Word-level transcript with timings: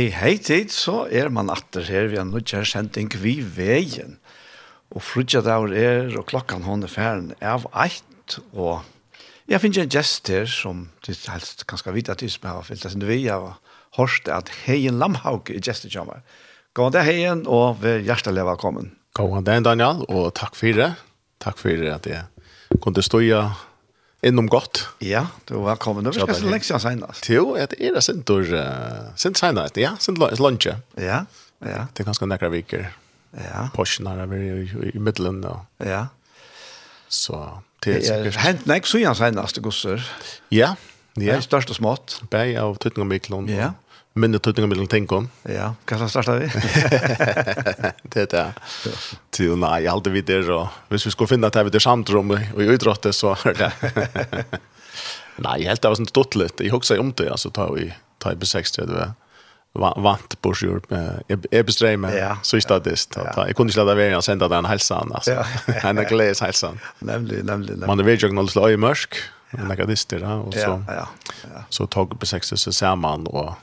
Hei, 0.00 0.06
hei 0.16 0.38
tid, 0.40 0.70
så 0.72 1.02
er 1.12 1.28
man 1.28 1.50
atter 1.52 1.84
her. 1.84 2.06
Vi 2.08 2.16
har 2.16 2.24
nå 2.24 2.40
ikke 2.40 2.62
kjent 2.64 2.96
en 2.96 3.08
kvi 3.12 3.34
veien. 3.44 4.14
Og 4.96 5.02
frutja 5.04 5.42
der 5.44 5.74
er, 5.76 6.06
og 6.16 6.24
klokkan 6.30 6.64
hånd 6.64 6.86
er 6.86 6.88
ferden 6.88 7.34
av 7.44 7.66
eit. 7.76 8.38
Og 8.56 8.80
jeg 9.44 9.60
finner 9.60 9.84
en 9.84 9.92
gjest 9.92 10.30
her 10.32 10.48
som 10.48 10.86
du 11.04 11.10
helst 11.12 11.66
kan 11.68 11.82
skal 11.82 11.98
vite 11.98 12.14
at 12.16 12.24
du 12.24 12.32
som 12.32 12.48
har 12.48 12.64
fyllt. 12.64 12.88
Vi 12.96 13.18
har 13.26 13.60
hørt 13.98 14.32
at 14.32 14.48
Heien 14.62 14.96
Lamhaug 14.96 15.52
er 15.52 15.60
gjest 15.60 15.84
i 15.84 15.92
Gå 15.92 16.16
God 16.72 16.96
Heien, 16.96 17.44
og 17.44 17.82
vær 17.84 18.00
hjertelig 18.00 18.46
velkommen. 18.48 18.94
God 19.12 19.44
dag 19.44 19.60
Daniel, 19.68 20.06
og 20.08 20.32
takk 20.32 20.56
for 20.56 20.80
det. 20.80 20.94
Takk 21.44 21.60
for 21.60 21.76
at 21.92 22.08
jeg 22.08 22.80
kunne 22.80 23.04
stå 23.04 23.20
innom 24.26 24.48
godt. 24.50 24.82
Ja, 25.04 25.26
du 25.48 25.56
er 25.60 25.66
velkommen. 25.72 26.04
Det 26.04 26.20
var 26.20 26.34
så 26.36 26.50
lenge 26.50 26.66
siden 26.66 26.82
senest. 26.82 27.28
Jo, 27.32 27.54
det 27.56 27.78
er 27.80 27.96
det 27.96 28.02
sent 28.04 28.30
år, 28.30 28.50
Sint 29.20 29.40
senest, 29.40 29.80
ja, 29.80 29.94
Sint 30.00 30.18
lunch. 30.18 30.68
Ja, 30.96 31.24
ja. 31.64 31.86
Det 31.92 32.04
er 32.04 32.08
ganske 32.08 32.28
nekra 32.28 32.50
viker. 32.52 32.90
Ja. 33.36 33.68
Porschen 33.74 34.08
har 34.10 34.20
vært 34.26 34.72
i 34.82 34.92
i 34.94 35.02
middelen. 35.02 35.42
Og. 35.46 35.62
Ja. 35.86 36.06
Så 37.08 37.38
det 37.84 38.00
er 38.00 38.06
sikkert. 38.06 38.40
Hent 38.44 38.66
nek 38.70 38.88
siden 38.88 39.16
senest, 39.18 39.60
gusser. 39.62 40.02
Ja, 40.50 40.74
ja. 41.16 41.34
Det 41.34 41.36
er 41.40 41.44
størst 41.44 41.72
og 41.72 41.76
smått. 41.80 42.20
Beg 42.30 42.54
av 42.60 42.76
tøtning 42.78 43.04
og 43.06 43.10
Miklund. 43.10 43.50
Ja. 43.50 43.72
Og 43.74 43.89
minne 44.20 44.40
tøtninga 44.42 44.70
mellom 44.70 44.88
tenkom. 44.90 45.28
Ja, 45.48 45.72
hva 45.88 46.00
slags 46.00 46.14
starta 46.14 46.36
vi? 46.40 46.48
det 48.12 48.22
er 48.26 48.30
det. 48.34 48.44
Til 49.36 49.56
nei, 49.60 49.84
alt 49.90 50.06
det 50.06 50.14
videre, 50.14 50.58
og 50.58 50.92
hvis 50.92 51.08
vi 51.08 51.14
skulle 51.14 51.32
finne 51.32 51.50
at 51.50 51.56
det 51.56 51.64
er 51.64 51.70
videre 51.70 51.84
samtrum 51.84 52.34
og 52.36 52.60
i 52.60 52.68
utrottet, 52.74 53.16
så 53.16 53.34
er 53.48 53.58
det. 53.64 53.72
nei, 55.46 55.58
helt 55.64 55.82
det 55.82 55.90
var 55.90 55.98
sånn 56.00 56.12
stått 56.12 56.38
litt. 56.38 56.62
Jeg 56.62 56.74
husker 56.74 57.02
om 57.02 57.14
det, 57.16 57.30
altså, 57.32 57.52
ta 57.54 57.70
i, 57.80 57.90
ta 58.22 58.34
i 58.34 58.40
B60, 58.40 58.86
du 58.90 58.96
var 59.72 59.94
vant 60.02 60.34
på 60.42 60.52
sjur 60.58 60.82
jeg 61.30 61.66
bestrej 61.66 61.94
meg 62.00 62.16
ja, 62.18 62.32
så 62.42 62.58
i 62.58 62.64
stadist 62.64 63.14
ja. 63.14 63.30
jeg 63.46 63.54
kunne 63.54 63.70
ikke 63.70 63.84
lade 63.84 63.94
være 64.00 64.18
å 64.18 64.24
sende 64.24 64.48
den 64.50 64.66
helsan 64.66 65.12
altså. 65.14 65.36
ja. 65.38 65.82
en 65.92 66.02
gledes 66.10 66.42
helsan 66.42 66.80
nemlig, 66.98 67.44
nemlig, 67.46 67.76
nemlig 67.76 67.90
man 67.90 68.02
er 68.02 68.08
veldig 68.08 68.30
ikke 68.30 68.38
noe 68.38 68.50
til 68.50 68.64
å 68.66 68.70
mørk 68.82 69.20
men 69.54 69.70
jeg 69.70 69.80
kan 69.80 69.90
diste 69.90 70.18
det 70.22 70.26
og 70.30 70.54
så, 70.54 70.74
ja, 70.90 71.04
ja, 71.04 71.06
ja. 71.54 71.62
så 71.70 71.86
tog 71.90 72.16
på 72.18 72.30
60 72.32 72.58
så 72.64 72.74
ser 72.74 72.98
man 72.98 73.26
og 73.30 73.54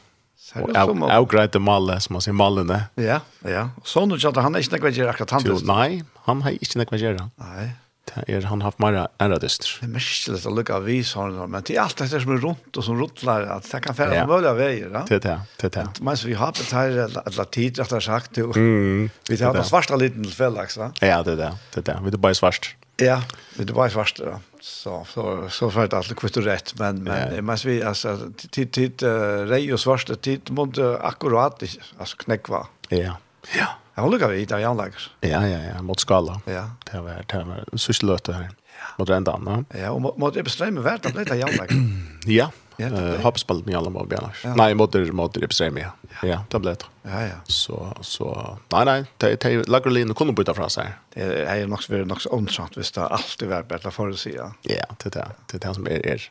Avgreit 0.56 1.52
det 1.54 1.62
malle, 1.62 1.98
som 2.04 2.16
man 2.18 2.24
sier 2.24 2.36
mallene. 2.38 2.84
Ja, 3.02 3.20
ja. 3.48 3.68
Så 3.84 4.06
nu 4.08 4.16
kjente, 4.18 4.44
han 4.46 4.56
er 4.56 4.64
ikke 4.64 4.78
nekva 4.78 4.94
gjerra 4.96 5.16
akkurat 5.16 5.36
han. 5.38 5.50
Nei, 5.68 5.90
han 6.28 6.46
har 6.46 6.56
ikke 6.56 6.82
nekva 6.84 7.02
gjerra. 7.02 7.28
Nei 7.42 7.68
det 8.16 8.30
er 8.30 8.48
han 8.50 8.62
haft 8.62 8.80
mer 8.80 9.08
ära 9.20 9.40
dyster. 9.40 9.78
Det 9.80 9.86
är 9.86 9.90
märkligt 9.90 10.46
att 10.46 10.56
lucka 10.56 10.80
vis 10.80 11.14
har 11.14 11.48
men 11.48 11.64
det 11.66 11.76
är 11.76 11.82
allt 11.82 11.98
det 11.98 12.10
som 12.10 12.32
är 12.32 12.38
runt 12.38 12.78
och 12.78 12.84
som 12.84 13.00
rullar 13.02 13.42
att 13.42 13.72
det 13.72 13.80
kan 13.80 13.96
färra 13.96 14.16
ja. 14.16 14.28
möjliga 14.28 14.54
vägar. 14.54 14.90
Ja? 14.94 15.06
Det 15.08 15.16
är 15.16 15.20
det. 15.20 15.42
det, 15.62 15.74
det. 15.74 15.88
Men 16.02 16.16
vi 16.26 16.34
har 16.34 16.54
det 16.58 16.76
här 16.76 17.10
alla 17.26 17.46
tid 17.46 17.80
efter 17.80 18.00
sagt 18.00 18.38
och 18.38 18.58
mm, 18.58 19.10
vi 19.30 19.44
har 19.44 19.54
det 19.54 19.64
svarta 19.64 19.96
liten 19.96 20.26
fällax 20.26 20.78
va? 20.78 20.92
Ja, 21.02 21.24
det 21.24 21.32
är 21.32 21.36
det. 21.36 21.54
Det 21.74 21.88
är 21.88 22.02
Vi 22.04 22.12
det 22.12 22.18
bara 22.18 22.34
svart. 22.34 22.76
Ja, 22.98 23.22
vi 23.58 23.64
det 23.64 23.74
bara 23.74 23.90
svart 23.90 24.16
då. 24.18 24.40
Så 24.62 25.06
så 25.10 25.50
så 25.50 25.72
för 25.72 25.86
att 25.86 25.94
allt 25.94 26.16
kvitt 26.16 26.38
och 26.38 26.44
rätt 26.44 26.80
men 26.80 27.04
men 27.04 27.36
ja. 27.36 27.42
men 27.42 27.58
vi 27.66 27.84
alltså 27.84 28.20
tid 28.52 28.72
tid 28.72 29.04
uh, 29.04 29.46
rej 29.46 29.74
och 29.74 29.80
svart 29.80 30.22
tid 30.22 30.52
mot 30.52 30.78
akkurat 31.02 31.64
alltså 31.98 32.18
knäckva. 32.18 32.68
Ja. 32.90 33.18
Ja. 33.56 33.74
Jeg 33.98 34.06
har 34.06 34.12
lukket 34.14 34.30
vidt 34.30 34.52
av 34.54 34.62
Janlager. 34.62 35.10
Ja, 35.26 35.40
ja, 35.50 35.58
ja, 35.72 35.82
mot 35.82 36.00
skala. 36.00 36.36
Ja. 36.46 36.68
Det 36.86 37.00
var, 37.02 37.24
det 37.26 37.40
var 37.48 37.82
sørste 37.82 38.06
løte 38.06 38.36
her. 38.36 38.52
Ja. 38.78 38.92
Mot 39.00 39.10
enda 39.10 39.34
anna. 39.34 39.56
Ja, 39.74 39.90
og 39.96 40.06
mot 40.22 40.36
det 40.36 40.44
bestremme 40.46 40.84
hvert 40.86 41.08
av 41.10 41.18
litt 41.18 41.32
av 41.34 41.40
Janlager. 41.40 41.80
ja, 42.38 42.52
ja 42.78 42.92
uh, 42.94 43.16
hoppspalt 43.24 43.66
med 43.66 43.80
alle 43.80 43.90
mål, 43.96 44.06
Bjarnars. 44.12 44.44
Ja. 44.46 44.54
Nei, 44.60 44.70
mot 44.78 44.94
det, 44.94 45.08
mot 45.18 45.34
det 45.34 45.50
bestremme, 45.50 45.82
ja. 45.82 45.96
Ja, 46.12 46.22
ja 46.30 46.38
det 46.46 46.62
ble 46.62 46.76
det. 46.78 46.92
Ja, 47.10 47.24
ja. 47.26 47.42
Så, 47.50 47.80
så, 48.06 48.30
nei, 48.76 48.86
nei, 48.86 48.98
det 49.18 49.34
er 49.50 49.66
lager 49.66 49.96
linje 49.98 50.14
kunne 50.20 50.38
bytte 50.38 50.54
fra 50.58 50.70
seg. 50.70 50.94
Det 51.18 51.32
er 51.48 51.64
jo 51.64 51.74
nok 51.74 51.88
så 51.88 51.96
veldig 51.96 52.12
nok 52.14 52.22
så 52.22 52.36
omtrent 52.38 52.78
hvis 52.78 52.94
det 53.00 53.10
alltid 53.18 53.50
var 53.50 53.66
bedre 53.72 53.96
for 53.96 54.14
å 54.14 54.20
si, 54.20 54.36
ja. 54.38 54.52
Ja, 54.70 54.86
det 54.94 55.10
er 55.10 55.18
det, 55.18 55.30
det 55.48 55.58
er 55.58 55.66
det 55.66 55.78
som 55.80 55.90
er, 55.90 56.06
er 56.14 56.30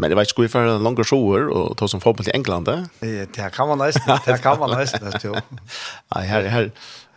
Men 0.00 0.10
det 0.10 0.16
var 0.16 0.24
ikke 0.24 0.36
skulle 0.36 0.52
være 0.54 0.78
en 0.78 0.86
langere 0.86 1.04
sjoer 1.04 1.50
og 1.52 1.76
ta 1.76 1.88
som 1.90 2.00
fotball 2.00 2.24
til 2.24 2.36
England. 2.38 2.70
Det 3.00 3.50
kan 3.52 3.68
man 3.68 3.82
nesten, 3.84 4.16
det 4.24 4.40
kan 4.40 4.58
man 4.60 4.72
nesten, 4.80 5.12
jo. 5.24 5.36
Nei, 6.14 6.24
her, 6.24 6.48
her, 6.48 6.70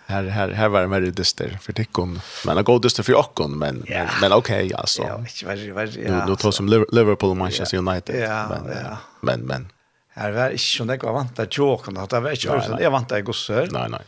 här 0.05 0.23
här 0.23 0.49
här 0.49 0.67
var 0.67 0.81
det 0.81 0.87
mer 0.87 1.01
dyster 1.01 1.57
för 1.61 1.73
tikkun. 1.73 2.19
men 2.45 2.55
det 2.55 2.63
går 2.63 2.79
dyster 2.79 3.03
for 3.03 3.15
okkon 3.15 3.57
men 3.57 3.85
yeah. 3.87 4.05
men, 4.05 4.21
men 4.21 4.33
okej 4.33 4.73
altså. 4.73 5.01
Ja, 5.01 5.23
ja 5.43 5.53
inte 5.53 5.71
vad 5.71 5.87
vad 5.87 5.95
ja 5.95 6.25
då 6.27 6.35
tar 6.35 6.51
som 6.51 6.67
Liverpool 6.67 7.29
och 7.29 7.37
Manchester 7.37 7.77
yeah. 7.77 7.87
United 7.87 8.15
yeah, 8.15 8.49
men 8.49 8.69
yeah. 8.69 8.97
men 9.21 9.39
men 9.39 9.71
här 10.15 10.31
var 10.31 10.53
ikke 10.53 10.77
sånn 10.77 10.91
jeg 10.93 11.01
var 11.03 11.15
vant 11.15 11.35
til 11.35 11.47
joken 11.51 11.97
att 11.97 12.09
det 12.09 12.19
var 12.19 12.31
inte 12.31 12.61
så 12.67 12.77
jag 12.81 12.91
vant 12.91 13.09
til 13.09 13.23
gossar 13.23 13.67
nej 13.71 13.89
nej 13.89 14.03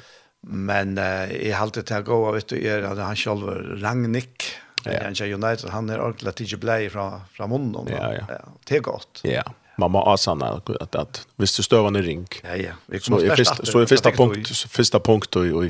men 0.48 0.98
uh, 0.98 1.32
i 1.32 1.52
halt 1.52 1.78
å 1.78 2.02
gå 2.02 2.32
vet 2.32 2.48
du 2.48 2.68
är 2.68 2.84
han 3.02 3.16
selv, 3.16 3.50
Ragnik 3.82 4.44
spelaren 4.92 5.16
i 5.30 5.34
United 5.34 5.70
han 5.70 5.90
är 5.90 6.02
ordentligt 6.02 6.30
att 6.30 6.42
inte 6.42 6.58
bli 6.58 6.90
från 6.90 7.22
från 7.32 7.50
munnen. 7.50 7.88
Ja, 7.88 8.14
ja. 8.14 8.36
Det 8.66 8.76
är 8.76 8.80
gott. 8.80 9.20
Ja. 9.24 9.44
Man 9.78 9.92
må 9.92 10.02
avsanna 10.02 10.46
att, 10.46 10.96
att 10.96 11.28
visst 11.36 11.58
du 11.58 11.64
stövar 11.64 11.98
i 11.98 12.02
ring. 12.02 12.28
Ja, 12.44 12.56
ja. 12.56 12.72
Vi 12.86 13.00
så 13.00 13.22
er 13.22 13.36
första, 13.36 13.66
så 13.66 13.80
är 13.80 13.86
första 13.86 14.12
punkt, 14.12 14.50
första 14.70 15.00
punkt 15.00 15.36
och, 15.36 15.46
och 15.46 15.64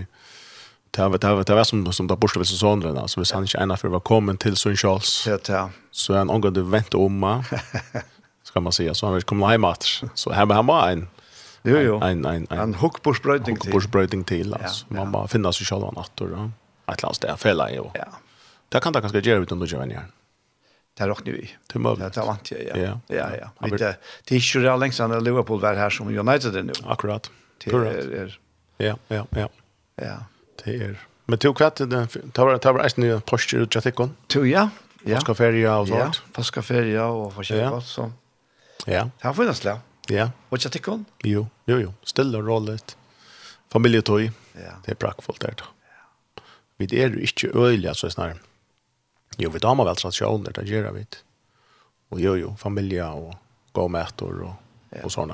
det 0.92 1.08
var 1.08 1.18
det 1.18 1.34
var 1.34 1.44
det 1.44 1.56
var 1.56 1.64
som 1.64 1.94
som 1.94 2.08
där 2.08 2.16
borste 2.16 2.46
så 2.46 2.72
andra 2.72 3.02
alltså 3.02 3.20
vi 3.20 3.26
sanns 3.26 3.56
ena 3.56 3.78
för 3.78 3.88
var 3.88 4.00
kommen 4.00 4.38
till 4.38 4.56
Sun 4.56 4.76
Charles. 4.76 5.28
Ja, 5.28 5.38
ja. 5.48 5.70
Så 5.92 6.14
en 6.14 6.30
angående 6.30 6.62
vänt 6.64 6.94
om 6.94 7.44
ska 8.44 8.62
man 8.62 8.74
säga 8.74 8.94
så 8.94 9.06
han 9.06 9.14
vill 9.16 9.24
komma 9.24 9.50
hem 9.50 9.64
åter. 9.64 10.10
Så 10.14 10.32
här 10.32 10.46
med 10.46 10.58
hemma 10.58 10.92
en 10.92 11.08
Jo 11.66 11.78
jo. 11.78 12.00
Ein 12.02 12.26
ein 12.26 12.48
ein. 12.50 12.60
Ein 12.60 12.74
hookbush 12.74 13.22
brøding 13.22 13.62
til. 13.62 13.72
Hookbush 13.72 13.90
brøding 13.90 14.28
til 14.28 14.54
altså. 14.54 14.86
Man 14.90 15.12
bara 15.12 15.28
finna 15.28 15.52
sig 15.52 15.66
själva 15.66 15.92
nattor 15.92 16.28
då. 16.28 16.52
Att 16.86 17.04
lands 17.04 17.20
där 17.20 17.36
fälla 17.36 17.72
ju. 17.72 17.84
Ja. 17.94 18.06
Det 18.76 18.82
kan 18.84 18.92
det 18.92 19.06
kanskje 19.06 19.22
gjøre 19.24 19.46
uten 19.48 19.62
du 19.62 19.70
kjører 19.72 19.88
igjen. 19.88 20.08
Det 21.00 21.06
råkner 21.08 21.36
vi. 21.38 21.46
Det 21.72 21.80
er 21.80 22.26
vant, 22.28 22.50
ja. 22.52 22.58
Ja, 22.76 22.96
ja. 23.08 23.28
ja. 23.40 23.48
Det, 23.72 23.92
det 24.28 24.36
er 24.36 24.40
ikke 24.42 24.64
real 24.66 24.82
lengst 24.84 25.00
enn 25.04 25.14
Liverpool 25.24 25.62
var 25.64 25.80
her 25.80 25.94
som 25.96 26.08
United 26.12 26.56
er 26.60 26.66
nå. 26.68 26.76
Akkurat. 26.92 27.30
Det 27.64 27.72
er, 27.72 28.10
er, 28.20 28.34
ja, 28.84 28.96
ja, 29.08 29.22
ja. 29.32 29.46
Ja. 30.02 30.16
Det 30.60 30.74
er... 30.76 30.98
Men 31.32 31.40
tog 31.40 31.56
kvart, 31.56 31.80
det 31.88 32.02
var, 32.36 32.58
det 32.60 32.74
var 32.76 32.84
en 32.84 33.00
ny 33.00 33.14
postur 33.24 33.64
ut 33.64 33.78
Jatikon. 33.78 34.12
To, 34.36 34.44
ja. 34.44 34.66
ja. 35.06 35.22
Faskaferia 35.22 35.78
og 35.80 35.88
sånt. 35.94 36.20
Ja, 36.20 36.32
faskaferia 36.36 37.06
og 37.12 37.30
forskjellig 37.38 37.64
ja. 37.64 37.70
godt, 37.78 37.88
så. 37.88 38.10
Ja. 38.84 39.06
Det 39.08 39.30
har 39.30 39.38
funnits 39.38 39.64
det. 39.64 39.78
Ja. 40.12 40.26
Og 40.52 40.60
Jatikon? 40.60 41.06
Jo, 41.24 41.46
jo, 41.72 41.80
jo. 41.80 41.94
Stille 42.04 42.44
og 42.44 42.52
rollet. 42.52 42.98
Familietøy. 43.72 44.28
Ja. 44.60 44.76
Det 44.84 44.98
er 44.98 45.00
prakkfullt 45.00 45.48
der 45.48 45.56
da. 45.64 45.72
Ja. 45.88 46.44
Vi 46.84 46.92
er 46.92 47.16
jo 47.16 47.24
ikke 47.24 47.54
øyelig, 47.56 47.88
altså, 47.96 48.12
snarere 48.12 48.44
Jo, 49.42 49.52
vi 49.52 49.60
damer 49.64 49.88
vel 49.90 50.00
tradisjoner, 50.00 50.56
det 50.56 50.66
gjør 50.70 50.92
vi. 50.96 51.06
Og 52.14 52.22
jo, 52.22 52.36
jo, 52.40 52.52
familie 52.60 53.08
og 53.12 53.34
gå 53.76 53.88
med 53.92 54.06
etter 54.06 54.44
og, 54.48 54.54
ja. 54.94 55.04
og 55.04 55.12
sånn. 55.12 55.34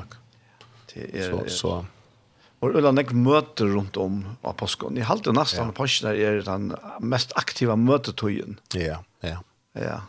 Det 0.92 1.10
er, 1.10 1.30
så, 1.30 1.42
så. 1.54 1.74
Og 2.62 2.78
Ulla, 2.78 2.92
jeg 2.98 3.18
møter 3.18 3.72
rundt 3.74 3.98
om 4.02 4.24
av 4.46 4.58
påsken. 4.60 4.98
Jeg 5.00 5.10
halte 5.10 5.34
nesten 5.34 5.72
ja. 5.72 5.76
påsken 5.78 6.12
er 6.14 6.42
den 6.46 6.72
mest 7.02 7.36
aktiva 7.40 7.78
møtetøyen. 7.80 8.60
Ja, 8.78 9.00
ja. 9.26 9.40
ja. 9.78 10.02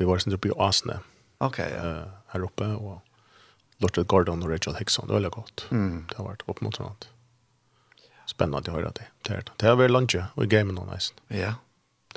Vi 0.00 0.08
var 0.08 0.22
sånn 0.22 0.36
oppe 0.36 0.52
i 0.52 0.56
Asne. 0.64 1.00
Ok, 1.44 1.60
ja. 1.60 1.82
Uh, 1.82 2.22
her 2.32 2.46
oppe, 2.46 2.70
og 2.76 3.82
Lortet 3.84 4.08
Gordon 4.08 4.44
og 4.44 4.52
Rachel 4.52 4.78
Hickson, 4.78 5.08
det 5.08 5.16
var 5.16 5.20
veldig 5.20 5.34
godt. 5.34 5.66
Mm. 5.74 5.98
Det 6.10 6.20
har 6.20 6.30
vært 6.30 6.46
opp. 6.48 6.62
Spennende 8.30 8.72
å 8.72 8.78
høre 8.78 8.94
det. 8.96 9.10
Det 9.26 9.68
har 9.68 9.76
vært 9.80 9.92
lunsje 9.92 10.28
og 10.34 10.46
i 10.46 10.50
gamen 10.50 10.80
og 10.80 10.88
nesten. 10.88 11.20
Ja, 11.32 11.56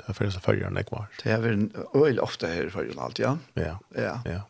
Det 0.08 0.14
finns 0.14 0.34
en 0.34 0.40
färger 0.40 0.64
än 0.64 0.84
kvar. 0.84 1.06
Det 1.22 1.30
är 1.30 1.40
väl 1.40 1.70
öl 1.94 2.20
ofta 2.20 2.46
här 2.46 2.66
i 2.66 2.70
färgen 2.70 2.98
allt, 2.98 3.18
ja. 3.18 3.38
Ja. 3.54 3.78
Ja. 3.88 4.20
ja. 4.24 4.40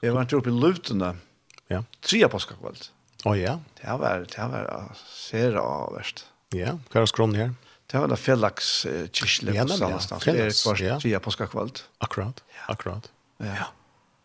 Jag 0.00 0.12
var 0.12 0.20
inte 0.20 0.36
uppe 0.36 0.48
i 0.48 0.52
luften 0.52 1.18
Ja. 1.66 1.84
Tre 2.00 2.28
påskakvällt. 2.28 2.92
Åh 3.24 3.32
oh, 3.32 3.40
ja. 3.40 3.60
Det 3.80 3.90
var 3.90 4.26
det 4.36 4.42
var 4.42 4.92
ser 5.06 5.54
avvärst. 5.54 6.26
Ja, 6.48 6.78
kvar 6.90 7.06
skron 7.06 7.34
här. 7.34 7.54
Det 7.86 7.98
var 7.98 8.08
det 8.08 8.16
fellax 8.16 8.86
kisle 9.12 9.52
på 9.52 9.76
någonstans. 9.76 10.24
Det 10.24 10.30
är 10.30 10.62
kvar 10.62 11.00
tre 11.00 11.18
påskakvällt. 11.18 11.88
Akkurat. 11.98 12.44
Akkurat. 12.66 13.10
Ja. 13.36 13.66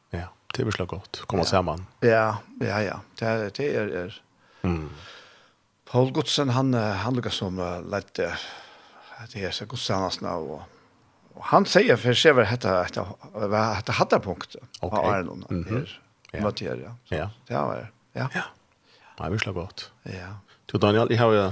Ja. 0.09 0.33
Det 0.53 0.63
blir 0.63 0.71
så 0.71 0.85
gott. 0.85 1.21
Komma 1.25 1.45
samman. 1.45 1.85
Ja, 1.99 2.37
ja, 2.59 2.81
ja. 2.81 3.01
Det 3.19 3.55
det 3.55 3.75
är 3.75 3.87
er, 3.87 4.21
Mm. 4.61 4.89
Paul 5.91 6.11
Godsen 6.11 6.49
han 6.49 6.73
han 6.73 7.15
lukkar 7.15 7.29
som 7.29 7.59
uh, 7.59 7.89
lette 7.89 8.37
det 9.33 9.43
er 9.43 9.51
så 9.51 9.65
gott 9.65 9.89
Og, 10.21 10.61
og 11.35 11.43
han 11.43 11.65
säger 11.65 11.95
för 11.95 12.13
sig 12.13 12.31
vad 12.33 12.45
detta 12.45 12.85
vad 13.33 13.75
detta 13.75 13.91
hade 13.91 14.19
punkt 14.19 14.55
av 14.81 14.93
Arnon 14.93 15.45
här. 15.49 15.63
her? 15.71 16.01
ja. 16.31 16.39
Ja. 16.83 16.95
Så, 17.09 17.15
ja. 17.15 17.29
Det 17.47 17.53
var 17.53 17.75
det. 17.75 17.87
Ja. 18.19 18.27
Ja. 18.33 18.41
Det 19.17 19.25
er 19.25 19.29
virkelig 19.29 19.53
godt. 19.53 19.91
Ja. 20.03 20.37
Du 20.71 20.77
Daniel, 20.77 21.07
jeg 21.09 21.19
har 21.19 21.31
jo... 21.31 21.51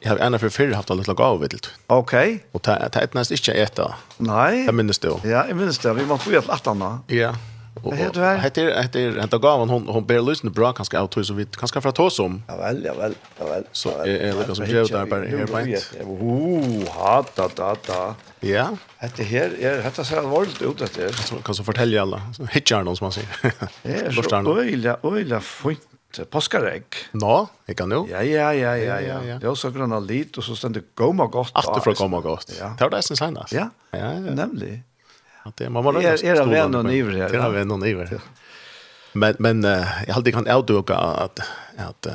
Jeg 0.00 0.10
har 0.10 0.18
ena 0.26 0.38
for 0.38 0.48
förr 0.48 0.74
haft 0.74 0.90
en 0.90 0.96
liten 0.96 1.16
av 1.18 1.40
vilt. 1.40 1.74
Okej. 1.86 2.44
Och 2.52 2.62
det 2.64 2.88
det 2.92 2.96
är 2.96 3.08
nästan 3.14 3.34
ikke 3.34 3.52
äta. 3.52 3.94
Nei. 4.18 4.64
Jag 4.64 4.74
minnes 4.74 4.98
det. 4.98 5.08
Ja, 5.24 5.46
jeg 5.46 5.56
minns 5.56 5.78
det. 5.78 5.92
Vi 5.94 6.04
måtte 6.06 6.08
måste 6.08 6.30
ju 6.30 6.38
att 6.38 6.48
äta 6.48 7.00
Ja. 7.06 7.34
Och 7.82 7.96
heter 7.96 8.36
heter 8.36 8.80
heter 9.20 9.38
gav 9.38 9.68
hon 9.68 9.88
hon 9.88 10.06
ber 10.06 10.20
lyssna 10.20 10.50
bra 10.50 10.72
kanske 10.72 11.02
ut 11.02 11.26
så 11.26 11.34
vi 11.34 11.46
kanske 11.46 11.80
för 11.80 11.88
att 11.88 11.94
ta 11.94 12.10
som. 12.10 12.42
Ja 12.48 12.56
väl, 12.56 12.84
ja 12.84 12.94
väl, 12.94 13.14
ja 13.38 13.46
väl. 13.46 13.64
Så 13.72 13.90
är 13.90 14.46
det 14.46 14.54
som 14.54 14.66
gör 14.66 14.88
där 14.88 15.06
på 15.06 15.14
Airpoint. 15.14 15.94
Oh, 16.04 16.88
hata 16.88 17.48
ta 17.48 17.74
ta. 17.74 18.14
Ja. 18.40 18.76
Det 19.16 19.24
her, 19.24 19.50
er 19.60 19.82
detta 19.82 20.04
ser 20.04 20.18
allvarligt 20.18 20.62
ut 20.62 20.78
det 20.78 20.96
här. 20.96 21.12
Så 21.12 21.34
kan 21.34 21.54
så 21.54 21.64
fortälja 21.64 22.02
alla. 22.02 22.22
Hitchar 22.50 22.82
någon 22.82 22.96
som 22.96 23.04
man 23.04 23.12
sier. 23.12 23.28
Det 23.82 23.94
er 24.06 24.10
så 24.44 24.58
øyla, 24.58 24.96
ojla 25.02 25.40
fint 25.40 25.88
påskaregg. 26.30 26.84
Nå, 27.12 27.46
jeg 27.68 27.76
kan 27.76 27.92
jo. 27.92 28.06
Ja, 28.10 28.22
ja, 28.24 28.50
ja, 28.56 28.74
ja, 28.76 28.98
ja. 29.00 29.38
Det 29.38 29.44
er 29.44 29.52
også 29.52 29.70
grønna 29.74 30.00
lit, 30.00 30.38
og 30.38 30.44
så 30.44 30.56
stender 30.56 30.86
gomma 30.96 31.26
godt. 31.26 31.52
Alt 31.54 31.76
er 31.76 31.84
fra 31.84 31.94
gomma 31.98 32.20
godt. 32.24 32.48
Det 32.48 32.80
var 32.80 32.88
det 32.94 33.02
jeg 33.02 33.10
synes 33.10 33.24
hennes. 33.26 33.52
Ja, 33.52 33.68
nemlig 34.18 34.82
det 35.56 35.70
man 35.70 35.84
var 35.84 35.92
ganska 35.92 36.16
stor. 36.16 36.28
Era 36.28 36.44
vänner 36.44 36.86
och 36.86 36.92
iver. 36.92 37.34
Era 37.34 37.48
vänner 37.48 37.74
och 37.74 37.88
iver. 37.88 38.20
Men, 39.12 39.36
men 39.38 39.62
jag 40.06 40.14
hade 40.14 40.32
kan 40.32 40.48
avduka 40.48 40.96
att, 40.96 41.40
att 41.76 42.06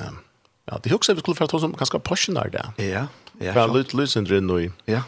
Ja, 0.66 0.80
det 0.84 0.90
hugsar 0.90 1.14
vi 1.14 1.20
skulle 1.20 1.36
för 1.36 1.46
att 1.46 1.52
som 1.52 1.74
ganska 1.74 2.00
passionar 2.00 2.50
där. 2.50 2.86
Ja, 2.86 3.08
ja. 3.40 3.54
För 3.54 3.74
lut 3.74 3.94
lucent 3.94 4.30
rin 4.30 4.48
nu. 4.48 4.72
Ja. 4.86 5.02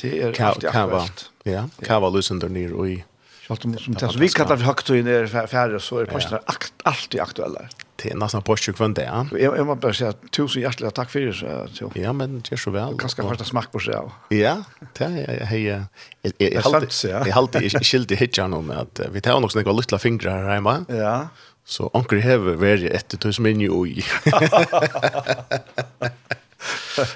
Det 0.00 0.22
är 0.22 0.42
alltid 0.42 0.68
aktuellt. 0.68 1.30
Ja, 1.42 1.68
kava 1.82 2.10
lucent 2.10 2.40
där 2.40 2.48
nere 2.48 2.72
och 2.72 2.88
i. 2.88 3.04
Schalt 3.42 3.64
om 3.64 3.78
som 3.78 3.94
tas 3.94 4.16
vi 4.16 4.28
kallar 4.28 4.56
för 4.56 4.64
högt 4.64 4.90
och 4.90 4.96
ner 4.96 5.46
färre 5.46 5.80
så 5.80 5.98
är 5.98 6.04
passionar 6.04 6.42
alltid 6.82 7.20
aktuella 7.20 7.60
till 7.96 8.16
nesten 8.16 8.42
på 8.42 8.56
20 8.56 8.88
det. 8.88 8.94
där. 8.94 9.26
Jag 9.32 9.58
jag 9.58 9.66
måste 9.66 9.80
bara 9.80 9.94
säga 9.94 10.12
tusen 10.30 10.62
hjärtliga 10.62 10.90
tack 10.90 11.10
för 11.10 11.20
det 11.20 11.32
så. 11.74 11.92
Ja, 11.94 12.12
men 12.12 12.40
det 12.40 12.52
är 12.52 12.56
så 12.56 12.70
väl. 12.70 12.94
Kanske 12.98 13.22
första 13.22 13.44
smak 13.44 13.72
på 13.72 13.78
sig. 13.78 13.94
Ja, 14.28 14.62
det 14.98 15.04
är 15.04 15.44
hej 15.44 15.64
jag 15.64 15.82
jeg 16.38 16.52
jag 16.52 16.62
håller 16.62 17.84
skilt 17.84 18.10
i 18.10 18.14
hitchan 18.14 18.54
om 18.54 18.70
att 18.70 19.00
vi 19.12 19.20
tar 19.20 19.40
nog 19.40 19.56
några 19.56 19.72
lilla 19.72 19.98
fingrar 19.98 20.44
här 20.44 20.54
hjemme. 20.54 20.84
Ja. 20.88 21.28
Så 21.64 21.90
onkel 21.92 22.22
har 22.22 22.38
vært 22.38 22.82
ett 22.90 23.20
tusen 23.20 23.42
menu 23.42 23.68
och 23.68 23.86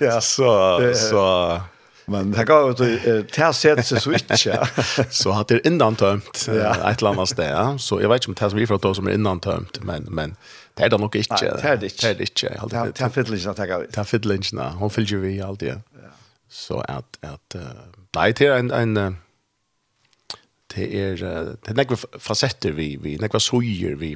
Ja, 0.01 0.21
så 0.21 0.93
så 0.95 1.61
Men 2.07 2.33
det 2.33 2.45
går 2.45 2.71
ut 2.71 2.81
och 2.81 3.33
tar 3.33 3.53
sätt 3.53 3.87
så 3.87 4.13
inte. 4.13 4.69
Så 5.11 5.31
har 5.31 5.45
det 5.49 5.67
innan 5.67 5.97
tömt 5.97 6.49
ett 6.49 6.99
eller 6.99 7.09
annat 7.09 7.29
ställe. 7.29 7.79
Så 7.79 8.01
jag 8.03 8.09
vet 8.09 8.29
inte 8.29 8.45
om 8.45 8.49
det 8.49 8.51
som 8.51 8.59
vi 8.59 8.67
från 8.67 8.79
då 8.79 8.95
som 8.95 9.07
är 9.07 9.11
innan 9.11 9.41
tömt, 9.41 9.79
men 9.83 10.03
men 10.03 10.37
Det 10.81 10.87
er 10.87 10.93
det 10.95 11.01
nok 11.01 11.17
ikke. 11.19 11.37
Nei, 11.37 11.41
det 11.61 11.65
er 11.69 11.75
det 11.77 11.89
ikke. 11.91 12.01
Det 12.01 12.11
er 12.11 12.15
det 12.17 12.29
ikke. 12.31 12.51
Det 12.97 13.05
er 13.05 13.11
fiddlingen 13.13 13.51
å 13.51 13.57
tenke 13.59 13.79
ut. 13.83 13.91
Det 13.93 14.01
er 14.01 14.07
fiddlingen, 14.09 14.61
hun 14.81 14.93
fyller 14.95 15.13
jo 15.13 15.19
vi 15.21 15.33
alltid. 15.45 15.83
Ja. 16.01 16.13
Så 16.49 16.79
at, 16.89 17.19
at 17.21 17.57
uh, 17.61 17.83
nei, 18.17 18.31
det 18.33 18.49
er 18.49 18.57
en, 18.63 18.73
en 18.73 18.97
uh, 18.97 20.39
det 20.73 20.87
er, 20.89 21.21
uh, 21.21 21.53
det 21.53 21.75
er 21.75 21.79
nekve 21.83 22.01
fasetter 22.17 22.73
vi, 22.79 22.95
vi 23.03 23.19
nekve 23.21 23.43
suger 23.45 24.01
vi, 24.01 24.15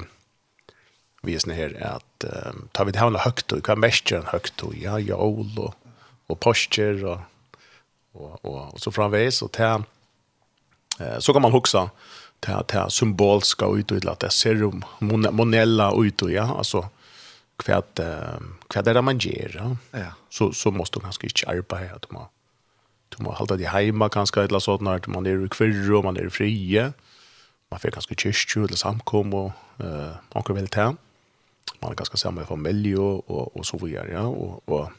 vi 1.21 1.37
er 1.37 1.45
sånn 1.45 1.53
her, 1.53 1.77
at 1.85 2.27
uh, 2.31 2.57
tar 2.73 2.89
vi 2.89 2.97
det 2.97 3.03
hevna 3.03 3.21
høgt, 3.27 3.53
og 3.53 3.61
hva 3.61 3.77
er 3.77 3.85
mest 3.85 4.09
er 4.09 4.23
en 4.23 4.29
høgt, 4.33 4.65
og 4.65 4.73
ja, 4.81 4.97
jól, 5.05 5.45
og, 5.53 5.77
og 6.33 6.41
posture, 6.41 6.97
og, 7.13 7.61
og, 8.17 8.35
og, 8.41 8.59
og 8.73 8.81
så 8.81 8.95
framveis, 8.95 9.43
og 9.45 9.53
til, 9.53 9.85
uh, 10.97 11.17
så 11.21 11.29
kan 11.29 11.45
man 11.45 11.53
hugsa, 11.53 11.87
uh, 11.91 12.14
ta 12.45 12.63
ta 12.63 12.89
symbolska 12.89 13.65
ut 13.65 13.91
och 13.91 14.03
låta 14.05 14.29
serum 14.29 14.83
monella 15.31 15.93
ut 15.95 16.21
och 16.21 16.31
ja 16.31 16.57
alltså 16.57 16.89
kvärt 17.57 17.99
kvärt 18.67 18.85
där 18.85 19.01
man 19.01 19.17
ger 19.17 19.75
ja? 19.91 20.07
Så 20.29 20.51
så 20.53 20.71
måste 20.71 20.99
man 20.99 21.03
kanske 21.03 21.27
inte 21.27 21.49
arbeta 21.49 21.95
att 21.95 22.11
man 22.11 22.25
du 23.09 23.23
må 23.23 23.31
hålla 23.31 23.55
dig 23.55 23.65
hemma 23.65 24.09
kanske 24.09 24.41
eller 24.41 24.59
så 24.59 24.77
när 24.77 25.01
man 25.07 25.25
är 25.25 25.45
i 25.45 25.49
kvirr 25.49 25.93
och 25.93 26.03
man 26.03 26.17
är 26.17 26.29
frie. 26.29 26.93
Man 27.69 27.79
får 27.79 27.89
kanske 27.91 28.15
kyrkju 28.15 28.63
eller 28.65 28.75
samkom 28.75 29.33
och 29.33 29.51
eh 29.79 30.11
man 30.33 30.43
kan 30.43 30.67
ta. 30.67 30.95
Man 31.79 31.91
är 31.91 31.95
ganska 31.95 32.17
samma 32.17 32.45
familj 32.45 32.97
och 32.97 33.29
och, 33.29 33.57
och 33.57 33.65
så 33.65 33.77
vidare 33.77 34.11
ja? 34.11 34.21
Och 34.21 34.69
och 34.69 34.91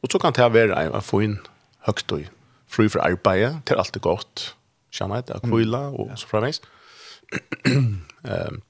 och 0.00 0.10
så 0.12 0.18
kan 0.18 0.32
det 0.32 0.48
vara 0.48 0.98
att 0.98 1.04
få 1.04 1.22
in 1.22 1.38
högt 1.78 2.12
och 2.12 2.20
fri 2.66 2.88
för 2.88 2.98
arbete 2.98 3.60
till 3.64 3.76
allt 3.76 3.92
det 3.92 4.00
gott 4.00 4.54
känna 4.90 5.20
det 5.20 5.34
att 5.34 5.42
kvilla 5.42 5.88
och 5.88 6.18
så 6.18 6.26
framvis. 6.26 6.62
Ehm 8.24 8.60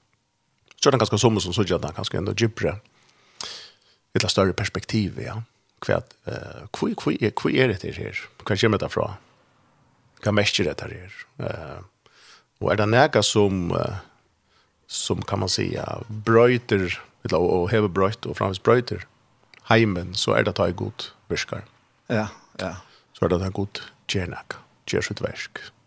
så 0.83 0.91
den 0.91 0.99
ganska 0.99 1.17
som 1.17 1.39
som 1.39 1.53
så 1.53 1.63
jag 1.67 1.81
där 1.81 1.91
kanske 1.91 2.17
ändå 2.17 2.33
gibbra. 2.33 2.75
Ett 4.13 4.31
större 4.31 4.53
perspektiv 4.53 5.21
ja. 5.25 5.43
Kvärt 5.79 6.13
eh 6.25 6.67
kvui 6.73 6.95
kvui 6.95 7.17
är 7.21 7.29
kvui 7.29 7.59
är 7.59 7.67
det 7.67 7.91
här. 7.91 8.21
Kan 8.45 8.57
jag 8.61 8.71
med 8.71 8.79
därifrån. 8.79 9.11
Kan 10.23 10.35
mest 10.35 10.57
det 10.57 10.81
här. 10.81 11.13
Eh 11.37 11.83
och 12.59 12.71
är 12.71 12.75
det 12.75 12.85
näka 12.85 13.23
som 13.23 13.77
som 14.87 15.21
kan 15.21 15.39
man 15.39 15.49
säga 15.49 16.03
bröter 16.07 17.01
eller 17.23 17.37
och 17.37 17.71
have 17.71 17.87
bröt 17.87 18.25
och 18.25 18.37
framvis 18.37 18.63
bröter 18.63 19.05
heimen 19.63 20.15
så 20.15 20.33
är 20.33 20.43
det 20.43 20.49
att 20.49 20.57
ha 20.57 20.69
god 20.69 21.03
viskar. 21.27 21.61
Ja, 22.07 22.27
ja. 22.57 22.75
Så 23.13 23.25
är 23.25 23.29
det 23.29 23.35
att 23.35 23.41
ha 23.41 23.49
god 23.49 23.79
jernak, 24.07 24.53
sitt 25.01 25.21
Mm 25.21 25.78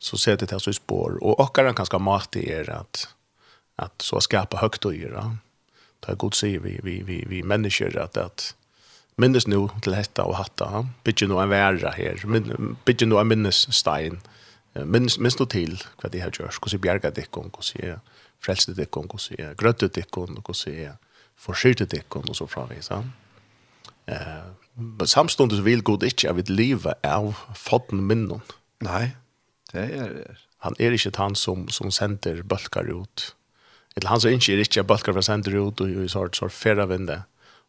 så 0.00 0.18
ser 0.18 0.36
det 0.36 0.50
här 0.50 0.58
så 0.58 0.70
i 0.70 0.74
spår. 0.74 1.18
Och 1.24 1.40
åkaren 1.40 1.68
kan 1.68 1.74
ganska 1.74 1.98
mat 1.98 2.36
i 2.36 2.50
er 2.50 2.70
att, 2.70 3.08
att 3.76 4.02
så 4.02 4.20
skapa 4.20 4.56
högt 4.56 4.84
och 4.84 4.94
yra. 4.94 5.36
Det 6.00 6.12
är 6.12 6.16
god 6.16 6.34
se 6.34 6.58
vi, 6.58 6.80
vi, 6.82 7.02
vi, 7.02 7.24
vi 7.28 7.42
människor 7.42 7.98
att, 7.98 8.16
att 8.16 8.54
minnes 9.16 9.46
nu 9.46 9.68
till 9.82 9.94
hetta 9.94 10.24
och 10.24 10.36
hatta. 10.36 10.88
Bygger 11.04 11.28
nu 11.28 11.40
en 11.40 11.48
värra 11.48 11.90
här. 11.90 12.26
Bygger 12.84 13.06
nu 13.06 13.18
en 13.18 13.28
minnesstein. 13.28 14.20
Minns, 14.72 15.18
minns 15.18 15.36
du 15.36 15.46
till 15.46 15.82
vad 16.02 16.12
det 16.12 16.18
här 16.18 16.32
görs. 16.40 16.58
Hur 16.62 16.68
ser 16.68 16.78
bjärga 16.78 17.10
dickon, 17.10 17.50
hur 17.56 17.62
ser 17.62 18.00
frälste 18.40 18.72
dickon, 18.72 19.08
hur 19.12 19.18
ser 19.18 19.54
grötte 19.54 19.88
dickon, 19.88 20.42
hur 20.46 20.54
ser 20.54 20.92
forskyrte 21.36 21.84
dickon 21.84 22.28
och 22.28 22.36
så 22.36 22.46
framvis. 22.46 22.90
Ja. 22.90 23.04
Eh, 24.06 24.44
men 24.74 25.06
samstundes 25.06 25.64
vil 25.64 25.82
god 25.82 26.02
ikke 26.02 26.30
at 26.30 26.36
vi 26.36 26.42
lever 26.48 26.94
av 27.02 27.34
fodden 27.56 28.06
minnen. 28.06 28.40
Nej. 28.80 29.16
Det 29.72 29.84
er 29.86 30.14
det. 30.14 30.38
Han 30.64 30.76
er 30.78 30.92
ikke 30.92 31.12
han 31.16 31.36
som, 31.38 31.68
som 31.72 31.90
sender 31.94 32.42
bølger 32.44 32.90
ut. 32.92 33.30
Eller 33.96 34.10
han 34.12 34.20
som 34.20 34.34
ikke 34.34 34.54
er 34.54 34.64
ikke 34.64 34.84
bølger 34.84 35.16
fra 35.16 35.24
sender 35.24 35.56
ut, 35.56 35.80
og 35.80 35.88
i 35.88 36.08
sort 36.08 36.36
så 36.36 36.50
færre 36.52 36.88
vinde. 36.90 37.22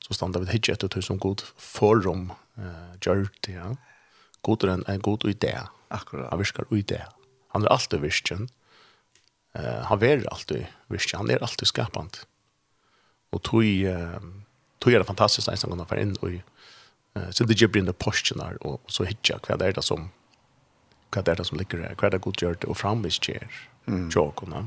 Så 0.04 0.18
standa 0.18 0.42
vi 0.42 0.58
ikke 0.58 0.74
etter 0.76 0.92
til 0.92 1.06
som 1.06 1.20
god 1.22 1.46
forum 1.56 2.32
uh, 2.60 2.92
gjør 3.00 3.30
det, 3.46 3.56
ja. 3.56 3.72
God 4.42 4.66
er 4.66 4.74
en, 4.74 4.84
en 4.90 5.04
god 5.06 5.24
idé. 5.30 5.54
Akkurat. 5.94 6.32
Han 6.32 6.42
virker 6.42 6.66
idé. 6.74 7.04
Han 7.54 7.64
er 7.64 7.72
alltid 7.72 8.02
virkjen. 8.02 8.50
Uh, 9.54 9.86
han 9.88 10.04
er 10.04 10.26
alltid 10.32 10.66
virkjen. 10.90 11.22
Han 11.22 11.30
er 11.30 11.44
alltid 11.46 11.70
skapant. 11.70 12.24
Og 13.32 13.44
tog, 13.46 13.64
uh, 13.64 14.18
tog 14.82 14.94
er 14.94 15.04
det 15.04 15.08
fantastisk 15.08 15.48
en 15.48 15.62
som 15.62 15.72
kan 15.76 15.86
være 15.86 16.08
inn 16.08 16.18
og 16.26 16.42
uh, 16.42 17.30
så 17.30 17.46
det 17.46 17.60
gjør 17.60 17.72
brinne 17.76 17.94
postjenar 17.94 18.58
og 18.66 18.82
så 18.92 19.06
hitja 19.08 19.38
hva 19.46 19.60
det 19.62 19.70
er 19.70 19.78
det 19.78 19.86
som 19.86 20.10
hva 21.12 21.22
det 21.22 21.34
er 21.34 21.42
det 21.42 21.48
som 21.48 21.60
ligger 21.60 21.84
her, 21.84 21.96
hva 22.00 22.08
er 22.08 22.16
det 22.16 22.22
godt 22.22 22.42
gjør 22.44 22.58
det, 22.60 22.70
og 22.70 22.78
framvis 22.80 23.20
skjer, 23.20 23.48
tjåkene. 24.14 24.66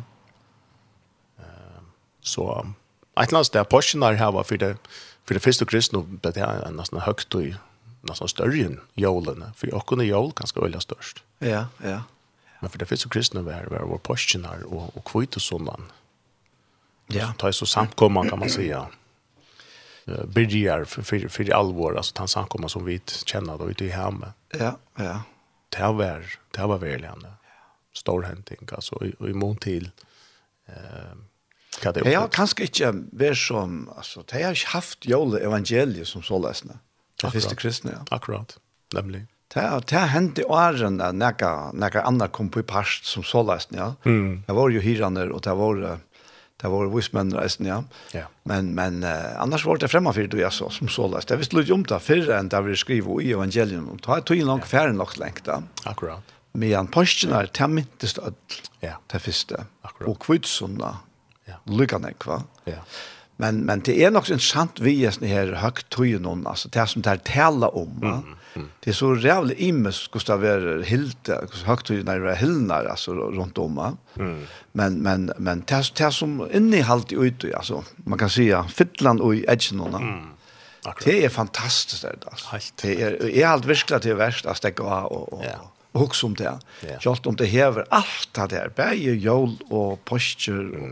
Uh, 1.41 1.83
Så, 2.25 2.45
et 3.17 3.29
eller 3.29 3.39
annet 3.41 3.47
sted, 3.47 3.65
Porschen 3.71 4.01
der 4.01 4.19
her 4.21 4.33
var 4.33 4.45
for 4.49 4.57
det, 4.57 4.77
for 5.25 5.35
det 5.35 5.43
første 5.43 5.65
kristne, 5.65 6.05
det 6.25 6.37
er 6.37 6.71
nesten 6.73 7.01
høyt 7.01 7.35
og 7.35 7.55
nesten 8.09 8.29
større 8.29 8.65
enn 8.65 8.81
jålene, 8.97 9.53
for 9.57 9.73
åkken 9.73 10.01
er 10.01 10.11
jål 10.11 10.33
ganske 10.37 10.61
veldig 10.61 10.81
størst. 10.83 11.23
Ja, 11.41 11.67
ja. 11.85 12.03
Men 12.61 12.71
for 12.71 12.81
det 12.81 12.89
første 12.89 13.09
kristne 13.13 13.45
var, 13.45 13.69
var 13.69 13.85
vår 13.85 13.99
Porschen 13.99 14.45
och 14.45 14.73
og, 14.73 14.97
og 14.97 15.05
kvitt 15.05 15.37
og 15.37 15.43
sånn, 15.43 15.69
Ja. 17.07 17.27
Så 17.27 17.33
tar 17.33 17.53
så 17.53 17.67
samkomman 17.67 18.31
kan 18.31 18.39
man 18.39 18.51
säga. 18.51 18.87
Eh 20.07 20.25
börjar 20.25 20.85
för 20.85 21.03
för 21.03 21.29
för 21.29 21.55
allvar 21.55 21.95
alltså 21.95 22.15
han 22.17 22.29
samkomman 22.29 22.71
som 22.71 22.85
vi 22.85 23.01
känner 23.27 23.59
då 23.59 23.71
ute 23.71 23.85
i 23.85 23.89
hemmet. 23.89 24.29
Ja, 24.59 24.79
ja 24.97 25.23
det 25.77 25.93
var, 25.93 26.39
det 26.51 26.67
var 26.67 26.79
veldig. 26.79 27.11
Stor 27.95 28.23
henting, 28.23 28.69
alltså 28.73 29.05
i, 29.05 29.15
i 29.31 29.33
mån 29.33 29.57
till 29.57 29.91
eh, 30.67 31.15
hva 31.83 31.93
det 31.93 32.11
Ja, 32.11 32.27
kanske 32.33 32.63
inte 32.63 32.93
kanskje 33.13 33.35
som, 33.35 33.89
alltså 33.97 34.25
jeg 34.33 34.47
har 34.47 34.57
ikke 34.57 34.75
haft 34.75 35.07
jole 35.07 35.41
evangeliet 35.41 36.09
som 36.09 36.23
så 36.23 36.39
läsna. 36.39 36.79
Det 37.23 37.31
første 37.31 37.55
kristna. 37.55 37.91
ja. 37.93 38.05
Akkurat, 38.11 38.59
nemlig. 38.95 39.27
Det, 39.55 39.61
det 39.89 39.97
hänt 40.11 40.39
i 40.39 40.45
åren 40.45 40.97
några 40.97 41.73
några 41.73 42.03
andra 42.03 42.29
kom 42.29 42.49
på 42.49 42.61
i 42.61 42.63
past 42.63 43.05
som 43.05 43.23
så 43.23 43.43
läsna. 43.43 43.79
ja. 43.79 43.95
Mm. 44.05 44.43
Det 44.47 44.53
var 44.53 44.69
ju 44.69 44.81
hyrande 44.81 45.31
och 45.31 45.41
det 45.41 45.55
var... 45.55 45.83
Uh, 45.83 45.97
Det 46.65 46.71
var 46.73 46.87
vismenn 46.89 47.33
reisen, 47.37 47.67
ja. 47.69 47.83
ja. 48.17 48.25
Men, 48.49 48.71
men 48.73 49.03
uh, 49.05 49.35
annars 49.43 49.67
var 49.69 49.77
det 49.83 49.91
fremma 49.93 50.15
fyrir 50.17 50.31
du, 50.33 50.39
så, 50.49 50.71
som 50.73 50.89
så 50.89 51.05
lest. 51.13 51.29
Jeg 51.29 51.43
visste 51.43 51.59
litt 51.59 51.73
om 51.75 51.83
det 51.85 51.99
fyrre 52.01 52.39
enn 52.39 52.49
det 52.49 52.63
vi 52.65 52.77
skriver 52.81 53.21
i 53.21 53.35
evangelium. 53.37 53.91
Det 54.01 54.09
var 54.09 54.25
tog 54.25 54.41
en 54.41 54.49
lang 54.49 54.65
færen 54.65 54.97
nok 54.97 55.19
lengt 55.21 55.45
da. 55.45 55.59
Akkurat. 55.85 56.33
Men 56.57 56.89
påsken 56.95 57.35
er 57.37 57.51
til 57.53 57.69
myntest 57.69 58.23
ødel, 58.23 58.63
ja. 58.81 58.95
til 59.13 59.21
første. 59.27 59.67
Akkurat. 59.85 60.09
Og 60.09 60.17
kvitsunda, 60.25 60.95
ja. 61.51 61.61
lykkene, 61.69 62.15
hva? 62.25 62.41
Ja. 62.71 62.81
Men 63.37 63.61
men 63.61 63.81
det 63.81 64.05
är 64.05 64.11
nog 64.11 64.31
intressant 64.31 64.81
vi 64.81 65.07
är 65.07 65.27
här 65.27 65.53
högt 65.53 65.89
tror 65.89 66.19
någon 66.19 66.47
alltså 66.47 66.69
det 66.69 66.87
som 66.87 67.03
där 67.03 67.17
tala 67.17 67.69
om 67.69 68.01
va. 68.01 68.23
Det 68.81 68.91
är 68.91 68.95
så 68.95 69.17
jävla 69.17 69.53
immers 69.53 70.09
Gustav 70.13 70.45
är 70.45 70.83
helt 70.83 71.29
högt 71.65 71.87
tror 71.87 72.03
när 72.03 72.21
det 72.21 72.37
hyllnar 72.37 72.85
alltså 72.85 73.15
runt 73.15 73.59
om 73.59 73.75
va. 73.75 73.97
Men 74.73 74.95
men 74.99 75.33
men 75.39 75.63
det 75.67 75.95
det 75.95 76.13
som 76.13 76.49
inni 76.53 76.81
halt 76.81 77.13
i 77.13 77.15
ut 77.15 77.45
alltså 77.55 77.85
man 77.97 78.19
kan 78.19 78.31
säga 78.31 78.65
Fittland 78.65 79.21
och 79.21 79.35
edgen 79.35 79.81
Akkurat. 80.87 81.05
Det 81.05 81.25
är 81.25 81.29
fantastiskt 81.29 82.03
det 82.03 82.17
alltså. 82.31 82.47
Det 82.83 83.03
är 83.03 83.27
är 83.27 83.47
allt 83.47 83.65
verkligen 83.65 84.01
det 84.03 84.15
värst 84.15 84.47
att 84.47 84.57
stäcka 84.57 84.83
och 84.83 85.23
och 85.33 85.45
och 85.95 86.01
hooks 86.01 86.25
om 86.25 86.35
det. 86.35 86.59
Jag 87.01 87.19
om 87.27 87.37
det 87.37 87.47
häver 87.47 87.87
allt 87.91 88.29
det 88.35 88.47
där. 88.47 88.71
Bäje 88.77 89.15
jol 89.15 89.57
och 89.69 90.05
posture 90.05 90.79
och 90.79 90.89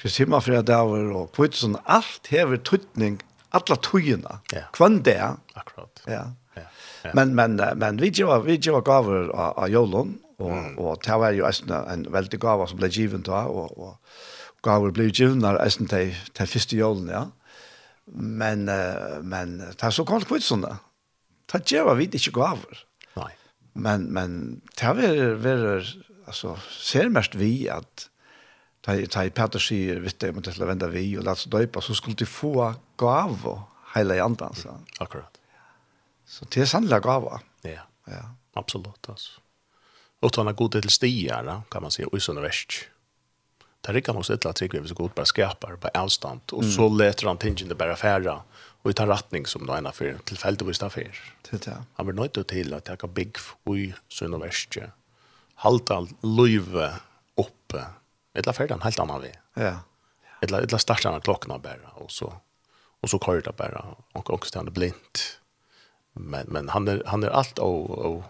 Kristima 0.00 0.40
fra 0.42 0.62
daver 0.66 1.12
og 1.14 1.30
kvitsen, 1.36 1.76
alt 1.86 2.30
hever 2.32 2.58
tøtning, 2.66 3.20
alla 3.54 3.76
tøyene, 3.78 4.40
ja. 4.52 4.66
kvann 4.74 5.02
det. 5.06 5.20
Akkurat. 5.54 6.02
Ja. 6.10 6.24
ja. 6.56 6.66
ja. 7.04 7.12
Men, 7.14 7.34
men, 7.38 7.60
men 7.78 8.00
vi 8.02 8.10
gjør, 8.10 8.42
vi 8.46 8.58
gjør 8.58 8.82
gaver 8.86 9.30
av, 9.30 9.54
av 9.54 9.70
Jolon, 9.70 10.16
og, 10.42 10.50
mm. 10.50 10.72
og 10.82 11.04
det 11.06 11.20
var 11.22 11.36
jo 11.36 11.46
en, 11.46 11.76
en 11.94 12.08
veldig 12.14 12.40
gava 12.42 12.66
som 12.66 12.80
ble 12.80 12.90
given 12.90 13.22
da, 13.26 13.44
og, 13.46 13.76
og 13.78 14.64
gaver 14.66 14.94
ble 14.96 15.06
given 15.12 15.46
av 15.46 15.60
eisen 15.62 15.90
til, 15.90 16.16
til 16.34 16.50
første 16.50 16.80
Jolon, 16.80 17.12
ja. 17.14 17.28
Men, 18.10 18.66
men 19.24 19.54
det 19.62 19.80
er 19.80 19.94
så 19.94 20.04
kallt 20.04 20.28
kvitsen 20.28 20.66
da. 20.66 20.74
Det 21.48 21.62
gjør 21.70 21.94
vi 21.96 22.08
ikke 22.10 22.34
gaver. 22.36 22.82
Nei. 23.16 23.30
Men, 23.74 24.08
men 24.12 24.34
det 24.76 24.90
er 24.90 25.38
vært, 25.40 25.94
altså, 26.26 26.56
ser 26.70 27.10
mest 27.12 27.38
vi 27.38 27.66
at, 27.72 28.08
ta 28.84 29.06
ta 29.06 29.30
Peter 29.30 29.58
sig 29.58 30.00
vet 30.00 30.18
du 30.18 30.32
måste 30.32 30.50
att 30.50 30.58
vända 30.58 30.86
vi 30.86 31.18
och 31.18 31.24
låts 31.24 31.44
döpa 31.44 31.80
så 31.80 31.94
skulle 31.94 32.16
du 32.16 32.26
få 32.26 32.74
gåva 32.96 33.62
hela 33.94 34.24
andan 34.24 34.54
så. 34.54 34.68
Akkurat. 34.98 35.40
Så 36.26 36.44
det 36.50 36.60
är 36.60 36.66
sannliga 36.66 37.00
gåva. 37.00 37.40
Ja. 37.62 37.80
Ja. 38.04 38.34
Absolut 38.54 39.08
alltså. 39.08 39.40
Och 40.20 40.36
han 40.36 40.46
har 40.46 40.68
till 40.68 40.90
stigar 40.90 41.62
kan 41.68 41.82
man 41.82 41.90
säga 41.90 42.08
i 42.16 42.20
såna 42.20 42.40
väst. 42.40 42.72
Där 43.80 43.94
är 43.94 44.00
kan 44.00 44.16
också 44.16 44.34
ett 44.34 44.44
lat 44.44 44.58
sig 44.58 44.88
så 44.88 44.94
gott 44.94 45.14
bara 45.14 45.26
skärpar 45.26 45.76
på 45.76 45.88
avstånd 45.88 46.40
och 46.52 46.64
så 46.64 46.88
läter 46.88 47.26
han 47.26 47.38
tingen 47.38 47.68
det 47.68 47.74
bara 47.74 47.96
färra 47.96 48.42
och 48.82 48.90
i 48.90 48.94
tar 48.94 49.06
rättning 49.06 49.46
som 49.46 49.66
då 49.66 49.76
ena 49.76 49.92
för 49.92 50.18
tillfälligt 50.24 50.62
och 50.62 50.86
affär. 50.86 51.20
Det 51.50 51.66
ja. 51.66 51.72
Han 51.94 52.06
vill 52.06 52.16
nöjt 52.16 52.46
till 52.48 52.74
att 52.74 52.84
ta 52.98 53.06
big 53.06 53.36
och 53.64 53.78
i 53.78 53.94
såna 54.08 54.38
väst. 54.38 54.76
Halta 55.54 56.06
löve 56.22 56.94
uppe 57.36 57.84
Eller 58.34 58.52
färdan 58.52 58.82
helt 58.82 58.98
annan 58.98 59.20
vi. 59.20 59.32
Ja. 59.54 59.78
Eller 60.40 60.58
eller 60.58 60.78
starta 60.78 61.10
den 61.10 61.20
klockan 61.20 61.60
bara 61.62 61.90
och 61.94 62.10
så 62.10 62.32
och 63.00 63.10
så 63.10 63.18
kör 63.18 63.40
det 63.40 63.56
bara 63.56 63.84
och 64.12 64.30
också 64.30 64.48
stanna 64.48 64.70
blint. 64.70 65.40
Men 66.12 66.46
men 66.46 66.68
han 66.68 66.88
är 66.88 67.02
han 67.06 67.22
är 67.22 67.28
allt 67.28 67.58
och 67.58 67.90
och 67.90 68.22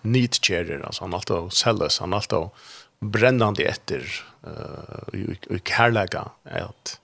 neat 0.00 0.34
cheerer 0.34 0.80
alltså 0.80 1.04
han 1.04 1.14
allt 1.14 1.30
och 1.30 1.52
sellers 1.52 2.00
han 2.00 2.14
allt 2.14 2.32
och 2.32 2.56
brännande 3.00 3.62
efter 3.62 4.24
eh 4.46 5.14
uh, 5.14 5.20
i 5.52 5.60
kärlega 5.64 6.30
att 6.44 7.00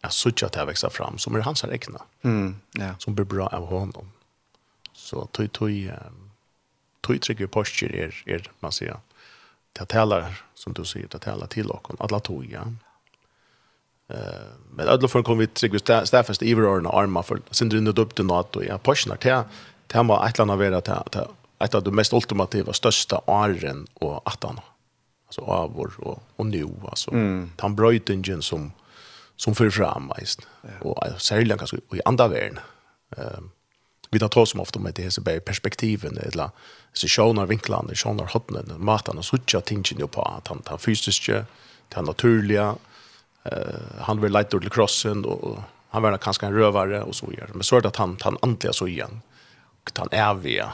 jag 0.00 0.12
såg 0.12 0.44
att 0.44 0.52
det 0.52 0.90
fram 0.90 1.18
som 1.18 1.34
är 1.34 1.40
hans 1.40 1.64
egna. 1.64 2.02
Mm, 2.22 2.56
ja. 2.72 2.94
Som 2.98 3.14
blir 3.14 3.24
bra 3.24 3.46
av 3.46 3.66
honom. 3.66 4.12
Så 4.92 5.26
tog 5.26 5.52
tog 5.52 5.90
tog 7.00 7.20
trygg 7.20 7.50
posture 7.50 8.04
är 8.04 8.22
är 8.26 8.50
man 8.60 8.72
säger 8.72 8.96
det 9.78 9.86
talar 9.86 10.42
som 10.54 10.72
du 10.72 10.84
säger 10.84 11.08
det 11.10 11.18
talar 11.18 11.46
till 11.46 11.70
och 11.70 11.90
alla 11.98 12.20
toja. 12.20 12.74
Eh 14.08 14.18
men 14.70 14.88
alla 14.88 15.08
för 15.08 15.22
kom 15.22 15.38
vi 15.38 15.46
trygg 15.46 15.80
stäffast 15.80 16.42
i 16.42 16.54
och 16.54 16.98
armar 16.98 17.22
för 17.22 17.40
sen 17.50 17.68
du 17.68 17.80
upp 18.02 18.14
till 18.14 18.24
något 18.24 18.56
och 18.56 18.64
jag 18.64 18.82
passionar 18.82 19.16
till 19.16 19.40
till 19.86 20.00
var 20.00 20.28
ett 20.28 20.38
land 20.38 20.50
av 20.50 20.58
det 20.58 20.88
att 20.88 21.16
ett 21.58 21.74
av 21.74 21.82
de 21.82 21.90
mest 21.90 22.12
ultimativa 22.12 22.72
största 22.72 23.20
arren 23.26 23.86
och 23.94 24.28
attan. 24.28 24.60
Alltså 25.26 25.40
avor 25.40 25.94
och 25.98 26.22
och 26.36 26.46
nu 26.46 26.68
alltså 26.88 27.10
mm. 27.10 27.50
han 27.58 27.76
brötingen 27.76 28.42
som 28.42 28.72
som 29.36 29.54
för 29.54 29.70
fram 29.70 30.06
mest. 30.06 30.46
Ja. 30.62 30.88
Och 30.88 31.20
särskilt 31.20 31.58
kanske 31.58 31.76
i 31.76 32.00
andra 32.04 32.28
världen. 32.28 32.58
Ehm 33.16 33.50
vi 34.14 34.18
tar 34.18 34.28
tross 34.28 34.54
om 34.54 34.60
ofta 34.60 34.78
med 34.78 34.94
det 34.94 35.02
här 35.02 35.10
så 35.10 35.20
bär 35.20 35.40
perspektiven 35.40 36.18
eller 36.18 36.50
så 36.92 37.08
sjönar 37.08 37.46
vinklarna, 37.46 37.94
sjönar 37.94 38.26
hotnen, 38.32 38.74
matan 38.78 39.18
och 39.18 39.24
sucha 39.24 39.60
tingen 39.60 39.98
ju 39.98 40.06
på 40.06 40.22
att 40.22 40.48
han 40.48 40.62
tar 40.62 40.78
fysiska, 40.78 41.44
det 41.88 42.02
naturliga, 42.02 42.74
eh, 43.44 43.52
han 44.00 44.20
vill 44.20 44.32
lejta 44.32 44.58
till 44.58 44.70
krossen 44.70 45.24
och 45.24 45.58
han 45.88 46.02
var 46.02 46.18
kanske 46.18 46.46
en 46.46 46.54
rövare 46.54 47.02
och 47.02 47.14
så 47.14 47.32
gör. 47.32 47.50
Men 47.52 47.62
så 47.62 47.76
är 47.76 47.80
det 47.80 47.88
att 47.88 47.96
han, 47.96 48.16
han 48.20 48.38
antliga 48.42 48.72
så 48.72 48.86
igen. 48.86 49.20
Och 49.82 49.90
han 49.98 50.08
är 50.10 50.34
via, 50.34 50.72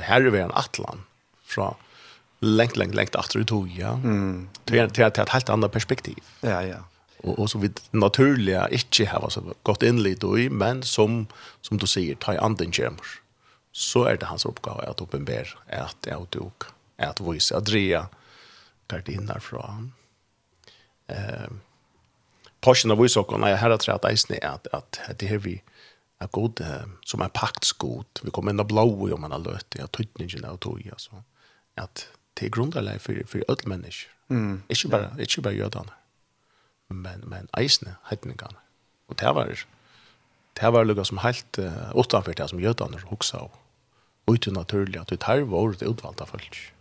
här 0.00 0.20
är 0.20 0.30
vi 0.30 0.40
en 0.40 0.52
atlan 0.52 1.02
från 1.44 1.74
längt, 2.40 2.76
längt, 2.76 2.94
längt 2.94 3.14
efter 3.14 3.38
ut 3.38 3.50
ja. 3.78 3.92
Mm. 3.92 4.48
Till, 4.64 4.78
till, 4.78 4.90
till 4.90 5.04
ett 5.04 5.28
helt 5.28 5.48
annat 5.48 5.72
perspektiv. 5.72 6.18
Ja, 6.40 6.62
ja 6.62 6.76
och 7.24 7.38
och 7.38 7.50
så 7.50 7.58
vi 7.58 7.70
naturliga 7.90 8.68
inte 8.68 9.04
har 9.06 9.30
så 9.30 9.54
gott 9.62 9.82
inlit 9.82 10.24
och 10.24 10.40
i 10.40 10.50
men 10.50 10.82
som 10.82 11.26
som 11.60 11.78
du 11.78 11.86
säger 11.86 12.14
ta 12.14 12.38
anden 12.38 12.72
kommer 12.72 13.20
så 13.72 14.04
är 14.04 14.16
det 14.16 14.26
hans 14.26 14.44
uppgift 14.44 14.68
att 14.68 15.00
uppenbara 15.00 15.46
att 15.68 16.06
jag 16.06 16.30
tog 16.30 16.52
att 16.96 17.20
voice 17.20 17.52
Adria 17.52 18.06
kardinar 18.86 19.38
från 19.38 19.92
eh 21.06 21.50
portion 22.60 22.90
av 22.90 22.98
vissa 22.98 23.20
och 23.20 23.40
när 23.40 23.48
här 23.56 23.70
att 23.70 23.88
att 23.88 24.12
isne 24.12 24.38
att 24.42 24.66
att 24.66 25.00
det 25.18 25.26
här 25.26 25.38
vi 25.38 25.62
är 26.18 26.28
god 26.30 26.66
som 27.04 27.22
är 27.22 27.28
paktsgod 27.28 28.06
vi 28.22 28.30
kommer 28.30 28.50
ända 28.50 28.64
blå 28.64 29.14
om 29.14 29.20
man 29.20 29.32
har 29.32 29.38
löt 29.38 29.74
jag 29.78 29.92
tydningen 29.92 30.44
av 30.44 30.56
tog 30.56 30.88
alltså 30.92 31.22
att 31.74 32.08
det 32.34 32.46
är 32.46 32.50
grundläggande 32.50 32.98
för 32.98 33.24
för 33.26 33.44
öll 33.48 33.56
människor 33.64 34.10
mm. 34.30 34.62
inte 34.68 34.88
bara 34.88 35.10
inte 35.18 35.40
bara 35.40 35.52
jödarna 35.52 35.92
men 36.88 37.20
men 37.20 37.48
eisne 37.52 37.96
hetningarna. 38.10 38.58
Och 39.06 39.14
det 39.14 39.32
var 39.32 39.64
det 40.52 40.70
var 40.70 40.84
lukka 40.84 41.04
som 41.04 41.18
helt 41.18 41.58
uh, 41.58 41.92
utanför 41.96 42.34
det 42.34 42.48
som 42.48 42.60
jötarna 42.60 42.98
huxa 43.10 43.38
av. 43.38 43.50
Ut 44.26 44.46
naturligt 44.46 45.00
att 45.00 45.08
det 45.08 45.22
här 45.22 45.40
var 45.40 45.72
det 45.72 45.84
utvalda 45.84 46.26
folk. 46.26 46.72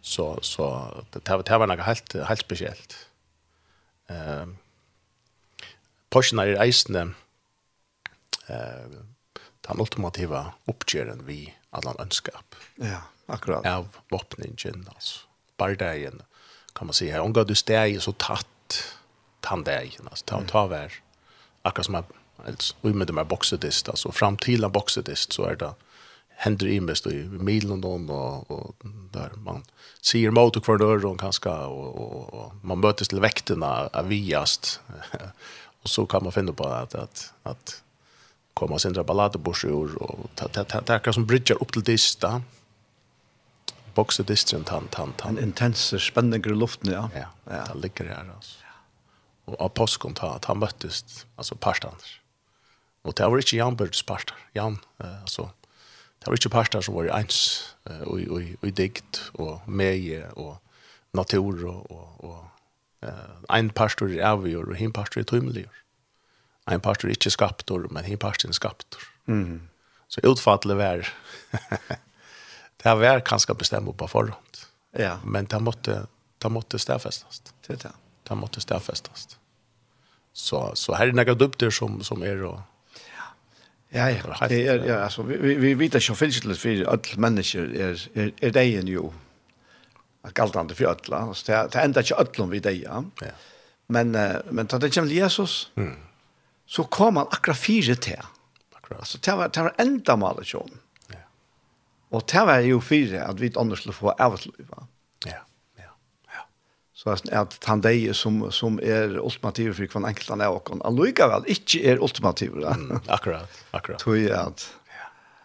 Så 0.00 0.38
så 0.42 0.94
det 1.10 1.28
var 1.28 1.42
det 1.42 1.58
var 1.58 1.66
något 1.66 1.86
helt 1.86 2.12
helt 2.12 2.40
speciellt. 2.40 3.08
Ehm 4.08 4.50
uh, 4.50 4.56
Porschen 6.10 6.38
er 6.38 6.56
eisne 6.62 7.14
eh 8.48 8.56
uh, 8.56 9.04
den 9.68 9.80
ultimativa 9.80 10.52
uppgjören 10.64 11.26
vi 11.26 11.54
allan 11.70 11.96
önskar. 11.98 12.40
Ja, 12.74 13.02
akkurat. 13.26 13.66
Av 13.66 13.96
vapningen, 14.08 14.88
alltså. 14.94 15.26
Bardagen, 15.56 16.22
kan 16.72 16.86
man 16.86 16.94
säga. 16.94 17.22
Om 17.22 17.32
du 17.32 17.54
steg 17.54 18.02
så 18.02 18.12
tatt 18.12 18.97
han 19.48 19.64
där 19.64 19.82
ju 19.82 19.90
ta 20.24 20.42
ta 20.42 20.66
vær, 20.66 20.92
akkurat 21.62 21.86
som 21.86 21.94
alltså 22.46 22.74
vi 22.80 22.92
med 22.92 23.06
de 23.06 23.16
här 23.16 23.24
boksedist, 23.24 23.88
altså, 23.88 24.12
fram 24.12 24.36
till 24.36 24.64
en 24.64 24.72
boksedist, 24.72 25.32
så 25.32 25.44
är 25.44 25.56
det 25.56 25.74
händer 26.28 26.66
i 26.66 26.80
mest 26.80 27.06
i 27.06 27.24
Midland 27.24 27.84
och 27.84 28.76
där 29.12 29.30
man 29.36 29.64
ser 30.00 30.30
motor 30.30 30.60
kvar 30.60 30.78
dörr 30.78 31.06
och 31.06 31.20
kanske 31.20 31.50
och, 31.50 32.34
och, 32.34 32.52
man 32.62 32.80
möts 32.80 33.08
till 33.08 33.20
väkterna 33.20 33.90
viast. 34.04 34.80
Och 35.82 35.90
så 35.90 36.06
kan 36.06 36.22
man 36.22 36.32
finna 36.32 36.52
på 36.52 36.66
att 36.66 36.94
att 36.94 37.32
att 37.42 37.82
komma 38.54 38.78
sen 38.78 38.92
dra 38.92 39.04
ballader 39.04 39.38
på 39.38 39.50
och 40.00 40.30
ta 40.34 40.48
ta 40.48 40.64
ta, 40.64 40.98
ta, 40.98 41.12
som 41.12 41.26
bridger 41.26 41.62
upp 41.62 41.72
till 41.72 41.82
dista 41.82 42.42
boxedistren 43.94 44.64
tant 44.64 44.90
tant 44.90 45.16
tant 45.16 45.38
en 45.38 45.44
intens 45.44 46.04
spänning 46.04 46.44
i 46.44 46.48
luften 46.48 46.92
ja. 46.92 47.10
Ja, 47.14 47.26
ja. 47.44 47.74
det 47.74 47.78
ligger 47.80 48.04
här 48.04 48.30
alltså 48.36 48.67
och 49.48 49.60
av 49.60 49.68
påsken 49.68 50.14
ta 50.14 50.34
att 50.34 50.44
han 50.44 50.58
möttes 50.58 51.26
alltså 51.36 51.54
pastan. 51.54 51.94
Och 53.02 53.14
det 53.14 53.26
var 53.26 53.36
inte 53.36 53.56
Jan 53.56 53.76
Birds 53.76 54.02
pastan. 54.02 54.36
Jan 54.52 54.78
eh, 54.98 55.20
alltså 55.20 55.50
det 56.18 56.26
var 56.26 56.34
inte 56.34 56.48
pastan 56.48 56.82
som 56.82 56.94
var 56.94 57.04
ens 57.04 57.62
eh, 57.84 58.00
och 58.00 58.18
och 58.18 58.42
och 58.60 58.68
dikt 58.68 59.22
och 59.32 59.68
meje 59.68 60.28
och 60.28 60.62
natur 61.12 61.66
och 61.66 61.90
och 61.90 62.24
och 62.24 62.44
eh, 63.08 63.56
en 63.58 63.70
pastor 63.70 64.18
är 64.18 64.36
vi 64.36 64.56
och 64.56 64.80
en 64.80 64.92
pastor 64.92 65.20
är 65.20 65.24
tymlig. 65.24 65.68
En 66.66 66.80
pastor 66.80 67.08
är 67.08 67.12
inte 67.12 67.30
skaptor 67.30 67.88
men 67.90 68.04
en 68.04 68.18
pastor 68.18 68.48
är 68.48 68.52
skaptor. 68.52 69.02
Mm. 69.28 69.68
Så 70.08 70.20
utfallet 70.20 70.76
var 70.76 71.08
det 72.82 72.94
var 72.94 73.20
kanske 73.20 73.54
bestämma 73.54 73.92
på 73.92 74.08
förhand. 74.08 74.58
Ja. 74.90 75.18
Men 75.24 75.44
det 75.44 75.60
måtte, 75.60 76.06
det 76.38 76.48
måtte 76.48 76.78
stäfestas. 76.78 77.42
Det 77.66 77.82
det. 77.82 77.92
Det 78.22 78.34
måste 78.34 78.60
stäfestas 78.60 79.37
så 80.38 80.70
så 80.74 80.94
här 80.94 81.06
är 81.06 81.12
några 81.12 81.34
dubter 81.34 81.70
som 81.70 82.02
som 82.04 82.22
är 82.22 82.36
då 82.36 82.62
Ja, 83.90 84.10
ja. 84.10 84.46
Det 84.48 84.66
är 84.66 84.86
ja, 84.86 84.98
altså, 84.98 85.22
vi 85.22 85.54
vi 85.54 85.74
vet 85.74 85.94
att 85.94 86.02
självfälligt 86.02 86.58
för 86.58 86.84
alla 86.84 87.00
människor 87.16 87.74
är 87.74 88.08
är 88.14 88.32
er 88.44 88.50
det 88.50 88.64
ju 88.64 88.86
ju. 88.86 89.10
Att 90.22 90.34
galtande 90.34 90.74
for 90.74 90.84
alle, 90.84 91.34
Så 91.34 91.52
det 91.52 91.68
det 91.72 91.78
ända 91.80 92.00
inte 92.00 92.14
alla 92.14 92.46
vi 92.50 92.58
det 92.58 92.72
ja. 92.72 93.04
Men 93.86 94.10
men 94.50 94.66
tar 94.66 94.78
det 94.78 94.94
kommer 94.94 95.08
Jesus. 95.08 95.70
Mm. 95.76 95.96
Så 96.66 96.84
kom 96.84 97.16
han 97.16 97.26
akkurat 97.30 97.58
fire 97.58 97.96
till. 97.96 98.22
Akkurat. 98.72 99.00
Altså, 99.00 99.18
det 99.18 99.36
var 99.36 99.48
det 99.48 99.62
var 99.62 99.74
ända 99.78 100.16
malet 100.16 100.54
Ja. 100.54 101.18
Och 102.08 102.22
det 102.32 102.44
var 102.44 102.58
ju 102.58 102.80
fire 102.80 103.24
att 103.24 103.40
vi 103.40 103.46
inte 103.46 103.60
annars 103.60 103.78
skulle 103.78 103.92
få 103.92 104.10
liv. 104.46 104.66
va. 104.68 104.76
ja. 104.80 104.86
Så 106.98 107.14
at 107.14 107.58
han 107.70 107.82
deg 107.84 108.08
som, 108.18 108.40
som 108.50 108.80
er 108.82 109.20
ultimativ 109.22 109.76
for 109.78 109.86
hver 109.86 110.06
enkelt 110.08 110.32
han 110.32 110.40
er 110.42 110.50
åkken, 110.50 110.80
allikevel 110.86 111.44
ikke 111.46 111.84
er 111.92 112.02
ultimativ. 112.02 112.56
Mm, 112.58 113.04
akkurat, 113.06 113.60
akkurat. 113.70 114.02
Tror 114.02 114.16
jeg 114.18 114.34
at 114.34 114.64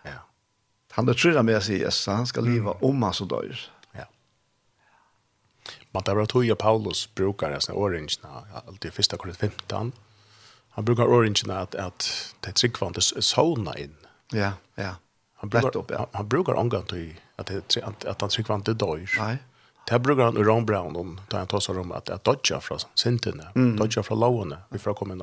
ja. 0.08 0.24
han 0.98 1.14
er 1.14 1.20
trygg 1.20 1.38
med 1.46 1.62
seg, 1.62 1.84
yes, 1.86 2.02
han 2.10 2.26
skal 2.26 2.50
leva 2.50 2.74
mm. 2.74 2.82
om 2.90 3.06
han 3.06 3.14
så 3.14 3.30
dør. 3.30 3.62
Ja. 3.94 4.08
Men 5.94 6.10
det 6.10 6.18
var 6.18 6.34
tog 6.34 6.50
jeg 6.50 6.58
Paulus 6.58 7.06
brukar 7.14 7.54
disse 7.54 7.78
orangene, 7.78 8.34
alltid 8.64 8.98
første 8.98 9.22
kort 9.22 9.38
15. 9.38 9.94
Han 10.74 10.90
brukar 10.90 11.06
orangene 11.06 11.62
at, 11.68 11.78
at 11.78 12.10
det 12.42 12.58
tryggvande 12.58 13.06
sauna 13.22 13.78
inn. 13.78 13.94
Ja, 14.34 14.56
ja. 14.74 14.96
Han 15.44 15.54
brukar, 15.54 15.78
upp, 15.78 15.94
ja. 15.94 16.02
Han, 16.02 16.14
han 16.18 16.34
brukar 16.34 16.58
omgang 16.58 16.90
til 16.90 17.14
att 17.36 17.52
att 17.52 18.06
at 18.06 18.22
han 18.22 18.30
tryggvande 18.30 18.74
dör. 18.74 19.06
Nei, 19.20 19.34
ja 19.38 19.53
Det 19.86 20.00
brukar 20.00 20.24
han 20.24 20.38
Ron 20.38 20.66
Brown 20.66 20.96
om, 20.96 21.22
där 21.30 21.38
han 21.38 21.48
tar 21.48 21.80
om 21.80 21.92
att, 21.92 22.10
att 22.10 22.24
dodja 22.24 22.60
från 22.62 22.80
synterna, 22.94 23.44
mm. 23.56 23.76
dodja 23.76 24.04
från 24.04 24.20
lovene, 24.20 24.58
vi 24.70 24.80
får 24.80 24.94
komma 24.94 25.14
in 25.14 25.22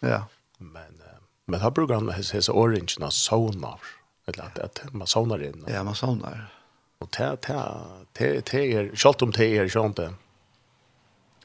Ja. 0.00 0.24
Men, 0.58 0.72
Men, 0.72 0.92
men 1.44 1.60
här 1.60 1.70
brukar 1.70 1.94
han 1.94 2.08
hessa 2.08 2.52
orangerna 2.52 3.10
sonar, 3.10 3.80
eller 4.26 4.44
att, 4.44 4.58
att 4.58 4.92
man 4.92 5.06
sonar 5.06 5.42
in. 5.42 5.64
Ja, 5.68 5.82
man 5.82 5.94
sonar. 5.94 6.52
Och 6.98 7.08
det, 7.18 7.36
det, 7.40 7.80
te 8.12 8.40
det 8.40 8.74
är, 8.74 8.96
kjallt 8.96 9.22
om 9.22 9.30
det 9.30 9.46
är, 9.46 9.68
kjallt 9.68 9.96
det, 9.96 10.14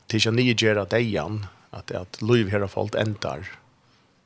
det 0.08 0.18
är 0.18 0.40
inte 0.40 0.74
det 0.74 0.90
dejan, 0.90 1.46
att, 1.70 1.92
att 1.92 2.22
liv 2.22 2.50
här 2.50 2.60
har 2.60 2.68
fallit 2.68 2.96
ändar. 2.96 3.60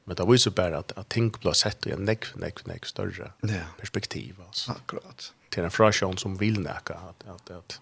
Men 0.03 0.15
det 0.15 0.25
visar 0.25 0.51
bara 0.51 0.77
att, 0.77 0.91
att 0.97 1.09
ting 1.09 1.29
blir 1.41 1.51
sett 1.51 1.87
i 1.87 1.91
en 1.91 2.05
nekv, 2.05 2.27
nekv, 2.35 2.67
nekv 2.67 2.85
större 2.85 3.31
ja. 3.41 3.53
perspektiv. 3.79 4.35
Alltså. 4.47 4.71
Akkurat. 4.71 5.33
Till 5.49 5.63
en 5.63 5.71
frasjon 5.71 6.17
som 6.17 6.37
vill 6.37 6.59
näka, 6.59 6.93
att, 6.93 7.27
att, 7.27 7.51
att 7.51 7.81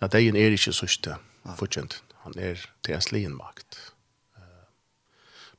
at 0.00 0.14
egen 0.14 0.36
er 0.36 0.54
ikke 0.54 0.74
sørste 0.76 1.16
fortjent. 1.58 2.02
Han 2.24 2.36
er 2.38 2.60
til 2.84 2.94
en 2.94 3.04
slien 3.04 3.36
makt. 3.36 3.80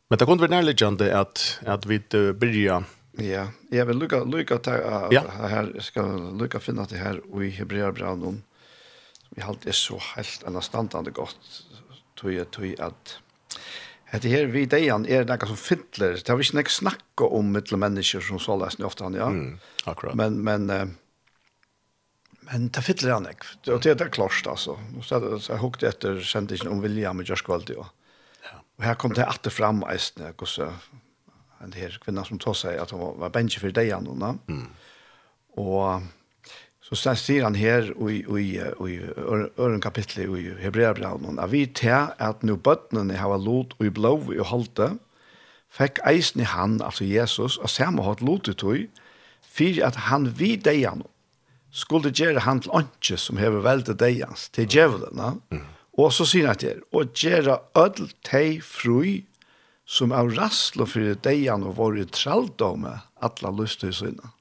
Men 0.10 0.19
det 0.19 0.25
kunne 0.25 0.41
være 0.41 0.56
nærliggende 0.58 1.12
at, 1.13 1.60
at 1.65 1.89
vi 1.89 1.99
byrja 2.10 2.84
Ja, 3.19 3.49
jeg 3.71 3.88
vil 3.88 3.97
lukka, 3.99 4.21
lukka 4.23 4.58
ta, 4.63 4.78
uh, 4.80 5.08
ja. 5.12 5.25
her, 5.52 5.71
skal 5.84 6.08
lukka 6.39 6.62
finne 6.63 6.86
det 6.88 7.02
her 7.02 7.17
i 7.19 7.49
Hebreabraun 7.52 8.23
om 8.23 8.38
vi 9.36 9.43
halt 9.43 9.65
er 9.67 9.75
så 9.75 9.99
helt 10.13 10.45
enn 10.47 10.58
standande 10.63 11.12
godt 11.13 11.65
tog 12.17 12.32
jeg 12.34 12.47
tog 12.56 12.80
at 12.80 13.17
Hette 14.10 14.32
her 14.32 14.47
vi 14.49 14.63
dejan 14.65 15.04
er 15.06 15.28
nekka 15.30 15.45
som 15.45 15.58
fintler. 15.60 16.15
Det 16.17 16.32
har 16.32 16.38
vi 16.39 16.47
ikke 16.47 16.58
nekka 16.58 16.73
snakka 16.73 17.28
om 17.38 17.52
mittel 17.54 17.78
mennesker 17.78 18.23
som 18.25 18.39
så 18.41 18.56
lesen 18.58 18.88
ofte 18.88 19.06
han, 19.06 19.13
ja. 19.13 19.28
Mm, 19.30 19.60
akkurat. 19.86 20.15
Men, 20.17 20.39
men 20.47 20.65
uh, 20.73 20.88
Men 22.52 22.70
det 22.74 22.82
fyller 22.82 23.14
han 23.14 23.28
ikke. 23.30 23.52
Det, 23.62 23.76
det, 23.84 23.96
det 24.00 24.08
er 24.08 24.14
klart, 24.14 24.48
altså. 24.50 24.78
Så, 25.06 25.20
så 25.40 25.54
jeg 25.54 25.62
hukte 25.62 25.90
etter 25.90 26.22
sendingen 26.26 26.72
om 26.72 26.82
William 26.82 27.22
i 27.22 27.26
Gjørskvaldi. 27.28 27.78
Og, 27.78 27.90
ja. 28.48 28.58
og 28.58 28.88
her 28.88 28.98
kom 29.02 29.14
det 29.18 29.28
etter 29.28 29.54
fram 29.54 29.84
eisne, 29.90 30.32
hvordan 30.40 30.74
en 31.64 31.76
her 31.76 31.98
kvinna 32.02 32.24
som 32.26 32.40
tog 32.40 32.56
seg 32.58 32.80
at 32.80 32.94
hun 32.96 33.02
var, 33.04 33.18
var 33.26 33.36
bensje 33.36 33.62
for 33.62 33.76
deg 33.76 33.92
han. 33.92 34.08
Mm. 34.48 34.66
Og 35.60 36.08
så 36.90 37.14
sier 37.20 37.46
han 37.46 37.58
her 37.60 37.92
i, 38.10 38.22
i, 38.24 38.46
i, 38.58 38.96
øren 39.60 39.82
kapitlet 39.84 40.32
i 40.40 40.56
Hebreabraun, 40.64 41.38
at 41.38 41.52
vi 41.52 41.66
til 41.68 42.10
at 42.18 42.42
nå 42.44 42.56
bøttene 42.58 43.20
har 43.20 43.38
lot 43.38 43.76
og 43.78 43.86
i 43.86 43.94
blå 43.94 44.16
og 44.24 44.48
halte, 44.50 44.96
fikk 45.70 46.02
eisen 46.10 46.42
i 46.42 46.50
han, 46.50 46.80
altså 46.82 47.06
Jesus, 47.06 47.60
og 47.62 47.70
samme 47.70 48.02
hatt 48.08 48.24
lot 48.26 48.50
i 48.50 48.56
tog, 48.58 48.88
for 49.46 49.86
at 49.86 50.00
han 50.10 50.32
vid 50.40 50.66
deg 50.66 50.82
han, 50.88 51.06
skulle 51.72 52.12
gjøre 52.16 52.46
han 52.46 52.62
til 52.64 52.74
åndsje 52.76 53.18
som 53.22 53.40
hever 53.42 53.64
veldig 53.66 53.96
deians, 54.00 54.48
til 54.56 54.70
djevelen. 54.70 55.42
Mm. 55.52 55.66
Og 56.00 56.14
så 56.16 56.26
sier 56.30 56.50
han 56.50 56.60
til, 56.62 56.82
og 56.96 57.14
gjøre 57.18 57.60
ødel 57.78 58.12
teg 58.26 58.64
fru, 58.66 59.22
som 59.90 60.14
er 60.14 60.32
rastlo 60.38 60.86
for 60.86 61.18
deian 61.26 61.66
og 61.66 61.78
våre 61.80 62.06
traldomme, 62.14 63.00
atla 63.26 63.52
til 63.66 63.94
sinne. 63.94 64.34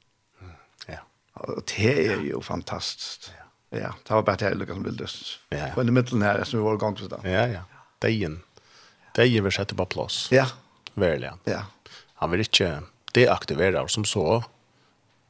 Ja. 0.89 1.03
Og 1.41 1.65
det 1.73 1.95
er 2.13 2.25
jo 2.29 2.41
fantastisk. 2.45 3.31
Ja. 3.33 3.49
Ja, 3.71 3.93
det 4.05 4.15
var 4.15 4.23
bare 4.25 4.41
det 4.41 4.49
jeg 4.49 4.57
lukket 4.57 4.79
som 4.79 4.85
ville 4.85 5.03
lyst. 5.03 5.41
Ja. 5.53 5.67
På 5.75 5.83
den 5.85 5.93
midten 5.93 6.23
her, 6.25 6.41
som 6.45 6.61
vi 6.61 6.65
var 6.65 6.79
i 6.79 6.81
gang 6.81 6.95
til 6.97 7.11
det. 7.13 7.19
Ja, 7.29 7.45
ja. 7.53 7.65
Deien. 8.01 8.39
Deien 9.17 9.45
vil 9.45 9.53
sette 9.53 9.77
på 9.77 9.85
plass. 9.93 10.29
Ja. 10.33 10.47
Verlig. 10.97 11.35
Ja. 11.49 11.67
Han 12.23 12.33
vil 12.33 12.47
ikke 12.47 12.71
deaktivere 13.17 13.85
som 13.93 14.07
så, 14.09 14.41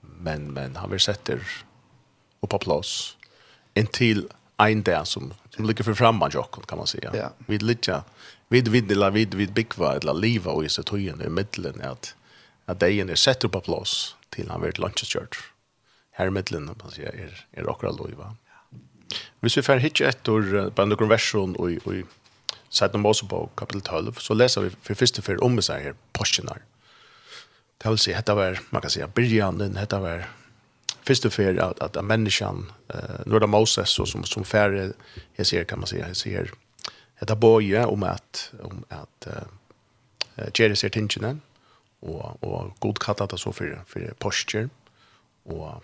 men, 0.01 0.53
men 0.55 0.77
han 0.79 0.91
vil 0.93 1.03
sette 1.03 1.41
och 2.41 2.51
på 2.51 2.59
plats 2.59 3.17
en 3.75 3.87
till 3.87 4.29
en 4.57 4.83
där 4.83 5.05
som 5.05 5.35
som 5.51 5.65
ligger 5.65 5.85
för 5.85 5.95
framan 5.95 6.31
jocken 6.31 6.63
kan 6.63 6.79
man 6.79 6.87
säga. 6.87 7.11
Ja. 7.15 7.31
Vi 7.47 7.59
ligger 7.59 8.03
vid 8.49 8.69
vid 8.69 8.97
la 8.97 9.11
vid 9.11 9.35
vid 9.35 9.53
bikva 9.53 9.97
eller 9.97 10.15
liva 10.15 10.53
och 10.53 10.71
så 10.71 10.83
tror 10.83 11.01
i 11.01 11.29
mitten 11.29 11.81
att 11.83 12.15
att 12.67 12.81
dagen 12.81 13.11
är 13.11 13.15
sett 13.15 13.45
upp 13.45 13.53
på 13.53 13.61
plats 13.61 14.17
till 14.31 14.51
han 14.51 14.61
vart 14.61 14.79
lunch 14.79 15.05
church. 15.05 15.39
Här 16.11 16.27
i 16.27 16.31
mitten 16.31 16.65
man 16.65 16.91
säger 16.91 17.13
är 17.13 17.47
är 17.53 17.69
också 17.69 17.91
loiva. 17.91 18.37
Hvis 19.41 19.57
vi 19.59 19.63
får 19.63 19.77
hitje 19.77 20.09
etter 20.09 20.71
på 20.71 20.83
en 20.83 20.97
konversjon 20.97 21.57
og 21.57 21.71
i 21.73 22.05
Sætten 22.69 23.01
Mosebog, 23.01 23.49
kapitel 23.57 23.81
12, 23.81 24.19
så 24.21 24.35
leser 24.35 24.67
vi 24.67 24.75
for 24.85 24.99
første 24.99 25.23
fyr 25.25 25.41
om 25.45 25.57
seg 25.65 25.87
her, 25.87 25.95
Porschenar. 26.13 26.61
Det 27.79 27.89
vil 27.89 28.01
si, 28.03 28.13
dette 28.13 28.35
var, 28.37 28.59
man 28.75 28.85
kan 28.85 28.93
si, 28.93 29.01
byrjanen, 29.15 29.77
dette 29.79 30.01
var 30.03 30.27
först 31.09 31.25
och 31.25 31.33
för 31.33 31.57
att 31.57 31.81
att, 31.81 31.97
att 31.97 32.05
människan 32.05 32.73
eh 32.89 33.21
nu 33.27 33.39
det 33.39 33.47
Moses 33.47 33.91
så 33.91 34.07
som 34.07 34.25
som 34.25 34.45
färre 34.45 34.93
jag 35.37 35.47
ser 35.47 35.65
kan 35.65 35.79
man 35.79 35.87
säga 35.87 36.09
jag 36.09 36.17
ser 36.17 36.51
ett 37.21 37.31
aboje 37.31 37.85
om 37.85 38.03
att 38.03 38.53
om 38.63 38.85
att 38.89 39.27
eh 39.27 40.49
Jerry 40.55 40.77
ser 40.77 40.89
tingen 40.89 41.41
och 42.01 42.45
och 42.45 42.77
god 42.79 42.99
kattat 42.99 43.41
så 43.41 43.53
för 43.53 43.83
för 43.87 44.15
posture 44.19 44.69
och 45.45 45.83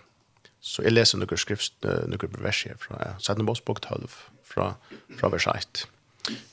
så 0.61 0.83
jag 0.83 0.91
läser 0.91 1.17
några 1.17 1.37
skrift 1.37 1.73
några 2.07 2.27
vers 2.27 2.65
här 2.67 2.75
från 2.79 2.97
Sanna 3.19 3.43
bok 3.43 3.81
12 3.81 4.07
från 4.43 4.73
från 5.17 5.31
vers 5.31 5.47
1. 5.47 5.87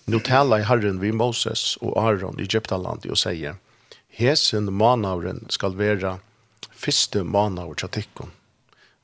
Nu 0.04 0.20
talar 0.20 0.58
i 0.58 0.62
Herren 0.62 1.00
vid 1.00 1.14
Moses 1.14 1.76
och 1.76 1.96
Aaron 2.02 2.38
i 2.38 2.42
Egyptaland 2.42 3.06
och 3.06 3.18
säger 3.18 3.54
Hesen 4.08 4.72
manavren 4.72 5.46
skal 5.48 5.76
vera 5.76 6.18
fyrste 6.70 7.22
manavr 7.24 7.74
tjatikon 7.74 8.30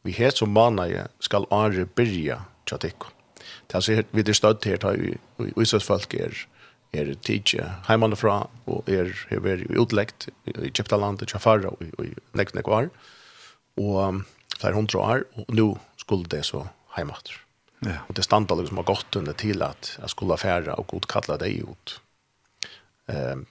vi 0.07 0.15
het 0.17 0.39
som 0.39 0.53
manaje 0.55 1.07
skal 1.25 1.47
are 1.55 1.87
byrja 1.87 2.43
til 2.45 2.59
tjatikon. 2.69 3.15
Det 3.69 3.75
er 3.75 3.81
altså 3.81 4.03
vi 4.13 4.23
er 4.23 4.37
støtt 4.37 4.65
her, 4.69 4.81
da 4.83 4.95
vi 4.97 5.17
utsøsfolk 5.57 6.15
er, 6.15 6.37
er 6.97 7.13
tidsje 7.25 7.67
heimanifra, 7.89 8.47
og 8.67 8.89
er 8.89 9.13
her 9.31 9.65
i 9.65 9.81
utleggt 9.81 10.29
i 10.49 10.57
Egyptalandet, 10.71 11.29
Tjafara, 11.29 11.73
og 11.73 12.05
i 12.05 12.13
nekk 12.39 12.55
nekk 12.57 12.71
var, 12.73 12.89
og 13.79 14.25
flere 14.59 14.75
hundre 14.75 14.99
år, 14.99 15.27
og 15.37 15.53
nå 15.55 15.69
skulle 16.01 16.29
det 16.31 16.45
så 16.49 16.67
heimater. 16.97 17.37
Ja. 17.87 18.01
Og 18.09 18.17
det 18.19 18.25
standa 18.27 18.57
liksom 18.59 18.81
har 18.81 18.89
gått 18.89 19.17
under 19.21 19.37
til 19.39 19.63
at 19.63 19.93
jeg 20.01 20.11
skulle 20.11 20.35
affæra 20.35 20.75
og 20.81 20.89
god 20.91 21.07
kalla 21.11 21.37
deg 21.39 21.63
ut. 21.69 22.01
Um, 23.07 23.47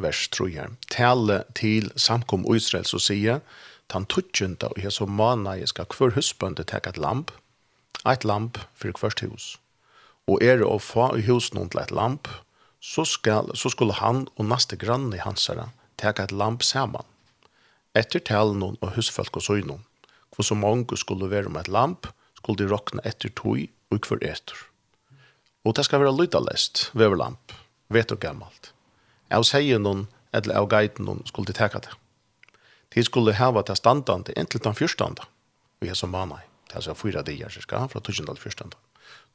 vers 0.00 0.22
3 0.32 0.48
her. 0.54 0.70
Tale 0.88 1.42
til 1.54 1.90
samkom 1.96 2.46
Israel 2.54 2.86
så 2.88 2.98
sier, 3.02 3.42
tan 3.90 4.06
tutsjunda 4.06 4.70
og 4.70 4.80
hesa 4.82 5.06
mana 5.06 5.56
jeg 5.58 5.72
skal 5.72 5.88
kvør 5.90 6.14
husbønde 6.16 6.64
tek 6.64 6.86
et 6.86 7.00
lamp, 7.00 7.32
et 8.06 8.24
lamp 8.24 8.58
for 8.74 8.94
kvørst 8.96 9.24
hus. 9.26 9.48
Og 10.30 10.42
er 10.42 10.60
det 10.60 10.68
å 10.68 10.78
få 10.78 11.10
i 11.18 11.26
husen 11.26 11.60
til 11.68 11.82
et 11.82 11.90
lamp, 11.90 12.28
så, 12.80 13.04
skal, 13.04 13.50
så 13.54 13.68
skulle 13.72 13.98
han 13.98 14.24
og 14.36 14.46
neste 14.48 14.78
grann 14.80 15.10
i 15.12 15.20
hansara 15.20 15.68
tek 16.00 16.22
et 16.22 16.32
lamp 16.32 16.64
saman. 16.64 17.04
Etter 17.98 18.22
talen 18.24 18.62
og 18.70 18.92
husfolk 18.94 19.36
og 19.36 19.44
søgnon, 19.44 19.84
hvor 20.30 20.46
så 20.46 20.56
mange 20.56 20.96
skulle 20.96 21.28
være 21.30 21.50
med 21.50 21.66
et 21.66 21.72
lamp, 21.74 22.06
skulle 22.38 22.62
de 22.62 22.70
råkne 22.70 23.04
etter 23.04 23.32
tog 23.36 23.66
og 23.90 24.00
kvør 24.06 24.22
etter. 24.24 24.56
Og 25.66 25.76
det 25.76 25.84
skal 25.84 26.00
være 26.00 26.14
lydalest, 26.16 26.88
veverlamp, 26.96 27.52
vet 27.92 28.14
og 28.14 28.22
gammalt. 28.22 28.72
Jeg 29.28 29.50
sier 29.50 29.82
noen, 29.82 30.06
eller 30.32 30.62
av 30.62 30.70
guiden 30.70 31.04
noen, 31.04 31.26
skulle 31.28 31.50
de 31.50 31.58
teka 31.58 31.82
det 31.84 31.92
de 32.94 33.04
skulle 33.06 33.36
hava 33.38 33.62
til 33.62 33.78
standande 33.78 34.34
inntil 34.36 34.62
den 34.64 34.74
fyrstanda, 34.74 35.26
vi 35.80 35.88
er 35.88 35.98
som 35.98 36.10
manai, 36.10 36.42
det 36.68 36.80
er 36.80 36.86
så 36.88 36.94
fyra 36.94 37.22
dier, 37.26 37.50
cirka, 37.50 37.86
fra 37.88 38.00
tusen 38.00 38.26
til 38.26 38.40
fyrstanda. 38.40 38.78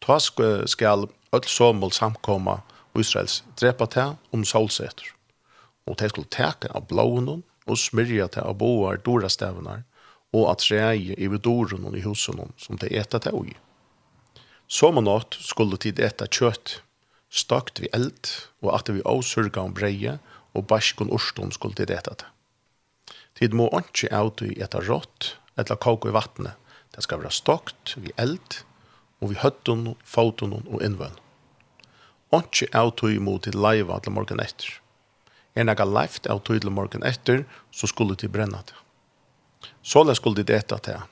Ta 0.04 0.20
skal 0.20 1.08
öll 1.34 1.48
somol 1.48 1.92
samkomma 1.92 2.62
Israels 2.96 3.44
drepa 3.60 3.88
til 3.92 4.16
om 4.32 4.46
solsetter, 4.48 5.08
og 5.88 5.98
de 6.00 6.10
skulle 6.10 6.32
teka 6.32 6.72
av 6.76 6.88
blåen 6.90 7.30
og 7.66 7.80
smyrja 7.80 8.30
til 8.36 8.46
av 8.46 8.58
boar 8.60 9.00
dora 9.04 9.30
stævnar, 9.32 9.84
og 10.36 10.50
at 10.52 10.64
treie 10.64 11.16
i 11.16 11.28
vidoren 11.32 11.88
og 11.88 11.96
i 11.96 12.04
husen 12.04 12.42
som 12.60 12.80
de 12.82 12.92
etta 12.92 13.22
til 13.24 13.36
og 13.40 13.52
i. 13.52 13.56
Som 14.68 15.00
og 15.00 15.06
natt 15.08 15.38
skulle 15.40 15.78
tid 15.80 16.00
etta 16.02 16.28
kjøtt, 16.28 16.80
stakt 17.30 17.80
vi 17.80 17.92
eld, 17.94 18.32
og 18.64 18.74
at 18.76 18.90
vi 18.92 19.04
avsurga 19.06 19.62
om 19.62 19.76
breie, 19.76 20.18
og 20.56 20.68
baskon 20.72 21.12
orstånd 21.12 21.54
skulle 21.56 21.78
tid 21.78 21.92
etta 21.92 22.16
til. 22.16 22.35
Tid 23.36 23.56
må 23.56 23.68
ikke 23.76 24.12
av 24.16 24.32
i 24.46 24.54
etter 24.64 24.86
rått, 24.88 25.36
etter 25.60 25.76
kåk 25.76 26.08
i 26.08 26.16
vattnet. 26.16 26.56
Det 26.96 27.04
skal 27.04 27.20
være 27.20 27.36
stokt, 27.36 27.98
vi 28.00 28.14
eld, 28.22 28.62
og 29.20 29.34
vi 29.34 29.40
høtten, 29.42 29.96
foten 30.08 30.56
og 30.56 30.80
innvøn. 30.84 31.18
Ikke 32.36 32.70
av 32.76 32.94
i 33.10 33.20
mot 33.20 33.44
til 33.44 33.60
leiva 33.60 34.00
til 34.00 34.16
morgen 34.16 34.40
etter. 34.40 34.80
Er 35.56 35.68
nega 35.68 35.86
leift 35.88 36.28
av 36.28 36.42
til 36.48 36.72
morgen 36.72 37.04
etter, 37.04 37.44
så 37.72 37.88
skulle 37.88 38.16
de 38.16 38.32
brenne 38.32 38.64
det. 38.68 38.80
Såle 39.84 40.16
skulle 40.16 40.42
de 40.42 40.54
dette 40.54 40.80
til. 40.88 41.04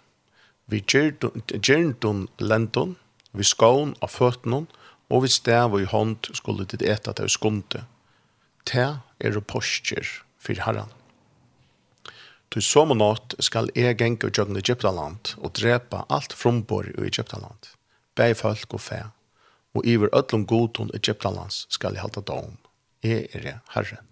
Vi 0.71 0.79
gjerdun 0.87 2.27
lendun, 2.39 2.95
vi 3.31 3.43
skån 3.43 3.95
av 4.01 4.11
føttene, 4.15 4.65
og 5.11 5.23
vi 5.25 5.29
stav 5.29 5.75
i 5.79 5.85
hånd 5.85 6.31
skulle 6.31 6.65
de 6.65 6.79
dette 6.79 7.13
til 7.19 7.29
skunde. 7.29 7.83
Te 8.63 8.87
er 9.19 9.39
påskjer 9.43 10.07
for 10.39 10.59
herren. 10.65 10.91
Til 12.53 12.61
som 12.61 12.91
og 12.93 12.99
nått 12.99 13.33
skal 13.41 13.71
jeg 13.73 13.97
genge 13.97 14.27
og 14.27 14.37
jøgne 14.37 14.61
Egyptaland 14.61 15.31
og 15.39 15.55
drepa 15.57 16.03
alt 16.13 16.35
frombor 16.37 16.85
i 16.91 17.07
Egyptaland, 17.07 17.71
beg 18.13 18.35
folk 18.37 18.75
og 18.77 18.83
fe, 18.87 18.99
og 19.73 19.87
iver 19.89 20.13
ødlom 20.13 20.45
godton 20.45 20.93
Egyptalands 20.93 21.63
skal 21.73 21.97
jeg 21.97 22.05
halte 22.05 22.21
dom. 22.21 22.59
Jeg 23.01 23.25
er 23.33 23.47
det, 23.47 23.55
Herren. 23.73 24.05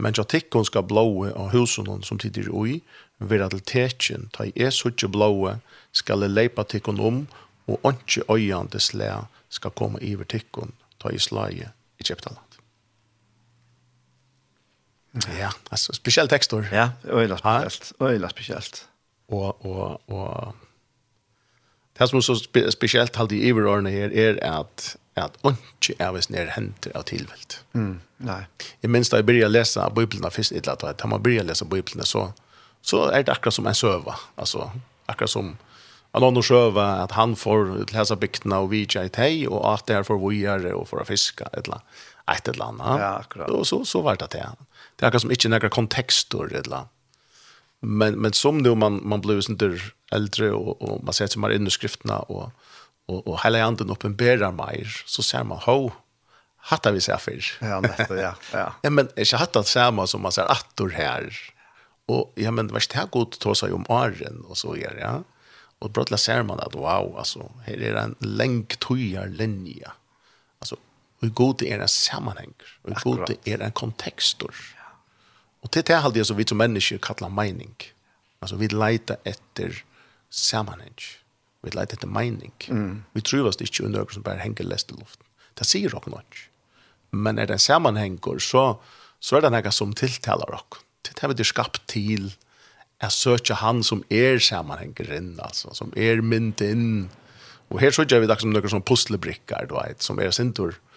Men 0.00 0.16
jeg 0.16 0.30
tikkun 0.32 0.64
skal 0.64 0.88
blåe 0.88 1.34
av 1.36 1.52
husen 1.52 2.00
som 2.02 2.18
tider 2.18 2.48
ui, 2.48 2.80
vera 3.18 3.50
til 3.52 3.60
tekjen, 3.60 4.30
ta 4.32 4.48
i 4.48 4.56
er 4.56 4.72
suttje 4.72 5.10
blåe, 5.12 5.58
skal 5.92 6.24
jeg 6.24 6.32
leipa 6.32 6.64
tikkun 6.64 7.00
om, 7.00 7.26
og 7.68 7.84
åndsje 7.84 8.24
øyande 8.32 8.80
slæ 8.80 9.26
skal 9.52 9.76
komme 9.76 10.00
iver 10.00 10.24
tikkun, 10.24 10.72
ta 10.96 11.12
i 11.12 11.20
slaget 11.20 11.76
Egyptaland. 12.00 12.49
Ja, 15.14 15.50
altså 15.70 15.92
speciellt 15.92 16.30
textor. 16.30 16.64
Ja, 16.72 16.90
øyla 17.04 17.36
speciellt. 17.36 17.92
Øyla 18.00 18.28
speciellt. 18.28 18.86
Och 19.28 19.66
och 19.66 20.10
och 20.10 20.54
Det 21.98 22.08
som 22.08 22.16
är 22.16 22.20
så 22.20 22.34
spe 22.34 22.72
speciellt 22.72 23.16
halt 23.16 23.32
i 23.32 23.48
iverårene 23.48 23.90
här 23.90 24.10
är 24.10 24.60
att 24.60 24.96
att 25.16 25.36
ikke 25.44 25.94
är 25.98 26.12
hvis 26.12 26.30
nere 26.30 26.50
henter 26.50 26.96
av 26.96 27.02
tillvält. 27.02 27.64
Mm, 27.74 28.00
nej. 28.16 28.46
Jag 28.80 28.90
minns 28.90 29.12
jag 29.12 29.24
började 29.24 29.48
läsa 29.48 29.90
bibeln 29.90 30.30
först 30.30 30.52
ett 30.52 30.66
lat 30.66 30.84
att 30.84 31.04
man 31.08 31.22
började 31.22 31.48
läsa 31.48 31.64
bibeln 31.64 32.04
så 32.04 32.32
så 32.82 33.10
er 33.12 33.22
det 33.22 33.32
akkurat 33.32 33.54
som 33.54 33.66
en 33.66 33.74
søva. 33.74 34.14
Alltså 34.34 34.70
akkurat 35.06 35.30
som 35.30 35.56
en 36.12 36.22
annan 36.22 36.42
söva 36.42 36.86
att 36.86 37.12
han 37.12 37.36
får 37.36 37.92
läsa 37.92 38.16
bikterna 38.16 38.58
och 38.58 38.72
vidja 38.72 39.04
i 39.04 39.08
teg, 39.08 39.48
och 39.48 39.74
att 39.74 39.86
det 39.86 39.94
är 39.94 40.02
för 40.02 40.14
vojare 40.14 40.72
och 40.72 40.88
för 40.88 41.00
att 41.00 41.06
fiska 41.06 41.48
ett 41.52 41.68
lat 41.68 41.82
ett 42.32 42.48
eller 42.48 42.64
annat. 42.64 43.00
Ja, 43.00 43.06
akkurat. 43.06 43.50
Och 43.50 43.66
så 43.66 43.84
så 43.84 44.00
vart 44.02 44.18
det 44.18 44.26
det. 44.30 44.48
Det 44.96 45.06
är 45.06 45.18
som 45.18 45.30
inte 45.30 45.48
några 45.48 45.68
kontexter 45.68 46.54
eller 46.54 46.84
men 47.80 48.14
men 48.14 48.32
som 48.32 48.62
då 48.62 48.74
man 48.74 49.00
man 49.08 49.20
blir 49.20 49.40
sånt 49.40 49.58
där 49.58 49.92
äldre 50.12 50.52
och 50.52 50.82
och 50.82 51.04
man 51.04 51.14
sätter 51.14 51.38
sig 51.38 51.54
in 51.54 51.66
i 51.66 51.70
skrifterna 51.70 52.18
och 52.18 52.50
och 53.06 53.28
och 53.28 53.40
hela 53.42 53.64
anden 53.64 53.90
uppenbarar 53.90 54.52
mer 54.52 55.02
så 55.06 55.22
ser 55.22 55.44
man 55.44 55.58
ho 55.58 55.90
hatta 56.60 56.92
vi 56.92 57.00
ser 57.00 57.16
för. 57.16 57.44
Ja, 57.60 57.80
netto, 57.80 58.14
ja. 58.14 58.34
Ja. 58.52 58.72
ja 58.82 58.90
men 58.90 59.08
jag 59.14 59.38
hatta 59.38 59.62
samma 59.62 60.06
som 60.06 60.22
man 60.22 60.32
ser 60.32 60.52
attor 60.52 60.90
här. 60.90 61.36
Och 62.06 62.32
ja 62.34 62.50
men 62.50 62.68
vart 62.68 62.90
det 62.90 62.96
här 62.98 63.06
gott 63.06 63.40
ta 63.40 63.54
sig 63.54 63.72
om 63.72 63.84
arren 63.88 64.44
och 64.48 64.58
så 64.58 64.76
är 64.76 64.94
det 64.94 65.00
ja. 65.00 65.22
Och 65.78 65.90
brottla 65.90 66.16
ser 66.16 66.42
man 66.42 66.60
att 66.60 66.74
wow 66.74 67.18
alltså 67.18 67.50
här 67.64 67.82
är 67.82 67.94
en 67.94 68.14
länk 68.18 68.76
tojar 68.76 69.26
linje 69.26 69.90
Og 71.20 71.28
i 71.28 71.32
god 71.36 71.62
er 71.62 71.82
en 71.82 71.88
sammanheng. 71.88 72.54
Og 72.88 73.00
god 73.04 73.34
er 73.46 73.60
en 73.60 73.76
kontekstor. 73.76 74.54
Og 75.60 75.70
til 75.70 75.84
det 75.84 75.94
er 75.94 76.06
alltid 76.08 76.24
som 76.24 76.38
vi 76.38 76.46
som 76.48 76.60
mennesker 76.60 77.00
kallar 77.04 77.28
mening. 77.28 77.74
Altså 78.40 78.56
vi 78.56 78.70
leiter 78.72 79.20
etter 79.28 79.82
sammanheng. 80.32 80.96
Vi 81.62 81.74
leiter 81.74 81.98
etter 81.98 82.08
mening. 82.08 82.54
Mm. 82.68 83.02
Vi 83.12 83.20
tror 83.20 83.50
oss 83.50 83.60
ikke 83.60 83.84
under 83.84 84.08
som 84.08 84.24
bare 84.24 84.40
henger 84.40 84.64
lest 84.64 84.92
i 84.92 84.96
luften. 84.96 85.26
Det 85.58 85.68
sier 85.68 85.92
dere 85.92 86.14
nok. 86.14 86.40
Men 87.12 87.38
er 87.38 87.50
det 87.50 87.58
en 87.58 87.66
sammanhenger, 87.66 88.38
så, 88.40 88.78
så 89.20 89.36
er 89.36 89.44
det 89.44 89.52
noe 89.52 89.72
som 89.74 89.92
tiltaler 89.92 90.48
dere. 90.48 90.84
Til 91.04 91.16
det 91.16 91.24
er 91.26 91.36
vi 91.36 91.44
skapt 91.44 91.82
til 91.90 92.32
jeg 93.00 93.12
søker 93.12 93.56
han 93.56 93.78
som 93.84 94.02
er 94.12 94.36
sammanhengeren, 94.44 95.38
altså, 95.40 95.72
som 95.72 95.92
er 95.96 96.20
mynd 96.20 96.60
inn. 96.60 97.08
Og 97.72 97.80
her 97.80 97.94
søker 97.96 98.20
vi 98.20 98.28
det 98.28 98.36
som 98.42 98.52
noen 98.52 98.68
sånne 98.68 98.84
puslebrikker, 98.84 99.68
du 99.68 99.76
vet, 99.78 100.04
som 100.04 100.20
er 100.20 100.32
sindur. 100.36 100.76
Mm 100.76 100.89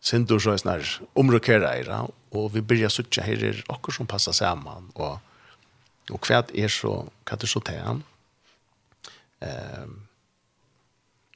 Sindur 0.00 0.40
så 0.40 0.54
er 0.54 0.62
snar 0.62 0.86
omrokera 1.18 1.74
eira, 1.76 2.04
og 2.32 2.54
vi 2.54 2.62
byrja 2.64 2.88
suttja 2.92 3.24
her 3.26 3.42
er 3.50 3.58
okkur 3.68 3.98
som 3.98 4.08
passar 4.08 4.36
saman, 4.36 4.88
og, 4.94 5.18
og 6.10 6.28
hva 6.28 6.40
er 6.56 6.72
så, 6.72 6.94
hva 7.28 7.36
er 7.36 7.50
så 7.50 7.60
tean? 7.66 8.00
Um, 9.40 9.98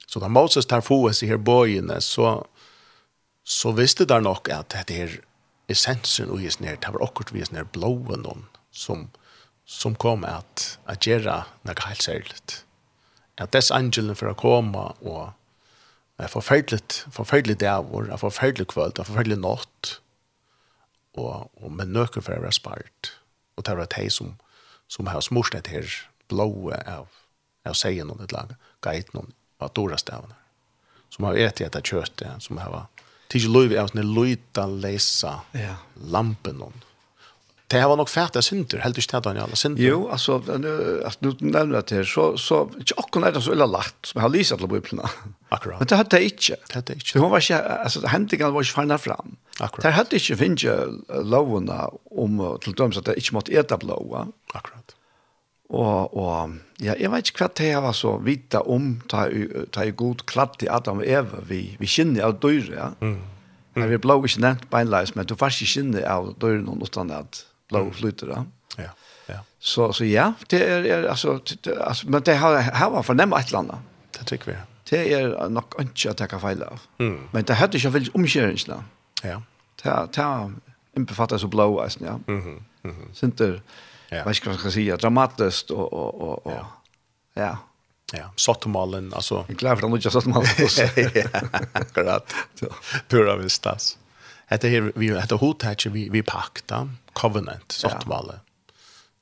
så 0.08 0.20
da 0.20 0.30
Moses 0.32 0.68
tar 0.70 0.84
foes 0.84 1.22
i 1.24 1.28
her 1.28 1.40
bøyene, 1.42 2.00
så, 2.00 2.38
så 3.44 3.72
visste 3.76 4.06
der 4.08 4.24
nok 4.24 4.48
at 4.52 4.76
det 4.88 4.98
er 5.00 5.16
essensen 5.72 6.30
og 6.32 6.44
is 6.44 6.60
nær 6.60 6.76
det 6.76 6.92
var 6.92 7.04
akkurat 7.04 7.32
vi 7.32 7.40
is 7.42 7.52
nær 7.52 7.64
blåen 7.72 8.24
noen 8.24 8.44
som, 8.70 9.08
som 9.64 9.96
kom 9.96 10.24
at, 10.28 10.76
at 10.86 11.04
gjøre 11.04 11.40
noe 11.64 11.86
helt 11.88 12.04
særligt. 12.04 12.60
At 13.40 13.52
dess 13.56 13.72
angelen 13.74 14.16
for 14.16 14.30
å 14.30 14.38
komme 14.38 14.84
og 15.02 15.32
en 16.18 16.30
forferdelig, 16.30 16.80
forferdelig 17.10 17.60
dævor, 17.60 18.06
en 18.06 18.18
forferdelig 18.18 18.66
kvöld, 18.70 18.98
er 18.98 19.08
forferdelig 19.08 19.38
natt, 19.42 19.98
og, 21.14 21.50
og 21.62 21.72
med 21.72 21.90
nøkker 21.94 22.22
for 22.22 22.36
å 22.36 22.44
være 22.44 22.54
spart. 22.54 23.12
Og 23.56 23.66
det 23.66 23.76
var 23.78 23.90
de 23.94 24.08
som, 24.10 24.34
som 24.90 25.10
har 25.10 25.22
smurset 25.22 25.70
her 25.70 25.90
blåe 26.30 26.78
av, 26.90 27.10
av 27.66 27.76
seien 27.78 28.10
og 28.10 28.22
et 28.24 28.34
lag, 28.34 28.54
geit 28.84 29.12
noen 29.14 29.32
av 29.62 29.72
dora 29.74 29.98
stavene, 29.98 30.36
som 31.10 31.28
har 31.28 31.38
etter 31.38 31.68
etter 31.68 31.84
kjøttet, 31.84 32.42
som 32.42 32.58
har 32.62 32.86
tidlig 33.30 33.52
lov 33.52 33.76
av 33.78 33.90
sånne 33.90 34.06
løyta 34.06 34.66
lesa 34.70 35.38
ja. 35.56 35.76
lampen 35.96 36.58
noen, 36.62 36.82
Det 37.66 37.80
här 37.80 37.88
var 37.88 37.96
nog 37.96 38.08
färdiga 38.08 38.42
synder, 38.42 38.78
helt 38.78 38.98
inte 38.98 39.20
det 39.20 39.42
alla 39.42 39.56
synder. 39.56 39.82
Jo, 39.82 40.08
alltså, 40.08 40.42
nu, 40.58 41.02
att 41.04 41.20
nu 41.20 41.34
nämner 41.40 41.82
det 41.88 41.96
här, 41.96 42.04
så, 42.04 42.36
så 42.36 42.70
inte 42.78 42.94
också 42.96 43.20
när 43.20 43.32
det 43.32 43.40
så 43.40 43.52
illa 43.52 43.66
lagt 43.66 44.06
som 44.06 44.18
jag 44.18 44.22
har 44.22 44.28
lisat 44.28 44.58
alla 44.58 44.68
biblarna. 44.68 45.10
Akkurat. 45.48 45.80
Men 45.80 45.86
det 45.86 45.96
hade 45.96 46.16
jag 46.16 46.24
inte. 46.24 46.56
Det 46.68 46.74
hade 46.74 46.92
jag 46.92 46.96
inte. 46.96 47.18
Hon 47.18 47.30
var 47.30 47.38
inte, 47.38 47.64
alltså, 47.64 48.06
händingarna 48.06 48.50
var 48.50 48.60
inte 48.60 48.72
färna 48.72 48.98
fram. 48.98 49.36
Akkurat. 49.58 49.82
Det 49.82 49.90
hade 49.90 50.16
inte 50.16 50.36
finnit 50.36 50.64
lovarna 51.08 51.90
om, 52.10 52.58
till 52.60 52.72
döms 52.72 52.96
att 52.96 53.04
det 53.04 53.14
inte 53.14 53.34
måtte 53.34 53.52
äta 53.52 53.76
blåa. 53.76 54.26
Akkurat. 54.52 54.94
Og, 55.74 56.16
og 56.16 56.50
ja, 56.82 56.94
jeg 57.00 57.10
vet 57.10 57.30
ikke 57.30 57.46
hva 57.46 57.50
det 57.56 57.70
var 57.82 57.94
så 57.96 58.16
vita 58.22 58.60
om, 58.70 59.00
ta, 59.10 59.24
ta 59.72 59.86
i 59.86 59.94
god 59.96 60.26
klatt 60.28 60.62
i 60.62 60.68
Adam 60.70 61.00
og 61.02 61.08
Eva, 61.08 61.40
vi, 61.48 61.62
vi 61.80 61.88
kjenner 61.88 62.28
av 62.28 62.36
døyre, 62.42 62.74
ja. 62.76 62.90
Mm. 63.00 63.16
Mm. 63.74 63.88
Vi 63.90 63.98
blå 63.98 64.20
ikke 64.22 64.44
nevnt 64.44 64.68
beinleis, 64.70 65.14
men 65.16 65.26
du 65.26 65.34
var 65.38 65.50
ikke 65.50 65.72
kjenner 65.72 66.04
av 66.06 66.34
døyre 66.38 66.62
noen 66.62 66.84
utan 66.84 67.10
at 67.14 67.42
lov 67.74 67.90
flyter 67.98 68.30
da. 68.32 68.44
Ja, 68.78 68.90
ja. 69.28 69.40
Så, 69.58 69.92
så 69.92 70.04
ja, 70.04 70.32
det 70.50 70.60
er, 70.62 70.86
er 70.86 71.08
altså, 71.10 71.38
det, 71.48 71.74
altså, 71.80 72.08
men 72.10 72.22
det 72.22 72.36
har, 72.40 72.60
har 72.60 72.90
var 72.90 73.02
fornemmet 73.02 73.40
et 73.40 73.52
eller 73.52 73.58
annet. 73.58 73.90
Det 74.18 74.26
tycker 74.30 74.52
vi. 74.52 74.56
Det 74.90 75.00
er 75.12 75.48
nok 75.48 75.74
ikke 75.80 76.10
att 76.10 76.16
ta 76.16 76.26
kan 76.26 76.62
av. 76.62 76.80
Mm. 76.98 77.28
Men 77.32 77.44
det 77.44 77.56
hadde 77.56 77.78
ikke 77.78 77.92
veldig 77.92 78.14
omkjøringsene. 78.14 78.82
Ja. 79.24 79.40
Det, 79.82 80.16
det 80.16 80.26
innbefatter 80.96 81.38
så 81.38 81.48
blå, 81.48 81.78
alltså, 81.78 82.04
ja. 82.04 82.18
Mm 82.28 82.40
mhm. 82.40 82.64
Mm 82.84 82.96
-hmm. 82.96 83.14
Sinter, 83.14 83.62
ja. 84.10 84.24
Vad 84.24 84.36
ska 84.36 84.50
jag 84.50 84.72
säga? 84.72 84.96
Dramatiskt 84.96 85.70
och 85.70 85.92
och 85.92 86.20
och 86.20 86.46
och. 86.46 86.52
ja. 86.52 86.66
ja. 87.34 87.56
Ja, 88.12 88.30
Sottomalen, 88.36 89.12
alltså. 89.14 89.44
Jag 89.48 89.58
klarar 89.58 89.76
för 89.76 89.86
att 89.86 89.94
inte 89.94 90.10
Sottomalen. 90.10 90.48
Ja, 91.14 91.30
akkurat. 91.72 92.34
Pura 93.08 93.36
vistas. 93.36 93.98
Hette 94.46 94.68
här, 94.68 94.92
vi 94.94 95.20
hette 95.20 95.34
hotet 95.34 95.84
här, 95.84 95.90
vi, 95.90 96.08
vi 96.08 96.22
pakta 96.22 96.88
covenant, 97.14 97.72
sånt 97.72 98.06
ja. 98.08 98.40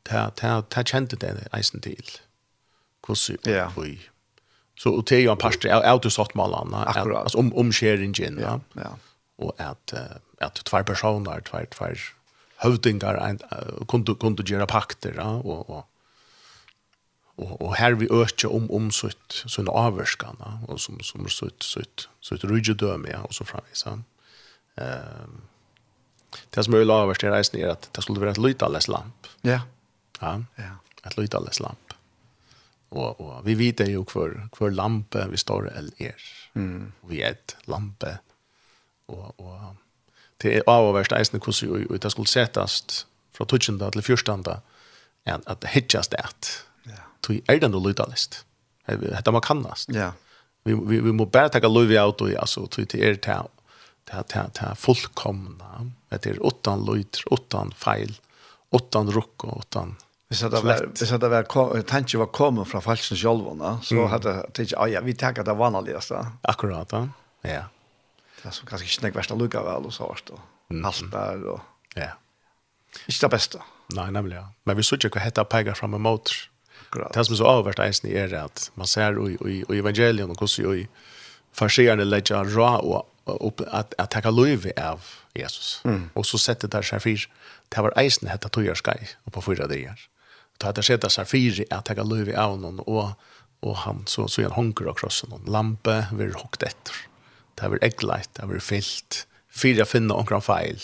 Ta, 0.03 0.31
ta, 0.37 0.61
ta 0.67 0.83
kjente 0.83 1.17
det 1.17 1.47
eisen 1.55 1.81
til. 1.81 2.03
Kussu. 3.03 3.37
ja. 3.47 3.69
Hvor, 3.75 3.87
så 4.79 4.91
och 4.91 5.05
det 5.05 5.17
är 5.17 5.21
ju 5.21 5.31
en 5.31 5.37
pastor 5.37 5.69
jeg 5.69 5.83
er 5.85 5.99
jo 6.05 6.11
sånt 6.11 6.35
med 6.35 6.45
alle, 6.45 7.19
altså 7.19 7.39
om, 7.39 7.53
omskjeringen, 7.55 8.39
ja. 8.39 8.59
ja. 8.77 8.95
og 9.39 9.55
at, 9.59 9.95
at 10.41 10.63
tvær 10.65 10.83
personer, 10.83 11.41
tvær, 11.41 11.67
tvær 11.71 11.99
høvdingar, 12.63 13.37
kunde 13.89 14.15
kunde 14.15 14.43
gjøre 14.43 14.67
pakter, 14.67 15.15
ja, 15.15 15.29
og, 15.39 15.71
og 15.71 15.89
og 17.37 17.63
og 17.63 17.77
her 17.77 17.95
vi 17.95 18.09
økje 18.13 18.49
om 18.49 18.71
om 18.71 18.91
sutt 18.91 19.45
såna 19.49 19.73
avskan 19.73 20.37
og 20.69 20.81
som 20.81 21.01
som 21.01 21.29
sutt 21.29 21.65
sutt 21.65 22.09
sutt 22.21 22.45
rujudøme 22.45 23.09
ja 23.09 23.23
og 23.23 23.35
så 23.35 23.45
fram 23.45 23.65
i. 23.73 23.77
Ehm 24.83 25.41
Det 26.55 26.65
som 26.65 26.75
er 26.75 26.85
överst 26.85 27.23
i 27.23 27.31
reisen 27.31 27.61
er 27.61 27.73
at 27.73 27.89
det 27.95 28.03
skulle 28.05 28.21
være 28.21 28.37
et 28.37 28.43
lytalles 28.43 28.89
lamp. 28.89 29.29
Ja. 29.45 29.61
Ja. 30.21 30.39
ja. 30.59 30.75
et 31.07 31.17
lytalles 31.19 31.61
lamp. 31.61 31.95
Og, 32.91 33.21
og 33.21 33.47
vi 33.47 33.55
vet 33.57 33.81
jo 33.89 34.05
kvar 34.05 34.35
kvar 34.53 34.71
lampe 34.71 35.25
vi 35.31 35.41
står 35.41 35.71
eller 35.73 35.93
er. 35.99 36.27
Mm. 36.55 36.93
Vi 37.09 37.23
er 37.23 37.37
et 37.37 37.57
lampe. 37.67 38.19
Og, 39.09 39.41
og 39.41 39.77
det 40.43 40.57
är 40.57 40.63
överst 40.71 41.13
reisen 41.13 41.41
hur 41.47 41.53
så 41.53 41.67
ut 41.67 42.03
det 42.03 42.11
skulle 42.11 42.27
sättas 42.27 43.07
från 43.33 43.47
til 43.47 43.61
till 43.61 44.53
at, 45.25 45.41
at 45.47 45.61
det 45.61 45.69
hitchas 45.69 46.09
det. 46.09 46.19
Ja. 46.85 46.93
Tui 47.21 47.43
är 47.49 47.61
den 47.61 47.83
lytallest. 47.83 48.45
Det 48.87 49.33
man 49.33 49.41
kannast. 49.41 49.89
Ja. 49.93 50.13
Vi 50.65 50.75
vi 50.75 51.01
vi 51.01 51.13
må 51.13 51.25
bare 51.25 51.49
ta 51.49 51.69
lov 51.69 51.91
i 51.91 51.97
auto 51.97 52.27
altså, 52.27 52.67
tui 52.67 52.85
till 52.85 53.03
er 53.03 53.15
town 53.15 53.49
det 54.11 54.25
det 54.35 54.51
det 54.61 54.75
fullkomna 54.77 55.93
det 56.11 56.27
er 56.27 56.43
åttan 56.43 56.85
löjter 56.85 57.33
åttan 57.33 57.73
feil, 57.77 58.19
åttan 58.71 59.11
rukk 59.11 59.45
og 59.45 59.57
åttan 59.65 59.97
Vi 60.33 60.37
sa 60.37 60.49
det 60.49 60.61
var 60.65 60.89
vi 61.01 61.07
sa 61.07 61.19
det 61.19 61.29
var 61.29 61.83
tanke 61.83 62.19
var 62.19 62.27
kommet 62.27 62.69
från 62.69 62.83
falsens 62.83 63.21
självarna 63.21 63.81
så 63.83 63.95
mm. 63.95 64.11
hade 64.11 64.51
tänkt 64.53 64.73
ja 64.73 65.01
vi 65.01 65.15
tackar 65.15 65.45
det 65.45 65.55
vanligaste. 65.55 66.27
Akkurat 66.43 66.89
ja. 66.93 67.09
Ja. 67.43 67.65
Det 68.43 68.51
så 68.51 68.67
kanske 68.67 68.87
inte 68.87 69.07
det 69.07 69.17
värsta 69.17 69.35
lucka 69.35 69.63
väl 69.63 69.85
och 69.85 69.95
så 69.95 70.07
vart 70.07 70.27
då. 70.27 70.39
Mm. 70.71 70.85
Allt 70.85 71.13
där 71.13 71.45
och 71.45 71.61
ja. 71.95 72.09
Inte 73.07 73.27
det 73.27 73.29
bästa. 73.29 73.63
nemlig, 74.11 74.37
ja. 74.37 74.49
Men 74.65 74.77
vi 74.77 74.83
såg 74.83 75.05
ju 75.05 75.11
vad 75.11 75.23
hetta 75.23 75.45
pegar 75.45 75.75
fram 75.75 75.95
emot. 75.95 76.31
Akkurat. 76.87 77.13
Det 77.13 77.25
som 77.25 77.35
er 77.35 77.37
så 77.37 77.47
avvärt 77.47 77.79
eisen 77.79 78.11
ni 78.11 78.17
är 78.17 78.35
att 78.35 78.71
man 78.75 78.87
ser 78.87 79.29
i 79.29 79.65
i 79.71 79.79
evangelion 79.79 80.31
och 80.31 80.41
hur 80.41 80.47
så 80.47 80.75
i 80.75 80.89
farsierne 81.53 82.05
legger 82.05 82.45
ra 82.45 82.79
og 82.79 83.07
upp 83.25 83.61
att 83.61 83.95
att 83.99 84.11
ta 84.11 84.31
löv 84.31 84.73
av 84.77 85.01
Jesus. 85.35 85.81
Mm. 85.85 86.11
Och 86.15 86.27
så 86.27 86.39
sätter 86.39 86.69
där 86.69 86.83
sig 86.83 87.01
fyr. 87.01 87.29
Det 87.69 87.81
var 87.81 87.93
eisen 87.97 88.29
hetta 88.29 88.49
tojar 88.49 88.75
skai 88.75 89.09
och 89.25 89.33
på 89.33 89.43
förra 89.43 89.67
dagar. 89.67 90.01
Då 90.59 90.67
hade 90.67 90.83
sätta 90.83 91.09
sig 91.09 91.25
fyr 91.25 91.65
att 91.71 91.85
ta 91.85 92.03
löv 92.03 92.39
av 92.39 92.61
någon 92.61 92.81
och 92.81 93.11
och 93.61 93.77
han 93.77 94.07
så 94.07 94.29
så 94.29 94.43
en 94.43 94.51
honker 94.51 94.87
och 94.89 94.99
krossen 94.99 95.31
någon 95.31 95.45
lampa 95.45 96.07
vi 96.13 96.25
hukt 96.25 96.63
efter. 96.63 96.95
Det 97.55 97.69
var 97.69 97.79
ägglight, 97.83 98.35
det 98.35 98.47
var 98.47 98.59
fyllt. 98.59 99.27
Fyra 99.51 99.85
finna 99.85 100.15
omkring 100.15 100.41
feil. 100.41 100.81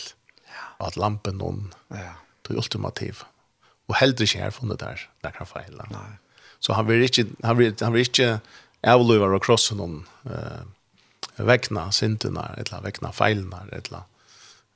Ja. 0.79 0.87
Att 0.87 0.97
lampen 0.97 1.39
någon. 1.39 1.75
Ja. 1.89 1.97
Det 2.43 2.55
är 2.55 2.57
ultimativ. 2.57 3.23
Och 3.87 3.95
hellre 3.95 4.25
inte 4.25 4.39
här 4.39 4.51
funnet 4.51 4.79
där. 4.79 5.11
Där 5.21 5.31
kan 5.31 5.47
feila. 5.47 5.87
Nej. 5.91 6.19
Så 6.59 6.73
han 6.73 6.87
vill 6.87 7.03
inte 7.03 7.47
han 7.47 7.57
vill 7.57 7.75
han 7.81 7.93
vill 7.93 8.07
inte 8.07 8.41
avlöva 8.87 9.27
och 9.27 9.45
krossa 9.45 9.75
någon 9.75 10.07
eh 10.25 10.63
vekna 11.39 11.91
syndene, 11.91 12.45
eller 12.59 12.83
vekna 12.83 13.13
feilene, 13.13 13.63
eller 13.73 14.07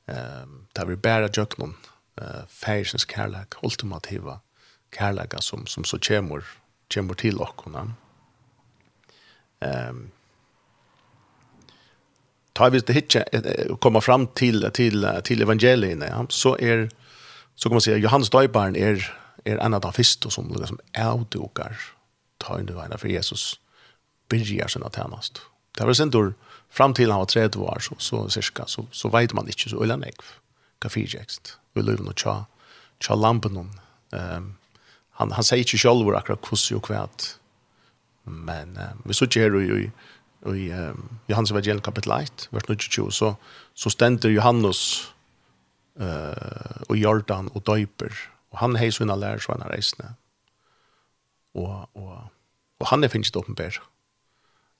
um, 0.07 0.66
det 0.77 0.88
vil 0.88 0.96
bære 0.96 1.31
djøknen, 1.33 1.77
uh, 2.20 2.42
færsens 2.48 3.05
kærlek, 3.05 3.59
ultimativa 3.62 4.38
kærlek 4.92 5.35
som, 5.40 5.66
som 5.66 5.85
så 5.85 5.98
kommer, 6.09 6.44
kommer 6.94 7.14
til 7.14 7.40
åkken. 7.40 7.94
Um, 9.62 10.11
tar 12.55 12.70
vi 12.70 12.81
det 12.81 12.94
hitje 12.94 13.25
komma 13.81 14.01
fram 14.01 14.27
till 14.27 14.70
till 14.75 15.07
till 15.25 15.42
evangelierna 15.42 16.07
ja 16.07 16.27
så 16.29 16.57
är 16.59 16.90
så 17.55 17.68
kan 17.68 17.75
man 17.75 17.81
säga 17.81 17.96
Johannes 17.96 18.31
döparen 18.31 18.77
är 18.77 19.18
är 19.44 19.59
en 19.59 19.75
av 19.75 19.81
de 19.81 19.92
första 19.92 20.31
som 20.31 20.55
liksom 20.59 20.79
avdukar 20.98 21.77
tar 22.38 22.61
in 22.61 22.66
det 22.66 22.98
för 22.98 23.09
Jesus 23.09 23.61
börjar 24.29 24.68
sina 24.68 24.90
tjänst. 24.90 25.40
Det 25.79 25.85
var 25.85 25.92
sen 25.92 26.11
då 26.11 26.33
fram 26.73 26.95
till 26.95 27.11
han 27.11 27.19
var 27.19 27.27
30 27.27 27.59
år 27.59 27.79
så 27.81 27.95
så 27.99 28.29
cirka 28.29 28.67
så 28.67 28.87
så 28.91 29.09
vet 29.09 29.33
man 29.33 29.47
inte 29.47 29.69
så 29.69 29.83
eller 29.83 30.09
ekv 30.09 30.25
kaffejext 30.79 31.59
vi 31.73 31.83
lever 31.83 32.05
nog 32.05 32.19
cha 32.19 32.45
cha 33.01 33.15
lampen 33.15 33.71
ehm 34.13 34.55
han 35.11 35.33
han 35.33 35.45
säger 35.45 35.63
inte 35.63 35.79
själv 35.79 36.09
akkurat 36.09 36.43
kuss 36.43 36.73
och 36.73 36.85
kvärt 36.85 37.23
men 38.25 38.77
eh, 38.77 38.95
vi 39.05 39.15
så 39.15 39.27
ger 39.27 39.51
ju 39.51 39.91
i 40.47 40.71
ehm 40.71 41.09
Johannes 41.27 41.51
evangelium 41.51 41.81
kapitel 41.81 42.13
1 42.13 42.49
vers 42.51 42.65
22 42.67 43.11
så 43.11 43.37
så 43.75 43.91
stender 43.91 44.31
Johannes 44.31 45.09
eh 46.01 46.83
och 46.89 46.97
Jordan 46.97 47.49
och 47.49 47.63
döper 47.63 48.13
och 48.51 48.59
han 48.59 48.77
hejs 48.77 48.95
sina 48.97 49.15
lärsvarna 49.15 49.69
resne 49.69 50.15
och 51.55 51.97
och 51.97 52.19
och 52.79 52.87
han 52.87 53.05
är 53.05 53.09
finns 53.09 53.31
det 53.31 53.39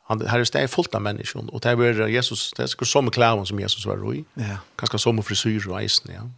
han 0.05 0.27
här 0.27 0.39
är 0.39 0.61
det 0.61 0.69
fullt 0.69 0.95
av 0.95 1.03
människor 1.03 1.55
och 1.55 1.61
det 1.61 1.75
var 1.75 2.09
Jesus 2.09 2.53
det 2.57 2.63
är 2.63 2.85
som 2.85 3.11
kläder 3.11 3.45
som 3.45 3.61
Jesus 3.61 3.87
var 3.87 4.15
i. 4.15 4.25
Ja. 4.35 4.57
Kanske 4.77 4.99
som 4.99 5.23
frisyr 5.23 5.69
och 5.69 5.83
isen 5.83 6.15
ja. 6.15 6.31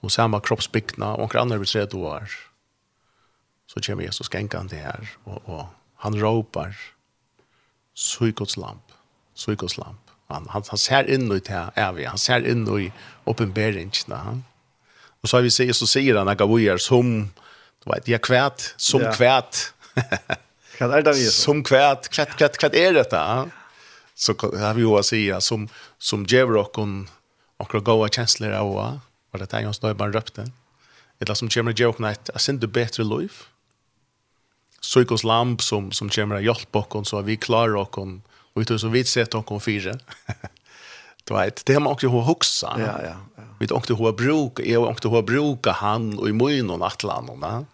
Och 0.00 0.12
samma 0.12 0.40
kroppsbyggna 0.40 1.14
och 1.14 1.34
andra 1.34 1.58
vill 1.58 1.66
säga 1.66 1.86
då 1.86 2.12
är. 2.12 2.30
Så 3.66 3.80
kommer 3.80 4.02
Jesus 4.02 4.34
gänkan 4.34 4.66
det 4.66 4.76
här 4.76 5.08
och 5.24 5.48
och 5.48 5.66
han 5.96 6.20
ropar 6.20 6.76
Suikots 7.94 8.56
lamp. 8.56 8.82
Suikots 9.34 9.78
lamp. 9.78 10.00
Han 10.28 10.46
han 10.48 10.62
han 10.68 10.78
ser 10.78 11.10
in 11.10 11.32
i 11.32 11.38
det 11.38 11.70
är 11.74 11.92
vi. 11.92 12.04
Han 12.04 12.18
ser 12.18 12.46
in 12.46 12.80
i 12.80 12.92
uppenbarelserna 13.24 14.16
han. 14.16 14.44
Och 15.20 15.28
så 15.28 15.36
har 15.36 15.42
vi 15.42 15.50
sett 15.50 15.76
så 15.76 15.86
säger 15.86 16.16
han 16.16 16.28
att 16.28 16.40
vi 16.40 16.68
är 16.68 16.76
som 16.76 17.30
du 17.84 17.90
vet 17.90 18.08
jag 18.08 18.22
kvärt 18.22 18.74
som 18.76 19.00
ja. 19.00 19.12
kvärt. 19.12 19.56
Vad 20.80 20.94
är 20.98 21.02
det 21.02 21.12
vi? 21.12 21.26
Som 21.26 21.62
kvätt, 21.62 22.08
kvätt, 22.08 22.36
kvätt, 22.36 22.58
kvätt 22.58 22.74
er 22.74 22.92
det 22.92 23.10
där. 23.10 23.50
Så 24.14 24.32
har 24.40 24.74
vi 24.74 24.80
ju 24.82 24.98
att 24.98 25.06
säga 25.06 25.40
som 25.40 25.68
som 25.98 26.24
Jevrockon 26.24 27.08
och 27.56 27.74
och 27.74 27.84
gode 27.84 28.12
kjensler 28.12 28.52
av 28.52 29.00
vad 29.30 29.40
det 29.40 29.54
är 29.54 29.60
jag 29.60 29.74
står 29.74 29.94
bara 29.94 30.12
röpte. 30.12 30.52
Det 31.18 31.34
som 31.34 31.48
Jemmer 31.48 31.72
Joke 31.72 32.08
et, 32.08 32.30
jeg 32.34 32.40
synes 32.40 32.60
du 32.60 32.66
bedre 32.66 33.04
liv, 33.04 33.32
Psykos 34.82 35.24
lamp 35.24 35.62
som 35.62 35.92
som 35.92 36.08
kommer 36.08 36.36
å 36.36 36.40
hjelpe 36.40 36.78
oss 36.78 37.08
så 37.08 37.22
vi 37.22 37.36
klarer 37.36 37.72
klarar 37.72 38.20
og 38.54 38.60
vi 38.60 38.64
tror 38.64 38.78
så 38.78 38.88
vidt 38.88 39.08
sett 39.08 39.34
och 39.34 39.62
fire. 39.62 39.98
Du 41.24 41.34
vet, 41.34 41.66
det 41.66 41.74
har 41.74 41.80
man 41.80 41.92
också 41.92 42.08
huxa. 42.08 42.76
Ja, 42.78 43.02
ja, 43.02 43.16
ja. 43.36 43.42
Vi 43.58 43.66
har 43.70 43.76
också 43.76 43.94
hur 43.94 44.12
bruk, 44.12 44.60
jag 44.60 44.80
har 44.80 44.88
också 44.88 45.08
hur 45.08 45.22
bruka 45.22 45.72
han 45.72 46.18
og 46.18 46.28
i 46.28 46.32
munnen 46.32 46.70
og 46.70 46.78
nattland 46.78 47.28
Ja. 47.28 47.34
va. 47.34 47.64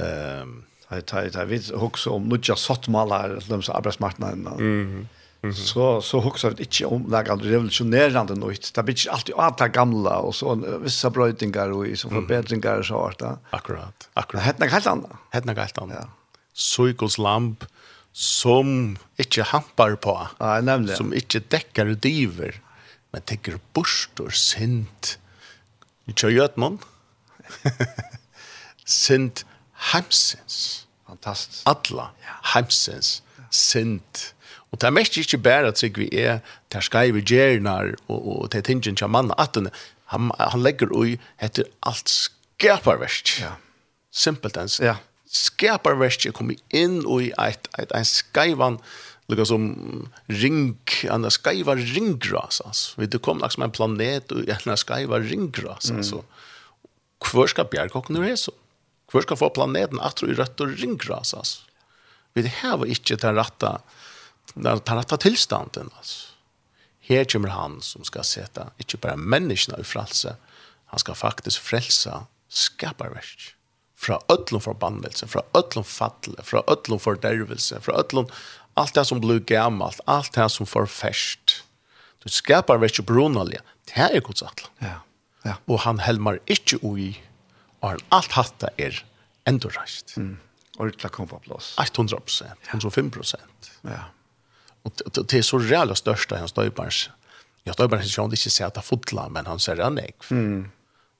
Ehm 0.00 0.64
ta 1.06 1.30
ta 1.30 1.44
vi 1.44 1.62
hugsa 1.74 2.10
om 2.10 2.28
nudja 2.28 2.56
sottmalar 2.56 3.40
som 3.40 3.62
så 3.62 3.72
arbetsmarknaden. 3.72 4.46
Mm. 4.46 5.08
Mm. 5.42 5.54
Så 5.54 6.00
så 6.00 6.20
hugsa 6.20 6.50
vi 6.50 6.62
inte 6.62 6.84
om 6.84 7.10
lägga 7.10 7.36
revolutionerande 7.36 8.34
nytt. 8.34 8.74
Det 8.74 8.82
blir 8.82 9.10
alltid 9.10 9.34
att 9.34 9.58
ta 9.58 9.66
gamla 9.66 10.18
och 10.18 10.34
så 10.34 10.54
vissa 10.82 11.10
brötingar 11.10 11.70
och 11.70 11.98
så 11.98 12.08
förbättringar 12.08 12.82
så 12.82 12.94
vart 12.94 13.18
det. 13.18 13.38
Akkurat. 13.50 14.08
Akkurat. 14.12 14.44
Hade 14.44 14.64
något 14.64 14.72
helt 14.72 14.86
annat. 14.86 15.10
Hade 15.30 15.46
något 15.46 15.56
helt. 15.58 15.78
Ja. 15.78 16.08
Suikos 16.52 17.18
lamp 17.18 17.64
som 18.12 18.98
inte 19.16 19.42
hampar 19.42 19.94
på. 19.94 20.28
Ja, 20.38 20.60
nämligen. 20.60 20.96
Som 20.96 21.14
inte 21.14 21.40
täcker 21.40 21.84
diver. 21.86 22.60
Men 23.10 23.22
tänker 23.22 23.58
borstor 23.72 24.30
sint. 24.30 25.18
Vi 26.04 26.12
kör 26.12 26.28
ju 26.28 26.48
man. 26.56 26.78
sint 28.84 29.46
heimsins. 29.92 30.86
Fantastisk. 31.06 31.62
Alla 31.66 32.10
heimsins 32.54 33.20
sint. 33.50 34.32
Og 34.72 34.80
det 34.80 34.88
er 34.88 34.94
mest 34.94 35.16
ikke 35.16 35.38
bare 35.38 35.70
at 35.70 35.82
vi 35.96 36.08
er 36.12 36.40
der 36.72 36.84
skreiver 36.84 37.22
gjernar 37.22 37.94
og, 38.08 38.18
og 38.36 38.50
til 38.50 38.62
tingen 38.62 38.96
til 38.96 39.08
mannen 39.08 39.34
at 39.38 39.56
han, 40.12 40.30
han 40.38 40.62
legger 40.62 40.92
ui 40.92 41.16
etter 41.42 41.68
alt 41.86 42.10
skaparverst. 42.10 43.38
Ja. 43.40 43.56
Simpelt 44.10 44.56
ens. 44.56 44.80
Ja. 44.80 44.98
Skaparverst 45.26 46.26
kommer 46.34 46.58
inn 46.74 47.02
ui 47.06 47.30
et, 47.30 47.68
et, 47.78 47.92
en 47.94 48.06
skaivan 48.06 48.78
lukka 49.26 49.46
som 49.48 49.64
ring, 50.30 50.76
en 51.10 51.26
skaiva 51.34 51.74
ringgras, 51.74 52.60
altså. 52.62 52.94
Vi 53.00 53.08
det 53.10 53.22
kom 53.22 53.42
som 53.50 53.64
en 53.66 53.74
planet 53.74 54.32
og 54.32 54.46
en 54.46 54.76
skaiva 54.78 55.18
ringgras, 55.18 55.90
altså. 55.90 56.22
Mm. 56.22 56.44
Hvor 57.26 57.50
skal 57.50 57.66
bjergkokken 57.72 58.20
være 58.22 58.38
sånn? 58.38 58.60
Hvor 59.16 59.24
skal 59.24 59.38
få 59.40 59.48
planeten 59.56 60.00
at 60.04 60.20
du 60.20 60.28
i 60.28 60.34
rødt 60.36 60.60
og 60.60 60.74
ringgrasas? 60.76 61.62
Vi 62.36 62.42
har 62.60 62.82
ikke 62.84 63.16
den 63.16 63.38
rette, 63.38 63.70
den 64.52 64.82
rette 64.84 65.16
tilstanden, 65.24 65.88
altså. 65.96 66.34
Her 67.06 67.24
kommer 67.24 67.54
han 67.54 67.78
som 67.86 68.04
skal 68.04 68.26
sette, 68.26 68.66
ikke 68.82 68.98
bare 69.00 69.16
menneskene 69.16 69.78
i 69.80 69.86
frelse, 69.86 70.34
han 70.90 71.00
skal 71.00 71.16
faktisk 71.16 71.62
frelse 71.64 72.18
skaparverk. 72.52 73.54
Fra 73.96 74.18
ødlom 74.28 74.60
forbannelse, 74.60 75.30
fra 75.30 75.46
ødlom 75.56 75.86
fatle, 75.86 76.36
fra 76.44 76.60
ødlom 76.68 77.00
fordervelse, 77.00 77.80
fra 77.80 77.96
ødlom 78.02 78.28
alt 78.76 78.98
det 78.98 79.06
som 79.08 79.22
blir 79.22 79.40
gammalt, 79.48 80.02
alt 80.04 80.34
det 80.36 80.50
som 80.52 80.68
får 80.68 80.90
ferskt. 80.92 81.62
Du 82.20 82.28
skapar 82.28 82.82
verk 82.82 83.00
brunalja, 83.06 83.62
det 83.88 84.10
er 84.10 84.20
Guds 84.20 84.44
atle. 84.44 84.68
Ja. 84.82 84.98
Ja. 85.46 85.56
Og 85.70 85.86
han 85.86 86.02
helmar 86.04 86.42
ikke 86.50 86.82
ui 86.82 87.14
Arn, 87.86 88.02
alt 88.14 88.34
hatta 88.36 88.72
er 88.82 88.98
rast. 89.46 90.16
Mm. 90.16 90.36
Ordla 90.82 91.08
kom 91.08 91.28
på 91.28 91.38
plass. 91.44 91.74
800 91.80 92.20
prosent, 92.20 92.70
105%. 92.72 93.70
Ja. 93.88 94.02
Og 94.86 94.92
det 95.16 95.38
er 95.38 95.46
så 95.46 95.58
reale 95.58 95.96
største 95.98 96.38
hans 96.38 96.54
døybarns. 96.56 97.06
Ja, 97.66 97.74
døybarns 97.74 98.10
ikke 98.10 98.22
han 98.22 98.34
ikke 98.36 98.52
sier 98.52 98.68
at 98.68 98.76
det 98.76 98.82
er 98.84 98.86
fotla, 98.86 99.28
men 99.32 99.48
han 99.48 99.62
sier 99.62 99.80
han 99.82 99.98
ikke. 99.98 100.28
Mm. 100.30 100.66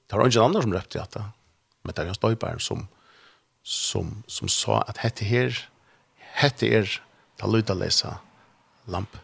Det 0.07 0.15
var 0.15 0.29
ingen 0.29 0.43
annan 0.45 0.63
som 0.63 0.75
røpte 0.75 1.01
at 1.01 1.17
det. 1.17 1.25
Men 1.83 1.95
det 1.95 2.03
er 2.03 2.11
hans 2.11 2.21
døybarn 2.23 2.61
som, 2.63 2.85
som, 3.63 4.13
som 4.27 4.51
sa 4.51 4.83
at 4.87 5.01
hette 5.03 5.27
her, 5.27 5.57
hette 6.39 6.69
er, 6.69 6.93
ta 7.39 7.49
lyda 7.49 7.75
lesa 7.75 8.17
lamp. 8.87 9.17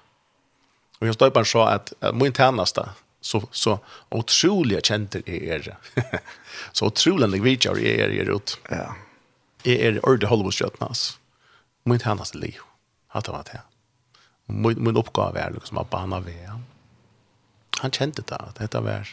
Og 0.99 1.07
hans 1.07 1.21
døybarn 1.21 1.47
sa 1.47 1.69
at, 1.77 1.93
at 2.01 2.17
min 2.17 2.35
tjeneste, 2.35 2.87
så 3.23 3.47
så 3.51 3.79
otroliga 4.09 4.81
känter 4.81 5.21
är 5.25 5.43
er. 5.43 5.77
så 6.71 6.85
otroligt 6.85 7.43
vet 7.43 7.65
jag 7.65 7.77
är 7.77 8.09
er 8.09 8.35
ut. 8.35 8.59
Ja. 8.69 8.95
Är 9.63 9.77
er 9.77 10.09
är 10.09 10.17
det 10.17 10.27
håller 10.27 10.47
oss 10.47 10.61
rätt 10.61 10.79
nas. 10.79 11.19
Men 11.83 11.93
inte 11.93 12.09
annars 12.09 12.33
liv. 12.33 12.59
Hata 13.07 13.31
vad 13.31 13.45
det. 13.45 13.61
Min 14.45 14.83
min 14.83 14.97
uppgave 14.97 15.39
är 15.39 15.51
liksom 15.51 15.77
att 15.77 15.89
bana 15.89 16.19
väg. 16.19 16.49
Han 17.81 17.91
kände 17.91 18.21
det 18.21 18.35
att 18.35 18.55
detta 18.55 18.81
var 18.81 19.07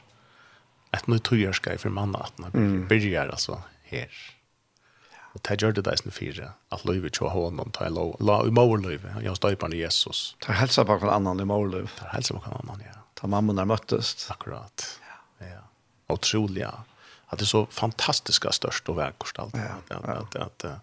ett 0.90 1.06
nytt 1.06 1.26
tjärskaj 1.26 1.78
för 1.78 1.90
man 1.90 2.16
att 2.16 2.38
när 2.38 2.48
mm. 2.48 2.88
börjar 2.88 3.28
alltså 3.28 3.62
här. 3.82 4.10
Och 5.32 5.40
det 5.48 5.62
gör 5.62 5.72
det 5.72 5.82
där 5.82 5.96
sen 5.96 6.12
fyra. 6.12 6.52
Att 6.68 6.84
löva 6.84 7.08
tjå 7.08 7.28
honom 7.28 7.70
ta 7.70 7.88
lov. 7.88 8.16
La 8.20 8.46
i 8.46 8.50
mor 8.50 8.78
löva. 8.78 9.22
Jag 9.22 9.58
på 9.58 9.74
Jesus. 9.74 10.36
Ta 10.40 10.52
hälsa 10.52 10.84
på 10.84 10.92
en 10.92 11.08
annan 11.08 11.40
i 11.40 11.44
mor 11.44 11.68
löva. 11.68 11.88
Ta 11.98 12.06
hälsa 12.06 12.34
på 12.34 12.40
kan 12.40 12.52
annan 12.52 12.82
ja 12.94 12.99
ta 13.20 13.26
mammorna 13.26 13.64
möttes. 13.64 14.30
Akkurat. 14.30 15.00
Ja. 15.38 15.46
ja. 15.46 16.14
Otroliga. 16.14 16.74
Att 17.26 17.38
det 17.38 17.42
är 17.42 17.46
så 17.46 17.66
fantastiska 17.66 18.52
störst 18.52 18.88
och 18.88 18.98
verkost 18.98 19.38
allt. 19.38 19.54
Ja, 19.54 19.62
ja. 19.88 19.96
Att, 19.96 20.36
att, 20.36 20.64
att, 20.64 20.80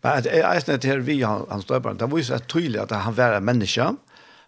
Men 0.00 0.22
det 0.22 0.30
är 0.30 0.56
inte 0.56 0.76
det 0.76 0.88
här 0.88 0.98
vi 0.98 1.22
han, 1.22 1.46
han 1.50 1.62
står 1.62 1.80
bara. 1.80 1.94
Det 1.94 2.06
var 2.06 2.18
ju 2.18 2.24
så 2.24 2.38
tydligt 2.38 2.80
att 2.80 2.90
han 2.90 3.14
var 3.14 3.32
en 3.32 3.44
människa, 3.44 3.96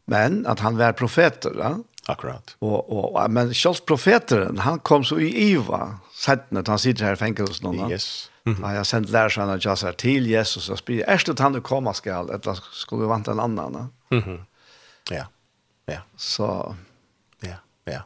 men 0.04 0.46
att 0.46 0.60
han 0.60 0.76
var 0.76 0.92
profeter. 0.92 1.52
Ja? 1.58 1.78
Akkurat. 2.06 2.56
Och, 2.58 3.14
och, 3.14 3.30
men 3.30 3.54
själv 3.54 3.74
profeteren, 3.74 4.58
han 4.58 4.78
kom 4.78 5.04
så 5.04 5.20
i 5.20 5.50
IVA, 5.50 5.98
sett 6.14 6.50
när 6.50 6.64
han 6.66 6.78
sitter 6.78 7.04
här 7.04 7.12
i 7.12 7.16
fängelsen. 7.16 7.74
Yes. 7.74 7.90
Yes. 7.90 8.30
Mm 8.46 8.58
-hmm. 8.58 8.74
Jag 8.74 8.86
sent 8.86 9.10
lär 9.10 9.28
sig 9.28 9.42
att 9.42 9.64
jag 9.64 9.78
sa 9.78 9.92
till 9.92 10.26
Jesus 10.26 10.68
och 10.68 10.78
spyr. 10.78 11.04
Ärst 11.06 11.26
det 11.26 11.40
han 11.40 11.52
du 11.52 11.60
komma 11.60 11.94
skall, 11.94 12.30
eller 12.30 12.58
skulle 12.72 13.02
vi 13.02 13.08
vänta 13.08 13.30
en 13.30 13.40
annan. 13.40 13.92
Mm 14.10 14.24
-hmm. 14.24 14.44
Ja. 15.86 15.98
Så 16.16 16.76
ja, 17.40 17.56
ja. 17.84 18.02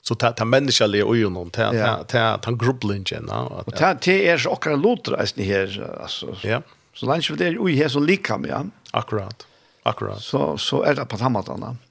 Så 0.00 0.14
ta 0.14 0.32
ta 0.32 0.44
människaliga 0.44 1.06
och 1.06 1.16
ju 1.16 1.30
någon 1.30 1.50
ta 1.50 1.72
ta 1.72 2.04
ta 2.04 2.38
ta 2.38 2.50
grubblingen 2.50 3.26
va. 3.26 3.64
Och 3.66 3.76
ta 3.76 3.94
te 3.94 4.28
är 4.28 4.38
så 4.38 4.50
och 4.50 4.78
lutra 4.78 5.16
är 5.16 5.30
ni 5.34 5.44
här 5.44 5.98
alltså. 6.02 6.36
Ja. 6.42 6.62
Så 6.94 7.06
länge 7.06 7.22
vi 7.30 7.36
där 7.36 7.56
oj 7.60 7.76
här 7.76 7.88
så 7.88 8.00
likam 8.00 8.44
ja. 8.44 8.64
Akkurat. 8.90 9.46
Akkurat. 9.82 10.22
Så 10.22 10.58
så 10.58 10.82
är 10.82 10.94
det 10.94 11.04
på 11.04 11.16
samma 11.16 11.42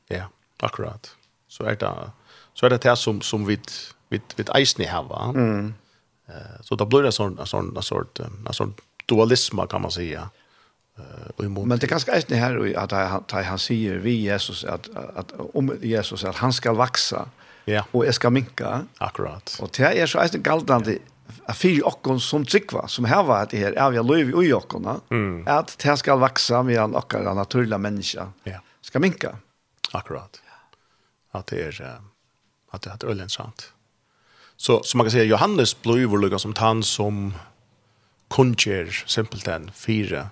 Ja, 0.08 0.30
akkurat. 0.60 1.16
Så 1.48 1.64
är 1.64 1.76
det 1.76 2.12
så 2.54 2.66
är 2.66 2.70
det 2.70 2.82
det 2.82 2.96
som 2.96 3.22
som 3.22 3.46
vi 3.46 3.60
vi 4.10 4.22
vi 4.36 4.44
eisni 4.54 4.86
hava. 4.86 5.24
Mm. 5.24 5.74
Eh 6.28 6.62
så 6.62 6.76
då 6.76 6.86
blir 6.86 7.04
det 7.04 7.12
sån 7.12 7.48
sån 7.48 7.84
sort 7.84 8.20
en 8.20 8.48
sån 8.54 8.74
dualism 9.06 9.60
kan 9.70 9.82
man 9.82 9.92
säga 9.92 10.30
och. 11.36 11.68
Men 11.68 11.80
det 11.80 11.88
kanske 11.88 12.12
är 12.12 12.24
det 12.28 12.36
här 12.36 12.78
att 12.78 12.92
han 13.32 13.44
han 13.44 13.60
säger 13.60 13.96
vi 13.96 14.12
Jesus 14.12 14.64
att 14.64 14.90
att 15.16 15.34
om 15.54 15.78
Jesus 15.82 16.24
att 16.24 16.36
han 16.36 16.54
ska 16.54 16.74
växa. 16.74 17.30
Ja. 17.66 17.86
Och 17.92 18.06
jag 18.06 18.14
ska 18.14 18.30
minka. 18.30 18.86
Akkurat. 18.98 19.58
Och 19.62 19.70
det 19.78 19.84
är 19.84 20.06
så 20.06 20.20
är 20.20 20.30
det 20.32 20.38
galdande 20.38 20.98
att 21.46 21.58
fyra 21.58 21.86
okkon 21.86 22.20
som 22.20 22.46
tryggva, 22.46 22.88
som 22.88 23.06
här 23.06 23.24
var 23.24 23.48
det 23.52 23.58
här, 23.58 23.74
är 23.74 23.92
vi 23.92 23.98
löv 23.98 24.44
i 24.44 24.54
okkorna, 24.54 25.00
mm. 25.10 25.48
att 25.48 25.78
det 25.78 25.90
här 25.90 25.96
ska 25.96 26.16
växa 26.16 26.64
medan 26.64 26.96
okkara 26.96 27.34
naturliga 27.34 27.78
människa 27.78 28.32
yeah. 28.46 28.62
ska 28.82 29.00
minka. 29.00 29.36
Akkurat. 29.92 30.42
Att 31.32 31.48
det 31.48 31.62
är, 31.62 32.00
att 32.72 32.82
det 32.82 32.90
är 32.90 33.10
ölen 33.10 33.30
sant. 33.30 33.74
Så, 34.58 34.84
så 34.84 34.98
man 34.98 35.06
kan 35.06 35.12
säga, 35.12 35.24
Johannes 35.24 35.82
blev 35.82 36.06
vår 36.06 36.38
som 36.38 36.54
han 36.58 36.84
som 36.84 37.34
kunjer 38.30 39.04
simpelthen 39.08 39.72
fyra 39.74 40.30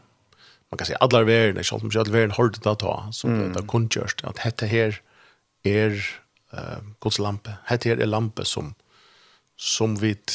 man 0.72 0.78
kan 0.78 0.86
säga 0.86 0.98
alla 0.98 1.24
värden 1.24 1.58
är 1.58 1.64
själv 1.64 1.92
själv 1.92 2.12
värden 2.12 2.32
det 2.64 2.72
att 2.72 2.80
ta 2.80 3.10
så 3.12 3.28
mm. 3.28 3.54
det 3.54 3.68
kan 3.68 3.90
just 3.92 4.24
att 4.24 4.38
hetta 4.38 4.66
här 4.66 5.02
är 5.64 6.06
eh 6.54 6.80
Guds 7.02 7.20
lampa 7.20 7.52
hette 7.66 7.90
här 7.90 7.98
är 7.98 8.06
lampa 8.06 8.46
som 8.46 8.74
som 9.58 9.96
vid 9.96 10.32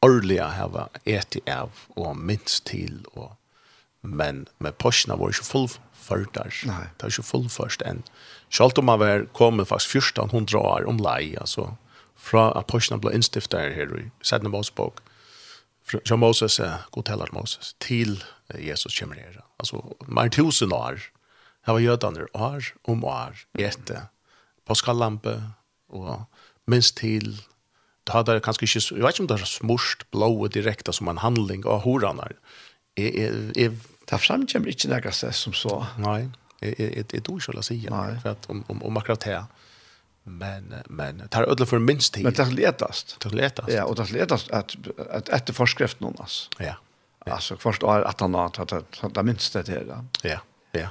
årliga 0.00 0.46
hava 0.46 0.88
ätit 1.04 1.48
av 1.48 1.70
och 1.88 2.16
minst 2.16 2.64
till 2.64 3.04
och 3.12 3.32
men 4.00 4.46
med 4.58 4.78
posten 4.78 5.18
var 5.18 5.28
ju 5.28 5.32
full 5.32 5.68
förtar. 5.92 6.54
Nej. 6.64 6.86
Det 6.96 7.06
är 7.06 7.10
ju 7.18 7.22
full 7.22 7.48
först 7.48 7.82
än. 7.82 8.02
Schalt 8.50 8.78
om 8.78 8.84
man 8.84 8.98
var 8.98 9.26
kommer 9.32 9.64
fast 9.64 9.86
första 9.86 10.22
hon 10.22 10.46
drar 10.46 10.84
om 10.86 10.96
lei 10.96 11.36
alltså 11.36 11.76
från 12.16 12.56
aposteln 12.56 13.00
blev 13.00 13.14
instiftad 13.14 13.58
här 13.58 13.98
i 13.98 14.10
Sedna 14.22 14.48
Mosbok. 14.48 14.98
Från 16.04 16.20
Moses, 16.20 16.60
god 16.90 17.04
talar 17.04 17.28
Moses, 17.32 17.74
till 17.78 18.24
Jesus 18.58 19.00
kommer 19.00 19.16
ner 19.16 19.40
alltså 19.56 19.96
mer 20.06 20.28
tusen 20.28 20.72
år. 20.72 21.02
Här 21.62 21.72
var 21.72 21.80
jötarna 21.80 22.26
år 22.32 22.64
om 22.82 23.04
år 23.04 23.36
jätte. 23.58 24.02
Påskallampe 24.64 25.42
och 25.88 26.20
minst 26.64 26.96
till 26.96 27.42
det 28.04 28.12
hade 28.12 28.40
kanske 28.40 28.64
inte 28.64 28.94
jag 28.94 29.06
vet 29.06 29.18
inte 29.18 29.34
om 29.34 29.38
det 29.38 29.42
är 29.42 29.46
smurst 29.46 30.10
blåa 30.10 30.48
direkta 30.48 30.92
som 30.92 31.08
en 31.08 31.18
handling 31.18 31.66
av 31.66 31.80
horaner. 31.80 32.32
Är 32.94 33.58
är 33.58 33.76
ta 34.06 34.18
fram 34.18 34.40
inte 34.40 34.58
några 34.88 35.12
så 35.12 35.32
som 35.32 35.52
så. 35.52 35.86
Nej, 35.98 36.28
det 36.60 36.80
är 36.80 37.04
det 37.08 37.28
oskyldigt 37.28 37.58
att 37.58 37.64
säga 37.64 38.20
för 38.22 38.28
att 38.28 38.50
om 38.50 38.64
om 38.66 38.82
om 38.82 38.96
akkurat 38.96 39.20
det 39.20 39.44
Men 40.22 40.74
men 40.86 41.18
det 41.18 41.28
tar 41.28 41.42
ödla 41.42 41.66
för 41.66 41.78
minst 41.78 42.14
tid. 42.14 42.24
Men 42.24 42.32
det 42.32 42.42
är. 42.42 42.74
Det 43.66 43.72
är. 43.72 43.76
Ja, 43.76 43.84
och 43.84 43.96
det 43.96 44.20
är 44.20 44.32
att 44.32 44.50
att 45.10 45.28
efter 45.28 45.52
forskriften 45.52 46.06
någon 46.06 46.20
alltså. 46.20 46.50
Ja. 46.58 46.76
Alltså 47.30 47.56
först 47.56 47.82
är 47.82 48.02
att 48.02 48.20
han 48.20 48.34
har 48.34 48.60
att 48.60 49.14
det 49.14 49.22
minst 49.22 49.52
det 49.52 49.62
det. 49.62 50.04
Ja, 50.22 50.40
ja. 50.72 50.88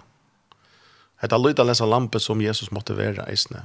Hetta 1.16 1.38
lyda 1.38 1.64
lesa 1.64 1.86
lampe 1.86 2.20
som 2.20 2.42
Jesus 2.42 2.72
måtte 2.72 2.94
vera 2.94 3.24
eisne. 3.32 3.64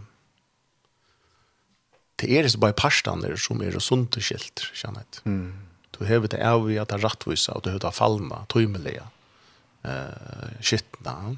Det 2.21 2.29
er 2.31 2.47
ikke 2.47 2.61
bare 2.61 2.77
parstander 2.77 3.35
som 3.41 3.63
er 3.65 3.79
sunt 3.81 4.17
og 4.17 4.23
skilt, 4.23 4.63
kjenner. 4.77 5.07
Mm. 5.25 5.67
Du 5.97 6.05
hever 6.05 6.29
det 6.29 6.43
av 6.45 6.69
i 6.71 6.77
at 6.79 6.93
det 6.93 7.01
er 7.01 7.07
rattvisa, 7.09 7.57
og 7.57 7.65
du 7.65 7.71
hever 7.73 7.83
det 7.87 7.95
fallna, 7.97 8.45
tøymelige, 8.53 9.07
uh, 9.89 10.53
skittna, 10.61 11.37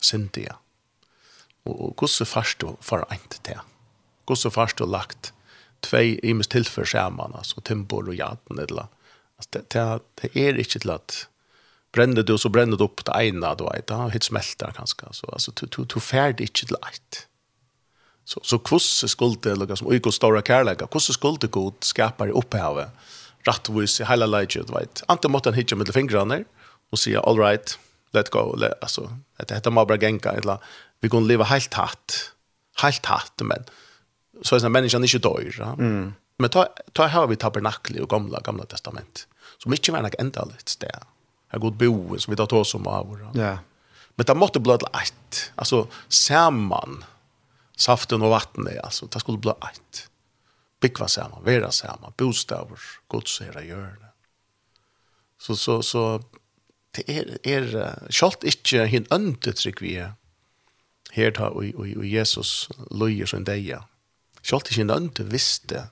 Sintia. 0.00 0.58
Og, 1.64 1.76
og 1.76 1.94
hvordan 1.98 2.28
fast 2.28 2.58
du 2.60 2.74
for 2.84 3.06
eint 3.12 3.38
til? 3.46 3.60
Hvordan 4.26 4.52
fast 4.52 4.80
du 4.80 4.88
lagt 4.88 5.32
tvei 5.84 6.18
imes 6.24 6.48
tilfør 6.48 6.88
saman, 6.88 7.36
altså 7.36 7.60
timbor 7.64 8.08
og 8.08 8.16
jaden, 8.16 8.60
eller 8.60 8.88
det, 9.50 9.70
det, 9.70 10.00
det 10.14 10.36
är 10.36 10.58
inte 10.58 10.78
till 10.78 10.90
att 10.90 11.28
brände 11.92 12.22
du 12.22 12.38
så 12.38 12.48
brände 12.48 12.76
du 12.76 12.84
upp 12.84 13.04
det 13.04 13.12
ena 13.12 13.54
då 13.54 13.70
vet 13.70 13.90
jag 13.90 14.10
hit 14.10 14.22
smelter 14.22 14.72
kanske 14.76 15.06
så 15.10 15.26
alltså 15.26 15.52
to 15.52 15.66
to 15.66 15.84
to 15.84 16.00
färd 16.00 16.40
ikke 16.40 16.66
til 16.66 16.76
att 16.80 17.26
så 18.24 18.40
så 18.42 18.58
hvordan 18.58 19.08
skulle 19.08 19.54
lukka 19.54 19.76
som 19.76 19.86
ojko 19.86 20.10
stora 20.10 20.42
Kærlega, 20.42 20.86
hvordan 20.86 21.12
skulle 21.12 21.48
god 21.48 21.72
skapar 21.80 22.32
opphavet, 22.32 22.88
rättvis 23.46 24.00
i 24.00 24.04
hele 24.04 24.26
leidje, 24.26 24.62
du 24.62 24.72
vet 24.72 25.02
Ante 25.08 25.28
måtte 25.28 25.50
han 25.50 25.54
hitje 25.54 25.76
med 25.76 25.94
fingrene, 25.94 26.44
och 26.92 26.98
säga 26.98 27.20
all 27.20 27.38
right 27.38 27.78
let 28.12 28.30
go 28.30 28.56
let, 28.56 28.72
altså, 28.82 29.08
dette 29.38 29.54
det 29.54 29.54
heter 29.54 29.70
bare 29.70 29.98
genka 29.98 30.30
eller 30.30 30.56
vi 31.00 31.08
går 31.08 31.20
leva 31.20 31.44
helt 31.44 31.74
hatt 31.74 32.32
helt 32.82 33.06
hatt 33.06 33.42
men 33.42 33.64
så 34.42 34.56
är 34.56 34.60
det 34.60 34.68
människan 34.68 35.04
ikke 35.04 35.18
dør, 35.18 35.54
ja? 35.58 35.74
mm. 35.78 36.14
men 36.38 36.50
ta 36.50 36.66
ta 36.92 37.06
här 37.06 37.20
har 37.20 37.26
vi 37.26 37.36
tabernakel 37.36 38.00
och 38.00 38.08
gamla 38.08 38.40
gamla 38.40 38.64
testament 38.64 39.26
som 39.64 39.72
ikke 39.72 39.92
var 39.92 40.02
något 40.04 40.20
ändaligt 40.20 40.68
sted. 40.68 41.06
Här 41.48 41.58
god 41.58 41.76
bo 41.80 42.18
som 42.18 42.32
vi 42.32 42.36
tar 42.36 42.46
tås 42.46 42.74
om 42.74 42.86
av 42.86 43.08
våra. 43.08 43.30
Ja. 43.34 43.58
Men 44.14 44.26
det 44.26 44.34
måtte 44.34 44.60
bli 44.60 44.74
ett. 44.74 45.52
Alltså 45.54 45.88
samman 46.08 47.04
saften 47.76 48.22
och 48.22 48.30
vattnet 48.30 48.84
alltså 48.84 49.06
det 49.06 49.20
skulle 49.20 49.38
bli 49.38 49.50
ett. 49.50 50.08
Bikva 50.80 51.08
samman, 51.08 51.44
vera 51.44 51.70
samman, 51.70 52.12
bostäver, 52.16 52.78
Guds 53.08 53.40
herra 53.40 53.64
görne. 53.64 54.12
Så 55.38 55.56
så 55.56 55.82
så 55.82 56.22
det 56.90 57.18
är 57.18 57.38
är 57.42 57.94
skalt 58.10 58.44
inte 58.44 58.84
hin 58.84 59.06
öndetrygg 59.10 59.80
vi 59.80 59.96
är. 59.96 60.12
Här 61.10 61.30
tar 61.30 61.48
och 61.48 61.64
och 61.96 62.06
Jesus 62.06 62.68
lojer 62.90 63.26
som 63.26 63.44
deja. 63.44 63.84
Skalt 64.42 64.66
inte 64.66 64.74
hin 64.74 64.90
önde 64.90 65.24
visste 65.24 65.88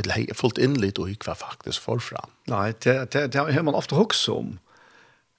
eller 0.00 0.14
hei, 0.14 0.28
fullt 0.34 0.58
innlitt 0.58 0.98
och 0.98 1.08
hva 1.08 1.34
faktiskt 1.34 1.78
får 1.78 1.98
fram. 1.98 2.30
Nej, 2.44 2.74
det, 2.82 3.10
det, 3.12 3.26
det 3.26 3.38
har 3.38 3.62
man 3.62 3.74
ofta 3.74 3.96
hokst 3.96 4.28
om. 4.28 4.58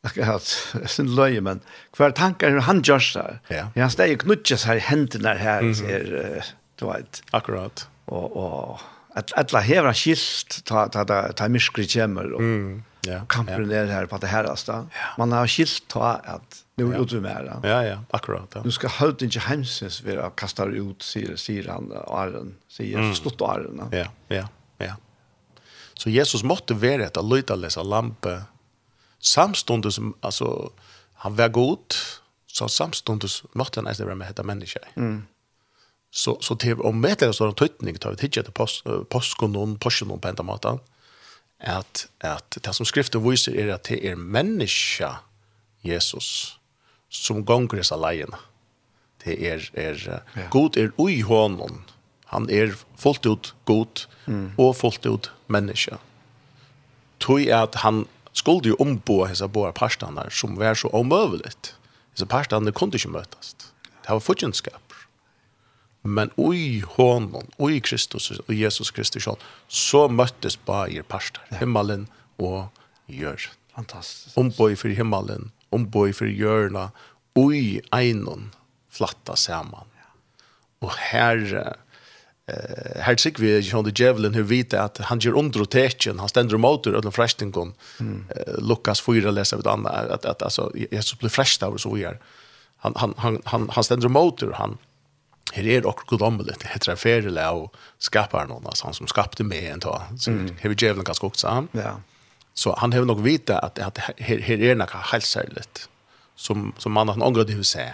Jag 0.01 0.09
Akkurat, 0.09 0.57
sin 0.85 1.15
löje 1.15 1.41
men 1.41 1.59
kvar 1.91 2.11
tankar 2.11 2.49
hur 2.49 2.59
han 2.59 2.81
gör 2.81 2.99
så. 2.99 3.37
Ja. 3.47 3.67
Han 3.75 3.91
steg 3.91 4.11
jo 4.11 4.17
knutjes 4.17 4.65
her 4.65 4.75
i 4.75 4.79
hendene 4.79 5.33
här 5.33 5.61
mm 5.61 5.73
-hmm. 5.73 5.89
er, 5.89 6.45
du 6.75 6.85
vet. 6.85 7.23
Akkurat. 7.31 7.87
Og, 8.05 8.37
og 8.37 8.79
at 9.15 9.31
alla 9.35 9.59
hevra 9.59 9.93
skilt 9.93 10.61
ta 10.65 10.87
ta 10.87 11.05
ta, 11.05 11.31
ta 11.31 11.47
miskri 11.47 11.87
kjemmer 11.87 12.33
og 12.35 12.41
mm, 12.41 12.83
yeah, 13.07 13.23
kampen 13.27 13.71
yeah. 13.71 13.87
här 13.87 14.05
på 14.05 14.17
det 14.17 14.27
här 14.27 14.43
alltså. 14.43 14.87
Man 15.17 15.31
har 15.31 15.47
skilt 15.47 15.87
ta 15.87 16.13
att 16.13 16.64
Nu 16.75 16.93
är 16.93 17.05
det 17.05 17.21
mer. 17.21 17.59
Ja, 17.63 17.83
ja, 17.83 18.03
akkurat. 18.09 18.51
Ja. 18.55 18.61
Nu 18.63 18.71
ska 18.71 18.87
halt 18.87 19.21
inte 19.21 19.39
hemsens 19.39 20.01
vi 20.01 20.19
kastar 20.35 20.69
ut 20.69 21.01
säger 21.01 21.35
säger 21.35 21.67
han 21.67 21.91
Arren 22.07 22.55
säger 22.67 22.97
mm. 22.97 23.15
stått 23.15 23.41
Arren. 23.41 23.81
Ja, 23.91 24.05
ja, 24.27 24.47
ja. 24.77 24.95
Så 25.93 26.09
Jesus 26.09 26.43
måste 26.43 26.73
vara 26.73 27.05
ett 27.05 27.17
lytalösa 27.23 27.83
lampa 27.83 28.41
samstundes 29.19 29.95
som 29.95 30.13
alltså 30.19 30.71
han 31.13 31.35
var 31.35 31.49
god 31.49 31.93
så 32.47 32.67
samstundes 32.67 33.43
måste 33.51 33.79
han 33.79 33.85
nästan 33.85 34.05
vara 34.05 34.15
med 34.15 34.27
detta 34.27 34.43
människa. 34.43 34.79
Mm. 34.95 35.25
Så 36.11 36.37
så 36.41 36.55
till 36.55 36.81
om 36.81 37.01
med 37.01 37.17
det 37.19 37.33
så 37.33 37.47
en 37.47 37.53
tar 37.53 38.09
vi 38.11 38.17
titta 38.17 38.43
till 38.43 38.53
post 38.53 38.83
postkonon 39.09 39.79
postkonon 39.79 40.19
på 40.19 40.31
den 40.31 40.45
maten 40.45 40.79
att 41.59 42.07
att 42.17 42.57
det 42.61 42.73
som 42.73 42.85
skriften 42.85 43.29
visar 43.29 43.51
är 43.51 43.73
att 43.73 43.83
det 43.83 44.07
är 44.07 44.15
människa 44.15 45.15
Jesus 45.81 46.57
som 47.15 47.43
gonger 47.45 47.81
disse 47.81 47.97
leiene. 47.99 48.39
Det 49.25 49.37
er, 49.41 49.63
er 49.73 50.01
ja. 50.05 50.47
god 50.53 50.77
er 50.77 50.91
ui 51.01 51.21
hånden. 51.25 51.81
Han 52.33 52.49
er 52.49 52.75
fullt 52.99 53.25
ut 53.25 53.53
god 53.65 54.05
mm. 54.25 54.51
og 54.57 54.75
fullt 54.77 55.05
ut 55.05 55.31
menneske. 55.47 55.97
Tøy 57.23 57.47
er 57.47 57.63
at 57.65 57.79
han 57.81 58.05
skulle 58.35 58.73
jo 58.73 58.77
ombo 58.83 59.23
disse 59.25 59.47
båre 59.47 59.73
parstene 59.73 60.27
som 60.29 60.57
var 60.59 60.77
så 60.77 60.91
omøveligt. 60.93 61.73
Disse 62.13 62.27
parstene 62.29 62.73
kunne 62.75 62.99
ikke 62.99 63.13
møtes. 63.15 63.55
Det 63.55 64.11
var 64.11 64.21
fortjenskap. 64.21 64.81
Men 66.05 66.29
ui 66.37 66.83
hånden, 66.97 67.49
ui 67.57 67.79
Kristus 67.81 68.29
og 68.37 68.53
Jesus 68.53 68.91
Kristus, 68.93 69.25
så 69.67 70.07
møttes 70.07 70.57
bare 70.57 71.01
parster, 71.03 71.41
himmelen 71.57 72.05
og 72.37 72.67
jør. 73.09 73.49
Fantastiskt. 73.75 74.37
Ombå 74.37 74.69
i 74.69 74.75
för 74.75 74.89
himmelen 74.89 75.51
omboi 75.75 76.13
for 76.15 76.29
gjørla 76.29 76.89
ui 77.35 77.81
einon 77.93 78.51
flatta 78.95 79.35
saman. 79.35 79.91
Og 80.83 80.93
her 81.11 81.75
eh 82.47 83.01
här 83.01 83.17
sig 83.17 83.39
vi 83.39 83.59
John 83.59 83.85
the 83.85 84.03
Javelin 84.03 84.33
hur 84.33 84.43
vet 84.43 84.73
att 84.73 84.97
han 84.97 85.19
gör 85.19 85.37
undertecken 85.37 86.19
han 86.19 86.29
ständer 86.29 86.57
motor 86.57 86.97
eller 86.97 87.11
freshtingon 87.11 87.73
mm. 87.99 88.25
Lukas 88.57 89.01
fyra 89.01 89.31
läser 89.31 89.57
vid 89.57 89.67
andra 89.67 89.89
att 89.89 90.25
att 90.25 90.41
alltså 90.41 90.71
Jesus 90.91 91.19
blir 91.19 91.29
fresh 91.29 91.59
där 91.59 91.77
så 91.77 91.93
vi 91.93 92.03
är 92.03 92.19
han 92.77 92.93
han 92.95 93.13
han 93.17 93.41
han 93.45 93.69
han 93.69 93.83
ständer 93.83 94.07
motor 94.09 94.51
han 94.51 94.77
Her 95.53 95.67
er 95.67 95.85
och 95.85 95.99
godomligt 96.07 96.59
det 96.59 96.67
heter 96.67 96.95
ferile 96.95 97.49
och 97.49 97.75
skapar 97.97 98.45
någon 98.45 98.65
alltså 98.65 98.85
han 98.85 98.93
som 98.93 99.07
skapte 99.07 99.43
mig 99.43 99.67
en 99.67 99.79
tag 99.79 100.01
så 100.17 100.31
mm. 100.31 100.55
heavy 100.59 100.75
Javelin 100.79 101.03
ganska 101.03 101.27
också 101.27 101.67
ja 101.71 101.99
Så 102.55 102.75
han 102.77 102.93
har 102.93 103.05
nog 103.05 103.21
vita 103.21 103.59
att 103.59 103.79
att 103.79 103.97
her, 103.97 104.39
her 104.39 104.61
er 104.61 104.75
noe 104.75 105.01
helt 105.11 105.25
särskilt 105.25 105.89
som 106.35 106.73
som 106.77 106.91
man 106.91 107.09
har 107.09 107.45
det 107.45 107.53
hur 107.53 107.63
se. 107.63 107.93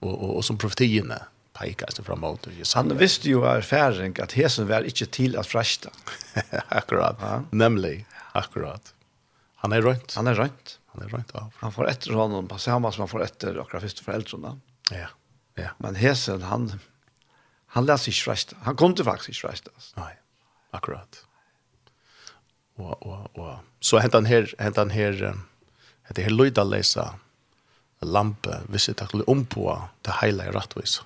Och 0.00 0.22
och 0.22 0.36
og 0.36 0.44
som 0.44 0.58
profetierna 0.58 1.18
peker 1.52 1.86
seg 1.92 2.04
framåt 2.04 2.46
mot. 2.46 2.74
Han 2.74 2.98
visste 2.98 3.28
ju 3.28 3.36
av 3.36 3.56
erfaring 3.56 4.16
att 4.22 4.32
hesen 4.32 4.68
var 4.68 4.82
inte 4.82 5.06
till 5.06 5.36
att 5.36 5.46
frästa. 5.46 5.90
akkurat. 6.68 7.16
Ja. 7.20 7.42
Nämligen 7.50 8.04
akkurat. 8.32 8.94
Han 9.56 9.72
är 9.72 9.82
rätt. 9.82 10.14
Han 10.16 10.26
är 10.26 10.34
rätt. 10.34 10.78
Han 10.86 11.02
är 11.02 11.08
rätt 11.08 11.30
av. 11.30 11.52
Han 11.56 11.72
får 11.72 11.88
efter 11.88 12.12
honom 12.12 12.48
på 12.48 12.58
samma 12.58 12.92
som 12.92 13.00
han 13.00 13.08
får 13.08 13.22
efter 13.22 13.60
akkurat 13.60 13.82
första 13.82 14.02
foreldrene. 14.02 14.58
Ja. 14.90 15.08
Ja. 15.54 15.68
Men 15.78 15.94
hesen 15.94 16.42
han 16.42 16.80
han 17.66 17.86
läser 17.86 18.12
sig 18.12 18.24
frästa. 18.24 18.56
Han 18.62 18.76
kom 18.76 18.94
till 18.94 19.04
faktiskt 19.04 19.40
frästa. 19.40 19.70
Nej. 19.96 20.20
Akkurat 20.70 21.26
og 22.80 23.06
og 23.06 23.38
og 23.38 23.58
så 23.80 23.98
hentan 23.98 24.26
här 24.26 24.54
hentan 24.58 24.90
her 24.90 25.34
heter 26.08 26.22
här 26.22 26.30
lyda 26.30 26.64
lesa 26.64 27.14
lampe 28.00 28.60
visst 28.68 29.02
att 29.02 29.14
om 29.14 29.46
på 29.46 29.88
det 30.02 30.12
hela 30.22 30.44
är 30.44 30.52
rättvis. 30.52 31.02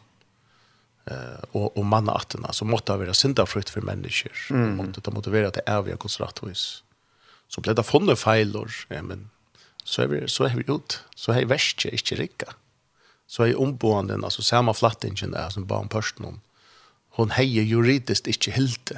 Eh 1.06 1.44
och 1.52 1.78
og 1.78 1.86
manna 1.86 2.12
attorna 2.12 2.52
så 2.52 2.64
måste 2.64 2.92
det 2.92 2.98
vara 2.98 3.14
synda 3.14 3.46
frukt 3.46 3.70
för 3.70 3.80
människor. 3.80 4.32
Mm. 4.50 4.76
Måste 4.76 5.00
det 5.00 5.10
motivera 5.10 5.48
att 5.48 5.54
det 5.54 5.62
är 5.66 5.82
vi 5.82 5.92
Guds 5.92 6.20
rettvis 6.20 6.82
Så 7.48 7.60
blir 7.60 7.74
det 7.74 7.82
funna 7.82 8.16
fejlor, 8.16 8.70
ja, 8.88 9.02
men 9.02 9.30
så 9.84 10.02
er 10.02 10.06
vi 10.06 10.28
så 10.28 10.44
är 10.44 10.56
vi 10.56 10.74
ut. 10.74 11.04
Så 11.16 11.32
är 11.32 11.44
västje 11.44 11.90
inte 11.90 12.14
rika. 12.14 12.54
Så 13.26 13.42
är 13.42 13.60
omboenden 13.60 14.24
alltså 14.24 14.42
samme 14.42 14.74
flattingen 14.74 15.30
där 15.30 15.50
som 15.50 15.66
barn 15.66 15.88
om. 16.18 16.40
Hon 17.10 17.30
hejer 17.30 17.62
juridiskt 17.62 18.26
inte 18.26 18.50
helt. 18.50 18.92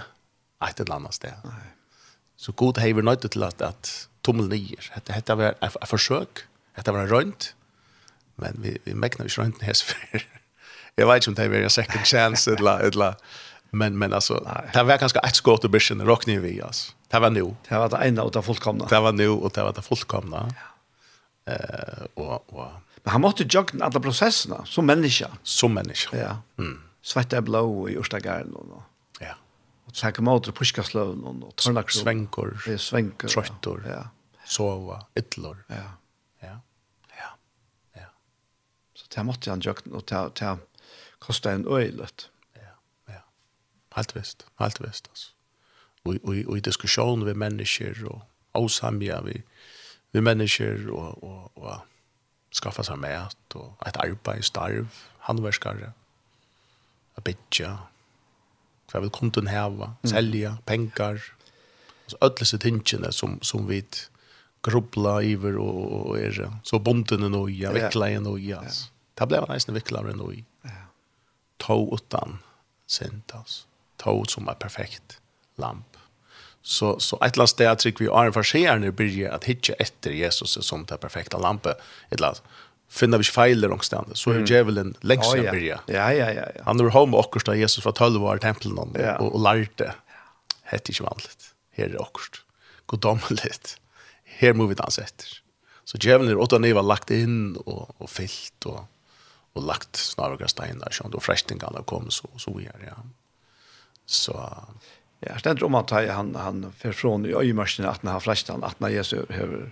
Ett 0.68 0.80
eller 0.80 0.94
annat 0.94 1.14
sted. 1.14 1.34
Nei. 1.44 1.75
Så 2.36 2.52
god 2.52 2.80
hever 2.82 3.02
nøyde 3.02 3.28
til 3.32 3.42
at, 3.46 3.62
at 3.64 3.92
tommel 4.24 4.48
nyer. 4.52 4.90
Hette, 4.94 5.14
hette 5.16 5.36
var 5.38 5.54
et, 5.54 5.76
et 5.82 5.88
forsøk. 5.88 6.44
Hette 6.76 6.92
var 6.92 7.06
en 7.06 7.12
rønt. 7.12 7.50
Men 8.36 8.58
vi, 8.60 8.76
vi 8.84 8.92
mekna 8.92 9.24
ikke 9.24 9.42
rønten 9.42 9.64
her 9.64 9.76
for. 9.80 10.24
Jeg 10.96 11.06
vet 11.08 11.22
ikke 11.22 11.32
om 11.32 11.38
det 11.38 11.50
var 11.50 11.64
en 11.64 11.72
second 11.72 12.04
chance, 12.04 12.50
eller, 12.52 12.84
eller, 12.88 13.16
men, 13.72 13.96
men 13.98 14.12
altså, 14.12 14.38
Nei. 14.44 14.66
det 14.74 14.84
var 14.86 15.00
ganske 15.00 15.22
et 15.24 15.38
skått 15.38 15.64
og 15.64 15.72
byrsen, 15.72 16.04
råkne 16.04 16.38
vi, 16.44 16.58
altså. 16.64 16.92
Det 17.12 17.20
var 17.22 17.30
nu. 17.30 17.54
Det 17.68 17.78
var 17.78 17.92
det 17.92 18.00
ene 18.02 18.24
og 18.26 18.32
det 18.34 18.42
fullkomna. 18.44 18.88
Det 18.90 18.98
var 19.02 19.14
nu 19.14 19.28
og 19.36 19.52
det 19.54 19.62
var 19.62 19.76
det 19.76 19.84
fullkomna. 19.86 20.42
Ja. 20.56 20.72
Eh, 21.54 22.02
og, 22.16 22.42
og, 22.50 22.72
Men 23.04 23.12
han 23.14 23.22
måtte 23.22 23.46
jogge 23.46 23.78
alle 23.84 24.02
prosessene, 24.02 24.64
som 24.66 24.88
menneske. 24.88 25.28
Som 25.46 25.76
menneske. 25.78 26.16
Ja. 26.18 26.40
Mm. 26.58 26.80
Svette 27.06 27.38
blå 27.46 27.62
i 27.86 27.94
Ørstagaren 28.00 28.50
og 28.58 28.66
noe 28.66 28.82
så 29.96 30.06
han 30.06 30.12
kom 30.12 30.28
ut 30.28 30.44
til 30.44 30.52
Puskasløven 30.52 31.22
og 31.24 31.54
Tornaksløven. 31.56 32.04
Svenkor. 32.04 32.50
Ja, 32.68 32.76
svenkor. 32.76 33.32
Trøttor. 33.32 33.80
Ja. 33.88 34.02
Sova. 34.44 34.98
Ytlor. 35.16 35.62
Ja. 35.70 35.86
Ja. 36.42 36.56
Ja. 37.16 37.30
Ja. 37.96 38.10
Så 38.94 39.08
det 39.14 39.24
måtte 39.24 39.50
han 39.50 39.64
gjøre, 39.64 39.88
og 39.96 40.04
det, 40.10 40.20
det 40.40 40.58
kostet 41.18 41.54
en 41.54 41.64
øylet. 41.64 42.26
Ja. 42.56 42.74
Ja. 43.08 43.22
Helt 43.96 44.14
visst. 44.18 44.46
Helt 44.60 44.82
visst, 44.84 45.08
altså. 45.08 45.32
Og, 46.04 46.18
og, 46.22 46.36
og 46.46 46.56
i 46.56 46.60
diskusjon 46.60 47.24
människor 47.24 47.38
mennesker 47.38 48.04
og 48.06 48.22
avsamja 48.54 49.20
vi, 49.20 49.42
vi 50.12 50.20
mennesker 50.20 50.90
og, 50.92 51.24
og, 51.24 51.50
og 51.56 51.80
skaffa 52.52 52.84
seg 52.84 52.98
mat 52.98 53.54
og 53.54 53.74
et 53.86 53.96
arbeid, 53.96 54.42
starv, 54.42 54.86
handverskare, 55.26 55.92
a 57.16 57.20
bytja, 57.20 57.76
hva 58.90 59.02
vil 59.02 59.10
kunden 59.10 59.48
heva, 59.50 59.94
selja, 60.06 60.56
pengar, 60.66 61.22
altså 62.06 62.20
alle 62.20 62.38
disse 62.40 62.58
tingene 62.62 63.12
som, 63.12 63.38
som 63.42 63.66
vi 63.68 63.82
grubla 64.66 65.20
iver 65.22 65.58
og, 65.62 65.80
og 66.10 66.18
er 66.18 66.38
så 66.66 66.78
bonden 66.82 67.34
og 67.34 67.50
ja, 67.50 67.72
vikla 67.74 68.10
er 68.10 68.26
og 68.26 68.40
ja. 68.42 68.62
Det 69.16 69.28
ble 69.30 69.40
nesten 69.48 69.76
vikla 69.76 70.02
er 70.04 70.20
og 70.20 70.34
Ja. 70.66 70.82
Ta 71.58 71.74
utan 71.74 72.38
sint. 72.86 73.32
Ta 73.96 74.12
ut 74.12 74.30
som 74.30 74.48
är 74.48 74.54
perfekt 74.54 75.20
lamp. 75.56 75.96
Så, 76.62 77.00
så 77.00 77.18
ett 77.22 77.36
last 77.36 77.56
där 77.56 77.74
sted 77.74 77.78
trykk 77.78 78.00
vi 78.00 78.06
er 78.06 78.32
for 78.32 78.78
när 78.78 78.90
börjar 78.90 79.30
at 79.30 79.44
hitje 79.44 79.74
etter 79.78 80.10
Jesus 80.10 80.58
som 80.66 80.84
det 80.84 80.98
perfekta 81.00 81.38
lampe, 81.38 81.74
ett 82.10 82.20
last 82.20 82.42
finner 82.92 83.20
vi 83.20 83.26
ikke 83.26 83.36
feiler 83.36 83.72
omstande, 83.74 84.16
så 84.18 84.32
er 84.32 84.44
djevelen 84.46 84.94
lengst 85.06 85.32
oh, 85.32 85.40
ja. 85.40 85.52
byrja. 85.54 85.78
Ja, 85.90 86.08
ja, 86.14 86.28
ja, 86.32 86.46
ja. 86.54 86.64
Han 86.68 86.80
er 86.80 86.92
home 86.94 87.18
akkurat 87.18 87.50
da 87.50 87.56
Jesus 87.58 87.84
var 87.84 87.96
12 87.98 88.22
år 88.22 88.40
i 88.40 88.44
tempelen 88.46 88.78
og, 88.78 88.98
ja. 89.00 89.16
og, 89.20 89.34
og 89.34 89.42
lærte. 89.42 89.92
Hette 90.70 90.92
ikke 90.92 91.06
vanligt. 91.08 91.50
Her 91.76 91.90
er 91.90 92.02
akkurat. 92.02 92.40
Goddommelig. 92.90 93.52
Her 94.38 94.56
må 94.56 94.68
vi 94.70 94.78
danse 94.78 95.02
etter. 95.02 95.38
Så 95.86 95.98
djevelen 96.02 96.32
er 96.32 96.42
åtta 96.42 96.58
nivå 96.62 96.82
lagt 96.82 97.12
inn 97.14 97.56
og, 97.64 97.94
og 98.02 98.10
fyllt 98.10 98.66
og, 98.70 98.82
og 99.56 99.66
lagt 99.66 99.98
snarere 100.00 100.48
steiner, 100.50 100.94
sånn, 100.94 101.14
og 101.14 101.22
frestingene 101.22 101.84
kom 101.86 102.10
så, 102.14 102.30
så 102.42 102.54
vi 102.56 102.66
er, 102.70 102.90
ja. 102.90 102.98
Så... 104.06 104.34
Ja, 105.24 105.38
stendt 105.40 105.62
om 105.64 105.74
at 105.78 105.90
han, 105.90 106.34
han, 106.36 106.66
han, 106.76 106.92
från 106.92 107.24
i 107.26 107.32
han, 107.32 107.58
at 107.58 107.80
han, 107.80 108.10
har 108.12 108.20
han, 108.20 108.36
han, 108.48 108.64
at 108.68 108.82
han, 108.82 108.92
han, 108.92 109.22
han, 109.32 109.70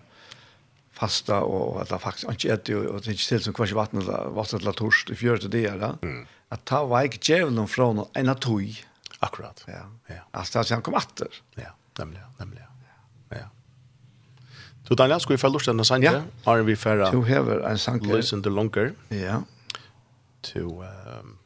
fasta 1.05 1.41
och 1.41 1.83
att 1.83 1.89
det 1.89 1.99
faktiskt 1.99 2.31
inte 2.31 2.57
det, 2.57 2.77
og 2.89 3.05
det 3.05 3.11
inte 3.13 3.29
til 3.29 3.43
som 3.43 3.55
kvar 3.55 3.75
vatten 3.75 4.01
eller 4.03 4.31
vattnet 4.35 4.63
eller 4.63 4.73
torst 4.73 5.11
i 5.11 5.15
til 5.15 5.53
det 5.53 5.71
där. 5.81 5.99
Mm. 6.03 6.27
Att 6.51 6.65
ta 6.65 6.85
vik 6.87 7.29
jäveln 7.29 7.69
från 7.69 8.05
en 8.15 8.35
tog. 8.35 8.85
Akkurat. 9.21 9.65
Ja. 9.67 9.85
Ja. 10.07 10.15
Alltså 10.31 10.75
han 10.75 10.83
kom 10.83 10.95
åter. 10.95 11.29
Ja, 11.55 11.75
nämligen, 11.99 12.27
nämligen. 12.39 12.67
Ja. 13.31 13.37
ja. 13.37 13.49
Du 14.89 14.95
Daniel 14.95 15.21
skulle 15.21 15.49
oss 15.49 15.67
denne 15.67 15.83
den 15.83 16.03
Ja. 16.03 16.23
Har 16.45 16.63
vi 16.63 16.77
færre? 16.77 17.11
Du 17.11 17.25
hever 17.25 17.71
en 17.71 17.79
sank. 17.79 18.07
Listen 18.07 18.43
the 18.43 18.51
longer. 18.51 18.93
Ja. 19.09 19.43
To 20.43 20.83
ehm 20.83 21.39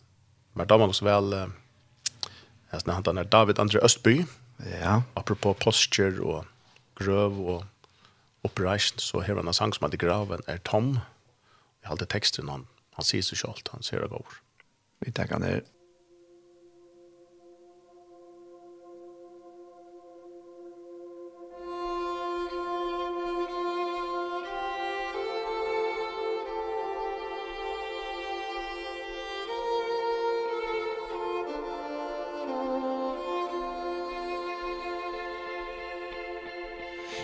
men 0.53 0.67
då 0.67 0.79
man 0.79 0.89
uh, 0.89 1.03
väl 1.03 1.51
snakker 2.81 3.03
han 3.07 3.19
er 3.19 3.25
David 3.25 3.59
André 3.59 3.79
Östby. 3.79 4.27
Ja. 4.83 5.03
Apropos 5.15 5.57
posture 5.59 6.21
och 6.21 6.45
grøv 6.97 7.41
och 7.41 7.65
uppreist 8.47 9.01
så 9.03 9.23
har 9.25 9.41
han 9.41 9.49
en 9.49 9.57
sang 9.57 9.75
som 9.75 9.87
heter 9.87 10.01
Graven 10.03 10.45
er 10.47 10.61
tom. 10.67 10.95
Jeg 10.99 11.89
har 11.89 11.97
alltid 11.97 12.13
teksten 12.15 12.53
han, 12.53 12.67
han 12.99 13.07
sier 13.07 13.25
seg 13.25 13.41
selv, 13.43 13.63
han 13.73 13.87
sier 13.87 14.05
det 14.05 14.13
går. 14.13 14.39
Vi 15.05 15.15
tenker 15.15 15.39
han 15.39 15.47
er 15.47 15.67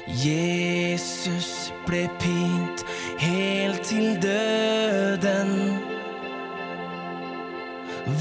Jesus 0.06 1.72
ble 1.86 2.04
pint 2.20 2.84
helt 3.22 3.82
til 3.88 4.14
døden. 4.22 5.54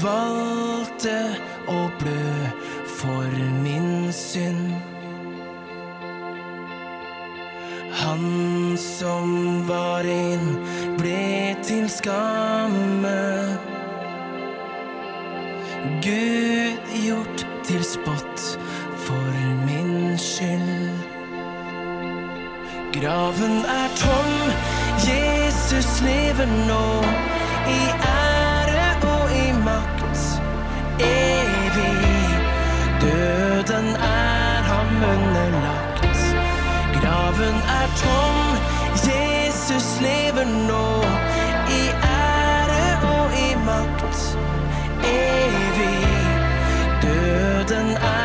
Valgte 0.00 1.18
å 1.68 1.80
blø 2.00 2.32
for 2.98 3.38
min 3.64 4.12
synd. 4.12 4.72
Han 8.04 8.76
som 8.80 9.62
var 9.68 10.08
inn 10.08 10.56
ble 10.98 11.54
til 11.64 11.88
skamme. 11.92 13.20
Gud 16.04 16.33
Graven 23.04 23.64
er 23.64 23.88
tom, 23.96 24.30
Jesus 25.08 26.00
lever 26.00 26.46
nå. 26.68 27.04
I 27.68 27.82
ære 28.00 28.86
og 29.14 29.26
i 29.44 29.52
makt, 29.64 30.40
evig. 31.00 32.00
Døden 33.02 33.88
er 33.96 34.56
ham 34.70 34.88
underlagt. 35.12 36.20
Graven 36.96 37.56
er 37.80 37.88
tom, 38.04 38.38
Jesus 39.10 40.00
lever 40.00 40.48
nå. 40.68 40.88
I 41.80 41.82
ære 42.22 42.86
og 43.16 43.26
i 43.46 43.50
makt, 43.68 44.38
evig. 45.04 46.06
Døden 47.02 47.90
er 47.90 48.23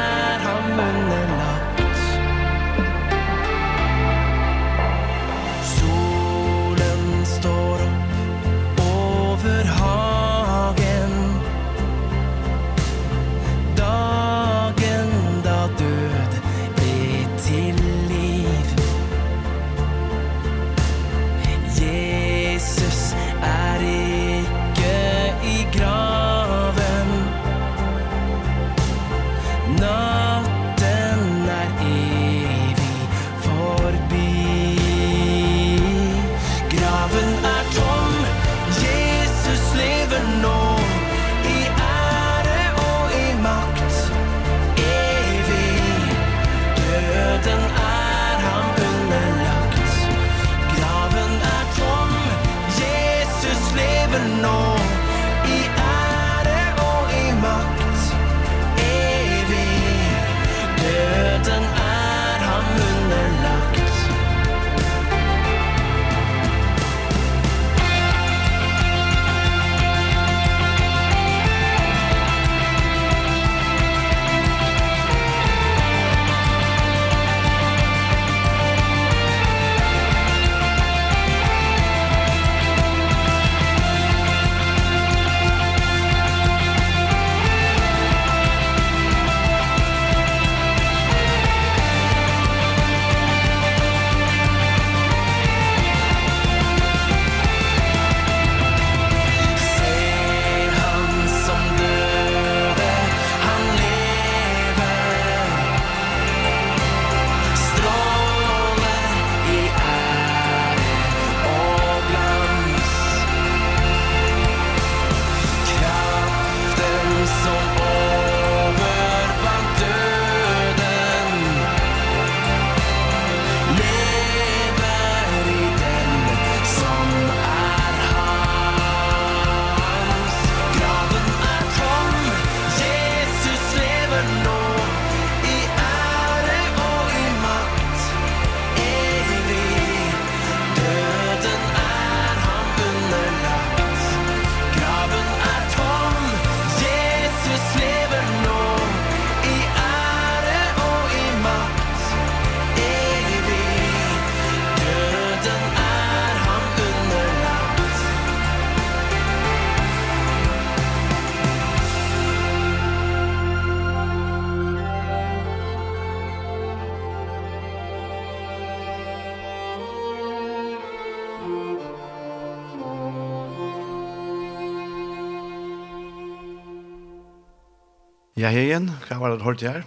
Ja, 178.40 178.48
hegen, 178.56 178.94
hva 179.10 179.18
var 179.20 179.34
det 179.34 179.44
hørt 179.44 179.64
her? 179.66 179.82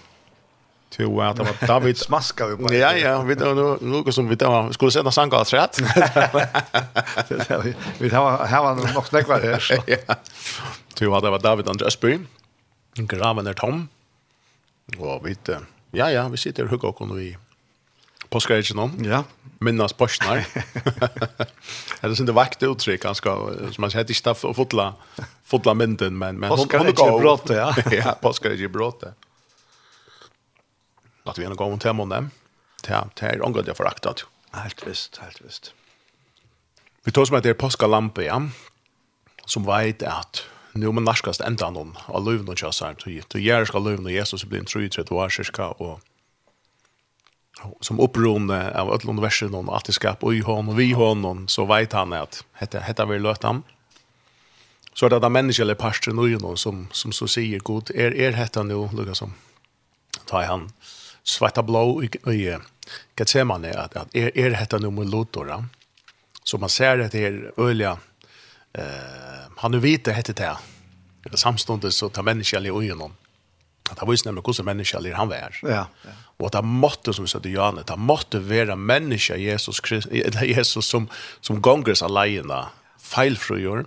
Jo, 0.99 1.09
ja, 1.23 1.31
det 1.33 1.47
var 1.47 1.57
David 1.67 1.97
Smaska 1.97 2.47
vi 2.51 2.57
på. 2.57 2.73
Ja, 2.83 2.91
ja, 2.93 3.23
vi 3.25 3.37
tar 3.37 3.55
nu 3.55 3.79
något 3.81 4.15
som 4.15 4.29
vi 4.29 4.37
tar. 4.37 4.73
Skulle 4.73 4.93
sätta 4.93 5.11
sanka 5.11 5.37
av 5.37 5.45
trätt. 5.45 5.81
Vi 7.99 8.11
tar 8.11 8.47
här 8.47 8.63
var 8.63 8.75
nog 8.75 9.07
snäckvar 9.07 9.41
här. 9.41 9.63
Ja. 9.87 10.15
Jo, 11.01 11.21
det 11.21 11.31
var 11.31 11.39
David 11.39 11.69
Andreas 11.69 12.01
By. 12.01 12.19
Graven 12.95 13.47
er 13.47 13.57
tom. 13.57 13.89
Og 14.99 15.25
vi 15.25 15.37
ja, 15.93 16.11
ja, 16.11 16.29
vi 16.29 16.37
sitter 16.37 16.65
og 16.65 16.71
hugger 16.71 17.03
och 17.03 17.23
i 17.23 17.37
påskreitsen 18.33 18.79
om. 18.79 19.05
Ja. 19.05 19.25
Minnas 19.59 19.93
påsknar. 19.93 20.47
det 22.01 22.07
är 22.07 22.21
inte 22.21 22.33
vakt 22.33 22.63
uttryck 22.63 23.05
han 23.05 23.15
ska 23.15 23.51
som 23.73 23.81
man 23.83 23.91
säger 23.91 24.05
inte 24.05 24.15
staff 24.15 24.45
och 24.45 24.57
fotla 24.57 24.95
fotla 25.45 25.75
mynden 25.75 26.19
men 26.19 26.37
men 26.37 26.51
hon 26.51 26.59
hon 26.59 26.95
går 26.95 27.21
brott 27.21 27.47
ja. 27.49 27.75
ja, 27.91 28.19
påskar 28.21 28.51
påskreitsen 28.51 28.69
brott. 28.69 29.05
Att 31.25 31.39
vi 31.39 31.45
ändå 31.45 31.57
går 31.57 31.65
om 31.65 31.79
tema 31.79 32.03
om 32.03 32.09
dem. 32.09 32.31
Ja, 32.89 33.09
det 33.15 33.27
är 33.27 33.45
angående 33.45 33.71
jag 33.71 33.77
föraktat. 33.77 34.25
Helt 34.51 34.87
visst, 34.87 35.17
helt 35.17 35.41
visst. 35.41 35.73
Vi 37.05 37.13
tar 37.13 37.25
som 37.25 37.37
att 37.37 37.43
det 37.43 37.51
är 37.51 37.55
påskalampe, 37.55 38.25
ja. 38.25 38.43
Som 39.45 39.67
vet 39.67 40.03
att 40.03 40.45
nu 40.73 40.87
man 40.93 41.05
narskast 41.05 41.41
ända 41.41 41.71
någon 41.71 41.97
av 42.07 42.27
löven 42.27 42.49
och 42.49 42.59
tjassar. 42.59 42.97
Du 43.05 43.43
gärna 43.43 43.67
ska 43.67 43.79
löven 43.79 44.05
och 44.05 44.13
Jesus 44.13 44.45
blir 44.45 44.59
en 44.59 44.65
tro 44.65 44.83
i 44.83 44.89
30 44.89 45.15
år 45.15 45.29
cirka 45.29 45.67
och 45.69 46.01
som 47.81 48.01
upprorande 48.01 48.81
av 48.81 48.93
öll 48.93 49.09
universum 49.09 49.55
och 49.55 49.77
att 49.77 49.85
det 49.85 49.93
skap 49.93 50.25
och 50.25 50.35
i 50.35 50.41
hon 50.41 50.69
och 50.69 50.81
vi 50.81 50.93
hon 50.93 51.49
så 51.49 51.65
vet 51.65 51.93
han 51.93 52.13
att 52.13 52.45
hetta 52.53 52.81
hetta 52.81 53.05
vi 53.07 53.19
löta 53.19 53.47
han. 53.47 53.63
Så 54.95 55.09
det 55.09 55.19
där 55.19 55.29
människor 55.29 55.75
pastor 55.75 56.13
nu 56.13 56.39
någon 56.39 56.57
som 56.57 56.89
som 56.93 57.13
så 57.13 57.29
säger 57.29 57.59
god 57.59 57.91
är 57.91 57.95
er, 57.95 58.11
är 58.11 58.15
er 58.15 58.33
hetta 58.33 58.63
nu 58.63 58.89
Lucas 58.93 59.19
som 59.19 59.35
tar 60.27 60.43
han 60.43 60.73
svarta 61.23 61.63
blå 61.63 62.03
i 62.03 62.59
kan 63.15 63.27
se 63.27 63.45
man 63.45 63.65
är 63.65 63.77
att 63.77 64.15
är 64.15 64.39
är 64.39 64.51
hetta 64.51 64.79
nu 64.79 64.91
med 64.91 65.11
lotora. 65.11 65.65
Så 66.45 66.59
man 66.59 66.69
ser 66.69 66.97
det 66.97 67.15
här 67.15 67.53
öliga 67.57 67.99
eh 68.73 69.33
han 69.57 69.71
nu 69.71 69.79
vet 69.79 70.05
det 70.05 70.13
hette 70.13 70.33
det. 70.33 70.57
Samstundes 71.37 71.97
så 71.97 72.09
tar 72.09 72.23
människan 72.23 72.67
i 72.67 72.69
ögonen. 72.69 73.13
Att 73.91 73.99
han 73.99 74.11
visste 74.11 74.29
nämligen 74.29 74.55
hur 74.59 74.65
människan 74.65 75.13
han 75.13 75.29
var. 75.29 75.59
Ja. 75.63 75.69
ja 75.69 75.87
Og 76.43 76.47
att 76.47 76.55
han 76.55 76.67
måtte, 76.67 77.13
som 77.15 77.23
vi 77.25 77.31
sa 77.31 77.39
til 77.39 77.53
Johannes, 77.55 77.85
det 77.87 77.97
måtte 77.99 78.41
være 78.43 78.75
menneske 78.77 79.37
Jesus, 79.39 79.79
Christ, 79.87 80.09
Jesus 80.57 80.89
som, 80.91 81.07
som 81.41 81.61
gångres 81.63 82.03
leiene, 82.03 82.65
feilfrøyer, 82.99 83.85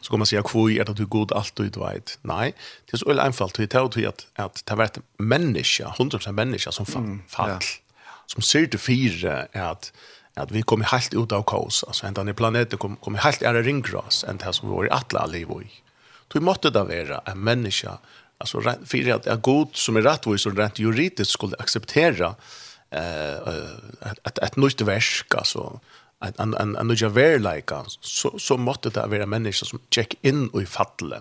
så 0.00 0.10
kan 0.10 0.20
man 0.20 0.26
säga 0.26 0.42
hvor 0.42 0.68
er 0.68 0.84
det 0.84 0.98
du 0.98 1.06
god 1.06 1.32
alt 1.32 1.56
du 1.56 1.80
vet. 1.80 2.18
Nei, 2.22 2.52
det 2.84 2.92
er 2.92 3.00
så 3.00 3.08
veldig 3.08 3.24
einfalt 3.24 3.56
til 3.56 3.80
å 3.80 3.88
til 3.88 4.08
at, 4.08 4.26
at 4.36 4.60
det 4.60 4.72
har 4.72 4.80
vært 4.80 5.00
menneske, 5.16 5.88
hundra 5.96 6.20
prosent 6.20 6.36
menneske 6.36 6.72
som 6.72 6.88
fall, 6.88 7.04
mm, 7.04 7.18
fall 7.28 7.56
ja. 7.56 7.58
som 8.26 8.44
ser 8.44 8.68
til 8.68 8.80
fire 8.80 9.46
at, 9.56 9.90
at 10.36 10.52
vi 10.52 10.60
kommer 10.60 10.92
helt 10.92 11.16
ut 11.16 11.32
av 11.32 11.44
kaos, 11.48 11.80
altså 11.88 12.08
enda 12.08 12.24
i 12.28 12.36
planeten 12.36 12.78
kommer 12.78 13.00
kom 13.00 13.16
helt 13.16 13.42
ære 13.42 13.64
ringgras 13.64 14.20
enn 14.28 14.40
det 14.40 14.52
som 14.52 14.68
vi 14.68 14.76
var 14.76 14.88
i 14.88 14.96
atle 15.00 15.24
alle 15.24 15.40
i 15.40 15.48
vår. 15.48 15.64
Så 16.28 16.38
vi 16.38 16.44
måtte 16.44 16.70
da 16.70 16.84
være 16.84 17.24
en 17.26 17.40
menneska 17.40 17.98
alltså 18.40 18.60
för 18.60 19.10
att 19.10 19.22
det 19.22 19.30
är 19.30 19.36
god 19.36 19.68
som 19.72 19.96
är 19.96 20.02
rättvis 20.02 20.46
och 20.46 20.56
rätt 20.56 20.78
juridiskt 20.78 21.32
skulle 21.32 21.56
acceptera 21.58 22.34
eh 22.90 23.38
att 24.22 24.38
att 24.38 24.56
nytt 24.56 24.80
verk 24.80 25.34
alltså 25.34 25.80
en 26.20 26.54
en 26.54 26.76
en 26.76 26.88
nya 26.88 27.08
verlika 27.08 27.84
så 28.00 28.38
så 28.38 28.56
måste 28.56 28.90
det 28.90 29.06
vara 29.06 29.26
människor 29.26 29.66
som 29.66 29.80
check 29.90 30.14
in 30.22 30.48
och 30.48 30.62
i 30.62 30.66
falle. 30.66 31.20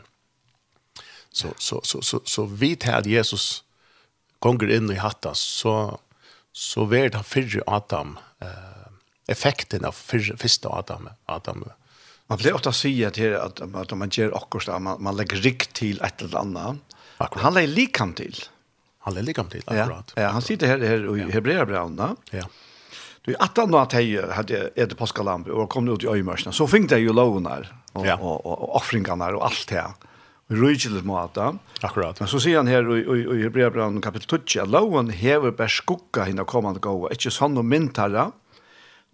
Så 1.32 1.48
så 1.58 1.82
så 1.84 2.02
så 2.02 2.22
så 2.26 2.46
vi 2.46 2.76
tar 2.76 3.08
Jesus 3.08 3.64
gånger 4.40 4.70
in 4.70 4.92
i 4.92 4.96
hatta 4.96 5.34
så 5.34 6.00
så 6.52 6.86
vart 6.86 7.14
han 7.14 7.24
för 7.24 7.64
Adam 7.68 8.18
eh 8.42 8.80
effekten 9.28 9.86
av 9.86 9.92
första 10.38 10.70
Adam 10.70 11.10
Adam 11.26 11.64
Man 12.30 12.38
blir 12.38 12.54
ofta 12.54 12.72
sige 12.72 13.10
til 13.10 13.34
at, 13.42 13.62
at 13.62 13.98
man 13.98 14.12
gjør 14.14 14.36
akkurat 14.38 14.82
man, 14.82 15.02
man 15.02 15.16
legger 15.18 15.42
rikt 15.42 15.72
til 15.80 15.98
et 16.06 16.22
eller 16.22 16.44
annet, 16.44 16.89
Akkurat. 17.20 17.44
Han 17.44 17.54
lägger 17.54 17.68
likam 17.68 18.14
till. 18.14 18.36
Han 19.00 19.18
är 19.18 19.22
likam 19.22 19.48
till, 19.50 19.64
akkurat. 19.66 20.14
Ja, 20.16 20.22
ja 20.22 20.30
han 20.30 20.42
sitter 20.42 20.68
här, 20.68 20.80
här 20.80 21.18
i 21.18 21.22
ja. 21.22 21.28
Hebreabrevna. 21.28 22.16
Ja. 22.32 22.44
Du, 23.22 23.36
att 23.40 23.58
han 23.58 23.74
att 23.74 23.94
jag 23.94 24.28
hade 24.28 24.58
ett 24.76 24.98
påskalamp 24.98 25.48
och 25.48 25.70
kom 25.70 25.88
ut 25.88 26.04
i 26.04 26.08
öjmörsna, 26.08 26.52
så 26.52 26.68
fick 26.68 26.90
det 26.90 27.00
ju 27.00 27.14
lånar 27.14 27.76
och, 27.94 28.08
ja. 28.08 28.18
och, 28.18 28.46
och, 28.46 28.62
och 28.62 28.76
offringarna 28.76 29.28
och 29.28 29.46
allt 29.46 29.68
det 29.68 29.86
rujtjeligt 30.48 31.06
måta. 31.06 31.58
Akkurat. 31.82 32.20
Men 32.20 32.28
så 32.28 32.40
ser 32.40 32.58
han 32.58 32.68
här 32.68 32.98
i, 32.98 33.00
i, 33.00 33.40
i 33.40 33.44
Hebreabran 33.44 34.02
kapitel 34.02 34.28
12, 34.28 34.64
att 34.64 34.70
loven 34.70 35.10
hever 35.10 35.52
bär 35.52 35.68
skugga 35.68 36.24
hinna 36.24 36.44
kommande 36.44 36.80
gåa, 36.80 37.12
inte 37.12 37.32
sån 37.32 37.58
och 37.58 37.66
myntara, 37.66 38.32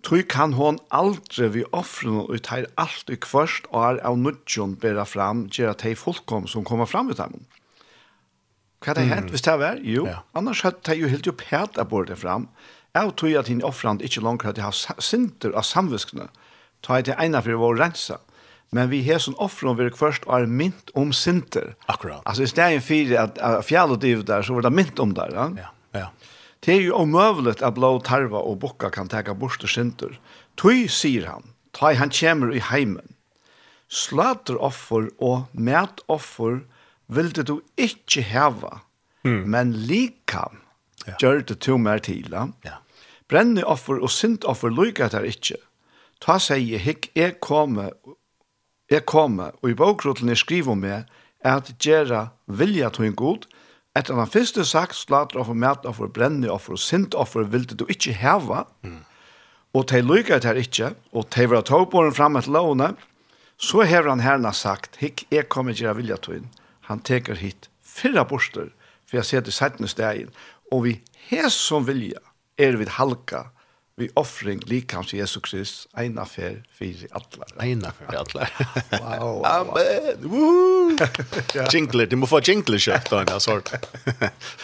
Tui 0.06 0.22
kan 0.24 0.53
hon 0.53 0.76
aldri 0.93 1.47
vi 1.49 1.64
offren 1.74 2.20
og 2.22 2.38
tar 2.45 2.68
alt 2.78 3.10
i 3.10 3.16
kvørst 3.18 3.66
og 3.72 3.80
er 3.88 4.01
av 4.06 4.20
nudjon 4.22 4.76
bera 4.78 5.01
fram, 5.10 5.47
gjør 5.49 5.72
at 5.72 5.82
hei 5.82 5.95
fullkom 5.97 6.45
som 6.51 6.66
kommer 6.68 6.86
fram 6.86 7.10
ut 7.10 7.18
dem. 7.18 7.39
Hva 8.86 8.94
er 8.94 9.00
det 9.00 9.10
hent 9.10 9.32
hvis 9.34 9.42
det 9.46 9.56
var? 9.58 9.80
Jo, 9.82 10.06
ja. 10.06 10.20
annars 10.38 10.62
hadde 10.62 10.84
det 10.86 11.00
jo 11.00 11.10
helt 11.10 11.26
jo 11.26 11.34
pæt 11.34 11.80
av 11.82 11.90
bordet 11.90 12.20
fram. 12.22 12.46
Jeg 12.94 13.16
tror 13.20 13.40
at 13.42 13.50
henne 13.50 13.66
offrand 13.66 14.04
ikke 14.06 14.22
langt 14.22 14.46
hadde 14.46 14.62
hatt 14.64 15.02
sinter 15.04 15.56
av 15.58 15.66
samviskene. 15.66 16.30
Ta 16.86 17.00
jeg 17.00 17.10
til 17.10 17.18
ene 17.26 17.42
for 17.42 17.66
å 17.66 17.72
rensa. 17.76 18.20
Men 18.76 18.92
vi 18.92 19.02
har 19.08 19.22
sånn 19.24 19.38
offrand 19.42 19.82
vi 19.82 19.90
først 19.96 20.28
og 20.30 20.38
er 20.38 20.52
mynt 20.62 20.94
om 21.00 21.12
sinter. 21.16 21.74
Akkurat. 21.92 22.22
Altså 22.30 22.46
i 22.46 22.52
stedet 22.52 22.86
for 22.86 23.18
at, 23.22 23.42
at 23.42 23.66
fjall 23.66 23.96
og 23.96 24.02
div 24.06 24.22
der, 24.28 24.46
så 24.46 24.56
var 24.56 24.68
det 24.68 24.74
mynt 24.76 25.02
om 25.02 25.18
der. 25.18 25.34
Ja, 25.34 25.50
ja. 25.58 25.72
ja. 25.98 26.08
Det 26.66 26.78
er 26.78 26.86
jo 26.88 27.02
omøvlet 27.02 27.62
at 27.66 27.76
blå 27.78 27.92
tarva 28.06 28.42
og 28.42 28.62
bukka 28.64 28.90
kan 28.94 29.10
teka 29.12 29.36
bort 29.38 29.66
og 29.66 29.72
sinter. 29.72 30.16
Tøy, 30.62 30.86
sier 30.92 31.28
han, 31.30 31.52
ta 31.76 31.92
han 31.98 32.14
kommer 32.14 32.54
i 32.54 32.64
heimen. 32.64 33.16
Slater 33.92 34.58
offer 34.58 35.12
og 35.22 35.52
mæt 35.54 36.02
offer 36.10 36.64
vilde 37.08 37.43
du 37.45 37.60
ikke 37.78 38.24
heva, 38.26 38.82
mm. 39.26 39.43
men 39.51 39.74
likam 39.88 40.62
ja. 41.06 41.16
gjør 41.22 41.43
det 41.51 41.60
to 41.66 41.78
mer 41.82 42.01
til. 42.03 42.34
Ja. 42.66 42.80
Brenne 43.30 43.66
offer 43.66 44.01
og 44.01 44.12
sint 44.14 44.45
offer 44.45 44.74
lykker 44.74 45.12
der 45.14 45.28
ikke. 45.28 45.60
Ta 46.24 46.38
seg 46.41 46.64
i 46.64 46.80
hikk, 46.82 47.10
jeg 47.18 47.39
komme, 47.43 47.91
jeg 48.91 49.06
komme, 49.10 49.51
og 49.62 49.70
i 49.70 49.78
bokroten 49.78 50.32
jeg 50.32 50.41
skriver 50.41 50.78
med, 50.80 51.12
er 51.45 51.60
at 51.60 51.74
gjøre 51.82 52.30
vilja 52.47 52.89
til 52.93 53.10
en 53.10 53.18
god, 53.18 53.45
etter 53.95 54.18
han 54.18 54.32
første 54.32 54.66
sagt, 54.68 54.97
slater 54.97 55.39
offer, 55.39 55.56
mat 55.56 55.86
offer, 55.88 56.10
brenne 56.12 56.49
offer 56.51 56.76
og 56.76 56.82
sint 56.82 57.16
offer 57.16 57.45
vilde 57.47 57.78
du 57.80 57.86
ikke 57.91 58.16
heva, 58.18 58.66
mm. 58.84 59.01
og 59.78 59.88
de 59.91 60.01
lykker 60.03 60.41
der 60.43 60.60
ikke, 60.60 60.93
og 61.14 61.30
de 61.36 61.47
var 61.51 61.64
tog 61.68 61.89
på 61.93 62.03
den 62.03 62.16
fremme 62.16 62.41
til 62.43 62.58
lånet, 62.58 62.99
så 63.56 63.86
har 63.88 64.10
han 64.10 64.20
herna 64.20 64.51
sagt, 64.51 64.97
hikk, 64.99 65.24
jeg 65.32 65.47
kommer 65.47 65.76
gjøre 65.76 66.01
vilja 66.01 66.18
til 66.20 66.41
en 66.41 66.47
god 66.49 66.64
han 66.90 67.02
teker 67.06 67.40
hit 67.42 67.70
fyrra 67.86 68.26
borster, 68.28 68.72
for 69.06 69.20
jeg 69.22 69.30
ser 69.30 69.44
det 69.46 69.54
sættende 69.56 69.90
stegen, 69.90 70.32
og 70.74 70.86
vi 70.88 70.96
hes 71.30 71.58
som 71.58 71.86
vilja 71.88 72.22
er 72.62 72.78
vi 72.80 72.88
halka, 72.98 73.46
vi 73.96 74.10
offring 74.20 74.60
likams 74.68 75.14
Jesu 75.16 75.38
Krist, 75.40 75.86
eina 75.96 76.26
fer 76.28 76.58
fyrir 76.76 77.08
allar. 77.16 77.52
Eina 77.64 77.94
fer 77.96 78.12
allar. 78.20 78.52
wow, 78.92 79.40
wow, 79.40 79.46
Amen! 79.48 80.26
Woo! 80.28 80.98
ja. 81.56 81.68
Jingler, 81.72 82.10
du 82.12 82.18
må 82.20 82.28
få 82.28 82.42
jingler 82.44 82.82
kjøpt 82.82 83.14
da, 83.14 83.22
en 83.24 83.44
sort. 83.48 83.72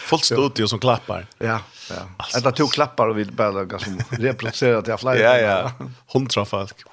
Fullt 0.04 0.28
studio 0.28 0.68
som 0.68 0.82
klappar. 0.82 1.24
Ja, 1.40 1.62
ja. 1.88 2.04
Altså, 2.20 2.52
to 2.60 2.68
klappar 2.72 3.14
og 3.14 3.20
vi 3.20 3.24
bare 3.32 3.64
ganske 3.70 4.20
reproducerer 4.20 4.84
til 4.84 5.00
flere. 5.00 5.22
ja, 5.24 5.36
ja. 5.40 5.88
Hundra 6.12 6.44
folk 6.48 6.84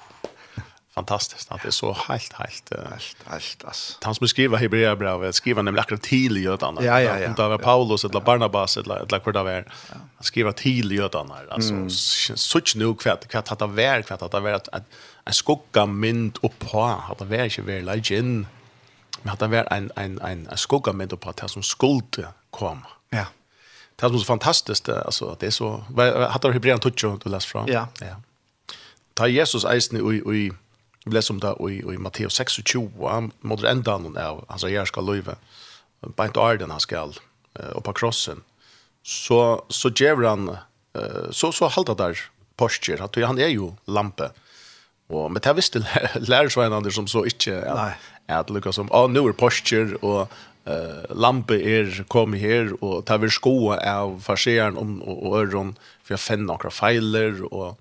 fantastiskt 1.00 1.52
att 1.52 1.62
det 1.62 1.68
är 1.68 1.72
så 1.72 1.92
helt 1.92 2.32
helt 2.32 2.72
helt 2.90 3.16
helt 3.26 3.64
ass. 3.64 3.98
Han 4.02 4.14
som 4.14 4.28
skriver 4.28 4.58
Hebreerbrevet 4.58 5.34
skriver 5.34 5.62
nämligen 5.62 5.82
akkurat 5.82 6.02
till 6.02 6.36
Jötarna. 6.36 6.84
Ja, 6.84 7.00
ja, 7.00 7.18
ja. 7.18 7.28
Om 7.28 7.34
det 7.34 7.48
var 7.48 7.58
Paulus 7.58 8.04
eller 8.04 8.20
Barnabas 8.20 8.76
eller 8.76 8.96
eller 8.96 9.20
vad 9.24 9.34
det 9.34 9.42
var. 9.42 9.64
Han 9.90 10.24
skriver 10.24 10.52
till 10.52 10.92
Jötarna 10.92 11.34
alltså 11.50 11.72
mm. 11.72 11.90
such 11.90 12.76
nu 12.76 12.86
att 12.90 13.58
det 13.58 13.66
var 13.66 13.66
varit 13.66 14.10
att 14.10 14.32
det 14.32 14.40
varit 14.40 14.68
att 14.68 14.82
en 15.24 15.32
skugga 15.32 15.86
mynd 15.86 16.38
upp 16.42 16.58
på 16.58 16.82
att 16.82 17.18
det 17.18 17.24
var 17.24 17.44
inte 17.44 17.62
väl 17.62 17.84
legend. 17.84 18.46
Men 19.22 19.32
att 19.32 19.38
det 19.38 19.46
var 19.46 19.72
en 19.72 19.90
en 19.96 20.20
en 20.20 20.48
en 20.50 20.56
skugga 20.56 20.92
mynd 20.92 21.12
upp 21.12 21.20
på 21.20 21.30
att 21.30 21.50
som 21.50 21.62
skuld 21.62 22.24
komma. 22.50 22.86
Ja. 23.10 23.26
Det 23.96 24.06
är 24.06 24.10
så 24.18 24.24
fantastiskt 24.24 24.88
alltså 24.88 25.30
att 25.30 25.40
det 25.40 25.46
är 25.46 25.50
så 25.50 25.84
hade 26.30 26.52
Hebreerbrevet 26.52 26.82
touch 26.82 27.20
du 27.24 27.30
läst 27.30 27.46
från. 27.46 27.66
Ja. 27.68 27.88
Ja. 28.00 28.16
Ta 29.14 29.26
Jesus 29.28 29.64
eisen 29.64 29.98
i 29.98 30.00
i 30.36 30.52
Vi 31.06 31.14
leser 31.14 31.34
om 31.34 31.40
det 31.40 31.54
i, 31.70 31.80
i 31.94 32.00
Matteus 32.00 32.36
26, 32.36 32.90
han 33.08 33.30
måtte 33.40 33.70
enda 33.70 33.96
han 33.96 34.18
av 34.20 34.44
hans 34.50 34.66
her 34.68 34.88
skal 34.88 35.08
løyve. 35.08 35.38
Beint 36.16 36.36
og 36.36 36.44
arden 36.44 36.72
han 36.72 36.82
skal, 36.82 37.16
og 37.56 37.82
på 37.84 37.94
krossen. 37.96 38.42
Så, 39.04 39.40
så 39.72 39.90
gjør 39.96 40.22
han, 40.28 40.50
så, 41.32 41.50
så 41.56 41.70
halda 41.72 41.96
der 41.96 42.20
postur, 42.60 43.00
at 43.00 43.16
han 43.24 43.40
er 43.40 43.52
jo 43.54 43.72
lampe. 43.88 44.30
Og, 45.10 45.26
men 45.32 45.42
det 45.42 45.56
visste 45.58 45.82
lærersveinene 46.30 46.92
som 46.94 47.08
så 47.10 47.24
ikke, 47.28 47.56
at, 47.66 48.08
at 48.30 48.52
lukka 48.52 48.72
som, 48.74 48.90
å, 48.94 49.06
nå 49.10 49.24
er 49.28 49.36
postur, 49.38 49.96
og 50.00 50.30
uh, 50.68 51.04
lampe 51.16 51.58
er 51.58 52.02
kommet 52.12 52.42
her, 52.44 52.72
og 52.80 53.04
det 53.08 53.20
vil 53.24 53.34
skoa 53.34 53.80
av 53.82 54.18
farseren 54.24 54.78
om, 54.80 54.98
og, 55.02 55.24
og 55.26 55.38
øren, 55.42 55.74
for 56.04 56.16
jeg 56.16 56.24
finner 56.26 56.52
noen 56.52 56.74
feiler, 56.74 57.40
og 57.50 57.78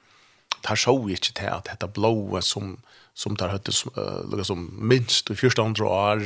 det 0.60 0.74
er 0.74 0.82
så 0.82 0.96
ikke 0.98 1.36
til 1.38 1.52
at 1.54 1.70
dette 1.70 1.92
blået 1.96 2.48
som, 2.48 2.78
som 3.20 3.36
tar 3.40 3.52
høyt 3.52 3.70
uh, 3.98 4.44
som 4.48 4.70
minst 4.80 5.32
i 5.32 5.38
første 5.38 5.64
andre 5.64 5.88
år 5.92 6.26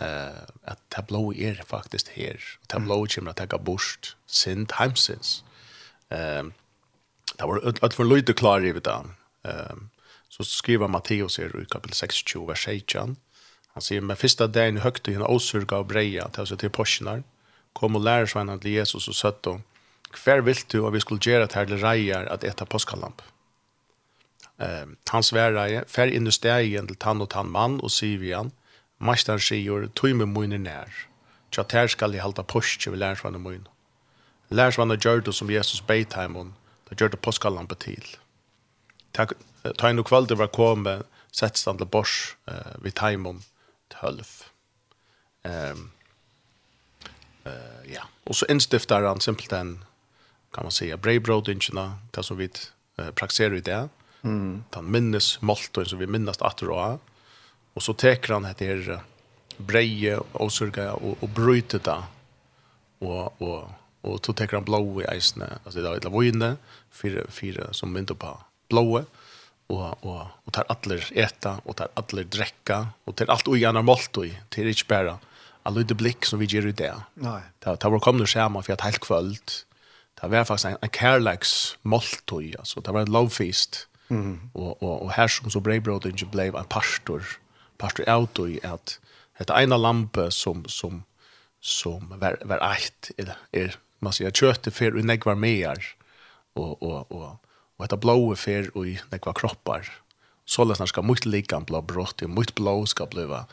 uh, 0.00 0.42
at 0.70 0.82
tablå 0.94 1.32
er 1.34 1.62
faktisk 1.66 2.12
her. 2.16 2.38
Tablå 2.70 3.02
kommer 3.10 3.34
til 3.34 3.48
å 3.48 3.54
ta 3.54 3.58
bort 3.58 4.14
sin 4.30 4.68
timesins. 4.70 5.40
Um, 6.12 6.52
det 7.32 7.48
var 7.48 7.64
alt 7.72 7.96
for 7.96 8.06
lite 8.06 8.36
klar 8.38 8.62
i 8.62 8.74
det. 8.76 8.98
Um, 9.48 9.88
så 10.32 10.46
skriver 10.46 10.88
Matteus 10.88 11.36
her 11.40 11.52
i 11.58 11.66
kapitel 11.68 11.96
26, 11.98 12.46
vers 12.48 12.68
18. 12.68 13.18
Han 13.72 13.84
sier, 13.84 14.04
med 14.04 14.20
første 14.20 14.46
dagen 14.52 14.78
i 14.78 14.84
høyt 14.84 15.08
en 15.08 15.26
åsurga 15.26 15.80
og 15.82 15.90
breia 15.90 16.28
til 16.32 16.48
seg 16.48 16.60
til 16.60 16.72
porsinar, 16.72 17.22
kom 17.76 17.96
og 17.96 18.04
lærer 18.04 18.28
han 18.36 18.52
til 18.60 18.76
Jesus 18.76 19.08
og 19.08 19.16
søtte 19.16 19.56
henne, 19.56 19.68
hver 20.12 20.42
vil 20.44 20.58
du 20.68 20.82
at 20.84 20.92
vi 20.92 21.00
skulle 21.00 21.24
gjøre 21.24 21.46
til 21.48 21.78
reier 21.80 22.26
at 22.28 22.44
äta 22.44 22.66
påskalamp? 22.68 23.22
Eh, 24.58 24.86
han 25.10 25.22
svärar 25.22 25.84
fär 25.88 26.06
in 26.06 26.26
i 26.26 26.32
stegen 26.32 26.86
till 26.86 26.96
tann 26.96 27.20
och 27.20 27.30
tann 27.30 27.50
man 27.50 27.80
och 27.80 27.92
säger 27.92 28.18
vi 28.18 28.32
han. 28.32 28.50
Mästaren 28.98 29.40
säger 29.40 29.86
tøyme 29.86 30.26
munner 30.26 30.58
när. 30.58 30.88
Tja 31.50 31.64
tär 31.64 31.88
skall 31.88 32.14
i 32.14 32.18
halta 32.18 32.42
posch 32.42 32.88
vi 32.88 32.96
lärs 32.96 33.24
vanna 33.24 33.38
mun. 33.38 33.68
Lärs 34.48 34.78
vanna 34.78 34.94
gjorde 34.94 35.32
som 35.32 35.50
Jesus 35.50 35.86
beit 35.86 36.12
hem 36.12 36.34
hon. 36.34 36.54
Det 36.88 37.00
gjorde 37.00 37.16
påskallampa 37.16 37.74
till. 37.74 38.16
Tack 39.12 39.32
ta 39.76 39.88
en 39.88 40.04
kväll 40.04 40.26
det 40.26 40.34
var 40.34 40.46
komma 40.46 41.02
stand 41.30 41.56
stanna 41.56 41.84
bors 41.84 42.36
eh, 42.46 42.54
vid 42.82 42.94
timon 42.94 43.42
12. 44.00 44.22
Ehm 45.42 45.90
eh 47.44 47.92
ja, 47.94 48.02
och 48.24 48.36
så 48.36 48.46
instiftar 48.46 49.02
han 49.02 49.20
simpelt 49.20 49.52
en 49.52 49.84
kan 50.52 50.64
man 50.64 50.72
säga 50.72 50.96
brejbröd 50.96 51.48
inchna, 51.48 51.98
det 52.10 52.22
som 52.22 52.36
vi 52.36 52.50
eh, 52.98 53.10
praktiserar 53.10 53.54
i 53.54 53.60
det. 53.60 53.88
Mm. 54.22 54.64
Han 54.74 54.90
minnes 54.90 55.34
Moltoen 55.42 55.88
som 55.88 55.98
vi 55.98 56.06
minnes 56.06 56.38
at 56.42 56.62
og 56.62 57.00
Og 57.74 57.82
så 57.82 57.94
teker 57.96 58.36
han 58.36 58.46
etter 58.46 58.68
her 58.68 59.00
breie 59.56 60.18
og 60.18 60.50
surga 60.52 60.92
og, 60.98 61.16
og 61.22 61.30
bryter 61.34 61.80
det. 61.82 61.98
Og, 63.02 63.40
og, 63.42 63.72
og 64.04 64.20
så 64.24 64.34
teker 64.36 64.60
han 64.60 64.68
blå 64.68 64.82
i 65.00 65.08
eisene. 65.14 65.48
Altså 65.64 65.80
det 65.80 65.88
er 65.88 66.00
et 66.00 66.06
lavøyne, 66.06 66.56
fire, 66.92 67.24
fire 67.32 67.70
som 67.76 67.92
mynte 67.92 68.14
på 68.18 68.34
blåe. 68.72 69.04
Og, 69.72 70.04
og, 70.04 70.18
og 70.44 70.52
tar 70.52 70.68
allir 70.68 71.06
eta, 71.16 71.54
og 71.64 71.78
tar 71.78 71.92
allir 71.96 72.26
drekka, 72.28 72.82
og 73.08 73.14
tar 73.16 73.30
alt 73.32 73.48
ui 73.48 73.62
anna 73.64 73.80
Moltoen, 73.80 74.34
til 74.52 74.68
ikke 74.68 74.90
bare 74.90 75.14
alle 75.64 75.80
lydde 75.80 75.96
blikk 75.96 76.26
som 76.28 76.42
vi 76.42 76.48
gjør 76.50 76.68
i 76.68 76.74
det. 76.76 76.90
Nei. 77.22 77.38
Det, 77.62 77.78
ta 77.80 77.88
var 77.88 78.02
kommet 78.04 78.28
skjema 78.28 78.60
for 78.60 78.74
et 78.74 78.84
helt 78.84 79.00
kvöld. 79.00 79.54
Det 80.20 80.28
var 80.28 80.44
faktisk 80.44 80.74
en, 80.74 80.76
en 80.84 80.92
kærleiks 80.92 81.54
Moltoen, 81.88 82.52
altså 82.58 82.84
det 82.84 82.92
var 82.92 83.06
ein 83.06 83.14
lovfeast. 83.14 83.86
Mm 83.86 83.91
Mm. 84.12 84.50
Och 84.52 84.82
och 84.82 85.02
och 85.02 85.10
här 85.10 85.28
som 85.28 85.50
så 85.50 85.60
Braybrod 85.60 86.06
inte 86.06 86.26
blev 86.26 86.56
en 86.56 86.64
pastor. 86.64 87.22
Pastor 87.78 88.10
out 88.14 88.38
i 88.38 88.60
att 88.66 89.00
detta 89.38 89.62
ena 89.62 89.76
lampa 89.76 90.30
som 90.30 90.64
som 90.68 91.02
som 91.60 92.18
var 92.20 92.38
var 92.44 92.76
ett 92.76 93.10
är 93.16 93.36
er, 93.52 93.76
man 93.98 94.12
sier, 94.12 94.30
kött 94.30 94.74
för 94.74 94.96
och 94.96 95.04
negvar 95.04 95.34
mer 95.34 95.78
och 96.54 96.82
och 96.82 97.12
och 97.12 97.36
och 97.76 97.84
detta 97.84 97.96
blåa 97.96 98.36
för 98.36 98.76
och 98.76 98.86
negvar 99.10 99.32
kroppar. 99.32 99.88
Så 100.44 100.64
løsner 100.64 100.86
skal 100.86 101.04
ska 101.04 101.12
mycket 101.12 101.26
lika 101.26 101.60
blå 101.60 101.82
brott 101.82 102.22
och 102.22 102.30
mycket 102.30 102.54
blå 102.54 102.86
skal 102.86 103.08
bliva 103.08 103.44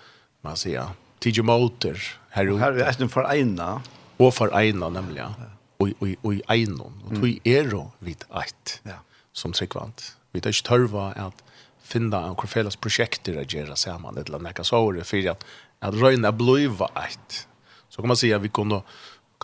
man 0.41 0.57
sier, 0.57 0.89
tidig 1.19 1.45
motor 1.45 1.97
här 2.29 2.45
ute. 2.45 2.59
Her 2.59 2.77
er 2.79 2.95
det 2.99 3.09
för 3.09 3.33
ena 3.35 3.81
och 4.17 4.33
för 4.33 4.59
ena 4.61 4.89
nämligen 4.89 5.33
och 5.77 5.89
och 5.99 6.07
och 6.21 6.33
i 6.33 6.41
ena 6.47 6.83
och 6.83 7.15
tog 7.15 7.27
i 7.27 7.39
ero 7.43 7.91
vid 7.99 8.23
eit, 8.29 8.81
Ja. 8.83 8.99
Som 9.31 9.53
sekvant. 9.53 10.18
Vi 10.33 10.41
tar 10.41 10.53
ikke 10.53 10.69
tørva 10.69 11.09
at 11.17 11.43
finna 11.89 12.21
en 12.27 12.37
hver 12.37 12.51
felles 12.51 12.77
prosjekter 12.77 13.39
å 13.41 13.45
gjøre 13.47 13.77
sammen, 13.79 14.17
et 14.17 14.29
eller 14.29 14.41
annet 14.43 14.65
såret, 14.67 15.07
for 15.09 15.31
at, 15.31 15.45
at 15.81 15.97
røyne 15.97 16.31
bliva 16.37 16.91
eit. 17.01 17.43
Så 17.89 18.01
kan 18.01 18.11
man 18.11 18.19
si 18.19 18.31
at 18.35 18.43
vi 18.43 18.51
kunne 18.53 18.83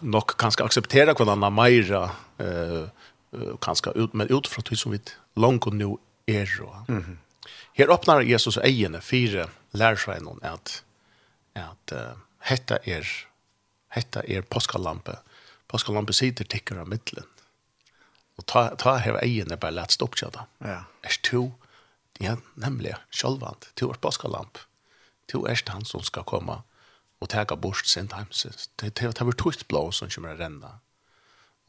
nok 0.06 0.36
kanskje 0.38 0.66
akseptera 0.66 1.16
hverandre 1.18 1.50
meira, 1.56 2.02
eh, 2.38 2.90
kanskje 3.64 3.96
ut, 3.96 4.14
men 4.14 4.30
ut 4.30 4.48
fra 4.48 4.62
tid 4.62 4.80
som 4.80 4.94
vi 4.94 5.00
langt 5.36 5.66
nå 5.74 5.98
er. 6.28 6.50
Mm 6.88 7.04
-hmm. 7.04 7.18
Her 7.74 7.90
åpner 7.90 8.22
Jesus 8.22 8.58
egene 8.58 9.02
fire 9.02 9.50
lærersveinene 9.74 10.40
at, 10.44 10.84
at 11.56 11.92
uh, 11.92 12.18
hetta 12.40 12.78
er 12.86 13.06
hetta 13.96 14.24
er 14.28 14.42
påskalampe. 14.42 15.18
Påskalampe 15.68 16.14
sitter 16.14 16.46
tikkere 16.46 16.84
av 16.84 16.92
middelen. 16.92 17.28
Og 18.36 18.48
ta, 18.50 18.68
ta 18.80 18.98
heva 19.04 19.22
egene 19.24 19.58
bare 19.60 19.78
lett 19.78 19.96
stopp 19.96 20.18
til 20.20 20.32
det. 20.36 20.44
Ja. 20.66 20.82
Er 21.08 21.20
to, 21.24 21.48
ja, 22.24 22.36
nemlig, 22.60 22.96
sjølvand, 23.16 23.70
to 23.80 23.90
er 23.92 24.00
påskalamp. 24.04 24.60
To 25.32 25.46
er 25.50 25.62
han 25.72 25.88
som 25.88 26.04
skal 26.06 26.28
komme 26.28 26.62
og 27.24 27.32
tega 27.32 27.56
bort 27.58 27.88
sin 27.90 28.12
heimsins. 28.12 28.68
Det 28.78 28.92
er 29.02 29.16
vært 29.16 29.40
tøyt 29.42 29.64
blå 29.72 29.88
som 29.96 30.12
kommer 30.12 30.36
å 30.36 30.40
renne. 30.40 30.74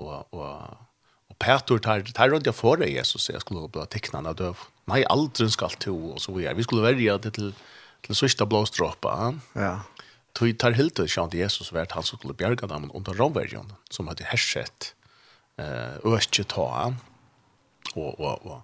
Og, 0.02 0.26
og, 0.34 0.82
og 1.30 1.38
Petur 1.40 1.80
tar, 1.80 2.02
tar 2.10 2.32
rundt 2.32 2.48
jeg 2.50 2.58
for 2.58 2.82
deg, 2.82 2.92
Jesus, 2.92 3.30
jeg 3.30 3.40
skulle 3.44 3.70
bli 3.72 3.86
tekknene 3.92 4.34
av 4.34 4.40
døv. 4.40 4.66
Nei, 4.90 5.04
aldri 5.08 5.48
skal 5.54 5.78
to, 5.80 5.94
og 6.16 6.20
så 6.22 6.34
videre. 6.34 6.58
Vi 6.58 6.66
skulle 6.66 6.84
verja 6.84 7.16
det 7.22 7.36
til, 7.38 7.54
til 8.04 8.18
sørste 8.18 8.46
blåstråpa. 8.50 9.14
Ja. 9.56 9.72
Tøy 10.36 10.52
tar 10.58 10.76
hilde, 10.76 11.06
kjent 11.08 11.38
Jesus 11.38 11.72
vært 11.72 11.94
han 11.96 12.04
som 12.04 12.18
skulle 12.18 12.36
bjerga 12.36 12.68
dem 12.68 12.90
under 12.92 13.16
romverjonen, 13.16 13.78
som 13.88 14.10
hadde 14.10 14.28
hersett. 14.28 14.92
Ja 14.92 15.05
eh 15.58 15.96
ösche 16.04 16.44
ta. 16.44 16.94
Och 17.94 18.20
och 18.20 18.46
och 18.46 18.62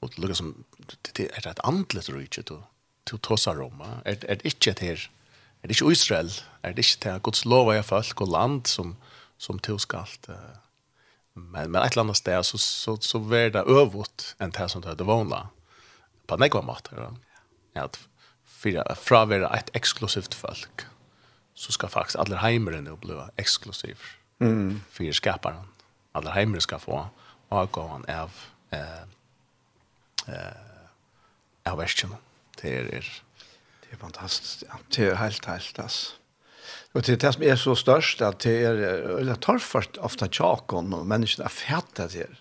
och 0.00 0.10
det 0.10 0.22
lukkar 0.22 0.34
som 0.34 0.64
det 1.12 1.36
är 1.36 1.46
ett 1.48 1.64
andlet 1.64 2.08
rykje 2.08 2.42
då 2.46 2.62
till 3.04 3.18
tossa 3.18 3.54
Roma 3.54 4.00
er 4.04 4.24
är 4.24 4.46
inte 4.46 4.72
det 4.72 4.80
här 4.80 5.10
er 5.62 5.68
det 5.68 5.80
inte 5.80 5.92
Israel? 5.92 6.30
Er 6.62 6.72
det 6.72 6.78
inte 6.78 7.00
til 7.00 7.20
Guds 7.20 7.44
lov 7.44 7.68
är 7.72 7.82
folk 7.82 8.20
og 8.20 8.28
land 8.28 8.66
som 8.66 8.96
som 9.38 9.58
till 9.58 9.78
skalt 9.78 10.28
men 11.34 11.70
men 11.70 11.82
ett 11.82 11.96
annat 11.96 12.16
ställe 12.16 12.44
så 12.44 12.58
så 12.58 12.96
så 13.00 13.18
vær 13.18 13.48
det 13.48 13.64
övåt 13.66 14.34
enn 14.40 14.50
det 14.50 14.70
som 14.70 14.82
det 14.82 14.88
hade 14.88 15.04
på 16.26 16.36
några 16.36 16.62
mat 16.62 16.88
ja. 16.92 17.10
At 17.74 17.98
för 18.44 18.94
fra 18.94 19.24
vara 19.24 19.56
ett 19.56 19.70
exklusivt 19.74 20.34
folk 20.34 20.86
så 21.54 21.72
ska 21.72 21.88
faktiskt 21.88 22.16
alle 22.16 22.36
hemmen 22.36 22.96
bli 23.00 23.14
exklusivt 23.36 24.00
mm. 24.40 24.80
för 24.90 25.12
skaparen 25.12 25.75
alla 26.16 26.30
heimre 26.30 26.60
ska 26.60 26.78
få 26.78 27.08
avgåvan 27.48 28.04
av 28.08 28.30
eh, 28.70 29.02
eh, 30.26 31.72
av 31.72 31.78
versen. 31.78 32.14
Det 32.62 32.76
är, 32.78 32.94
er, 32.94 33.22
Det 33.82 33.92
är 33.92 33.96
fantastiskt. 33.96 34.64
Ja. 34.68 34.78
Det 34.96 35.06
är 35.06 35.14
helt, 35.14 35.44
helt 35.44 35.78
alltså. 35.78 36.14
Och 36.92 37.02
det 37.02 37.12
är 37.12 37.16
det 37.16 37.32
som 37.32 37.42
är 37.42 37.56
så 37.56 37.74
størst, 37.74 38.22
att 38.22 38.38
det 38.38 38.62
er, 38.62 38.74
eller 39.18 39.34
torfart 39.34 39.96
ofta 39.96 40.28
tjakon 40.28 40.94
och 40.94 41.06
menneskene 41.06 41.44
er 41.44 41.48
fätta 41.48 42.08
til, 42.08 42.36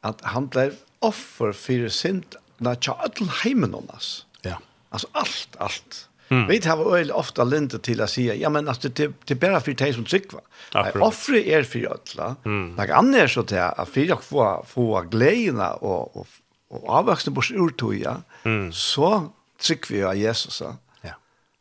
att 0.00 0.20
han 0.24 0.48
blir 0.48 0.72
offer 1.00 1.52
för 1.52 1.88
sin, 1.88 2.24
når 2.58 2.74
tja 2.74 2.96
ödel 3.04 3.28
heimen 3.28 3.74
om 3.74 3.90
oss. 3.90 4.26
Ja. 4.42 4.58
Alltså 4.90 5.08
allt, 5.12 5.56
allt. 5.58 6.08
Mm. 6.32 6.46
Vi 6.46 6.60
tar 6.60 6.90
väl 6.90 7.10
ofta 7.10 7.44
linte 7.44 7.78
till 7.78 8.00
att 8.00 8.10
säga, 8.10 8.34
ja 8.34 8.48
men 8.50 8.68
alltså 8.68 8.88
det 8.88 9.12
det 9.24 9.34
bara 9.34 9.60
för 9.60 9.72
dig 9.72 9.94
som 9.94 10.06
cykla. 10.06 10.40
Jag 10.72 11.02
Offre 11.02 11.48
er 11.48 11.62
för 11.62 11.92
alla. 11.92 12.36
Mm. 12.44 12.74
Några 12.74 12.94
andra 12.94 13.28
så 13.28 13.42
där 13.42 13.80
att 13.80 13.88
för 13.88 14.00
jag 14.00 14.22
få 14.22 14.64
få 14.68 15.00
glädje 15.00 15.52
och 15.52 16.16
och 16.16 16.26
och 16.68 16.88
avväxte 16.88 17.30
på 17.30 17.42
urtoja. 17.50 18.22
Mm. 18.44 18.72
Så 18.72 19.28
cykla 19.60 19.96
vi 19.96 20.02
av 20.04 20.16
Jesus 20.16 20.54
så. 20.54 20.76
Ja. 21.00 21.14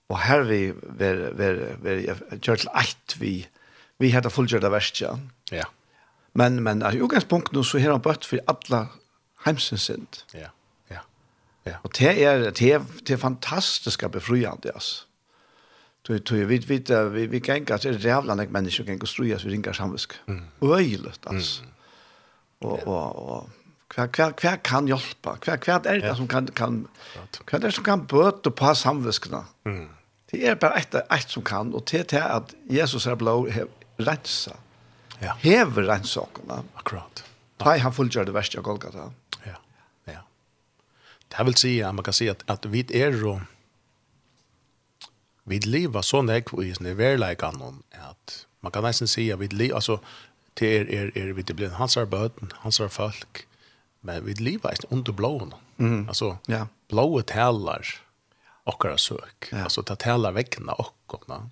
Och 0.07 0.17
här 0.17 0.41
vi 0.41 0.73
ver 0.81 1.15
ver 1.15 1.75
ver 1.81 2.15
church 2.41 2.65
light 2.65 3.15
vi 3.19 3.47
vi 3.97 4.11
hade 4.11 4.29
fullgjorda 4.29 4.69
värsta. 4.69 5.19
Ja. 5.51 5.65
Men 6.33 6.63
men 6.63 6.81
i 6.93 6.95
utgångspunkten 6.95 7.63
så 7.63 7.77
här 7.77 7.89
har 7.89 7.99
bort 7.99 8.25
för 8.25 8.39
alla 8.45 8.87
hemsens 9.43 9.83
synd. 9.83 10.17
Ja. 10.33 10.47
Ja. 11.65 11.77
Og 11.83 11.91
det 11.97 12.23
er, 12.23 12.49
det 12.51 12.73
er, 12.73 12.85
det 13.07 13.13
er 13.13 13.17
fantastiska 13.17 14.07
befriande 14.07 14.71
altså. 14.73 15.05
Du 16.07 16.17
du 16.17 16.45
vi 16.45 16.57
vi 16.57 16.83
vi 17.13 17.25
vi 17.25 17.39
kan 17.39 17.55
inte 17.55 17.77
det 17.77 18.03
jävla 18.03 18.35
näck 18.35 18.49
människor 18.49 18.85
kan 18.85 18.99
konstruera 18.99 19.39
så 19.39 19.47
ringa 19.47 19.73
samvisk. 19.73 20.13
Öjligt 20.61 21.27
altså. 21.27 21.63
Og 22.61 22.87
og 22.87 23.15
og 23.15 23.49
hva 23.95 24.07
hva 24.07 24.31
hva 24.41 24.55
kan 24.63 24.87
hjelpe? 24.87 25.35
Hva 25.45 25.57
hva 25.57 25.79
er 25.85 25.99
det 26.01 26.15
som 26.17 26.27
kan 26.27 26.47
kan 26.47 26.87
hva 27.45 27.55
er 27.55 27.59
det 27.59 27.73
som 27.73 27.83
kan 27.83 28.07
bøte 28.07 28.51
på 28.51 28.73
samviskene? 28.73 29.43
Mm. 29.65 29.89
Det 30.31 30.47
er 30.47 30.55
bare 30.55 30.79
ett 30.79 30.95
ett 30.95 31.29
som 31.29 31.43
kan 31.43 31.73
og 31.73 31.87
det 31.91 32.07
til 32.07 32.17
at 32.17 32.55
Jesus 32.69 33.05
er 33.05 33.15
blå 33.15 33.47
rensa. 33.99 34.55
Ja. 35.21 35.33
Hever 35.43 35.83
rensa 35.83 36.21
sakerna. 36.21 36.63
Akkurat. 36.75 37.23
Ja. 37.59 37.77
Han 37.77 37.93
fullgjør 37.93 38.25
det 38.25 38.33
verste 38.33 38.57
av 38.57 38.63
Golgata 38.63 39.11
det 41.31 41.43
vill 41.43 41.83
at 41.85 41.95
man 41.95 42.03
kan 42.03 42.13
si 42.13 42.29
att, 42.29 42.43
att 42.49 42.65
vid 42.65 42.91
er 42.91 43.11
jo 43.11 43.39
vid 45.43 45.65
lever 45.65 46.01
så 46.01 46.21
näkv 46.21 46.63
i 46.63 46.73
sin 46.75 46.85
överläkan 46.85 47.83
att 47.91 48.45
man 48.59 48.71
kan 48.71 48.83
nästan 48.83 49.07
säga 49.07 49.35
vid 49.35 49.53
lever 49.53 49.75
alltså 49.75 49.99
till 50.53 50.67
er 50.67 50.85
er 50.89 51.11
er 51.17 51.33
vid 51.33 51.45
det 51.45 51.55
blir 51.55 51.69
hans 51.69 51.97
arbeten 51.97 52.51
hans 52.55 52.81
folk 52.89 53.47
men 54.01 54.25
vid 54.25 54.41
lever 54.41 54.69
är 54.69 54.93
under 54.93 55.11
blån 55.11 55.53
mm. 55.77 56.07
alltså 56.07 56.37
ja. 56.47 56.67
blåe 56.89 57.23
talar 57.23 57.85
och 58.63 58.85
søk 58.97 59.49
ja. 59.51 59.63
alltså 59.63 59.81
det 59.81 59.95
talar 59.95 60.31
väckna 60.31 60.73
och 60.73 60.95
komma 61.07 61.49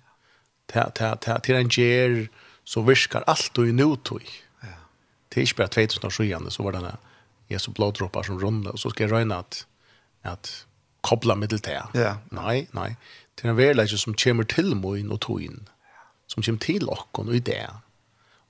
till 1.42 1.54
en 1.54 1.68
ger 1.68 2.28
så 2.64 2.82
viskar 2.82 3.24
allt 3.26 3.58
och 3.58 3.66
i 3.66 3.72
nutoj 3.72 4.26
ja. 4.60 4.68
Det 5.28 5.46
2000 5.46 6.06
år 6.06 6.10
siden 6.10 6.50
så 6.50 6.62
var 6.62 6.72
det 6.72 6.96
Jesu 7.50 7.70
bloddroppar 7.70 8.22
som 8.22 8.40
runde, 8.40 8.70
och 8.70 8.80
så 8.80 8.90
ska 8.90 9.04
jag 9.04 9.12
røyne 9.12 9.36
att, 9.36 9.66
at 10.22 10.66
koppla 11.00 11.34
mig 11.34 11.48
til 11.48 11.58
det. 11.58 11.82
Ja. 11.94 12.16
Nej, 12.30 12.68
nej. 12.72 12.96
Det 13.34 13.44
är 13.44 13.50
en 13.50 13.56
verleggje 13.56 13.98
som 13.98 14.14
kommer 14.14 14.44
till 14.44 14.74
moin 14.74 15.10
och 15.10 15.20
tog 15.20 15.42
in, 15.42 15.68
som 16.26 16.42
kommer 16.42 16.58
till 16.58 16.88
okkon 16.88 17.28
och 17.28 17.34
i 17.34 17.40
det. 17.40 17.70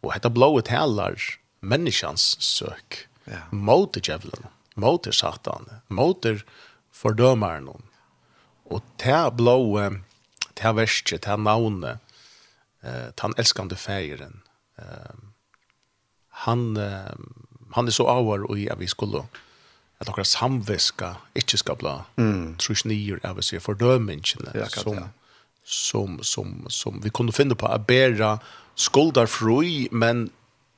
Och 0.00 0.12
detta 0.12 0.30
blået 0.30 0.64
talar 0.64 1.16
människans 1.60 2.42
sök 2.42 3.08
ja. 3.24 3.38
mot 3.50 4.08
djevelen, 4.08 4.46
mot 4.74 5.14
satan, 5.14 5.70
mot 5.88 6.26
fordømeren. 6.92 7.68
Och 8.64 8.82
det 8.96 9.30
blåa, 9.32 9.90
det 10.54 10.72
verste, 10.72 11.16
det 11.16 11.36
navnet, 11.36 11.98
eh, 12.82 13.08
den 13.14 13.34
älskande 13.36 13.76
feiren, 13.76 14.42
eh, 14.78 15.14
han 16.28 16.76
eh, 16.76 17.14
han 17.72 17.88
er 17.88 17.94
så 17.94 18.06
avvar 18.08 18.44
og 18.50 18.58
jag 18.58 18.78
vi 18.78 18.86
skulle 18.86 19.24
at 20.00 20.08
några 20.08 20.24
samviska 20.24 21.16
ikke 21.36 21.58
skal 21.60 21.76
bli 21.76 21.94
mm. 22.16 22.56
trus 22.56 22.84
nyer 22.84 23.20
av 23.24 23.40
sig 23.40 23.60
fördömningen 23.60 24.48
ja, 24.54 24.68
som, 24.68 24.94
ja. 24.94 25.08
som, 25.64 26.18
som, 26.22 26.66
som 26.68 27.00
vi 27.00 27.10
kunne 27.10 27.32
finna 27.32 27.54
på 27.54 27.68
å 27.68 27.78
bære 27.78 28.38
skuldar 28.80 29.28
fri 29.28 29.88
men 29.92 30.30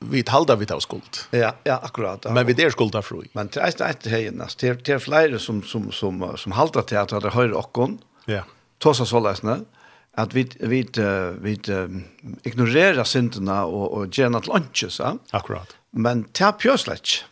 vi 0.09 0.23
halda 0.27 0.55
vi 0.55 0.65
ta 0.65 0.79
skuld. 0.81 1.19
Ja, 1.31 1.53
ja, 1.63 1.79
akkurat. 1.83 2.25
Ja. 2.25 2.33
Men 2.33 2.47
vi 2.47 2.53
der 2.53 2.69
skulda 2.69 3.01
fri. 3.01 3.29
Men 3.33 3.47
det 3.47 3.61
er 3.61 3.71
ikke 3.71 4.09
heien, 4.11 4.41
altså, 4.41 4.57
Det 4.59 4.69
er, 4.69 4.75
det 4.75 4.93
er 4.93 4.99
flere 4.99 5.39
som, 5.39 5.63
som, 5.63 5.91
som, 5.91 6.23
som 6.37 6.51
halda 6.51 6.83
til 6.83 6.99
at 6.99 7.13
det 7.23 7.31
høyre 7.33 7.55
okkon. 7.55 7.99
Ja. 8.27 8.43
Tosa 8.79 9.05
så 9.05 9.21
løsne. 9.23 9.63
At 10.13 10.35
vi, 10.35 10.43
vi, 10.59 10.83
vi, 11.41 11.55
vi 11.63 12.43
ignorerer 12.43 13.03
syndene 13.03 13.63
og, 13.63 13.93
og 13.93 14.11
gjerne 14.11 14.41
til 14.41 14.53
lønnsjøs. 14.53 14.99
Akkurat. 15.31 15.77
Men 15.93 16.25
det 16.33 16.45
er 16.47 16.57
pjøslett. 16.57 17.23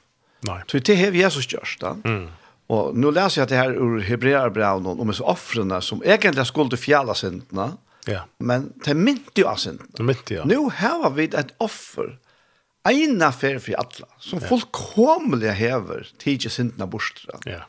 Nei. 0.47 0.61
Så 0.69 0.81
det 0.81 0.97
har 0.97 1.17
Jesus 1.17 1.49
gjort, 1.49 1.75
da. 1.81 1.95
Mm. 2.05 2.29
Og 2.71 2.95
nå 2.95 3.11
leser 3.13 3.41
jeg 3.41 3.51
det 3.51 3.59
her 3.59 3.73
ur 3.75 3.99
Hebrearbrevnen 4.05 5.01
om 5.01 5.09
disse 5.11 5.25
offrene 5.27 5.81
som 5.83 6.03
egentlig 6.07 6.47
skulle 6.47 6.79
fjalla 6.79 7.15
syndene, 7.17 7.73
ja. 8.07 8.23
men 8.39 8.69
det 8.85 8.95
mynte 8.97 9.43
jo 9.43 9.49
av 9.51 9.59
syndene. 9.61 9.91
Det 9.97 10.05
mynte, 10.07 10.37
ja. 10.39 10.45
Nå 10.47 10.69
har 10.79 11.09
vi 11.17 11.27
et 11.27 11.51
offer, 11.61 12.15
ena 12.87 13.29
fer 13.35 13.59
for 13.61 13.77
alle, 13.81 14.07
som 14.23 14.39
ja. 14.39 14.47
fullkomlig 14.47 15.51
hever 15.59 16.07
tidsi 16.21 16.53
syndene 16.53 16.87
bort. 16.89 17.25
Ja. 17.49 17.65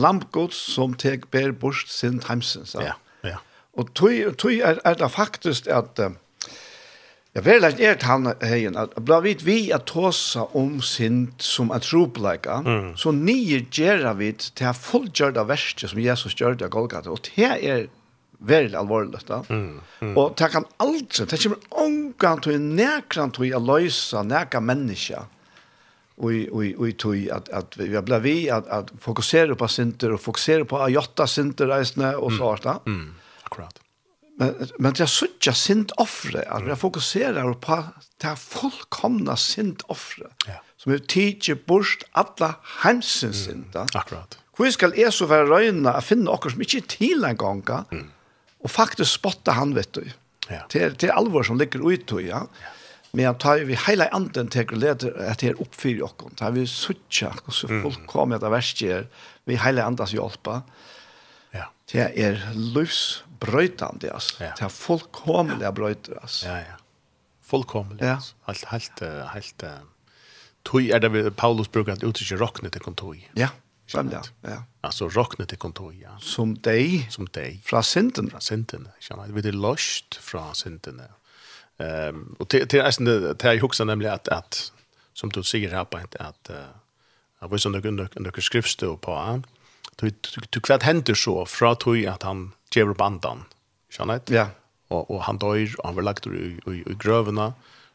Lampgods 0.00 0.58
som 0.72 0.96
teg 0.98 1.28
ber 1.34 1.52
bort 1.52 1.90
synd 1.92 2.24
heimsens. 2.30 2.74
Ja, 2.78 2.96
ja. 3.26 3.42
Og 3.78 3.92
tog, 3.94 4.16
tog 4.40 4.56
er, 4.56 4.80
er 4.86 4.96
det 4.98 5.12
faktisk 5.12 5.68
at 5.70 6.00
uh, 6.00 6.16
Ja, 7.36 7.44
vel, 7.46 7.62
det 7.62 7.86
er 7.86 8.00
han 8.08 8.26
heien, 8.42 8.74
at 8.74 8.96
bla 9.06 9.20
vit 9.22 9.44
vi 9.46 9.68
at 9.70 9.86
tåsa 9.86 10.48
om 10.58 10.80
synd 10.82 11.38
som 11.38 11.70
er 11.70 11.84
tropleika, 11.84 12.58
mm. 12.66 12.88
så 12.98 13.12
nye 13.14 13.60
gjerra 13.70 14.16
vidt 14.18 14.48
til 14.58 14.74
fullgjørda 14.74 15.44
verste 15.46 15.90
som 15.92 16.00
Jesus 16.02 16.34
gjør 16.34 16.58
det 16.58 16.66
av 16.66 16.74
Golgata, 16.74 17.14
og 17.14 17.22
det 17.28 17.46
er 17.46 17.86
veldig 18.40 18.78
alvorlig 18.80 19.20
da. 19.28 19.44
Mm, 19.48 19.78
mm. 20.00 20.16
Og 20.18 20.34
det 20.40 20.48
kan 20.56 20.66
aldri, 20.82 21.26
det 21.30 21.38
kommer 21.44 21.84
omgang 21.84 22.42
til 22.42 22.58
nekran 22.58 23.34
til 23.36 23.54
å 23.54 23.62
løse 23.62 24.24
nekka 24.26 24.62
menneska 24.64 25.26
og 26.20 26.32
og 26.52 26.80
og 26.80 26.96
tog 27.00 27.28
at 27.32 27.48
at 27.52 27.76
vi 27.78 27.94
har 27.94 28.04
blivit 28.04 28.24
vi 28.24 28.48
at 28.52 28.66
at 28.68 28.90
fokusera 29.00 29.54
på 29.54 29.68
synder 29.68 30.12
og 30.16 30.20
fokusera 30.20 30.64
på 30.64 30.82
ajotta 30.84 31.26
synder 31.26 31.70
reisne 31.72 32.16
og 32.16 32.32
så 32.32 32.56
mm. 32.84 32.92
Mm. 32.92 33.14
Akkurat. 33.44 33.79
Men, 34.40 34.70
men 34.80 34.94
det 34.96 35.04
er 35.04 35.10
suttja 35.12 35.52
sint 35.56 35.92
offre, 36.00 36.40
at 36.48 36.64
vi 36.64 36.76
fokuserer 36.80 37.50
på 37.60 37.76
det 38.22 38.32
fullkomna 38.40 39.36
sint 39.36 39.84
offre, 39.92 40.30
ja. 40.48 40.56
som 40.80 40.94
er 40.94 41.02
teacher 41.04 41.58
bort 41.68 42.06
alla 42.16 42.54
heimsins 42.80 43.46
mm. 43.52 43.66
Akkurat. 43.92 44.38
Hvor 44.56 44.72
skal 44.72 44.96
jeg 44.96 45.12
så 45.12 45.28
være 45.28 45.48
røyna 45.48 45.92
å 45.96 46.04
finne 46.04 46.32
okker 46.32 46.54
som 46.54 46.64
ikke 46.64 46.80
er 46.80 46.88
til 46.92 47.28
en 47.28 47.38
gang, 47.40 47.62
mm. 47.92 48.08
og 48.64 48.72
faktisk 48.72 49.20
spotta 49.20 49.56
han, 49.56 49.76
vet 49.76 49.92
du. 49.96 50.04
Ja. 50.48 50.64
Det, 50.72 50.80
er, 50.82 50.96
det 50.96 51.10
er 51.10 51.18
alvor 51.20 51.44
som 51.46 51.60
ligger 51.60 51.84
ut, 51.84 52.16
ja. 52.24 52.44
ja. 52.48 52.76
Men 53.10 53.24
jeg 53.24 53.38
tar 53.42 53.64
vi 53.66 53.76
hela 53.88 54.06
anden 54.14 54.50
til 54.54 54.70
å 54.70 54.78
lede 54.78 55.10
att 55.26 55.42
det 55.42 55.56
uppfyller 55.58 56.04
och 56.04 56.36
tar 56.36 56.50
vi 56.54 56.66
sucha 56.66 57.34
och 57.44 57.54
så 57.54 57.68
fullkomligt 57.68 58.42
av 58.42 58.50
värst 58.50 58.82
vi 59.44 59.56
hela 59.56 59.84
andas 59.84 60.12
hjälpa. 60.12 60.62
Ja. 61.50 61.72
Det 61.92 62.22
är 62.22 62.54
livs 62.54 63.24
brøytande, 63.40 64.12
altså. 64.12 64.36
Ja. 64.44 64.52
Det 64.58 64.66
er 64.66 64.74
fullkomlig 64.74 65.72
brøyter, 65.74 66.20
altså. 66.22 66.48
Ja, 66.48 66.56
ja. 66.56 66.76
Fullkomlig, 67.50 68.02
ja. 68.02 68.18
altså. 68.46 68.70
Helt, 68.72 69.00
helt, 69.00 69.32
helt, 69.34 69.64
Tui 70.64 70.90
er 70.92 71.00
det 71.00 71.36
Paulus 71.36 71.68
brukar 71.68 71.96
at 71.96 72.04
uttrykker 72.04 72.40
rockne 72.40 72.70
til 72.70 72.82
kontoi. 72.84 73.22
Ja, 73.36 73.48
Skjønt. 73.90 74.12
Ja, 74.12 74.22
ja. 74.46 74.58
Altså 74.86 75.08
rockne 75.10 75.46
til 75.50 75.58
kontoi, 75.58 75.96
ja. 76.04 76.12
Som 76.22 76.54
deg. 76.62 77.08
Som 77.10 77.26
deg. 77.34 77.58
Fra 77.66 77.82
synden. 77.82 78.30
Fra 78.30 78.42
synden, 78.44 78.86
skjønner. 79.02 79.32
Vi 79.34 79.42
er 79.42 79.56
løst 79.56 80.20
fra 80.22 80.50
synden. 80.54 81.00
Um, 81.80 82.36
og 82.38 82.46
til, 82.52 82.68
til, 82.68 82.84
til, 82.84 83.24
til 83.40 83.48
jeg 83.48 83.62
husker 83.64 83.88
nemlig 83.88 84.12
at, 84.12 84.28
at 84.30 84.60
som 85.16 85.32
du 85.32 85.42
sier 85.42 85.72
her 85.72 85.88
på 85.88 85.98
at, 85.98 86.14
at, 86.20 86.52
uh, 86.52 86.68
at, 87.40 87.50
at, 87.50 87.64
at, 87.66 87.74
at, 87.74 87.96
at, 88.28 88.82
at, 88.84 89.00
på 89.00 89.16
at, 89.16 89.48
Du 90.00 90.60
kvad 90.64 90.86
hender 90.86 91.18
så 91.18 91.42
fra 91.48 91.74
tog 91.76 92.00
at 92.08 92.24
han 92.24 92.50
gjør 92.72 92.94
opp 92.94 93.04
andan, 93.04 93.44
skjønner 93.92 94.20
jeg? 94.20 94.34
Ja. 94.38 94.46
Og, 94.90 95.10
og 95.12 95.22
han 95.26 95.38
dør, 95.38 95.60
og 95.80 95.84
han 95.86 95.98
var 95.98 96.06
lagt 96.06 96.26
i, 96.26 96.54
i, 96.56 96.80
i 96.80 96.96
grøvene. 96.98 97.50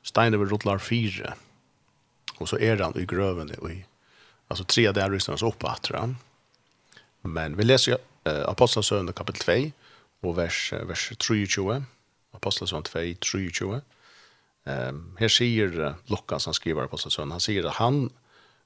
Steiner 0.06 0.39
vil 0.39 0.51
rotlar 0.51 0.84
fire. 0.84 1.34
Og 2.38 2.49
så 2.51 2.60
er 2.62 2.84
han 2.84 2.95
i 2.99 3.08
grøvene, 3.10 3.58
og 3.62 3.72
i, 3.74 3.80
altså 4.51 4.68
tre 4.70 4.86
der 4.93 5.12
ryster 5.12 5.34
han 5.34 5.41
så 5.41 5.49
oppe, 5.49 5.72
tror 5.84 6.01
han. 6.03 6.16
Men 7.26 7.58
vi 7.58 7.66
leser 7.66 7.97
uh, 7.97 8.45
Apostelsøvn 8.51 9.12
kapitel 9.18 9.41
2, 9.47 9.58
og 10.26 10.38
vers, 10.38 10.60
vers 10.88 11.10
23. 11.20 11.80
Apostelsøvn 12.38 12.86
2, 12.86 13.06
23. 13.24 13.82
Um, 14.66 15.01
her 15.20 15.30
sier 15.30 15.95
Lukas, 16.10 16.47
han 16.49 16.58
skriver 16.58 16.88
Apostelsøvn, 16.88 17.34
han 17.34 17.43
sier 17.43 17.68
at 17.70 17.80
han 17.80 18.08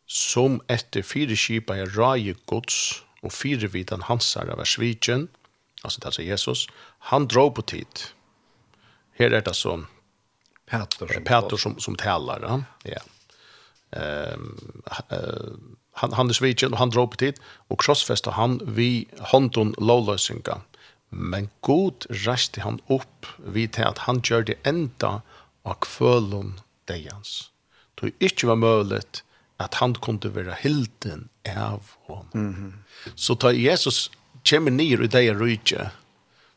som 0.09 0.57
etter 0.71 1.05
fire 1.05 1.35
kipa 1.37 1.75
er 1.77 1.91
raje 1.93 2.33
gods, 2.49 3.03
og 3.23 3.33
fire 3.35 3.69
vidan 3.73 4.05
hansar 4.07 4.49
av 4.53 4.63
svigen, 4.65 5.27
altså 5.83 6.03
det 6.03 6.13
er 6.19 6.31
Jesus, 6.33 6.67
han 7.11 7.27
dro 7.27 7.49
på 7.51 7.65
tid. 7.67 8.09
Her 9.19 9.33
er 9.35 9.43
det 9.43 9.55
som 9.55 9.87
Peter 10.69 11.07
som, 11.09 11.23
Peter 11.25 11.57
som, 11.57 11.79
som 11.79 11.95
talar. 11.95 12.45
Ja. 12.45 12.59
ja. 12.85 13.01
Um, 13.89 14.83
uh, 15.11 15.55
han, 15.99 16.13
han 16.13 16.29
er 16.29 16.37
svigen, 16.37 16.75
og 16.75 16.79
han 16.79 16.93
dro 16.93 17.07
på 17.09 17.19
tid, 17.19 17.39
og 17.69 17.81
krossfester 17.81 18.37
han 18.37 18.59
vi 18.77 19.07
hånden 19.31 19.73
lovløsninga. 19.81 20.59
Men 21.09 21.49
god 21.65 22.05
reste 22.27 22.61
han 22.61 22.77
opp 22.87 23.27
vid 23.37 23.73
til 23.75 23.89
at 23.89 24.05
han 24.05 24.21
gjør 24.21 24.45
det 24.51 24.59
enda 24.67 25.19
av 25.65 25.79
kvølen 25.83 26.59
deians. 26.89 27.49
Det 27.97 28.11
er 28.13 28.29
ikke 28.29 28.51
var 28.51 28.61
mulig 28.61 29.01
at 29.59 29.73
han 29.73 29.95
kunde 29.95 30.29
vara 30.29 30.53
hilden 30.53 31.29
av 31.57 31.81
honom. 32.07 32.27
Mm 32.33 32.53
-hmm. 32.53 32.73
Så 33.15 33.35
tar 33.35 33.51
Jesus 33.51 34.11
kommer 34.49 34.71
ner 34.71 35.03
i 35.03 35.07
det 35.07 35.33
rike 35.33 35.91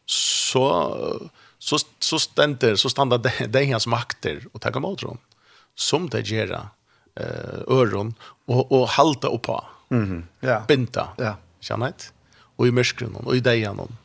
så 0.06 1.28
så 1.58 1.78
så 1.98 2.18
ständer 2.18 2.76
så 2.76 2.88
stannar 2.88 3.18
det 3.18 3.46
det 3.46 3.72
hans 3.72 3.86
makter 3.86 4.46
och 4.52 4.60
ta 4.60 4.68
emot 4.68 5.00
honom 5.00 5.18
som 5.74 6.08
det 6.08 6.26
gera 6.26 6.68
eh 7.16 7.62
öron 7.66 8.14
och 8.46 8.72
och 8.72 8.88
halta 8.88 9.28
upp 9.28 9.42
på. 9.42 9.64
Mm 9.90 10.04
ja. 10.04 10.16
-hmm. 10.16 10.46
Yeah. 10.46 10.66
Binta. 10.66 11.08
Ja. 11.16 11.24
Yeah. 11.24 11.36
Kännet. 11.60 12.12
Och 12.56 12.66
i 12.66 12.70
mörskren 12.70 13.14
och 13.14 13.36
i 13.36 13.40
dejan. 13.40 13.96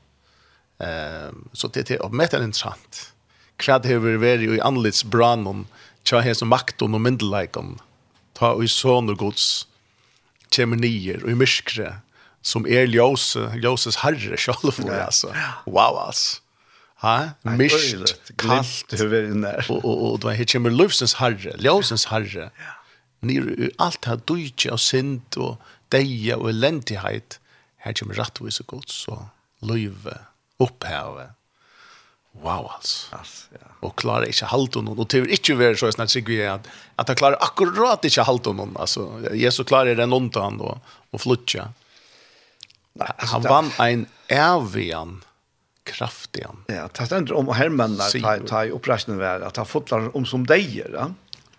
Eh, 0.80 1.32
så 1.54 1.68
det 1.68 1.92
är 1.92 2.10
med 2.10 2.34
en 2.34 2.44
intressant. 2.44 3.14
Krad 3.58 3.86
över 3.86 4.44
i 4.44 4.62
anlits 4.62 5.04
branon. 5.04 5.68
Tja 6.04 6.20
här 6.20 6.34
som 6.34 6.48
makt 6.48 6.82
och 6.82 6.90
myndellikon 6.90 7.80
ta 8.38 8.54
og 8.56 8.66
i 8.66 8.72
sånne 8.72 9.18
gods, 9.20 9.66
kommer 10.54 10.80
nier 10.80 11.24
og 11.26 11.34
i 11.34 11.38
myskre, 11.38 11.98
som 12.46 12.68
er 12.70 12.88
ljøse, 12.88 13.50
ljøses 13.60 14.00
herre 14.04 14.38
selv 14.40 14.70
for, 14.72 14.88
ja. 14.88 15.08
altså. 15.10 15.34
Wow, 15.66 16.00
altså. 16.06 16.44
Ha? 17.04 17.18
Mist, 17.60 18.16
kallt, 18.42 18.96
og, 18.98 19.84
og, 19.84 19.98
og 20.14 20.22
det 20.24 20.38
her 20.40 20.48
kommer 20.50 20.74
løvsens 20.74 21.18
herre, 21.20 21.54
ljøsens 21.62 22.08
herre, 22.10 22.50
nir, 23.26 23.52
alt 23.84 24.08
her 24.10 24.22
døytje 24.30 24.74
og 24.74 24.82
synd 24.82 25.38
og 25.38 25.58
deie 25.94 26.38
og 26.38 26.50
elendighet, 26.54 27.38
her 27.86 27.98
kommer 28.00 28.18
rettvis 28.18 28.62
og 28.64 28.70
gods 28.74 28.98
og 29.14 29.28
løyve, 29.68 30.16
oppheve, 30.64 31.30
Wow, 32.44 32.70
altså. 32.76 33.18
Ass, 33.18 33.34
ja. 33.54 33.72
Og 33.86 33.96
klarer 34.00 34.30
ikke 34.30 34.50
halte 34.52 34.82
noen. 34.86 35.00
Og 35.02 35.10
til 35.12 35.28
ikke 35.34 35.58
være 35.60 35.78
så 35.80 35.92
snart 35.94 36.14
sikker 36.14 36.34
sikkert 36.34 36.68
at, 36.68 36.82
at 37.02 37.12
han 37.12 37.20
klarer 37.20 37.44
akkurat 37.46 38.06
ikke 38.06 38.26
halte 38.28 38.54
noen. 38.56 38.76
Altså, 38.80 39.08
Jesus 39.34 39.68
klarer 39.70 39.98
den 39.98 40.16
ondt 40.16 40.40
han 40.42 40.60
og, 40.62 40.82
og 41.14 41.24
flytter. 41.24 41.72
Nei, 42.98 43.10
altså, 43.14 43.32
han 43.36 43.48
vann 43.48 43.72
en 43.84 44.06
evian 44.34 45.18
kraftig 45.88 46.46
han. 46.46 46.64
Ja, 46.72 46.88
det 46.92 47.08
stender 47.08 47.38
om 47.38 47.54
hermennene 47.56 48.10
ta, 48.22 48.38
ta 48.48 48.66
i 48.68 48.74
oppreisningen 48.76 49.22
ved 49.22 49.46
at 49.48 49.62
han 49.62 49.70
fotlar 49.70 50.10
om 50.18 50.26
som 50.28 50.46
deier. 50.50 50.92
Ja? 50.94 51.12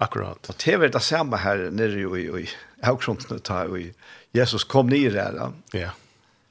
Akkurat. 0.04 0.50
Og 0.50 0.58
det 0.62 0.74
er 0.76 0.92
det 0.94 1.04
samme 1.04 1.40
her 1.42 1.68
nere 1.74 2.02
i, 2.02 2.26
i, 2.26 2.44
i 2.44 2.86
avgrunnen 2.86 3.40
ta 3.46 3.64
i 3.74 3.88
Jesus 4.36 4.66
kom 4.68 4.90
ned 4.92 5.16
her. 5.16 5.38
Ja. 5.40 5.50
ja 5.72 5.94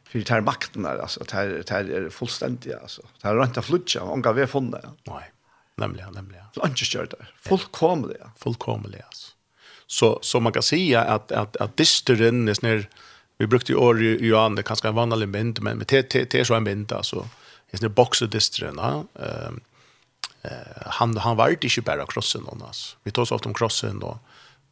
för 0.10 0.22
tar 0.22 0.42
makten 0.42 0.84
där 0.84 0.98
alltså 0.98 1.24
det 1.32 1.72
er 1.72 1.92
är 1.92 2.10
fullständigt 2.10 2.76
alltså. 2.82 3.02
Tar 3.22 3.36
rent 3.36 3.58
av 3.58 3.62
flutcha 3.62 4.02
och 4.02 4.24
går 4.24 4.34
vi 4.34 4.48
från 4.48 4.76
ja. 4.84 4.94
nej. 5.04 5.32
Nämligen 5.76 6.14
nämligen. 6.14 6.46
Lunchkört 6.54 7.12
där. 7.12 7.34
Fullkomligt 7.42 8.22
fullkomligt 8.38 9.02
alltså. 9.06 9.32
Så 9.88 10.20
så 10.22 10.40
man 10.40 10.54
kan 10.54 10.64
säga 10.64 11.02
att 11.02 11.32
att 11.32 11.58
att 11.58 11.78
disteren 11.78 12.48
är 12.48 12.54
snär 12.54 12.90
vi 13.38 13.48
brukte 13.48 13.72
ju 13.72 13.78
år 13.78 14.02
ju 14.02 14.36
an 14.36 14.56
det 14.56 14.64
kanske 14.64 14.88
en 14.88 14.96
vanlig 14.96 15.30
bind 15.30 15.62
men 15.62 15.78
med 15.78 15.88
t 15.88 16.46
så 16.46 16.56
en 16.56 16.64
bind 16.64 16.92
alltså. 16.92 17.30
Är 17.72 17.78
snär 17.78 17.90
boxer 17.90 18.28
disteren 18.28 18.80
ehm 18.80 19.60
han 20.86 21.18
han 21.18 21.38
var 21.38 21.50
inte 21.50 21.82
bara 21.82 22.06
krossen 22.06 22.46
alltså. 22.62 22.98
Vi 23.04 23.12
tar 23.12 23.26
så 23.26 23.36
ofta 23.36 23.50
om 23.50 23.54
krossen 23.54 24.00
då. 24.00 24.20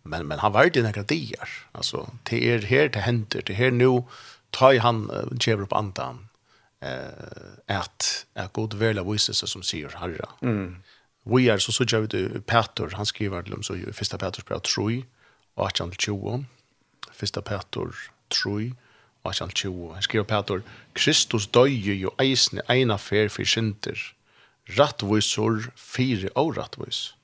Men 0.03 0.27
men 0.27 0.39
han 0.39 0.51
var 0.51 0.63
inte 0.63 0.81
några 0.81 1.03
diar 1.03 1.49
alltså. 1.71 2.09
Det 2.23 2.51
är 2.51 2.61
här 2.61 2.89
det 2.89 2.99
händer. 2.99 3.41
Det 3.45 3.53
här 3.53 3.71
nu 3.71 4.03
ta 4.51 4.73
i 4.73 4.81
han 4.83 5.05
uh, 5.09 5.25
kjever 5.39 5.65
upp 5.65 5.75
andan 5.75 6.25
eh, 6.85 7.55
at, 7.67 8.25
at 8.35 8.53
god 8.53 8.75
vel 8.79 8.99
av 8.99 9.09
viselse 9.11 9.47
som 9.47 9.63
säger 9.63 9.97
herra. 9.99 10.29
Mm. 10.41 10.83
Vi 11.25 11.47
er 11.49 11.57
så 11.57 11.73
sånn 11.73 12.05
ut 12.05 12.15
Peter, 12.45 12.93
han 12.93 13.05
skriver 13.05 13.41
til 13.41 13.55
dem 13.55 13.63
så 13.65 13.75
i 13.75 13.85
1. 13.89 14.17
Peters 14.21 14.45
brev 14.45 14.61
3, 14.61 15.03
18-20, 15.57 16.45
1. 17.17 17.39
Peter 17.47 17.95
3, 18.29 18.73
18-20. 19.25 19.93
Han 19.93 20.05
skriver 20.05 20.27
Peter, 20.29 20.61
Kristus 20.93 21.47
døye 21.47 21.97
jo 21.97 22.13
eisne 22.21 22.61
eina 22.69 22.97
fer 23.01 23.31
for 23.33 23.47
synder, 23.49 23.97
rattvisor 24.77 25.71
fire 25.75 26.29
og 26.35 26.55
rattvis, 26.59 27.15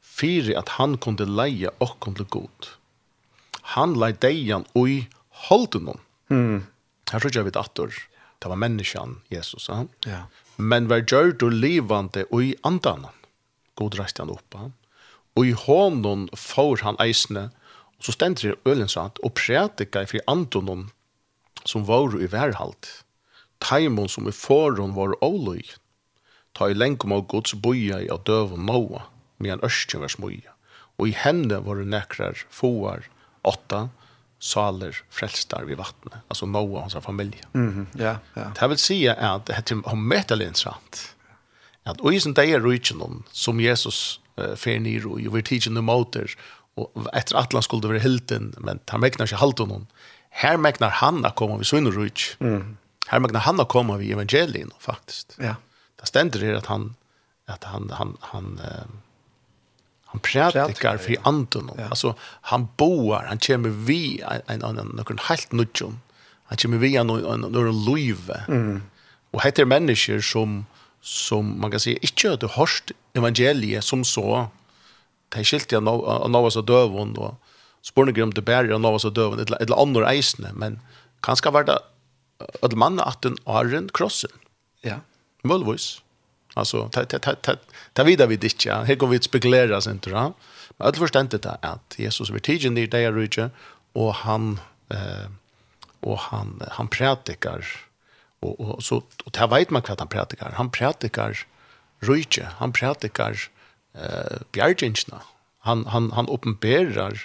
fire 0.00 0.56
at 0.56 0.76
han 0.78 0.96
kunde 0.96 1.28
leie 1.28 1.68
og 1.80 1.98
kunde 2.00 2.24
god. 2.24 2.72
Han 3.76 3.92
lei 4.00 4.12
deian 4.16 4.64
ui 4.74 5.04
holdenom, 5.48 6.00
Mm. 6.30 6.66
Her 7.10 7.22
tror 7.22 7.34
jeg 7.34 7.48
vi 7.48 7.54
datter. 7.54 7.96
Det 8.40 8.48
var 8.48 8.60
menneskene, 8.60 9.20
Jesus. 9.32 9.68
Ja. 9.68 9.84
ja. 10.06 10.20
Men 10.56 10.88
var 10.88 11.04
gjør 11.04 11.34
du 11.36 11.48
livande 11.52 12.24
og 12.30 12.44
i 12.44 12.54
andan. 12.64 13.08
God 13.76 13.98
reiste 13.98 14.22
han 14.22 14.32
opp. 14.32 14.56
Og 15.36 15.46
i 15.46 15.52
hånden 15.56 16.28
får 16.36 16.84
han 16.86 16.98
eisene. 17.02 17.48
Og 17.98 18.08
så 18.08 18.16
stender 18.16 18.52
det 18.54 18.70
ølen 18.70 18.88
sånn. 18.88 19.12
Og 19.24 19.34
prætika 19.36 20.04
i 20.04 20.10
fri 20.10 20.22
andonen 20.30 20.88
som 21.68 21.84
var 21.88 22.16
i 22.16 22.28
værhalt. 22.32 23.02
Taimon 23.60 24.08
som 24.08 24.28
i 24.28 24.34
forhånd 24.34 24.96
var 24.96 25.18
åløy. 25.24 25.64
Ta 26.56 26.70
i 26.70 26.76
lenkom 26.76 27.12
av 27.12 27.26
Guds 27.28 27.54
boja 27.54 28.00
i 28.00 28.08
av 28.12 28.24
døv 28.28 28.56
og 28.56 28.64
nåa. 28.64 29.04
Med 29.40 29.56
en 29.56 29.64
var. 29.64 30.52
Og 31.00 31.08
i 31.08 31.16
henne 31.16 31.60
var 31.64 31.80
det 31.80 31.88
nekrar 31.88 32.44
foar 32.52 33.06
åtta 33.44 33.88
saler 34.40 34.96
frelstar 35.10 35.64
vid 35.64 35.76
vattnet. 35.76 36.14
Alltså 36.28 36.46
Noah 36.46 36.72
och 36.72 36.80
hans 36.80 37.04
familj. 37.04 37.42
Mm, 37.54 37.86
ja, 37.92 38.16
ja. 38.34 38.52
Det 38.60 38.68
vil 38.68 38.78
si 38.78 39.08
at 39.08 39.46
det 39.46 39.70
är 39.70 39.94
mätligt 39.96 40.42
interessant. 40.42 41.14
Att 41.84 42.00
och 42.00 42.14
i 42.14 42.20
sin 42.20 42.34
dag 42.34 42.50
är 42.50 42.60
rutchen 42.60 43.22
som 43.32 43.60
Jesus 43.60 44.20
uh, 44.40 44.54
fer 44.56 44.80
nir 44.80 45.06
och 45.06 45.20
ju 45.20 45.30
vill 45.30 45.44
teachen 45.44 45.74
the 45.74 45.80
motor 45.80 46.30
at 47.12 47.32
efter 47.32 47.56
han 47.56 47.62
skulle 47.62 47.88
være 47.88 47.98
hilden 47.98 48.54
men 48.58 48.80
han 48.88 49.00
mäknar 49.00 49.26
sig 49.26 49.38
halt 49.38 49.58
honom. 49.58 49.86
Här 50.30 50.56
mäknar 50.56 50.90
han 50.90 51.24
att 51.24 51.34
komma 51.34 51.56
vid 51.56 51.66
sin 51.66 51.92
rutch. 51.92 52.36
Mm. 52.40 52.76
Här 53.06 53.20
mäknar 53.20 53.40
han 53.40 53.60
å 53.60 53.64
komme 53.64 53.98
vi 53.98 54.12
evangelien 54.12 54.70
faktiskt. 54.78 55.36
Ja. 55.38 55.54
Det 56.00 56.06
ständer 56.06 56.40
det 56.40 56.58
att 56.58 56.66
han 56.66 56.94
att 57.46 57.64
han 57.64 57.90
han 57.90 58.16
han, 58.20 58.60
han 58.60 59.00
han 60.10 60.20
prædikar 60.20 60.96
för 60.96 61.16
anden 61.22 61.70
ja. 61.78 61.84
alltså 61.84 62.14
han 62.42 62.68
boar 62.76 63.24
han 63.28 63.38
kommer 63.38 63.68
vi 63.68 64.22
en 64.46 64.62
annan 64.64 64.86
nokon 64.86 65.18
helt 65.28 65.52
nutjon 65.52 66.00
han 66.44 66.56
kommer 66.56 66.78
vi 66.78 66.96
en 66.96 67.06
någon 67.06 67.84
luive. 67.84 68.44
mm. 68.48 68.82
Og 69.32 69.42
heter 69.42 69.64
mennesker 69.64 70.20
som 70.20 70.66
som 71.00 71.60
man 71.60 71.70
kan 71.70 71.80
säga 71.80 71.98
inte 72.02 72.32
at 72.32 72.40
du 72.40 72.46
hørst 72.46 72.92
evangeliet 73.14 73.84
som 73.84 74.04
så 74.04 74.48
det 75.34 75.44
skilte 75.44 75.74
jag 75.74 75.88
av 75.88 76.30
Novas 76.30 76.56
og 76.56 76.66
Døvun, 76.66 77.14
og 77.18 77.34
spårne 77.82 78.22
om 78.22 78.32
det 78.32 78.44
bærer 78.44 78.74
av 78.74 78.80
Novas 78.80 79.04
og 79.04 79.14
Døvun, 79.14 79.38
eller 79.38 79.56
eller 79.60 79.76
andra 79.76 80.10
eisne 80.12 80.50
men 80.52 80.80
kanskje 81.22 81.52
var 81.52 81.62
det 81.62 81.78
at 82.62 82.72
mannen 82.72 83.00
at 83.00 83.22
den 83.22 83.38
har 83.46 83.88
krossen 83.94 84.30
ja. 84.84 85.00
Möjligtvis 85.44 86.02
Alltså 86.54 86.88
ta 86.88 87.04
ta 87.04 87.18
ta 87.18 87.34
ta 87.34 87.56
ta 87.92 88.04
vidare 88.04 88.28
vid 88.28 88.40
det 88.40 88.64
ja. 88.64 88.82
Här 88.82 88.94
går 88.94 89.08
vi 89.08 89.16
att 89.16 89.24
spekulera 89.24 89.80
sen 89.80 89.98
tror 89.98 90.16
jag. 90.16 90.32
Men 90.76 90.86
allt 90.86 90.98
förstände 90.98 91.38
det 91.38 91.58
att 91.62 91.94
Jesus 91.98 92.30
vid 92.30 92.42
tiden 92.42 92.74
där 92.74 92.86
där 92.86 93.12
rike 93.12 93.50
och 93.92 94.14
han 94.14 94.60
eh 94.88 95.30
och 96.00 96.18
han 96.18 96.62
han 96.70 96.88
predikar 96.88 97.66
och 98.40 98.60
och 98.60 98.82
så 98.82 98.96
och 99.24 99.32
det 99.32 99.46
vet 99.46 99.70
man 99.70 99.82
vad 99.88 99.98
han 99.98 100.08
predikar. 100.08 100.52
Han 100.56 100.70
predikar 100.70 101.46
rike, 102.00 102.48
han 102.58 102.72
predikar 102.72 103.38
eh 103.94 104.38
bjärgensna. 104.52 105.20
Han 105.58 105.86
han 105.86 106.12
han 106.12 106.28
uppenbarar 106.28 107.24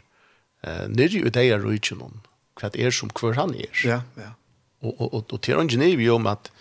eh 0.61 0.87
nere 0.87 1.17
i 1.17 1.29
det 1.29 1.29
där 1.29 1.59
rike 1.59 1.95
någon. 1.95 2.21
Vad 2.61 2.75
är 2.75 2.91
som 2.91 3.09
kvar 3.09 3.33
han 3.33 3.55
är. 3.55 3.87
Ja, 3.87 4.01
ja. 4.15 4.31
Och 4.79 5.13
och 5.13 5.33
och 5.33 5.41
till 5.41 5.59
ingenjör 5.59 6.11
om 6.11 6.27
att 6.27 6.51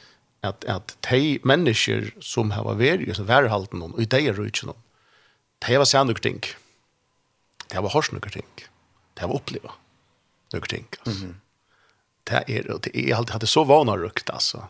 att 0.45 0.65
att 0.65 0.97
de 1.11 1.41
människor 1.43 2.11
som 2.21 2.51
har 2.51 2.65
varit 2.65 3.09
i 3.09 3.15
så 3.15 3.23
värhalten 3.23 3.83
och 3.83 4.03
i 4.03 4.05
det 4.05 4.33
rutchen 4.33 4.73
de 5.59 5.75
har 5.77 5.85
sett 5.85 6.07
något 6.07 6.23
ting. 6.23 6.41
De 7.69 7.77
har 7.77 7.91
hört 7.91 8.13
något 8.13 8.33
ting 8.33 8.51
de 9.15 9.21
har 9.21 9.35
upplevt 9.35 9.73
något 10.53 10.69
ting 10.69 10.87
mm 11.07 11.35
det 12.25 12.45
är 12.49 12.63
det 12.83 12.97
er 12.97 13.15
alltid 13.15 13.33
hade 13.33 13.47
så 13.47 13.65
vana 13.65 13.97
rukt 13.97 14.31
alltså 14.31 14.69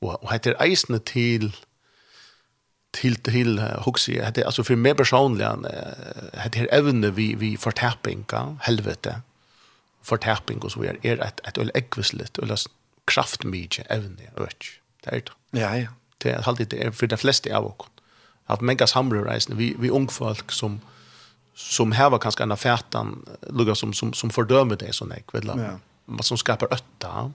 och 0.00 0.22
och 0.22 0.32
heter 0.32 0.56
eisne 0.60 0.98
till 0.98 1.56
till 2.92 3.16
till 3.16 3.58
altså 3.58 4.32
for 4.34 4.44
alltså 4.44 4.64
för 4.64 4.76
mig 4.76 4.94
personligen 4.94 5.66
hade 6.34 6.66
evne 6.70 7.10
vi 7.10 7.34
vi 7.34 7.56
förtappinga 7.56 8.58
helvete. 8.60 9.22
Förtapping 10.02 10.64
og 10.64 10.70
så 10.70 10.82
er 10.82 10.96
er 11.02 11.22
et 11.26 11.40
et 11.48 11.58
øl 11.58 11.70
ekvislet 11.74 12.38
eller 12.38 12.66
kraftmykje 13.06 13.84
evne 13.90 14.30
øk. 14.36 14.70
Det 15.04 15.12
er 15.12 15.20
det. 15.20 15.36
Ja, 15.60 15.74
ja. 15.76 15.92
Det 16.22 16.32
er 16.32 16.48
alltid 16.48 16.66
det 16.72 16.80
er 16.80 16.90
for 16.90 17.06
de 17.06 17.16
fleste 17.20 17.52
av 17.54 17.66
oss. 17.66 17.90
At 18.48 18.60
mange 18.60 18.86
samreisende, 18.86 19.56
vi, 19.56 19.74
vi 19.78 19.90
unge 19.90 20.12
folk 20.12 20.52
som 20.52 20.80
som 21.56 21.92
hävar 21.92 22.18
kanske 22.18 22.42
en 22.42 22.52
affärtan 22.52 23.24
lugga 23.50 23.74
som 23.74 23.92
som 23.92 24.12
som 24.12 24.30
fördömer 24.30 24.76
det 24.76 24.92
sån 24.92 25.08
där 25.08 25.22
kvälla. 25.28 25.54
Ja. 25.58 25.78
Vad 26.04 26.24
som 26.24 26.38
skapar 26.38 26.68
ötta. 26.74 27.32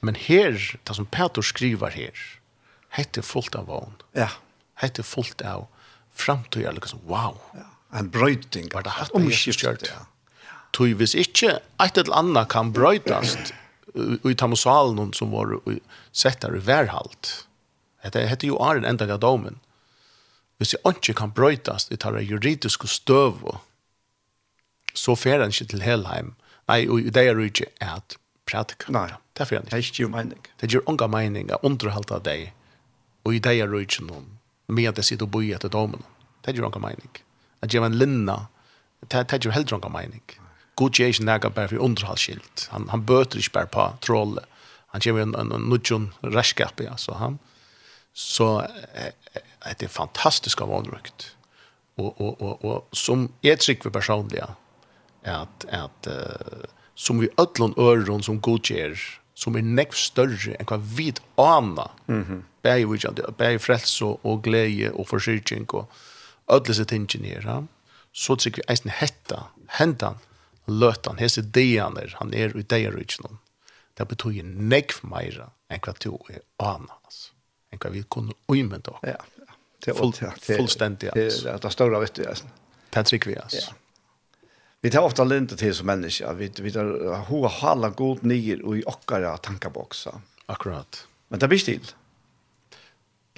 Men 0.00 0.14
här, 0.14 0.76
det 0.84 0.94
som 0.94 1.06
Peter 1.06 1.42
skriver 1.42 1.90
här, 1.90 2.40
hette 2.88 3.22
fullt 3.22 3.54
av 3.54 3.66
vån. 3.66 3.92
Ja. 4.12 4.28
Hette 4.74 5.02
fullt 5.02 5.42
av 5.42 5.66
framtid 6.14 6.62
eller 6.62 6.72
liksom 6.72 7.00
wow. 7.06 7.38
Ja. 7.54 7.98
En 7.98 8.10
brøyting. 8.10 8.68
Var 8.72 8.82
det 8.82 8.90
hatt 8.90 9.10
om 9.10 9.30
Jesus 9.30 9.56
kjørt? 9.56 9.86
Ja. 9.86 10.06
Tui, 10.72 10.94
hvis 10.96 11.14
ikke 11.14 11.58
et 11.84 11.98
eller 11.98 12.16
annet 12.16 12.48
kan 12.48 12.72
brøytast 12.72 13.52
i 13.94 14.34
Tamosalen 14.34 15.12
som 15.12 15.32
var 15.32 15.58
sett 16.12 16.40
der 16.40 16.56
i 16.56 16.62
værhalt. 16.64 17.46
Det 18.02 18.28
heter 18.28 18.48
jo 18.48 18.58
Arjen 18.62 18.84
enda 18.88 19.06
av 19.12 19.20
domen. 19.20 19.60
Hvis 20.58 20.74
jeg 20.74 20.96
ikke 20.96 21.14
kan 21.18 21.32
brøytas 21.34 21.88
i 21.90 21.96
tar 21.96 22.18
juridiske 22.20 22.88
støv, 22.88 23.40
så 24.94 25.16
fer 25.18 25.40
han 25.40 25.50
ikke 25.50 25.70
til 25.72 25.82
Helheim. 25.82 26.34
Nei, 26.70 26.84
og 26.86 27.08
det 27.14 27.24
er 27.26 27.34
jo 27.34 27.46
ikke 27.48 27.66
at 27.80 28.16
prædika. 28.46 28.92
Nei. 28.94 29.08
Det 29.32 29.44
er 29.44 29.48
fer 29.48 29.62
han 29.62 29.66
ikke. 29.66 29.76
Det 29.76 29.78
er 29.78 29.88
ikke 29.88 30.02
jo 30.02 30.12
mening. 30.12 30.46
Det 30.60 30.70
gjør 30.70 30.88
unga 30.92 31.08
mening 31.10 31.50
av 31.52 31.64
underhalt 31.66 32.12
av 32.14 32.22
deg, 32.26 32.52
og 33.24 33.34
i 33.34 33.40
det 33.42 33.56
er 33.58 33.70
jo 33.70 33.80
ikke 33.82 34.06
noen 34.06 34.28
med 34.72 34.88
at 34.88 35.00
jeg 35.00 35.12
sitter 35.12 35.28
og 35.28 35.34
bor 35.34 35.44
etter 35.44 35.72
domen. 35.72 36.04
Det 36.44 36.54
gjør 36.56 36.70
unga 36.70 36.82
mening. 36.86 37.10
At 37.62 37.74
jeg 37.74 37.82
var 37.82 37.92
en 37.92 37.98
linna, 37.98 38.38
det 39.08 39.24
er 39.24 39.42
jo 39.42 39.54
heller 39.54 39.78
unga 39.78 39.90
mening 39.92 40.22
god 40.76 40.90
ger 40.90 41.06
ikke 41.12 41.24
nægget 41.24 41.54
bare 41.54 41.68
for 41.68 41.84
underhalsskilt. 41.84 42.68
Han, 42.70 42.88
han 42.88 43.06
bøter 43.06 43.38
ikke 43.38 43.52
bare 43.52 43.66
på 43.66 43.88
trollet. 44.02 44.44
Han 44.92 45.00
kommer 45.00 45.22
en, 45.22 45.34
en, 45.38 45.52
en 45.52 45.68
nudjon 45.70 46.12
reskap, 46.24 46.80
ja, 46.80 46.96
så 46.96 47.16
han. 47.16 47.38
Så 48.12 48.48
eh, 48.94 49.12
det 49.78 49.88
er 49.88 49.92
fantastisk 49.92 50.60
av 50.60 50.72
anrukt. 50.76 51.30
Og, 51.96 52.20
og, 52.20 52.42
og, 52.42 52.64
og 52.64 52.96
som 52.96 53.30
jeg 53.44 53.60
trykker 53.60 53.92
personlig, 53.92 54.42
at, 55.28 55.66
at 55.68 56.08
uh, 56.08 56.64
som 56.94 57.20
vi 57.20 57.28
ødlån 57.40 57.74
øren 57.78 58.22
som 58.22 58.40
god 58.40 58.64
ger, 58.68 58.96
som 59.34 59.56
er 59.56 59.64
nekv 59.64 59.96
større 59.96 60.56
enn 60.56 60.68
hva 60.68 60.78
vi 60.96 61.12
aner, 61.38 61.92
mm 62.06 62.22
-hmm. 62.22 62.40
bæg 62.62 62.88
vidjande, 62.90 63.32
bæg 63.38 63.60
frelse 63.60 64.04
og 64.04 64.42
glede 64.42 64.92
og 64.92 65.08
forsyrking 65.08 65.74
og 65.74 65.88
ødlese 66.50 66.84
tingene 66.84 67.28
her, 67.28 67.42
ja? 67.44 67.60
så 68.12 68.34
trykker 68.34 68.62
vi 68.62 68.72
eisen 68.72 68.90
hetta, 68.90 69.36
hendan, 69.78 70.16
løtan, 70.66 71.18
hese 71.18 71.42
deaner, 71.42 72.14
han 72.18 72.34
er 72.34 72.56
i 72.56 72.62
deir 72.62 72.96
utgjennom. 72.98 73.38
Det 73.98 74.08
betyr 74.08 74.42
nekv 74.44 75.02
meira 75.08 75.50
enn 75.72 75.82
hva 75.84 75.94
du 76.00 76.14
er 76.32 76.42
ana, 76.62 76.96
altså. 77.04 77.32
Enn 77.72 77.80
hva 77.82 77.92
vi 77.92 78.02
kunne 78.08 78.36
uimenda. 78.48 78.96
Ja, 79.06 79.18
ja. 79.42 79.94
Full, 79.96 80.12
fullstendig, 80.38 81.10
altså. 81.10 81.46
Det 81.46 81.54
er 81.54 81.62
det 81.64 81.72
større, 81.74 82.02
vet 82.02 82.18
du, 82.18 82.26
altså. 82.28 82.50
Det 82.92 83.00
er 83.00 83.08
trygg 83.08 83.26
vi, 83.30 83.38
ja. 83.38 83.72
Vi 84.82 84.90
tar 84.90 85.06
ofta 85.06 85.24
lintet 85.24 85.60
til 85.62 85.74
som 85.74 85.86
menneska. 85.86 86.32
Vi, 86.34 86.48
vi 86.58 86.70
tar 86.74 86.88
hoa 87.28 87.50
hala 87.60 87.92
god 87.94 88.24
nyer 88.26 88.64
og 88.66 88.80
i 88.80 88.84
okkara 88.90 89.36
tankaboksa. 89.38 90.16
Akkurat. 90.50 91.04
Men 91.30 91.42
det 91.42 91.48
blir 91.52 91.62
stil. 91.62 91.92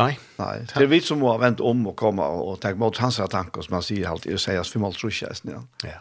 Nei. 0.01 0.15
Nei. 0.39 0.55
Det 0.73 0.87
er 0.87 0.89
vi 0.91 1.03
som 1.05 1.21
må 1.21 1.35
vente 1.39 1.63
om 1.63 1.85
og 1.91 1.95
komme 2.01 2.25
og, 2.25 2.47
og 2.49 2.57
tenke 2.63 2.81
mot 2.81 2.97
hans 2.99 3.21
tanker 3.31 3.63
som 3.63 3.77
han 3.77 3.85
sier 3.85 4.09
alltid, 4.11 4.35
og 4.35 4.43
sier 4.43 4.63
at 4.63 4.73
vi 4.73 4.83
må 4.83 4.91
tro 4.97 5.13
ikke. 5.13 5.31
Ja. 5.53 5.61
ja. 5.85 6.01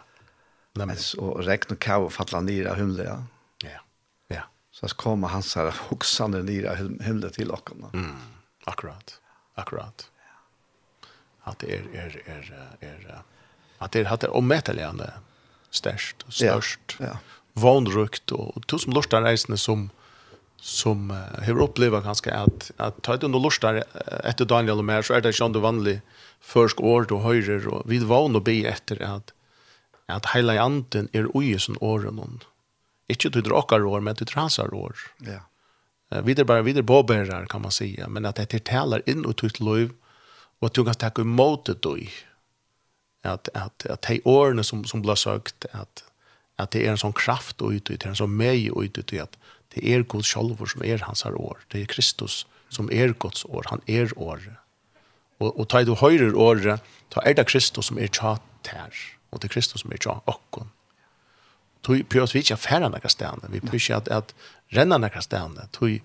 Men 0.76 0.96
så 0.96 1.34
regn 1.34 1.72
och 1.72 1.78
kaos 1.78 2.14
faller 2.14 2.40
ner 2.40 2.66
av 2.66 2.76
himlen. 2.76 3.06
Ja. 3.06 3.68
Ja. 3.68 3.80
ja. 4.28 4.42
Så 4.70 4.88
kommer 4.88 5.28
hans 5.28 5.54
här 5.54 5.74
huxande 5.88 6.42
ner 6.42 6.64
av 6.64 6.76
himlen 7.02 7.30
till 7.30 7.50
oss. 7.50 7.60
Mm. 7.92 8.16
Akkurat. 8.64 9.20
Akkurat. 9.54 10.10
Ja. 10.16 11.50
Att 11.50 11.58
det 11.58 11.74
är 11.74 11.82
är 11.94 12.22
är 12.26 12.66
är 12.80 13.22
att 13.78 13.92
det 13.92 14.04
hade 14.04 14.28
omätligande 14.28 15.12
störst 15.70 16.22
och 16.22 16.32
störst. 16.32 16.96
Ja. 16.98 17.06
ja. 17.06 17.18
Vånrukt 17.52 18.32
och, 18.32 18.56
och 18.56 18.66
tusen 18.66 18.94
lustar 18.94 19.22
reisande 19.22 19.58
som 19.58 19.90
som 20.56 21.10
uh, 21.10 21.16
har 21.46 21.60
upplevt 21.62 22.04
ganska 22.04 22.38
att 22.38 22.70
att 22.76 23.02
ta 23.02 23.16
det 23.16 23.26
under 23.26 23.38
lustar 23.38 23.84
efter 24.24 24.44
Daniel 24.44 24.78
och 24.78 24.84
mer 24.84 25.02
så 25.02 25.14
är 25.14 25.20
det 25.20 25.40
ju 25.40 25.46
ändå 25.46 25.60
vanligt 25.60 26.00
försk 26.40 26.80
år 26.80 27.06
då 27.08 27.18
höjer 27.18 27.68
och 27.68 27.92
vid 27.92 28.02
van 28.02 28.36
och 28.36 28.42
be 28.42 28.52
efter 28.52 29.02
att 29.02 29.32
at 30.08 30.32
heila 30.34 30.56
anden 30.60 31.08
er 31.12 31.28
ui 31.36 31.54
som 31.58 31.78
åren 31.80 32.18
hon. 32.18 32.42
Ikke 33.08 33.30
til 33.30 33.44
dråkar 33.44 33.84
år, 33.84 34.00
men 34.00 34.16
til 34.16 34.28
transar 34.28 34.72
år. 34.74 34.96
Ja. 35.24 35.40
Uh, 36.12 36.20
videre 36.26 36.44
bare, 36.44 36.64
videre 36.64 36.84
påbærer, 36.84 37.46
kan 37.46 37.62
man 37.62 37.70
säga. 37.70 38.08
Men 38.08 38.26
at 38.26 38.36
det 38.36 38.64
talar 38.64 39.02
inn 39.06 39.26
ut 39.26 39.44
ut 39.44 39.60
liv, 39.60 39.94
og 40.60 40.66
at 40.66 40.74
du 40.74 40.84
kan 40.84 40.94
takke 40.94 41.22
imot 41.22 41.66
det 41.66 41.82
du. 41.82 42.06
At, 43.24 43.48
at, 43.54 43.86
at 43.90 44.02
de 44.08 44.20
årene 44.24 44.64
som, 44.64 44.84
som 44.84 45.02
blir 45.02 45.14
søkt, 45.14 45.66
at, 45.72 46.04
at 46.58 46.72
det 46.72 46.84
er 46.84 46.92
en 46.92 47.00
sånn 47.00 47.16
kraft 47.16 47.62
ut 47.62 47.90
ut, 47.90 48.00
det 48.00 48.04
er 48.04 48.12
en 48.12 48.20
sånn 48.20 48.36
meg 48.36 48.68
ut 48.76 48.98
ut, 48.98 49.12
at 49.12 49.36
det 49.74 49.82
er 49.84 50.04
Guds 50.04 50.28
sjolvor 50.28 50.68
som 50.68 50.84
er 50.84 51.00
hans 51.08 51.24
år. 51.24 51.64
Det 51.72 51.80
er 51.80 51.88
Kristus 51.88 52.44
som 52.68 52.90
er 52.92 53.12
Guds 53.12 53.44
år. 53.44 53.64
Han 53.70 53.80
er 53.88 54.12
året. 54.16 54.60
Og, 55.40 55.58
og 55.58 55.68
ta 55.68 55.80
i 55.80 55.88
du 55.88 55.94
høyre 55.98 56.34
året, 56.36 56.80
ta 57.10 57.24
er 57.24 57.34
det 57.34 57.48
Kristus 57.48 57.88
som 57.88 57.98
er 57.98 58.12
tjatt 58.12 58.70
her. 58.70 58.92
Ja 58.92 59.23
og 59.34 59.42
det 59.42 59.50
er 59.50 59.54
Kristus 59.56 59.82
som 59.82 59.92
er 59.92 60.00
tja 60.02 60.20
okkon. 60.30 60.70
Tui 61.84 62.02
pjøs 62.06 62.32
vi 62.32 62.44
ikke 62.44 62.56
færa 62.56 62.88
nekka 62.88 63.10
stedene, 63.12 63.50
vi 63.52 63.60
pjøs 63.60 63.90
ikke 63.90 63.98
at, 63.98 64.08
at 64.08 64.34
renna 64.76 64.96
nekka 65.02 65.20
stedene, 65.24 65.66
tui, 65.74 65.98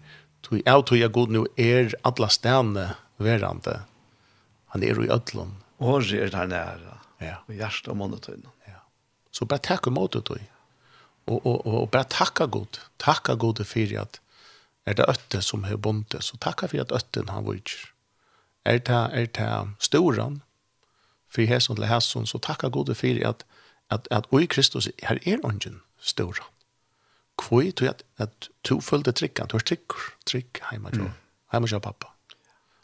tui 0.44 0.64
av 0.68 0.84
tui 0.90 1.04
er 1.06 1.14
god 1.16 1.32
nu 1.32 1.46
er 1.56 1.94
alla 2.08 2.28
stedene 2.34 2.90
verande, 3.22 3.82
han 4.74 4.84
er 4.84 5.00
i 5.00 5.10
ødlån. 5.10 5.56
Och 5.80 6.12
er 6.12 6.30
der 6.30 6.46
nære, 6.46 6.98
ja. 7.22 7.36
og 7.48 7.54
hjertet 7.54 7.88
og 7.88 7.98
månetøyne. 7.98 8.52
Ja. 8.68 8.82
Så 9.32 9.46
bare 9.46 9.64
takk 9.64 9.88
imot 9.88 10.14
det 10.14 10.26
tui, 10.26 10.42
og, 11.28 11.46
og, 11.46 11.66
og, 11.66 11.82
og 11.82 11.92
bare 11.92 12.10
takka 12.10 12.46
god, 12.46 12.82
takka 13.00 13.36
god 13.36 13.64
fyrir 13.64 14.02
at 14.02 14.20
er 14.86 14.94
det 14.94 15.06
øtte 15.08 15.42
som 15.42 15.64
er 15.64 15.78
bonde, 15.78 16.22
så 16.22 16.38
takka 16.38 16.68
fyrir 16.68 16.88
at 16.88 16.92
øtten 16.92 17.30
han 17.30 17.46
vujtjer. 17.46 17.94
Er 18.66 18.78
det, 18.78 18.90
er 18.90 19.26
det 19.26 19.76
storan, 19.80 20.42
för 21.30 21.42
hästen 21.42 21.76
till 21.76 21.86
hästen 21.86 22.28
så 22.28 22.40
tacka 22.40 22.70
gode 22.70 22.96
för 22.96 23.26
att 23.26 23.46
att 23.88 24.08
att 24.08 24.26
oj 24.30 24.48
Kristus 24.48 24.90
här 25.04 25.20
är 25.28 25.46
ungen 25.46 25.82
stora. 26.02 26.44
Kvoi 27.38 27.72
tror 27.72 27.90
att 27.90 28.04
att 28.18 28.50
två 28.68 28.82
följde 28.82 29.14
trickan, 29.14 29.48
två 29.48 29.60
trick, 29.60 29.88
trick 30.26 30.60
heima 30.62 30.90
jo. 30.94 31.10
heima 31.48 31.68
jo 31.70 31.80
pappa. 31.80 32.08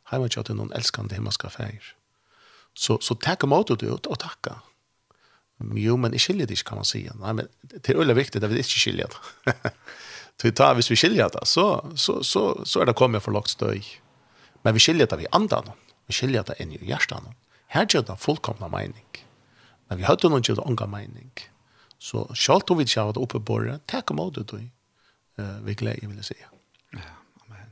Heima 0.04 0.28
jo 0.32 0.43
den 0.43 0.58
någon 0.58 0.72
älskande 0.74 1.16
hemma. 1.16 1.32
Så 2.74 3.00
så 3.02 3.16
tacka 3.16 3.48
mot 3.48 3.80
det 3.80 3.89
och 3.89 4.20
tacka. 4.20 4.62
Jo, 5.58 5.98
men 5.98 6.14
i 6.14 6.20
skiljer 6.20 6.48
det 6.48 6.64
kan 6.64 6.76
man 6.76 6.86
säga. 6.86 7.14
Nej, 7.16 7.34
men 7.34 7.48
det 7.62 7.89
är 7.89 7.98
väldigt 7.98 8.18
viktigt 8.18 8.43
att 8.43 8.50
vi 8.50 8.58
inte 8.58 8.70
skiljer 8.70 9.08
det. 9.08 9.54
Vi 10.43 10.52
tar, 10.52 10.76
hvis 10.76 10.91
vi 10.91 10.96
skiljer 10.96 11.30
det, 11.30 11.46
så, 11.46 11.91
så, 11.96 12.24
så, 12.24 12.66
så 12.66 12.82
er 12.82 12.86
det 12.86 12.93
kommet 12.93 13.24
for 13.24 13.32
lagt 13.32 13.50
støy. 13.50 13.82
Men 14.64 14.74
vi 14.74 14.80
skiljer 14.80 15.08
det 15.08 15.18
vi 15.18 15.28
andan. 15.32 15.72
Vi 16.08 16.14
skiljer 16.14 16.43
det 16.43 16.58
inn 16.60 16.74
i 16.76 16.80
hjertet. 16.86 17.24
Her 17.74 17.88
gjør 17.89 18.05
det 18.07 18.20
fullkomna 18.22 18.70
mening. 18.72 19.22
Men 19.89 20.01
vi 20.01 20.07
hadde 20.07 20.30
noen 20.32 20.45
gjør 20.45 20.61
det 20.61 20.70
unga 20.70 20.88
mening. 20.89 21.32
Så 22.01 22.26
selv 22.38 22.72
om 22.72 22.80
vi 22.80 22.86
ikke 22.88 23.01
har 23.01 23.13
det 23.16 23.22
oppe 23.22 23.41
på 23.41 23.59
det, 23.66 23.80
takk 23.91 24.11
om 24.13 24.22
det 24.34 24.45
du. 24.51 24.59
Vi 25.66 25.74
gleder, 25.74 26.07
vil 26.07 26.20
jeg 26.22 26.28
si. 26.30 26.38
Ja, 26.95 27.01
amen. 27.45 27.72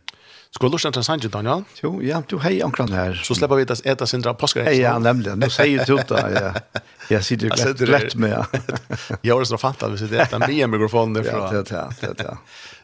Skal 0.54 0.70
du 0.70 0.76
lytte 0.76 0.92
til 0.98 1.06
Sanji, 1.06 1.30
Daniel? 1.32 1.64
Jo, 1.84 1.94
ja, 2.04 2.22
du 2.30 2.38
hei 2.44 2.58
omkran 2.66 2.92
her. 2.94 3.16
Så 3.24 3.38
slipper 3.38 3.62
vi 3.62 3.68
et 3.68 3.74
etter 3.94 4.10
sindra 4.10 4.34
påskar. 4.38 4.68
Hei, 4.68 4.80
ja, 4.82 4.98
nemlig. 5.02 5.36
Nå 5.40 5.50
sier 5.54 5.86
du 5.88 5.96
det, 5.98 6.24
ja. 6.36 6.54
Jeg 7.14 7.28
sitter 7.28 7.52
rett, 7.52 7.82
rett 7.90 8.16
med, 8.16 8.32
ja. 8.32 8.44
Jeg 9.26 9.34
har 9.34 9.44
det 9.44 9.50
så 9.50 9.60
fant 9.60 9.82
at 9.84 9.92
vi 9.92 10.00
sitter 10.02 10.24
etter 10.24 10.44
mye 10.44 10.70
mikrofonen 10.72 11.18
derfra. 11.20 11.40
Ja, 11.40 11.50
det 11.52 11.64
er 11.64 11.70
det, 11.72 12.00
det 12.02 12.12
er 12.12 12.20
det. 12.22 12.38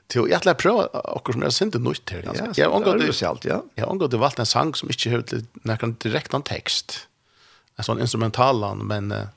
Til 0.09 0.25
jeg 0.29 0.45
lär 0.45 0.53
prøve 0.53 0.87
och 0.87 1.29
som 1.33 1.43
är 1.43 1.49
synd 1.49 1.75
nytt 1.75 2.09
her. 2.09 2.23
Ja, 2.25 2.47
jag 2.55 2.73
angår 2.73 2.97
det 2.97 3.13
själv, 3.13 3.37
ja. 3.43 3.63
Jag 3.75 3.89
angår 3.89 4.07
det 4.07 4.17
valgt 4.17 4.39
en 4.39 4.45
sang 4.45 4.75
som 4.75 4.89
ikke 4.89 5.09
har 5.09 5.21
till 5.21 5.45
någon 5.63 5.95
direkt 6.03 6.31
någon 6.31 6.43
text. 6.43 7.07
En 7.77 7.83
sånn 7.83 8.01
instrumental 8.01 8.75
men 8.75 9.11
uh, 9.11 9.27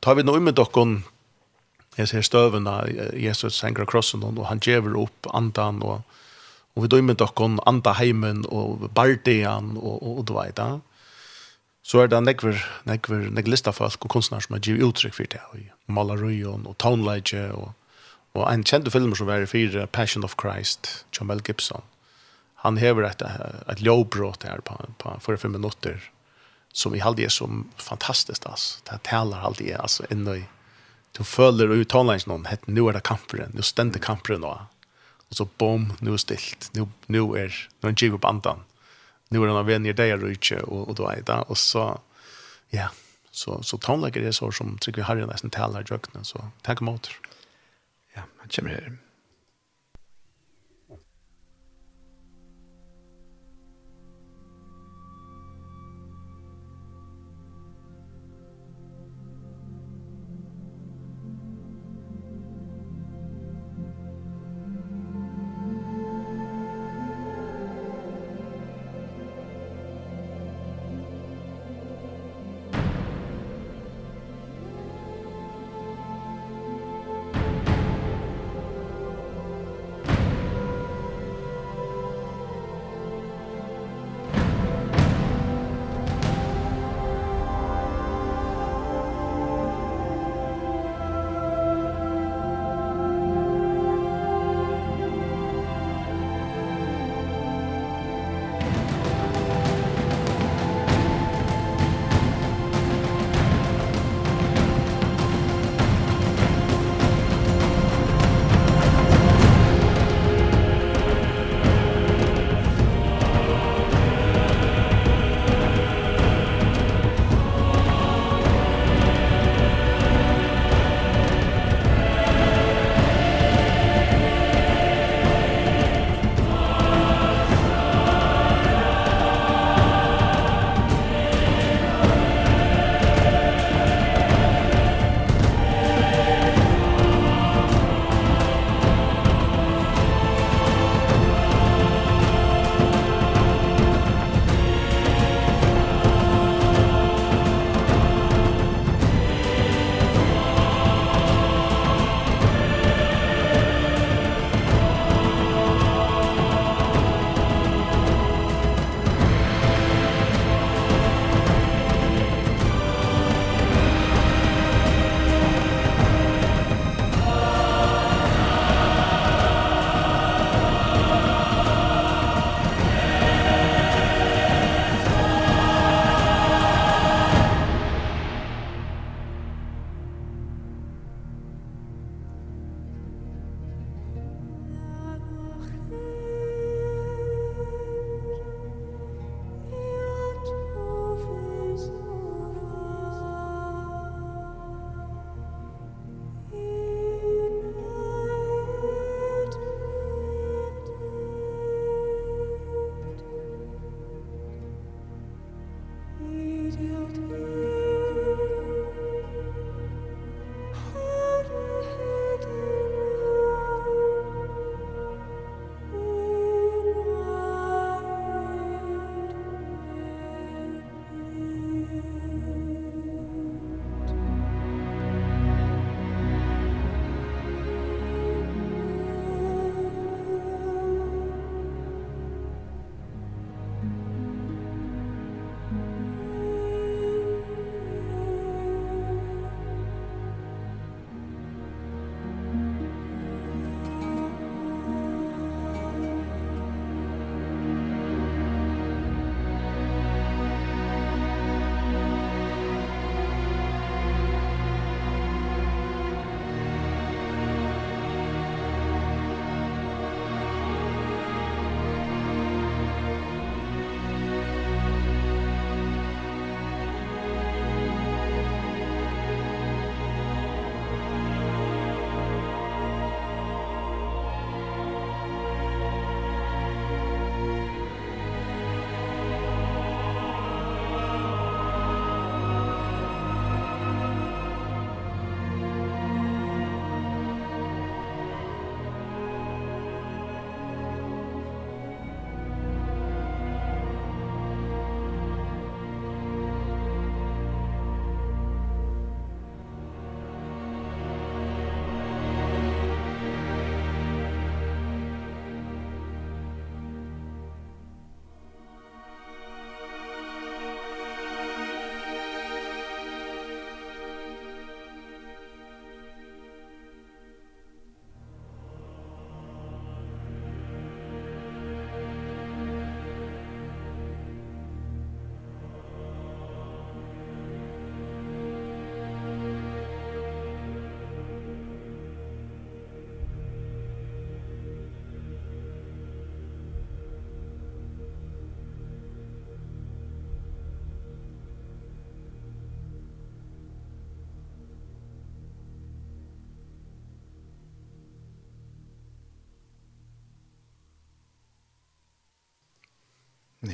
tar 0.00 0.14
vi 0.14 0.22
noe 0.22 0.40
med 0.40 0.54
dockon 0.54 1.04
Jeg 1.96 2.08
ser 2.08 2.22
stövna 2.22 2.84
Jesus 3.16 3.56
sänker 3.56 3.86
krossen 3.88 4.22
og 4.22 4.44
han 4.46 4.60
gjever 4.60 4.96
opp 5.00 5.26
andan 5.32 5.82
og, 5.82 6.02
og 6.76 6.82
vi 6.82 6.88
dömer 6.88 7.14
dockon 7.14 7.60
anda 7.66 7.92
heimen 7.96 8.44
og 8.48 8.90
bardean 8.92 9.76
og, 9.76 10.02
og, 10.02 10.18
og 10.18 10.26
du 10.26 10.34
vet, 10.36 10.58
ja. 10.58 10.80
Så 11.86 12.02
er 12.02 12.10
det 12.10 12.18
nekver, 12.26 12.58
nekver, 12.84 13.28
nekver 13.30 13.52
listafolk 13.54 14.04
og 14.04 14.10
kunstnere 14.10 14.42
som 14.42 14.56
har 14.56 14.60
givet 14.60 14.82
uttrykk 14.82 15.14
for 15.14 15.30
det, 15.30 15.40
og 15.54 15.92
malerøyen 15.94 16.66
og 16.66 16.74
townleidje 16.82 17.46
og 17.54 17.72
Og 18.36 18.44
en 18.50 18.64
kjent 18.66 18.88
film 18.92 19.14
som 19.16 19.30
var 19.30 19.44
i 19.44 19.48
fire, 19.48 19.86
Passion 19.86 20.24
of 20.26 20.36
Christ, 20.40 21.06
John 21.12 21.30
Mel 21.30 21.40
Gibson. 21.40 21.84
Han 22.64 22.76
hever 22.76 23.06
et, 23.08 23.22
et 23.70 23.80
lovbrott 23.80 24.44
her 24.44 24.60
på, 24.66 24.76
på 25.00 25.14
45 25.24 25.54
minutter, 25.54 26.10
som 26.76 26.94
i 26.94 27.00
halvdige 27.00 27.30
er 27.30 27.32
så 27.32 27.48
fantastisk, 27.80 28.44
altså. 28.44 28.82
Det 28.90 29.00
taler 29.08 29.40
halvdige, 29.40 29.76
er, 29.76 29.84
altså, 29.86 30.04
inn 30.12 30.26
i. 30.28 30.42
Du 31.16 31.22
føler 31.24 31.72
ut 31.72 31.88
tonelines 31.88 32.26
noen, 32.28 32.44
het, 32.50 32.66
nu 32.68 32.84
er 32.88 32.98
det 32.98 33.06
kamperen, 33.08 33.54
nu 33.56 33.64
stender 33.64 34.02
kamperen 34.02 34.44
nå. 34.44 34.52
Og 35.26 35.38
så 35.38 35.46
bom, 35.58 35.88
nu 36.04 36.12
er 36.12 36.20
stilt, 36.20 36.68
nu, 36.76 36.90
nu 37.08 37.22
er, 37.38 37.54
nu 37.80 37.88
er 37.88 37.94
en 37.94 37.98
giver 37.98 38.18
opp 38.18 38.28
andan. 38.28 38.66
Nu 39.32 39.40
er 39.40 39.48
han 39.50 39.62
av 39.62 39.66
venner 39.66 39.96
deg, 39.96 40.12
og 40.20 40.36
ikke, 40.36 40.60
og, 40.66 40.90
og 40.90 40.98
du 41.00 41.06
er 41.08 41.24
det. 41.26 41.38
Og 41.48 41.56
så, 41.58 41.86
ja, 42.74 42.90
så, 43.32 43.56
så 43.66 43.80
tonelager 43.80 44.28
er 44.28 44.36
så 44.36 44.52
som 44.54 44.76
Trygve 44.82 45.08
Harry 45.08 45.24
nesten 45.26 45.54
taler 45.54 45.82
i 45.82 45.88
jøkkenen, 45.88 46.28
så 46.28 46.50
tenk 46.66 46.84
om 46.84 46.92
åter. 46.92 47.16
Ja. 47.16 47.35
Ja, 48.16 48.22
han 48.38 48.48
kommer 48.48 48.70
her. 48.70 49.05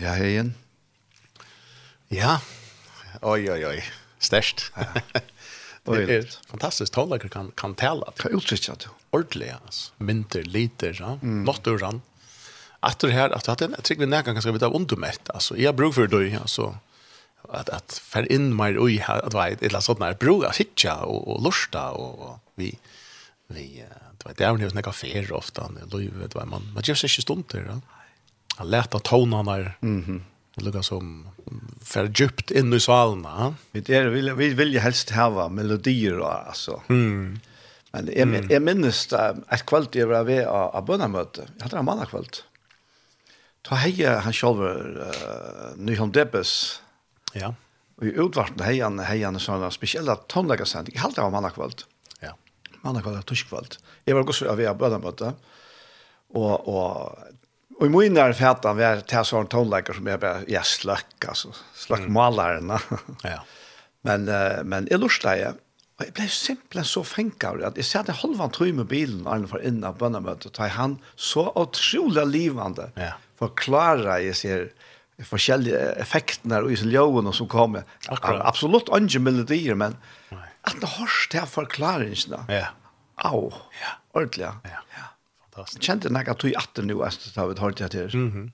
Ja, 0.01 0.13
hegen. 0.13 0.55
Ja. 2.09 2.41
Oj, 3.21 3.53
oj, 3.53 3.67
oj. 3.67 3.85
Ja. 4.19 4.85
det 5.85 6.15
är 6.15 6.39
fantastiskt 6.47 6.93
talare 6.93 7.29
kan 7.29 7.51
kan 7.51 7.75
tälla. 7.75 8.13
Kan 8.17 8.33
utsätta 8.37 8.75
det. 8.75 8.89
Ordliga 9.11 9.59
alltså. 9.65 9.93
Vinter 9.97 10.43
liter 10.43 10.97
ja. 11.01 11.19
Mm. 11.23 11.49
Att 12.81 12.99
det 12.99 13.13
här 13.13 13.31
att 13.31 13.59
det 13.59 13.65
är 13.65 13.83
tryggare 13.83 14.07
när 14.07 14.17
kan 14.25 14.35
ganska 14.35 14.53
vita 14.53 14.67
undermätt 14.67 15.31
alltså. 15.31 15.57
Jag 15.57 15.75
brukar 15.75 15.93
för 15.93 16.07
dig 16.07 16.37
alltså 16.37 16.79
att 17.49 17.69
att 17.69 17.93
för 17.93 18.33
in 18.33 18.57
mig 18.57 18.79
oj 18.79 19.05
att 19.09 19.35
vet 19.35 19.63
eller 19.63 19.81
sånt 19.81 19.99
där 19.99 20.15
brukar 20.15 20.53
hitcha 20.53 20.97
och 20.97 21.29
och 21.29 21.43
lusta 21.43 21.91
och 21.91 22.39
vi 22.55 22.79
vi 23.47 23.85
det 24.19 24.25
var 24.25 24.35
där 24.35 24.53
när 24.53 24.75
jag 24.75 24.85
kafé 24.85 25.31
ofta 25.31 25.69
när 25.69 25.87
då 25.87 25.99
vet 25.99 26.35
man 26.35 26.73
man 26.75 26.83
just 26.85 27.05
är 27.05 27.09
stund 27.09 27.45
där. 27.49 27.65
Ja 27.69 27.81
han 28.57 28.71
lät 28.71 28.91
tonarna 28.91 29.53
tonerna 29.53 29.73
mhm 29.81 30.25
Det 30.55 30.65
lukar 30.65 30.83
som 30.83 31.29
för 31.81 32.13
djupt 32.15 32.51
in 32.51 32.73
i 32.73 32.81
svalna. 32.81 33.55
Vi 33.71 33.95
är 33.95 34.07
vill 34.07 34.33
vi 34.33 34.55
vill 34.55 34.73
ju 34.73 34.79
helst 34.79 35.11
hava 35.11 35.49
melodier 35.49 36.21
alltså. 36.21 36.83
Mm. 36.89 37.41
Men 37.93 38.07
jag, 38.07 38.17
mm. 38.17 38.35
mm. 38.35 38.51
är 38.51 38.75
minst 38.75 39.13
ett 39.49 39.67
kväll 39.67 39.87
det 39.93 40.05
var 40.05 40.25
vi 40.25 40.45
av 40.45 40.85
bönamöte. 40.85 41.49
Jag 41.57 41.63
hade 41.63 41.77
en 41.77 41.85
manna 41.85 42.07
kväll. 42.07 42.27
Ta 43.63 43.75
heja 43.75 44.19
han 44.19 44.33
själv 44.33 44.61
uh, 44.63 45.07
Nyholm 45.77 46.13
Deppes. 46.13 46.83
Ja. 47.33 47.55
Och 47.97 48.05
i 48.05 48.09
utvarten 48.09 48.61
heja 48.61 48.85
han 48.85 48.99
heja 48.99 49.27
han 49.27 49.41
såna 49.41 49.71
speciella 49.71 50.17
tonläggarsändning. 50.17 50.95
Jag 50.97 51.03
hade 51.03 51.23
en 51.23 51.33
manna 51.33 51.51
kväll. 51.51 51.73
Ja. 52.21 52.37
Manna 52.81 53.03
kväll 53.03 53.23
tysk 53.23 53.49
kväll. 53.49 53.67
Jag 54.05 54.15
var 54.15 54.23
också 54.23 54.49
av 54.49 54.61
av 54.61 54.77
bönamöte. 54.77 55.33
Och 56.29 56.69
och 56.69 57.19
Och 57.83 57.87
i 57.87 57.91
min 57.91 58.15
när 58.15 58.33
fätan 58.33 58.77
var 58.77 59.01
til 59.11 59.25
sån 59.27 59.49
tonläkare 59.51 59.97
som 59.97 60.07
jeg 60.07 60.21
bare, 60.23 60.45
ja, 60.47 60.61
sløkk, 60.63 61.25
altså, 61.33 61.49
sløkk 61.75 62.05
mm. 62.07 62.13
målarna. 62.15 62.77
ja. 63.27 63.41
Men 64.07 64.29
uh, 64.29 64.63
men 64.65 64.87
jag 64.91 65.01
lustade 65.01 65.39
jag 65.39 65.55
Och 65.99 66.05
jeg 66.05 66.15
ble 66.15 66.29
simpelthen 66.29 66.85
så 66.85 67.03
fengt 67.05 67.45
av 67.45 67.59
det, 67.59 67.67
at 67.67 67.77
jeg 67.77 67.85
ser 67.85 68.07
det 68.07 68.15
halvan 68.21 68.55
tryg 68.55 68.75
med 68.75 68.87
bilen 68.87 69.27
Arne 69.27 69.51
for 69.51 69.59
inn 69.67 69.83
av 69.85 69.99
bønnemøtet, 69.99 70.59
og 70.59 70.71
han 70.77 70.95
så 71.17 71.49
utrolig 71.59 72.25
livande 72.31 72.87
ja. 72.97 73.13
forklarer 73.39 74.23
jeg 74.29 74.39
ser 74.39 74.65
forskjellige 75.27 75.83
effektene 76.03 76.63
og 76.63 76.73
isoljoene 76.73 77.35
som 77.35 77.51
kommer. 77.51 77.83
Akkurat. 78.07 78.47
Absolutt 78.47 78.95
andre 78.95 79.19
melodier, 79.27 79.75
men 79.75 79.99
Nei. 80.31 80.47
at 80.71 80.79
det 80.79 80.95
hørs 81.01 81.27
til 81.35 81.51
forklaringene. 81.51 82.45
Ja. 82.49 82.71
Au, 83.27 83.51
ja. 83.83 83.99
ordentlig. 84.15 84.55
Ja. 84.71 84.87
ja 84.97 85.12
fantastiskt. 85.55 85.75
Jag 85.75 85.85
kände 85.85 86.11
när 86.11 86.25
jag 86.27 86.39
tog 86.39 86.51
i 86.51 86.57
atten 86.57 86.87
nu 86.87 87.03
att 87.03 87.33
vi 87.37 87.49
vid 87.49 87.59
hårt 87.59 87.81
jag 87.81 87.91
till. 87.91 88.17
Mhm. 88.17 88.53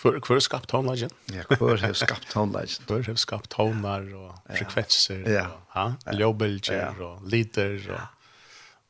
Kvar 0.00 0.20
kvar 0.20 0.40
skapt 0.40 0.68
tonlagen. 0.68 1.10
Ja, 1.24 1.56
hvor 1.58 1.76
har 1.76 1.92
skapt 1.92 2.30
tonelagen? 2.32 2.68
Kvar 2.86 3.02
har 3.02 3.14
skapt 3.14 3.48
tonar 3.50 4.14
och 4.14 4.34
frekvenser. 4.56 5.30
Ja. 5.30 5.46
Ja, 5.74 6.12
ljudbilder 6.12 7.02
och 7.02 7.28
liter 7.28 7.90
och 7.90 8.00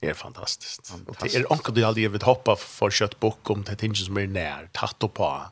Det 0.00 0.10
är 0.10 0.14
fantastiskt. 0.14 0.94
Det 1.22 1.34
är 1.34 1.52
onkel 1.52 1.74
du 1.74 1.84
aldrig 1.84 2.10
vet 2.10 2.22
hoppa 2.22 2.56
för 2.56 2.90
kött 2.90 3.20
bok 3.20 3.50
om 3.50 3.62
det 3.62 3.76
tinges 3.76 4.08
mer 4.08 4.26
när 4.26 4.68
tatto 4.72 5.08
på. 5.08 5.42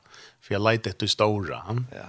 För 0.40 0.54
jag 0.54 0.72
lite 0.72 0.92
det 0.98 1.08
stora. 1.08 1.84
Ja. 1.94 2.02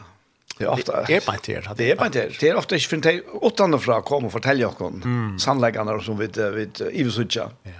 Det 0.58 0.66
är 0.66 0.70
ofta 0.70 1.04
det 1.08 1.16
är 1.16 1.26
bara 1.26 1.38
det. 1.46 1.78
Det 1.78 1.92
är 1.92 1.96
bara 1.96 2.10
det. 2.10 2.40
Det 2.40 2.50
är 2.50 2.56
ofta 2.56 2.76
inte 2.76 3.12
för 3.12 3.46
åttan 3.46 3.80
från 3.80 4.02
kom 4.02 4.26
och 4.26 4.32
fortälja 4.32 4.68
om 4.68 5.02
mm. 5.04 5.40
sannläggarna 5.40 6.00
som 6.00 6.18
vi 6.18 6.28
vid 6.28 6.82
Ivsutja. 6.92 7.50
Ja. 7.64 7.72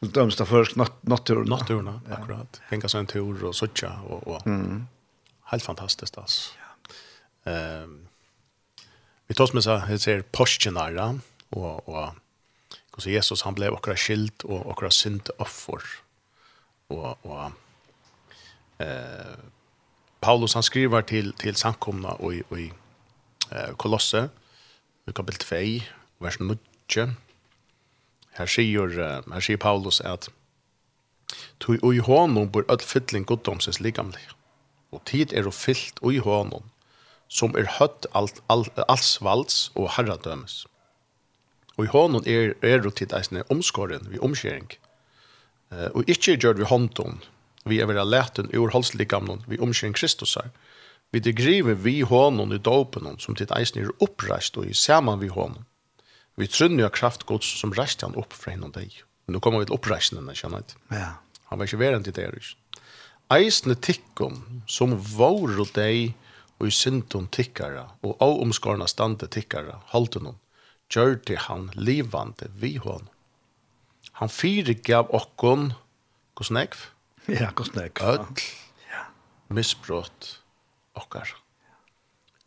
Det 0.00 0.06
dömsta 0.06 0.46
för 0.46 0.68
natturen. 1.00 1.48
Natturen, 1.48 2.00
ja. 2.08 2.16
akkurat. 2.16 2.60
Tänka 2.68 2.88
sig 2.88 3.00
en 3.00 3.06
tur 3.06 3.44
och 3.44 3.56
sucha 3.56 4.00
och, 4.00 4.26
och. 4.26 4.46
Mm. 4.46 4.86
helt 5.42 5.62
fantastiskt 5.62 6.18
alltså. 6.18 6.52
Ja. 7.44 7.52
Ehm 7.52 8.08
vi 9.28 9.34
tar 9.34 9.54
med 9.54 9.64
så 9.64 9.76
här 9.76 9.98
ser 9.98 10.22
påskenära 10.22 11.20
och 11.48 11.88
och 11.88 12.08
hur 12.94 13.02
så 13.02 13.10
Jesus 13.10 13.42
han 13.42 13.54
blev 13.54 13.72
och 13.72 13.86
skilt 13.98 14.42
och 14.42 14.66
och 14.66 14.92
synd 14.92 15.30
offer. 15.38 15.82
Och 16.88 17.26
och 17.26 17.50
eh 18.78 19.36
Paulus 20.20 20.54
han 20.54 20.62
skriver 20.62 21.02
till 21.02 21.32
till 21.32 21.56
samkomna 21.56 22.08
och 22.08 22.34
i 22.34 22.42
och 22.48 22.58
i 22.58 22.72
eh 23.50 23.74
Kolosse 23.76 24.28
kapitel 25.14 25.38
2 25.78 25.84
vers 26.18 26.38
9 26.38 26.58
Her 28.38 28.46
sier, 28.46 28.92
her 29.32 29.42
sier 29.42 29.58
Paulus 29.58 30.00
at 30.00 30.28
«Tui 31.60 31.78
ui 31.82 31.98
honum 31.98 32.48
bor 32.54 32.64
öll 32.70 32.82
fylling 32.86 33.26
goddomsins 33.26 33.80
ligamlig, 33.82 34.22
og 34.94 35.02
tid 35.10 35.34
er 35.34 35.48
og 35.50 35.54
fyllt 35.54 35.98
ui 36.00 36.20
honom, 36.22 36.70
som 37.28 37.56
er 37.58 37.68
høtt 37.78 38.06
alt, 38.16 38.40
alt, 38.48 38.72
alls 38.88 39.18
valds 39.20 39.56
og 39.74 39.90
herradømes. 39.96 40.62
Og 41.76 41.84
i 41.84 41.90
hånden 41.92 42.24
er, 42.26 42.54
er 42.62 42.86
og 42.86 42.94
tid 42.98 43.12
eisne 43.14 43.44
omskåren, 43.52 44.08
vi 44.10 44.22
omskjering, 44.22 44.70
og 45.92 46.08
ikkje 46.08 46.38
gjør 46.38 46.56
vi 46.58 46.70
hånden, 46.70 47.20
vi 47.68 47.82
er 47.82 47.90
vera 47.90 48.06
leten 48.06 48.48
ur 48.56 48.72
holdsligamnon, 48.72 49.44
vi 49.46 49.60
omskjering 49.60 49.94
Kristus 49.98 50.38
her, 50.40 50.48
vi 51.12 51.20
det 51.20 51.36
griver 51.36 51.76
vi 51.76 52.00
hånden 52.00 52.54
i 52.54 52.58
dopenon, 52.58 53.20
som 53.20 53.36
tid 53.36 53.52
eisne 53.56 53.84
er 53.84 53.92
oppreist 54.04 54.56
og 54.56 54.66
i 54.66 54.74
saman 54.74 55.20
vi 55.20 55.28
hånden. 55.32 55.67
Vi 56.38 56.46
trunner 56.46 56.86
kraft 56.86 57.24
kraftgods 57.24 57.48
som 57.58 57.72
reiste 57.74 58.06
han 58.06 58.14
opp 58.14 58.32
fra 58.36 58.52
henne 58.54 58.70
deg. 58.70 58.92
Men 59.26 59.34
nå 59.34 59.40
kommer 59.42 59.58
vi 59.58 59.66
til 59.66 59.74
oppreisende, 59.74 60.34
kjenner 60.38 60.62
jeg. 60.62 60.76
Ja. 60.94 61.08
Han 61.50 61.58
var 61.58 61.66
ikke 61.66 61.80
verden 61.80 62.06
i 62.06 62.14
det, 62.14 62.28
ikke? 62.38 62.82
Eisne 63.34 63.74
tikkum 63.74 64.38
som 64.70 64.94
våre 65.16 65.66
deg 65.74 66.14
og 66.60 66.70
i 66.70 66.74
syndom 66.74 67.26
tikkara 67.34 67.88
og 68.06 68.22
av 68.24 68.38
omskarna 68.44 68.86
stande 68.88 69.26
tikkara, 69.28 69.80
halte 69.90 70.22
noen, 70.22 70.38
gjør 70.88 71.18
til 71.26 71.42
han 71.48 71.68
livande 71.74 72.48
vi 72.62 72.76
hon. 72.86 73.10
Han 74.22 74.30
fyre 74.30 74.78
gav 74.78 75.10
okkon, 75.14 75.72
hvordan 76.38 76.62
ekv? 76.62 76.86
Ja, 77.28 77.50
hvordan 77.50 77.82
ekv. 77.84 78.14
Ødl, 78.14 78.46
ja. 78.88 79.04
misbrott, 79.50 80.32
okkar. 80.94 81.34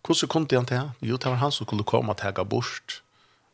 Hvordan 0.01 0.31
kom 0.31 0.47
det 0.47 0.63
han 0.63 0.71
til? 0.71 0.91
Jo, 1.11 1.19
det 1.19 1.29
var 1.29 1.43
han 1.43 1.53
som 1.53 1.67
kunne 1.69 1.85
komme 1.87 2.15
og 2.15 2.23
tega 2.23 2.47
bort 2.47 3.01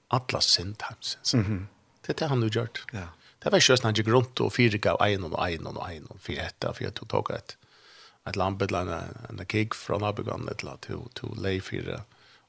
alla 0.07 0.41
synd 0.41 0.81
hemsens. 0.81 1.33
Mm 1.33 1.45
-hmm. 1.45 1.65
Det 2.01 2.09
er 2.09 2.13
det 2.13 2.29
han 2.29 2.39
nu 2.39 2.47
gjort. 2.47 2.85
Ja. 2.93 3.07
Det 3.43 3.51
var 3.51 3.59
just 3.69 3.83
han 3.83 3.93
gikk 3.93 4.07
rundt 4.07 4.39
og 4.41 4.53
fyrka 4.53 4.91
av 4.91 5.07
en 5.07 5.23
och 5.23 5.49
en 5.49 5.67
och 5.67 5.91
en 5.91 6.05
och 6.05 6.21
fyra 6.21 6.41
ett 6.41 6.65
för 6.75 6.83
jag 6.83 6.93
tog 6.93 7.09
tag 7.09 7.31
et, 7.31 7.57
ett 8.25 8.35
lamp 8.35 8.61
eller 8.61 8.81
en 8.81 9.39
en 9.39 9.45
kig 9.45 9.75
från 9.75 10.03
Abigan 10.03 10.41
eller 10.41 10.65
lat 10.65 10.81
till 10.81 10.99
till 11.13 11.43
lay 11.43 11.61
fyra 11.61 12.01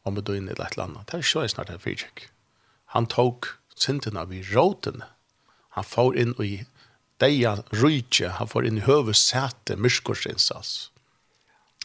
om 0.02 0.14
det 0.14 0.20
et 0.20 0.72
eller 0.72 0.82
annet. 0.82 1.06
Det 1.06 1.34
var 1.34 1.42
ju 1.42 1.48
snart 1.48 1.68
han 1.68 1.78
fyrcheck. 1.78 2.28
Han 2.84 3.06
tog 3.06 3.44
syndene 3.74 4.20
av 4.20 4.34
i. 4.34 4.44
Han 5.68 5.84
får 5.84 6.16
inn 6.18 6.34
i 6.42 6.66
deja 7.16 7.62
rujtje, 7.70 8.28
han 8.28 8.48
får 8.48 8.66
inn 8.66 8.78
i 8.78 8.80
høvesete 8.86 9.76
myrskorsinsats. 9.76 10.90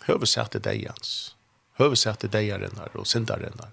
Høvesäte 0.07 0.59
dejans. 0.59 1.35
Høvesäte 1.79 2.27
dejarennar 2.27 2.95
og 2.97 3.07
syndarennar 3.07 3.71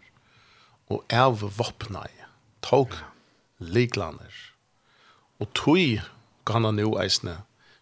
og 0.90 1.04
av 1.14 1.44
vopnai 1.56 2.10
tog 2.66 2.94
liklaner. 3.62 4.32
Og 5.40 5.48
tog 5.56 6.02
han 6.50 6.82
jo 6.82 6.96
eisne 6.98 7.38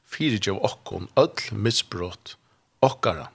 fyrir 0.09 0.41
jo 0.45 0.59
okkon 0.65 1.09
öll 1.21 1.49
misbrott 1.53 2.37
okkara. 2.85 3.29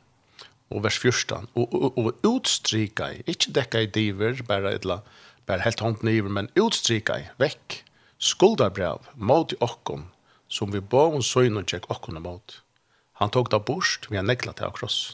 Og 0.73 0.83
vers 0.85 0.97
14. 0.97 1.49
Og, 1.53 1.73
og, 1.73 1.97
og 1.97 2.25
utstrika 2.25 3.11
i, 3.13 3.21
ikkje 3.29 3.53
dekka 3.57 3.83
i 3.83 3.89
diver, 3.93 4.39
bare 4.47 4.73
etla, 4.77 5.01
bare 5.49 5.65
helt 5.65 5.83
hånd 5.83 6.05
niver, 6.05 6.31
men 6.33 6.49
utstrika 6.57 7.19
i, 7.21 7.27
vekk, 7.41 7.81
skuldarbrev, 8.17 9.05
mot 9.13 9.53
i 9.53 9.59
okkon, 9.61 10.07
som 10.49 10.73
vi 10.73 10.81
ba 10.81 11.05
om 11.13 11.21
søgn 11.25 11.59
og 11.61 11.67
tjekk 11.69 11.89
okkon 11.93 12.21
mot. 12.23 12.57
Han 13.21 13.33
tog 13.33 13.51
da 13.53 13.59
bort, 13.61 14.07
vi 14.09 14.17
har 14.17 14.25
nekla 14.25 14.55
til 14.57 14.69
akross. 14.69 15.13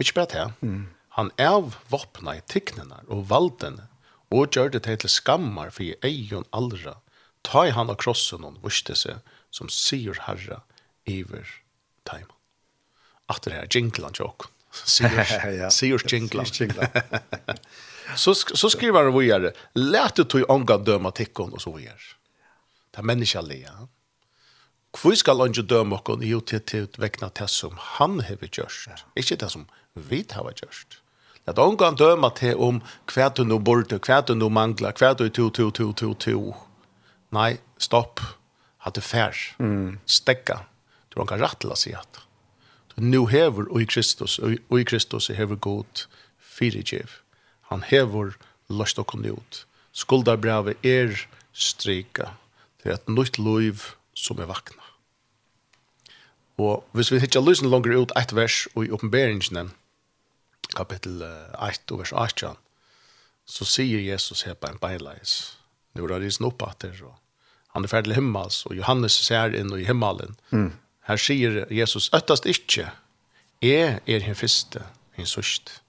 Ikkje 0.00 0.16
bare 0.16 0.32
til, 0.32 0.54
mm. 0.64 0.86
Han 1.14 1.30
avvåpna 1.38 2.36
i 2.36 2.42
tignene 2.50 3.04
og 3.06 3.28
valdene, 3.30 3.86
og 4.34 4.56
gjør 4.56 4.72
det 4.74 4.82
til 4.86 5.10
skammar 5.12 5.70
for 5.70 5.86
i 5.86 5.94
egen 6.02 6.46
allra, 6.50 6.96
ta 7.46 7.66
i 7.68 7.74
han 7.76 7.92
av 7.92 8.00
krossen 8.02 8.42
og 8.46 8.58
vurste 8.64 8.96
seg, 8.98 9.20
som 9.54 9.70
sier 9.70 10.18
herra, 10.26 10.64
iver 11.06 11.46
teimen. 12.08 12.32
At 13.30 13.46
det 13.46 13.54
her 13.54 13.70
jinglan 13.70 14.16
tjokk. 14.16 14.48
Sier 14.74 16.02
jinglan. 16.10 16.48
Så, 18.16 18.34
så 18.60 18.70
skriver 18.72 19.06
han 19.06 19.14
videre, 19.14 19.52
lät 19.78 20.16
du 20.16 20.24
tog 20.24 20.50
ånga 20.50 20.80
döma 20.82 21.14
tikkon 21.14 21.54
og 21.54 21.62
så 21.62 21.76
videre. 21.76 22.18
Det 22.90 22.98
er 23.04 23.06
menneska 23.06 23.40
lea. 23.40 23.86
Hvor 24.94 25.14
skal 25.18 25.40
han 25.42 25.54
ikke 25.54 25.66
døme 25.70 25.96
okken 25.98 26.22
i 26.22 26.34
jo 26.34 26.42
til 26.42 26.60
til 26.62 26.90
vekna 26.98 27.30
til 27.34 27.48
som 27.48 27.78
han 27.78 28.20
har 28.26 28.42
gjort? 28.42 29.06
ikke 29.14 29.38
det 29.38 29.50
som 29.50 29.66
vi 29.94 30.24
har 30.30 30.52
gjørst. 30.52 31.03
At 31.46 31.58
omgang 31.60 31.98
døma 32.00 32.30
til 32.32 32.56
om 32.56 32.80
hva 33.12 33.28
du 33.28 33.42
nå 33.44 33.58
burde, 33.60 33.98
hva 34.00 34.22
du 34.24 34.32
nå 34.36 34.48
mangler, 34.48 34.96
hva 34.96 35.12
du 35.18 35.26
to, 35.28 35.50
to, 35.50 35.68
to, 35.70 35.90
to, 35.92 36.14
to. 36.14 36.54
Nei, 37.36 37.58
stopp. 37.76 38.22
Hatt 38.84 38.96
du 38.96 39.04
fær. 39.04 39.36
Mm. 39.60 39.98
Stekka. 40.08 40.62
Du 41.12 41.20
kan 41.24 41.40
rett 41.40 41.60
til 41.60 41.72
å 41.72 41.78
si 41.78 41.92
at. 41.96 42.22
Du 42.94 43.04
nå 43.04 43.26
hever 43.28 43.68
og 43.68 43.84
i 43.84 43.88
Kristus, 43.88 44.38
og 44.40 44.78
i 44.78 44.86
Kristus 44.88 45.28
hever 45.28 45.60
god 45.60 46.06
fyrirgjev. 46.40 47.20
Han 47.72 47.84
hever 47.84 48.36
løst 48.72 49.00
og 49.00 49.10
kunne 49.12 49.36
ut. 49.36 49.64
Skuldarbrevet 49.94 50.80
er 50.84 51.12
strika 51.52 52.32
til 52.82 52.96
et 52.96 53.08
nytt 53.08 53.38
liv 53.38 53.92
som 54.16 54.40
er 54.40 54.50
vakna. 54.50 54.80
Og 56.58 56.84
hvis 56.94 57.10
vi 57.10 57.18
hittar 57.18 57.42
lysen 57.42 57.70
langer 57.70 57.96
ut 57.98 58.14
ett 58.18 58.34
vers 58.34 58.64
og 58.74 58.86
i 58.86 58.92
oppenberingen, 58.94 59.72
kapittel 60.74 61.22
8 61.58 61.94
och 61.94 62.00
vers 62.00 62.12
18 62.12 62.56
så 63.44 63.64
säger 63.64 63.98
Jesus 63.98 64.44
här 64.44 64.54
på 64.54 64.66
en 64.66 64.78
bylines. 64.78 65.58
Nu 65.92 66.02
er 66.04 66.20
det 66.20 66.30
snoppat 66.30 66.78
det 66.78 67.02
och 67.02 67.14
han 67.68 67.84
är 67.84 67.88
ferdig 67.88 68.04
till 68.04 68.14
himmels 68.14 68.66
och 68.66 68.74
Johannes 68.74 69.12
ser 69.12 69.54
in 69.54 69.78
i 69.78 69.84
himmelen. 69.84 70.36
Mm. 70.50 70.72
Här 71.00 71.16
sier 71.16 71.66
Jesus 71.72 72.12
öttast 72.12 72.46
inte 72.46 72.90
är 73.60 74.00
er 74.06 74.20
hin 74.20 74.34
fyrste 74.34 74.82
hin 75.12 75.26
sust 75.26 75.82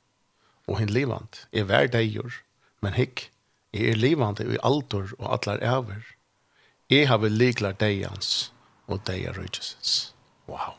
och 0.67 0.79
hin 0.79 0.93
livant 0.93 1.47
är 1.51 1.63
värd 1.63 1.91
dig 1.91 2.21
men 2.81 2.93
hick 2.93 3.31
är 3.73 3.91
er 3.91 3.95
livant 3.95 4.39
i 4.39 4.57
altor 4.63 5.13
och 5.19 5.33
atlar 5.33 5.57
ever 5.63 6.15
Jag 6.87 7.07
har 7.07 7.17
vel 7.17 7.31
liklar 7.31 7.71
deians 7.71 8.51
og 8.87 8.99
deia 9.07 9.31
rydgesens. 9.31 10.13
Wow. 10.45 10.73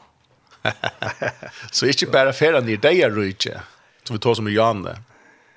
så 1.73 1.87
inte 1.87 2.07
bara 2.07 2.33
färdan 2.33 2.69
i 2.69 2.77
deia 2.77 3.09
rydgesens 3.11 3.76
som 4.07 4.15
vi 4.15 4.23
tar 4.23 4.35
som 4.39 4.49
i 4.49 4.55
Janne. 4.55 4.97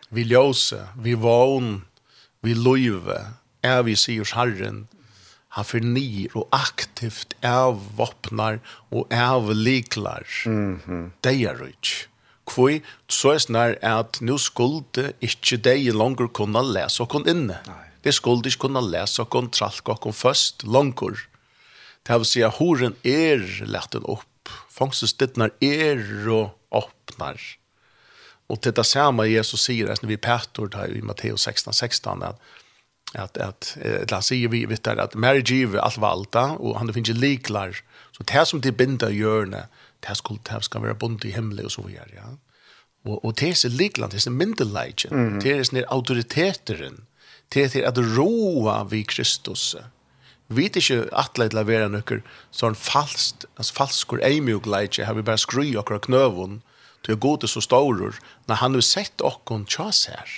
Vi 0.10 0.26
ljøse, 0.26 0.82
vi 0.98 1.14
vågn, 1.14 1.84
vi 2.42 2.56
løyve, 2.58 3.20
er 3.62 3.84
vi 3.86 3.96
siers 4.00 4.34
herren, 4.34 4.88
han 5.58 5.66
fornir 5.66 6.34
og 6.38 6.48
aktivt 6.54 7.34
avvåpnar 7.46 8.60
og 8.92 9.14
avliklar. 9.14 10.26
Mm 10.46 10.82
-hmm. 10.86 11.10
Det 11.24 11.34
er 11.42 11.64
ikke. 11.68 12.08
Kvoi, 12.46 12.82
så 13.08 13.32
er 13.32 13.38
snar 13.38 13.76
at 13.82 14.22
nu 14.22 14.38
skulde 14.38 15.14
ikkje 15.22 15.58
de 15.58 15.92
langer 15.92 16.28
kunna 16.28 16.62
lese 16.62 17.04
okon 17.04 17.28
inne. 17.28 17.60
Nei. 17.68 17.86
Det 18.04 18.14
skulde 18.14 18.50
ikkje 18.50 18.60
kunna 18.60 18.82
lese 18.82 19.22
okon 19.22 19.50
tralk 19.50 19.90
okon 19.90 20.14
først 20.14 20.64
langer. 20.64 21.28
Det 22.08 22.16
vil 22.18 22.26
si 22.26 22.42
at 22.42 22.58
horen 22.58 22.96
er 23.04 23.44
letten 23.66 24.06
opp. 24.06 24.50
Fangstestittnar 24.70 25.52
er 25.62 26.30
og 26.30 26.56
åpnar. 26.72 27.59
Och 28.50 28.60
det 28.62 28.76
där 28.76 28.84
samma 28.84 29.26
Jesus 29.26 29.62
säger 29.62 29.88
när 29.88 30.08
vi 30.08 30.18
Petor 30.18 30.68
där 30.68 30.98
i 30.98 31.02
Matteus 31.02 31.42
16 31.42 31.74
16 31.74 32.24
att 32.24 32.42
att 33.14 33.38
att 33.38 34.12
han 34.12 34.24
sig 34.24 34.48
vi 34.48 34.66
vet 34.66 34.84
där 34.84 34.98
att 34.98 35.16
Mary 35.16 35.42
give 35.46 35.82
allt 35.82 35.98
valta 35.98 36.44
och 36.52 36.80
han 36.80 36.94
finns 36.94 37.10
ju 37.10 37.14
liklar 37.14 37.78
så 38.12 38.24
det 38.24 38.46
som 38.46 38.62
det 38.62 38.72
binda 38.72 39.10
görne 39.10 39.68
det 40.00 40.08
här 40.08 40.16
skulle 40.16 40.40
det 40.44 40.52
här 40.52 40.60
ska 40.60 40.80
vara 40.80 40.94
bunt 40.94 41.26
i 41.26 41.32
himlen 41.32 41.66
och 41.66 41.72
så 41.72 41.82
vidare 41.82 42.10
ja 42.16 42.38
och 43.12 43.26
och 43.26 43.34
det 43.34 43.66
är 43.66 43.70
likland 43.70 44.12
det 44.12 44.28
är 44.28 44.30
mindelagen 44.30 45.40
det 45.40 45.52
är 45.52 45.74
när 45.74 45.94
auktoriteten 45.94 47.06
det 47.50 47.76
är 47.76 47.88
att 47.88 47.98
roa 47.98 48.84
vi 48.84 49.04
Kristus 49.04 49.76
Vi 50.50 50.64
vet 50.64 50.80
ikke 50.80 51.04
at 51.14 51.36
det 51.38 51.52
er 51.54 51.60
å 51.62 51.68
være 51.68 51.90
noe 51.94 52.16
sånn 52.50 52.74
falskt, 52.74 53.46
altså 53.56 53.76
falskur 53.76 54.22
eimjugleitje, 54.26 55.06
har 55.06 55.14
vi 55.14 55.22
bare 55.22 55.38
skry 55.38 55.76
akkurat 55.78 56.08
knøvun, 56.08 56.64
Det 57.06 57.14
er 57.14 57.20
god 57.22 57.48
så 57.48 57.62
stor, 57.62 58.16
når 58.48 58.56
han 58.56 58.74
har 58.74 58.82
sett 58.86 59.22
åkken 59.22 59.66
tjas 59.66 60.06
her. 60.12 60.30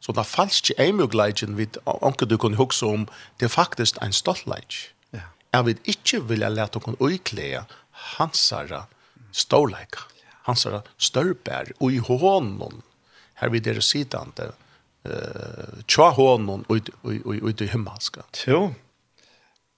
Så 0.00 0.12
det 0.16 0.22
er 0.22 0.30
falsk 0.30 0.70
i 0.70 0.78
emugleidjen 0.80 1.58
vid 1.58 1.76
ånke 1.84 2.24
du 2.24 2.38
kunne 2.40 2.56
huske 2.56 2.86
om, 2.86 3.06
det 3.38 3.50
er 3.50 3.52
faktisk 3.52 4.00
en 4.02 4.12
stoltleidj. 4.16 4.88
Ja. 5.12 5.26
Jeg 5.52 5.66
vil 5.66 5.92
ikke 5.92 6.22
vilja 6.30 6.48
lete 6.48 6.80
åkken 6.80 6.96
uiklea 7.00 7.66
hansara 8.16 8.86
storleika, 9.32 10.06
hansara 10.48 10.80
størbær, 10.96 11.74
og 11.80 11.92
i 11.92 12.00
hånden, 12.00 12.80
her 13.42 13.52
vid 13.52 13.68
dere 13.68 13.84
sidande, 13.84 14.50
uh, 15.04 15.82
tja 15.86 16.08
hånden 16.16 16.64
ut 16.70 17.60
i 17.60 17.68
himmelska. 17.68 18.24
Jo, 18.48 18.70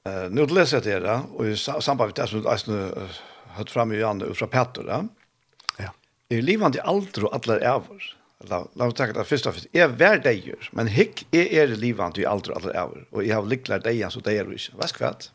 Uh, 0.08 0.30
nu 0.30 0.46
läser 0.46 0.76
jag 0.76 0.84
det 0.84 1.00
där, 1.00 1.22
och 1.36 1.46
i 1.46 1.56
samband 1.56 2.08
med 2.08 2.14
det 2.14 2.26
som 2.26 2.74
jag 2.74 3.08
har 3.48 3.64
fram 3.64 3.92
i 3.92 3.96
Janne 3.96 4.34
från 4.34 4.48
Petter. 4.48 4.84
Ja 4.88 5.04
er 6.32 6.44
livande 6.44 6.82
alder 6.88 7.28
og 7.28 7.38
allar 7.38 7.64
æver. 7.74 8.10
La, 8.50 8.64
la 8.74 8.88
oss 8.88 8.96
takke 8.98 9.14
det 9.14 9.26
først 9.28 9.46
og 9.46 9.56
først. 9.56 9.68
Jeg 9.74 9.84
er 9.86 9.92
hver 9.98 10.22
deier, 10.24 10.70
men 10.74 10.90
hikk 10.90 11.24
er 11.30 11.52
er 11.62 11.76
livande 11.78 12.22
i 12.22 12.26
alder 12.26 12.54
og 12.54 12.62
allar 12.62 12.78
æver. 12.84 13.04
Og 13.12 13.26
jeg 13.26 13.36
har 13.36 13.46
liklar 13.48 13.84
deier, 13.84 14.10
så 14.10 14.22
deier 14.24 14.48
du 14.48 14.56
ikke. 14.56 14.76
Hva 14.80 14.88
skal 14.90 15.06
vi 15.06 15.30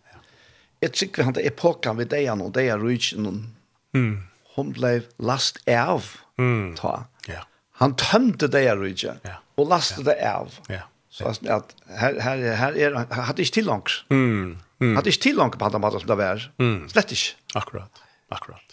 Jeg 0.81 0.91
tykker 0.93 1.23
han 1.23 1.33
det 1.33 1.45
epokan 1.47 1.97
ved 1.97 2.11
deier 2.11 2.37
og 2.37 2.53
deier 2.53 2.77
du 2.77 2.89
ikke 2.93 3.17
noen. 3.21 3.55
Mm. 3.93 4.27
Hun 4.57 4.73
ble 4.73 5.01
last 5.17 5.57
av 5.69 6.05
mm. 6.37 6.75
ta. 6.77 7.07
Ja. 7.27 7.45
Han 7.81 7.95
tømte 7.97 8.49
deier 8.49 8.77
du 8.77 8.85
ikke, 8.89 9.17
ja. 9.25 9.39
og 9.57 9.69
lastet 9.69 10.05
det 10.05 10.17
av. 10.21 10.53
Ja. 10.69 10.85
Så 11.17 11.31
at 11.49 11.73
her, 11.89 12.19
her, 12.21 12.43
her 12.59 12.77
er, 12.77 12.93
han, 12.93 13.09
han 13.09 13.25
hadde 13.31 13.41
ikke 13.41 13.57
tillangs. 13.57 14.03
Mm. 14.13 14.57
Mm. 14.77 14.95
Hadde 14.97 15.09
ikke 15.09 15.23
tillangs 15.29 15.57
på 15.57 15.69
han 15.69 15.81
måter 15.81 16.03
som 16.03 16.11
det 16.11 16.17
var. 16.19 16.45
Mm. 16.61 16.85
Slett 16.91 17.13
ikke. 17.15 17.37
Akkurat, 17.57 18.01
akkurat. 18.29 18.66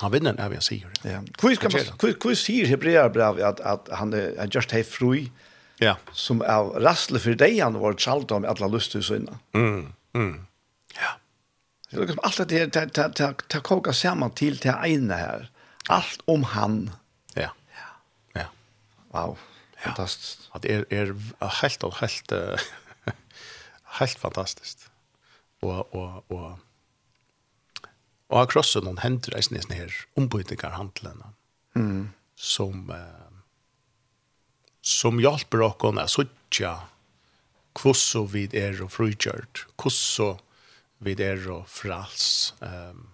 Han 0.00 0.12
vinner 0.12 0.32
när 0.32 0.48
vi 0.48 0.60
säger 0.60 0.88
det. 1.02 1.10
Ja. 1.10 1.20
Kvis 1.38 1.58
kan 1.58 1.70
man 1.72 2.12
kvis 2.14 2.38
säger 2.38 2.66
Hebreer 2.66 3.08
brev 3.08 3.44
att 3.46 3.60
att 3.60 3.88
han 3.92 4.12
är 4.12 4.48
just 4.52 4.72
helt 4.72 4.88
fri. 4.88 5.30
Ja. 5.78 5.96
Som 6.12 6.42
är 6.42 6.80
rastle 6.80 7.18
för 7.18 7.34
dig 7.34 7.60
han 7.60 7.74
var 7.74 7.94
chalt 7.94 8.30
om 8.30 8.44
alla 8.44 8.66
lust 8.66 9.04
så 9.04 9.14
innan. 9.14 9.38
Mm. 9.52 9.92
Mm. 10.14 10.46
Ja. 10.94 11.08
Det 11.90 11.96
är 11.96 12.00
liksom 12.00 12.18
allt 12.22 12.48
det 12.48 12.68
ta 12.68 12.86
ta 12.86 13.08
ta 13.08 13.32
ta 13.32 13.60
koka 13.60 13.92
samman 13.92 14.30
till 14.30 14.58
till 14.58 14.74
ena 14.84 15.14
här. 15.14 15.50
Allt 15.88 16.20
om 16.24 16.44
han. 16.44 16.90
Ja. 17.34 17.50
Ja. 18.32 18.40
Ja. 19.12 19.26
Wow. 19.26 19.38
Fantastiskt. 19.84 20.48
Att 20.52 20.62
Det 20.62 20.74
är 20.74 20.84
är 20.94 21.14
helt 21.40 21.82
och 21.82 21.94
helt 21.94 22.32
helt 23.82 24.18
fantastiskt. 24.18 24.90
Och 25.60 25.94
och 25.94 26.30
och 26.30 26.58
Og 28.32 28.42
av 28.42 28.50
krossen 28.50 28.86
noen 28.86 29.02
henter 29.04 29.36
eisen 29.38 29.56
i 29.56 29.62
sånne 29.62 29.78
her 29.78 29.98
ombøytingarhandlene 30.18 31.30
mm. 31.78 32.02
som 32.34 32.90
eh, 32.90 33.26
som 34.86 35.18
hjelper 35.18 35.64
okkon 35.66 35.98
å 35.98 36.06
suttja 36.10 36.76
hvordan 37.76 38.28
vi 38.32 38.44
er 38.56 38.78
og 38.84 38.92
frugjørt, 38.94 39.64
hvordan 39.82 40.38
vi 41.04 41.14
er 41.20 41.42
og 41.52 41.66
frals, 41.68 42.54
um, 42.62 43.08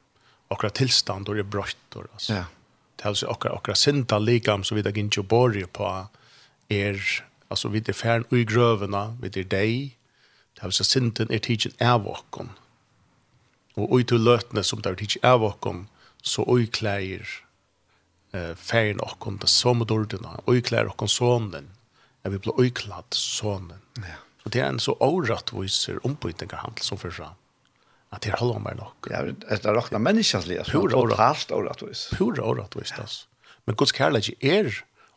akkurat 0.53 0.77
tilstand 0.79 1.31
og 1.33 1.41
er 1.41 1.49
brøttor, 1.49 2.11
altså. 2.13 2.43
Ja. 2.43 2.45
Det 3.01 3.09
er 3.09 3.33
okra, 3.33 3.57
okra 3.57 3.75
sinta 3.75 4.21
likam 4.23 4.63
som 4.63 4.77
vi 4.79 4.85
da 4.85 4.93
ikke 4.95 5.25
bor 5.27 5.57
på 5.75 5.89
er, 6.71 7.01
altså 7.51 7.73
vi 7.73 7.83
er 7.83 7.97
fern 7.97 8.29
ui 8.31 8.45
grøvene, 8.47 9.17
vi 9.19 9.33
er 9.33 9.49
deg, 9.49 9.97
det 10.55 10.69
er 10.69 10.77
sinten 10.87 11.33
er 11.33 11.43
tidsen 11.43 11.75
av 11.83 12.07
okkon, 12.07 12.53
Og 13.81 13.93
ui 13.97 14.05
til 14.05 14.21
løtene 14.21 14.65
som 14.67 14.83
det 14.83 14.93
er 14.93 14.99
tidsi 15.01 15.23
av 15.25 15.45
okkom, 15.47 15.87
så 16.23 16.45
ui 16.47 16.67
klæger 16.71 17.25
eh, 18.37 18.53
færin 18.59 19.01
okkom, 19.03 19.39
det 19.43 19.51
som 19.51 19.81
er 19.83 19.89
dårdene, 19.91 20.37
ui 20.47 20.61
klæger 20.61 20.93
okkom 20.93 21.11
sonen, 21.11 21.71
jeg 22.23 22.35
vil 22.35 22.43
bli 22.45 22.57
ui 22.61 22.71
kladd 22.71 23.17
sonen. 23.17 23.81
Ja. 23.99 24.21
Så 24.43 24.51
det 24.53 24.61
er 24.61 24.69
en 24.69 24.83
så 24.83 24.95
avrattviser 25.03 26.03
ombytninger 26.07 26.63
handel 26.65 26.85
som 26.85 26.99
fyrir 26.99 27.17
fram. 27.21 27.39
At 28.13 28.25
det 28.25 28.35
er 28.35 28.41
holdt 28.43 28.59
om 28.59 28.65
meg 28.67 28.77
nok. 28.77 29.09
Ja, 29.09 29.23
det 29.25 29.57
er 29.57 29.77
råkna 29.77 30.01
menneskjanslig, 30.03 30.61
pura 30.69 30.99
er 30.99 31.13
totalt 31.15 31.55
avrattvis. 31.57 32.09
Pura 32.19 32.45
avrattvis, 32.45 32.93
ja. 32.99 33.07
Men 33.65 33.79
Guds 33.79 33.95
kærleik 33.97 34.35
er 34.43 34.69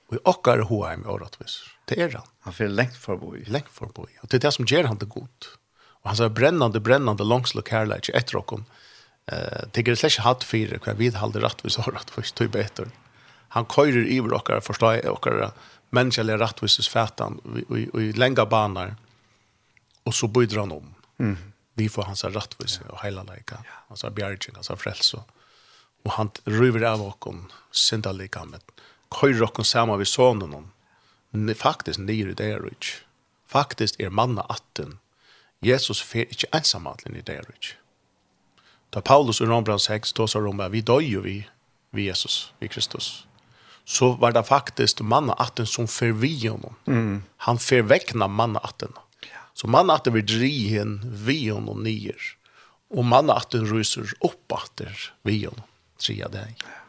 og 0.06 0.20
i 0.20 0.22
okkar 0.30 0.62
hoheim 0.70 1.04
i 1.06 1.10
avrattvis. 1.10 1.58
Det 1.90 1.98
er 2.02 2.14
han. 2.14 2.28
Han 2.46 2.54
fyrir 2.54 2.74
lengt 2.78 2.98
forboi. 3.02 3.44
Lengt 3.50 3.72
forboi. 3.74 4.12
Og 4.22 4.30
det 4.30 4.38
er 4.38 4.48
det 4.48 4.54
som 4.54 4.68
gjør 4.70 4.92
han 4.92 5.02
det 5.02 5.10
godt. 5.10 5.50
Og 6.06 6.12
han 6.12 6.18
sa 6.20 6.30
brennande, 6.30 6.80
brennande 6.86 7.26
langslo 7.26 7.64
kærleik 7.66 8.12
etter 8.14 8.38
okkom. 8.38 8.68
Eh, 9.26 9.66
det 9.74 9.88
det 9.88 9.98
slett 9.98 10.22
hatt 10.22 10.44
fire, 10.46 10.78
hva 10.78 10.94
vi 10.94 11.10
halde 11.10 11.42
rattvis 11.42 11.80
og 11.82 11.90
rattvis 11.96 12.32
tog 12.32 12.52
betur. 12.54 12.92
Han 13.58 13.66
køyrer 13.66 14.06
iver 14.06 14.36
okkar, 14.38 14.62
forstår 14.62 15.02
okkar 15.10 15.50
menneskelig 15.90 16.38
rettvises 16.38 16.90
fætan 16.92 17.40
og 17.42 18.02
i 18.02 18.12
lenga 18.14 18.46
banar. 18.46 18.94
Og 20.06 20.14
så 20.14 20.28
bydrar 20.28 20.68
han 20.68 20.76
om. 20.76 20.94
Mm. 21.18 21.38
Vi 21.74 21.88
får 21.90 22.06
hans 22.12 22.24
rattvis 22.24 22.80
og 22.86 23.00
heila 23.02 23.24
leika. 23.26 23.64
Hans 23.90 24.06
bjergjeng, 24.06 24.60
hans 24.60 24.70
frelse. 24.78 25.24
Og 26.06 26.12
han 26.20 26.30
ryver 26.46 26.86
av 26.86 27.02
okkon 27.02 27.48
syndaligammet. 27.72 28.62
Køyrer 29.10 29.48
okkom 29.48 29.66
sama 29.66 29.98
vi 29.98 30.06
sonen 30.06 30.54
om. 30.54 30.70
Faktisk 31.58 32.00
nir 32.00 32.30
i 32.30 32.38
det 32.38 32.52
er 32.54 32.70
Faktisk 33.50 34.00
er 34.00 34.10
manna 34.10 34.46
atten 34.50 35.00
Jesus 35.66 36.02
fer 36.02 36.30
ikke 36.30 36.52
ensamheten 36.54 37.18
i 37.18 37.24
det 37.26 37.40
rydde. 37.48 37.76
Da 38.94 39.02
Paulus 39.02 39.42
i 39.42 39.46
Rombrand 39.46 39.82
6 39.82 40.14
tåsar 40.14 40.46
om 40.48 40.62
at 40.64 40.72
vi 40.72 40.84
døy 40.86 41.10
jo 41.10 41.24
vi, 41.26 41.42
vi 41.92 42.08
Jesus, 42.08 42.54
vi 42.60 42.70
Kristus. 42.72 43.26
Så 43.86 44.14
var 44.22 44.32
det 44.34 44.46
faktisk 44.48 45.02
mannaten 45.02 45.68
som 45.70 45.88
fer 45.88 46.14
vi 46.18 46.34
honom. 46.48 46.78
Mm. 46.88 47.24
Han 47.48 47.60
fer 47.60 47.86
vekkna 47.86 48.28
mannaten. 48.28 48.94
Ja. 49.28 49.44
Så 49.54 49.68
mannaten 49.68 50.16
vil 50.16 50.26
drien 50.26 50.98
vi 51.26 51.50
honom 51.50 51.84
nyer. 51.84 52.18
Og 52.90 53.04
mannen 53.04 53.30
mannaten 53.34 53.68
ryser 53.70 54.14
opp 54.24 54.54
atter 54.54 55.12
vi 55.28 55.44
honom. 55.46 55.68
Tria 56.02 56.30
deg. 56.32 56.56
Ja. 56.64 56.82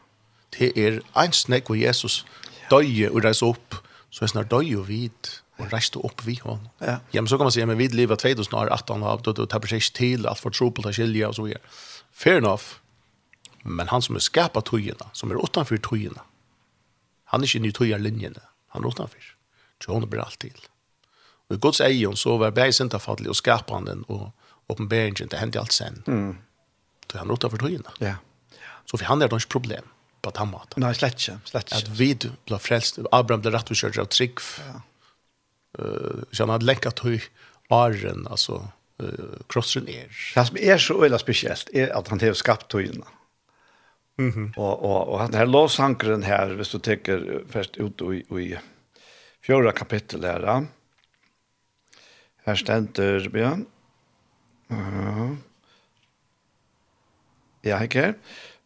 Det 0.56 0.72
er 0.78 1.00
en 1.18 1.34
snakk 1.36 1.68
og 1.70 1.80
Jesus 1.80 2.24
døg 2.70 3.10
og 3.10 3.24
reis 3.24 3.42
opp. 3.44 3.80
Så 4.10 4.24
er 4.24 4.32
snart 4.32 4.52
døg 4.52 4.70
og 4.78 4.86
vidt 4.88 5.40
och 5.56 5.70
reste 5.70 5.98
upp 5.98 6.24
vi 6.24 6.40
hon. 6.42 6.68
Ja. 6.78 6.86
ja, 7.10 7.22
men 7.22 7.28
så 7.28 7.36
kan 7.36 7.44
man 7.44 7.52
säga 7.52 7.66
men 7.66 7.78
vid 7.78 7.94
lever 7.94 8.16
2018 8.16 9.02
har 9.02 9.20
då 9.22 9.32
då 9.32 9.46
tar 9.46 9.60
precis 9.60 9.90
till 9.90 10.26
allt 10.26 10.38
för 10.38 10.50
trubbel 10.50 10.88
att 10.88 10.96
skilja 10.96 11.28
och 11.28 11.34
så 11.34 11.42
vidare. 11.42 11.62
Fair 12.12 12.36
enough. 12.36 12.64
Men 13.62 13.88
han 13.88 14.02
som 14.02 14.16
är 14.16 14.20
skapat 14.20 14.64
tojorna, 14.64 15.06
som 15.12 15.30
är 15.30 15.44
utanför 15.44 15.76
tojorna. 15.76 16.20
Han 17.24 17.42
är 17.42 17.44
inte 17.44 17.58
ny 17.58 17.72
tojar 17.72 17.98
linjen. 17.98 18.34
Han 18.68 18.84
är 18.84 18.88
utanför. 18.88 19.20
Så 19.84 19.92
hon 19.92 20.10
blir 20.10 20.20
allt 20.20 20.38
till. 20.38 20.60
Och 21.48 21.54
i 21.54 21.58
Guds 21.58 21.80
egon 21.80 22.16
så 22.16 22.36
var 22.36 22.50
bergs 22.50 22.80
inte 22.80 22.98
fattelig 22.98 23.30
och 23.30 23.36
skapanden 23.36 24.02
och 24.02 24.30
uppenberingen, 24.66 25.28
det 25.28 25.36
hände 25.36 25.60
allt 25.60 25.72
sen. 25.72 26.02
Mm. 26.06 26.36
Så 27.12 27.18
han 27.18 27.30
är 27.30 27.34
utanför 27.34 27.58
tojorna. 27.58 27.90
Ja. 27.98 28.14
Så 28.84 28.98
för 28.98 29.04
han 29.04 29.22
är 29.22 29.28
det 29.28 29.34
inte 29.34 29.48
problem 29.48 29.84
på 30.20 30.30
den 30.30 30.38
han 30.38 30.50
matar. 30.50 30.80
Nej, 30.80 30.94
slett 30.94 31.28
inte. 31.28 31.40
Slett 31.44 31.72
inte. 31.72 31.76
Att 31.76 31.88
vi 31.88 32.18
blir 32.44 32.58
frälst, 32.58 32.98
Abraham 33.12 33.40
blir 33.40 33.50
rätt 33.50 33.70
och 33.70 33.98
av 33.98 34.04
trygg. 34.04 34.38
Ja 34.58 34.80
uh, 35.78 36.22
han 36.38 36.48
hade 36.48 36.64
länkat 36.64 37.04
hur 37.04 37.22
åren, 37.68 38.26
alltså 38.30 38.68
uh, 39.02 39.08
krossen 39.48 39.88
är. 39.88 40.34
Det 40.34 40.44
som 40.44 40.56
är 40.56 40.78
så 40.78 41.04
öjla 41.04 41.18
speciellt 41.18 41.70
är 41.72 41.88
att 41.88 42.08
han 42.08 42.20
har 42.20 42.32
skapat 42.32 42.72
höjna. 42.72 43.06
Mm 44.18 44.52
och, 44.56 44.82
och, 44.82 45.08
och 45.08 45.18
han 45.18 45.34
här 45.34 45.46
låsankren 45.46 46.22
här, 46.22 46.46
hvis 46.46 46.72
du 46.72 46.78
tänker 46.78 47.44
först 47.48 47.76
ut 47.76 48.02
i, 48.02 48.04
i 48.40 48.58
fjärde 49.42 49.72
kapitel 49.72 50.20
där. 50.20 50.66
Här 52.44 52.54
ständer, 52.54 53.30
ja. 53.34 53.58
Uh 54.70 54.78
-huh. 54.78 55.36
Ja. 57.60 58.12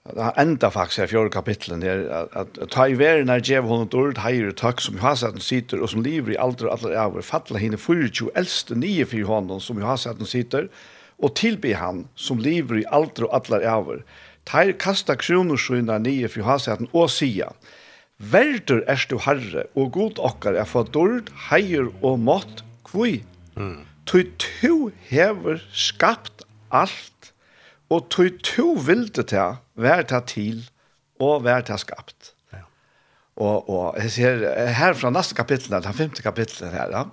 Det 0.08 0.32
enda 0.40 0.70
faktisk 0.72 1.04
i 1.04 1.10
fjorda 1.10 1.30
kapitlen 1.34 1.82
her, 1.84 2.06
at 2.32 2.56
ta 2.72 2.86
i 2.88 2.94
veren 2.96 3.28
er 3.28 3.42
djev 3.44 3.66
hon 3.68 3.84
et 3.84 3.94
ord, 3.94 4.16
heier 4.24 4.48
og 4.48 4.56
takk 4.56 4.80
som 4.80 4.96
Johasaten 4.96 5.44
sitter, 5.44 5.82
og 5.82 5.92
som 5.92 6.00
lever 6.00 6.34
i 6.34 6.38
alder 6.40 6.70
og 6.70 6.78
alder 6.78 6.96
av, 7.02 7.18
fatla 7.26 7.60
henne 7.60 7.76
24 7.76 8.32
eldste 8.40 8.78
nye 8.80 9.04
fyr 9.04 9.28
hånden 9.28 9.60
som 9.60 9.78
Johasaten 9.78 10.28
sitter, 10.28 10.70
og 11.20 11.34
tilby 11.36 11.74
han 11.76 12.06
som 12.16 12.40
lever 12.40 12.80
i 12.80 12.88
alder 12.88 13.28
og 13.28 13.36
alder 13.42 13.68
av, 13.68 13.92
teir 14.48 14.72
kasta 14.80 15.18
kronorskyna 15.20 16.00
nye 16.00 16.32
fyr 16.32 16.46
Johasaten 16.46 16.88
og 16.96 17.12
sia, 17.12 17.52
Verdur 18.20 18.82
er 18.84 19.00
du 19.08 19.16
herre, 19.24 19.64
og 19.74 19.92
god 19.96 20.18
okkar 20.20 20.56
er 20.60 20.68
for 20.68 20.84
dord, 20.84 21.30
heier 21.48 21.88
og 22.04 22.18
mått, 22.20 22.60
kvui. 22.84 23.22
Mm. 23.56 23.86
Tui 24.04 24.26
tu 24.36 24.90
hever 25.08 25.62
skapt 25.72 26.44
alt 26.68 27.19
Og 27.90 28.06
tog 28.12 28.42
to 28.46 28.72
vilde 28.86 29.24
til, 29.26 29.56
vær 29.80 30.04
ta 30.06 30.20
til, 30.26 30.62
og 31.20 31.44
vær 31.44 31.64
ta 31.66 31.78
skapt. 31.80 32.32
Ja. 32.54 32.62
Og, 33.36 33.70
og 33.70 33.98
jeg 33.98 34.14
ser 34.14 34.44
her 34.78 34.94
fra 34.94 35.10
neste 35.10 35.34
kapittel, 35.34 35.74
den 35.74 35.96
femte 35.96 36.22
kapitlet 36.22 36.72
her, 36.74 36.94
ja. 36.94 37.04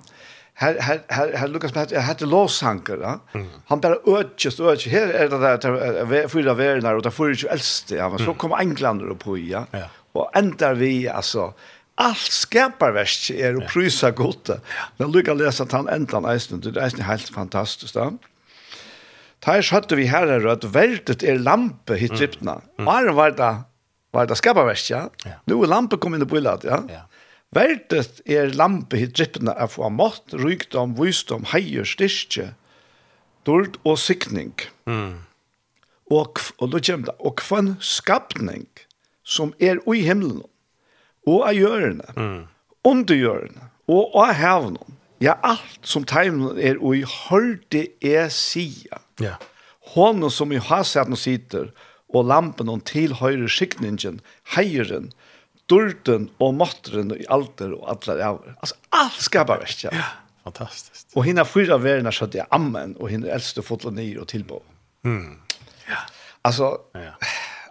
Her, 0.57 0.79
her, 0.81 0.99
her, 1.13 1.31
her 1.37 1.49
Lukas 1.53 1.75
med 1.75 1.91
hade 2.01 2.25
låsanker, 2.25 3.01
ja. 3.01 3.17
Han 3.69 3.81
bare 3.81 3.99
økjes 4.09 4.59
og 4.59 4.71
økjes. 4.73 4.93
Her 4.93 5.11
er 5.13 5.29
det 5.29 5.41
der, 5.41 5.57
der 5.61 6.29
fyra 6.33 6.55
verner, 6.57 6.97
og 6.97 7.03
det 7.05 7.11
er 7.11 7.17
fyra 7.17 7.51
eldste, 7.53 7.97
ja. 7.99 8.09
Men 8.09 8.23
så 8.25 8.33
kom 8.33 8.55
englander 8.57 9.11
opp 9.13 9.25
på, 9.25 9.37
ja. 9.37 9.65
ja. 9.73 9.89
Og 10.17 10.29
vi, 10.79 11.05
altså, 11.05 11.51
allt 11.97 12.33
skaparverk 12.33 13.29
er 13.37 13.57
å 13.57 13.65
prysa 13.69 14.09
godt. 14.13 14.53
Men 14.97 15.13
lukka 15.13 15.33
lesa 15.37 15.65
at 15.65 15.77
han 15.77 15.89
enda 15.93 16.21
eisen, 16.33 16.61
det 16.61 16.75
er 16.75 16.85
eisen 16.85 17.05
helt 17.05 17.29
fantastisk. 17.33 17.93
Da. 17.93 18.11
Ta 19.43 19.57
er 19.57 19.65
skjøtte 19.65 19.97
vi 19.99 20.07
herre 20.09 20.39
rødt, 20.41 20.65
veltet 20.73 21.23
er 21.23 21.37
lampe 21.41 21.97
hit 21.99 22.15
tryptene. 22.17 22.57
Mm. 22.79 22.89
Åren 22.89 23.17
var 23.17 23.35
det, 23.37 23.51
var 24.15 24.29
det 24.29 24.39
skaperverst, 24.39 24.89
ja. 24.89 25.03
ja. 25.27 25.37
Nå 25.49 25.59
er 25.61 25.71
lampe 25.73 25.99
kommet 26.01 26.21
inn 26.21 26.27
i 26.27 26.31
bøylet, 26.31 26.65
ja. 26.67 26.81
ja. 26.89 27.03
Veltet 27.55 28.23
er 28.25 28.51
lampe 28.57 28.99
hit 28.99 29.13
tryptene 29.17 29.53
er 29.53 29.69
for 29.71 29.93
mått, 29.93 30.33
rykdom, 30.33 30.97
visdom, 30.97 31.45
heier, 31.53 31.85
styrke, 31.87 32.51
dård 33.47 33.77
og 33.85 34.01
sikning. 34.01 34.55
Mm. 34.89 35.23
Og, 36.11 36.41
og 36.57 36.73
da 36.73 36.81
kommer 36.81 37.11
det, 37.11 37.17
og 37.19 37.37
kvann 37.39 37.73
skapning 37.83 38.67
som 39.27 39.53
er 39.59 39.79
i 39.91 40.03
himmelen, 40.07 40.45
og 41.27 41.43
av 41.49 41.57
hjørne, 41.57 42.13
mm. 42.15 42.37
under 42.87 43.19
hjørne, 43.19 43.67
og 43.91 44.15
av 44.17 44.31
hevnen, 44.39 44.95
ja, 45.23 45.35
alt 45.45 45.83
som 45.87 46.05
tegnet 46.07 46.59
er 46.61 46.79
i 46.79 47.03
hørte 47.03 47.87
er 48.05 48.31
siden 48.33 49.03
Ja. 49.23 49.37
Hon 49.93 50.25
som 50.31 50.51
i 50.51 50.59
hasen 50.61 51.15
sitter, 51.15 51.71
og 52.13 52.27
lampen 52.27 52.69
hon 52.71 52.83
tilhøyrer 52.87 53.51
skikningen, 53.51 54.21
heieren, 54.55 55.11
durten 55.67 56.29
og 56.43 56.55
måtteren 56.59 57.11
i 57.15 57.25
alter 57.31 57.73
og 57.75 57.89
alle 57.91 58.15
ræver. 58.21 58.55
Altså, 58.61 58.77
alt 58.95 59.19
skapar 59.23 59.59
verst, 59.63 59.83
ja. 59.83 59.91
Fantastiskt. 60.47 61.11
Og 61.15 61.25
hinna 61.27 61.43
fyra 61.47 61.75
verna 61.81 62.11
skjøtte 62.15 62.39
jeg 62.39 62.47
ammen, 62.55 62.95
og 63.01 63.11
hinna 63.11 63.33
eldste 63.35 63.63
fotla 63.65 63.91
ned 63.91 64.19
og 64.21 64.29
tilbå. 64.31 64.61
Mm. 65.07 65.35
Ja. 65.89 65.99
Altså, 66.47 66.71
ja. 66.95 67.13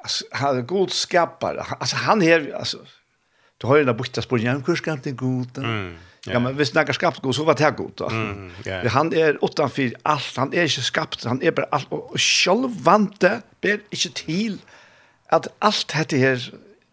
altså 0.02 0.28
han 0.36 0.60
er 0.60 0.68
god 0.68 0.92
skapare. 0.92 1.64
Altså, 1.80 1.96
han 2.04 2.22
er, 2.22 2.50
altså, 2.58 2.82
du 3.62 3.68
har 3.70 3.80
jo 3.80 3.86
en 3.86 3.96
bukta 3.96 4.24
spør, 4.24 4.42
ja, 4.44 4.58
hvor 4.60 4.76
skapte 4.76 5.14
god. 5.16 5.62
Mm. 5.64 5.94
Ja, 6.26 6.40
men 6.42 6.54
hvis 6.58 6.72
han 6.74 6.92
skapt 6.94 7.22
god, 7.22 7.34
så 7.34 7.44
var 7.46 7.58
det 7.58 7.72
god 7.76 7.92
da. 7.98 8.08
Mm, 8.10 8.50
yeah. 8.66 8.86
Han 8.92 9.12
er 9.12 9.38
utenfor 9.42 9.94
alt, 10.04 10.32
han 10.36 10.54
er 10.54 10.66
ikke 10.66 10.82
skapt, 10.82 11.24
han 11.24 11.42
er 11.42 11.54
bare 11.54 11.68
alt. 11.72 11.92
Og 11.94 12.18
selv 12.20 12.70
vant 12.86 13.20
det, 13.22 13.40
ber 13.62 13.78
ikke 13.94 14.10
til 14.22 14.58
at 15.32 15.48
alt 15.62 15.86
dette 15.92 16.18
her 16.18 16.42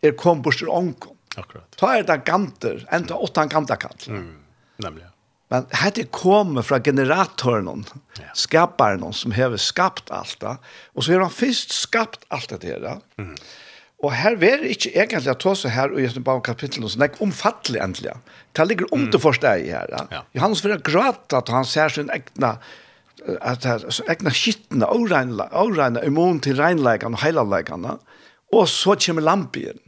er 0.04 0.14
kom 0.20 0.44
bort 0.44 0.62
til 0.62 0.70
ånken. 0.70 1.18
Akkurat. 1.38 1.66
Ta 1.80 1.96
er 1.98 2.06
det 2.06 2.20
ganter, 2.28 2.84
enda 2.94 3.18
åttan 3.18 3.50
gantakall. 3.50 3.98
Mm, 4.08 4.38
nemlig, 4.86 5.08
ja. 5.08 5.10
Men 5.54 5.68
hette 5.78 6.08
kommer 6.10 6.66
fra 6.66 6.80
generatoren, 6.82 7.84
ja. 8.18 8.32
skaparen 8.34 9.04
som 9.14 9.36
har 9.36 9.54
skapt 9.62 10.10
alt 10.14 10.40
det. 10.42 10.56
Og 10.96 11.06
så 11.06 11.14
har 11.14 11.26
han 11.28 11.34
først 11.34 11.76
skapt 11.76 12.26
alt 12.34 12.50
det 12.50 12.72
her. 12.72 13.02
Mm. 13.22 13.36
Og 14.04 14.12
her 14.12 14.36
er 14.36 14.60
det 14.60 14.74
ikke 14.76 14.92
egentlig 14.92 15.32
at 15.32 15.46
også 15.48 15.70
her 15.72 15.94
og 15.96 16.02
Jesu 16.04 16.20
bare 16.24 16.42
kapitlet, 16.44 16.92
så 16.92 17.00
det 17.00 17.06
er 17.08 17.22
omfattelig 17.24 17.80
endelig. 17.82 18.16
Det 18.56 18.68
ligger 18.68 18.90
om 18.92 19.06
til 19.12 19.20
første 19.20 19.48
ei 19.48 19.70
her. 19.72 19.88
Ja. 19.90 20.02
ja. 20.12 20.22
Johannes 20.36 20.62
fyrir 20.62 20.82
gråt 20.84 21.34
at 21.34 21.50
han 21.50 21.66
ser 21.66 21.94
sin 21.94 22.12
egna 22.12 22.58
at 23.40 23.64
her, 23.64 23.86
så 23.94 24.04
egna 24.12 24.34
skittene, 24.36 24.90
åregne, 24.90 26.02
immun 26.04 26.04
imon 26.04 26.42
til 26.44 26.60
regnleikene 26.60 27.16
og 27.16 27.24
heilalleikene, 27.24 27.94
og 28.52 28.68
så 28.68 28.98
kommer 29.06 29.24
lampien. 29.24 29.80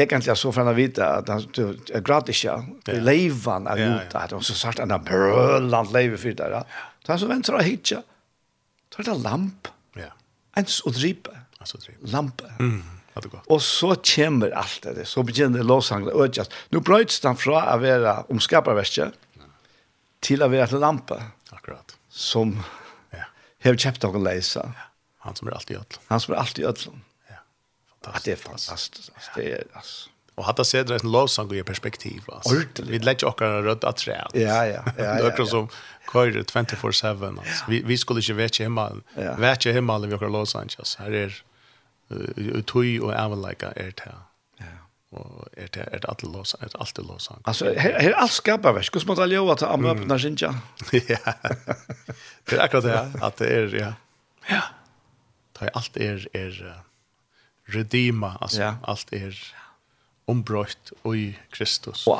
Egentlig 0.00 0.36
så 0.38 0.52
får 0.52 0.64
han 0.64 0.76
vite 0.78 1.04
at 1.04 1.28
han 1.28 1.44
er 1.92 2.00
gratis 2.00 2.40
ikke, 2.40 2.78
det 2.86 2.94
er 2.94 3.04
leivan 3.04 3.68
av 3.68 3.82
juta, 3.82 4.24
at 4.24 4.32
han 4.32 4.46
så 4.46 4.56
sagt 4.56 4.80
han 4.80 4.94
er 4.96 5.04
brølant 5.04 5.92
leive 5.92 6.16
det 6.16 6.38
der. 6.38 6.64
Så 7.04 7.12
han 7.12 7.20
så 7.20 7.28
venter 7.28 7.58
og 7.58 7.66
hitja, 7.66 8.00
så 8.88 9.02
er 9.02 9.10
det 9.10 9.18
lamp, 9.20 9.68
ja 10.00 10.08
ens 10.58 10.80
og 10.86 10.96
dripe. 10.96 11.34
Alltså 11.60 11.78
tre. 11.78 11.94
Lampa. 12.00 12.44
Mm. 12.58 12.82
Det 13.14 13.28
gott. 13.28 13.46
Och 13.46 13.62
så 13.62 13.94
kommer 13.94 14.50
allt 14.50 14.82
det. 14.82 15.04
Så 15.04 15.22
begynner 15.22 15.62
lovsangen 15.62 16.08
och 16.08 16.36
just. 16.36 16.52
Nu 16.68 16.80
bröts 16.80 17.20
den 17.20 17.36
från 17.36 17.56
att 17.56 17.80
vara 17.80 18.22
omskaparverket 18.22 19.12
till 20.20 20.42
att 20.42 20.50
vara 20.50 20.66
en 20.66 20.80
lampa. 20.80 21.22
Akkurat. 21.50 21.96
Som 22.08 22.62
ja. 23.10 23.18
har 23.64 23.76
köpt 23.76 24.04
och 24.04 24.22
läsa. 24.22 24.72
Ja. 24.76 24.82
Han 25.18 25.36
som 25.36 25.48
är 25.48 25.52
alltid 25.52 25.76
öll. 25.76 25.84
Han 26.06 26.20
som 26.20 26.34
är 26.34 26.38
alltid 26.38 26.64
ödlån. 26.64 27.02
Ja. 27.28 27.34
Fantastiskt. 28.02 28.24
det 28.24 28.32
är 28.32 28.36
fantastiskt. 28.36 29.10
Ja. 29.14 29.42
Det 29.42 29.52
är 29.52 29.64
alltså. 29.72 30.10
Och 30.34 30.44
hade 30.44 30.64
sett 30.64 30.86
det 30.86 30.94
en 31.02 31.12
lovsång 31.12 31.54
i 31.54 31.62
perspektiv 31.62 32.22
alltså. 32.26 32.62
Vi 32.82 32.98
lägger 32.98 33.26
också 33.26 33.44
en 33.44 33.64
röd 33.64 33.84
att 33.84 33.96
trä. 33.96 34.26
Ja 34.32 34.40
ja 34.40 34.66
ja. 34.66 34.82
Det 34.96 35.02
är 35.02 35.44
som 35.44 35.68
kör 36.12 36.26
24/7 36.26 37.38
alltså. 37.38 37.64
Vi 37.68 37.82
vi 37.82 37.98
skulle 37.98 38.20
ju 38.20 38.34
veta 38.34 38.62
hemma. 38.62 38.92
Veta 39.38 39.70
hemma 39.70 39.98
vi 39.98 40.18
kör 40.18 40.28
lovsång 40.28 40.68
alltså. 40.78 41.02
Här 41.02 41.10
är 41.10 41.42
uh, 42.10 42.60
tøy 42.66 42.98
og 43.00 43.14
avleika 43.14 43.72
er 43.76 43.94
det 44.02 44.12
Ja. 44.60 44.72
og 45.12 45.46
er 45.56 45.70
det 45.74 45.86
er 45.92 46.04
alt 46.08 46.22
lås 46.22 46.54
er 46.60 46.68
alt 46.80 46.96
det 46.96 47.06
lås 47.06 47.30
altså 47.44 47.72
her 47.78 48.00
her 48.00 48.14
alt 48.16 48.32
skapar 48.32 48.72
væsk 48.76 48.92
hvordan 48.92 49.16
man 49.16 49.30
ljóa 49.30 49.52
at 49.52 49.62
amma 49.62 49.94
öppna 49.94 50.18
sinja 50.18 50.52
ja 50.92 51.34
det 52.50 52.58
er 52.58 52.62
akkurat 52.62 52.84
det 52.84 53.22
at 53.22 53.38
det 53.38 53.52
er 53.52 53.78
ja 53.78 53.92
ja 54.50 54.62
det 55.58 55.68
er 55.68 55.70
alt 55.74 55.96
er 55.96 56.26
er 56.34 56.60
redima 57.74 58.36
altså 58.40 58.62
ja. 58.62 58.74
alt 58.84 59.08
er 59.12 59.34
ombrøtt 60.30 60.92
i 61.10 61.30
Kristus. 61.54 62.06
Og 62.10 62.18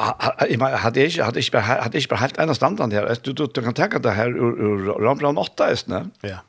jeg 0.48 0.58
mener, 0.58 0.78
hadde 0.82 1.00
jeg 1.00 1.12
ikke, 1.12 1.24
hadde 1.28 1.40
jeg 1.40 1.48
ikke, 1.48 1.60
hadde 1.60 1.98
jeg 1.98 2.04
ikke 2.04 2.20
helt 2.20 2.40
en 2.42 2.54
standard 2.58 2.94
her, 2.96 3.14
du, 3.14 3.32
du, 3.32 3.46
du 3.46 3.60
kan 3.64 3.76
tenke 3.76 4.00
det 4.02 4.14
her 4.16 4.34
ur, 4.34 4.56
ur 4.66 4.90
Rambran 5.04 5.38
8, 5.38 5.70
ikke? 5.76 6.02
Ja. 6.26 6.40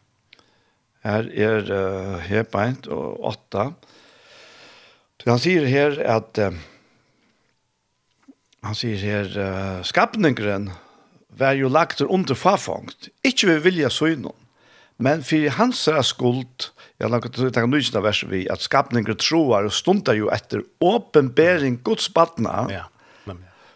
Her 1.02 1.30
er 1.34 1.72
uh, 1.72 2.20
Hebeint 2.22 2.88
og 2.92 3.24
åtta. 3.32 3.72
Så 5.22 5.30
han 5.30 5.42
sier 5.42 5.66
her 5.70 5.98
at 6.06 6.38
uh, 6.42 6.54
han 8.62 8.78
sier 8.78 9.02
her 9.02 9.32
uh, 9.34 9.82
skapningren 9.86 10.70
var 11.42 11.58
jo 11.58 11.72
lagt 11.72 12.04
under 12.06 12.38
farfangt. 12.38 13.10
Ikke 13.26 13.50
vi 13.50 13.58
vilja 13.72 13.90
søgnen, 13.90 14.36
men 15.02 15.26
for 15.26 15.50
hans 15.58 15.88
er 15.90 16.04
skuld 16.06 16.70
Jeg 17.02 17.08
har 17.08 17.16
lagt 17.16 17.40
ut 17.40 17.58
en 17.58 17.72
nysna 17.74 17.98
vers 18.06 18.20
vi, 18.30 18.44
at 18.46 18.62
skapninger 18.62 19.16
troar 19.18 19.66
og 19.66 19.74
stundar 19.74 20.14
jo 20.14 20.28
etter 20.30 20.62
åpenbering 20.86 21.80
Guds 21.82 22.12
badna. 22.14 22.68
Ja. 22.70 22.84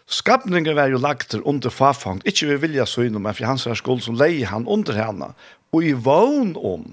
Skapningen 0.06 0.76
var 0.78 0.86
jo 0.86 1.00
lagt 1.02 1.32
til 1.32 1.42
under 1.42 1.72
farfangt, 1.74 2.22
ikke 2.22 2.46
vi 2.52 2.60
vilja 2.68 2.84
søgnom, 2.86 3.24
men 3.26 3.34
for 3.34 3.48
hans 3.50 3.66
er 3.66 3.74
skuld 3.74 4.04
som 4.04 4.14
leie 4.14 4.46
han 4.46 4.68
under 4.70 4.94
henne, 4.94 5.32
og 5.74 5.82
i 5.82 5.90
vogn 5.90 6.54
om 6.54 6.84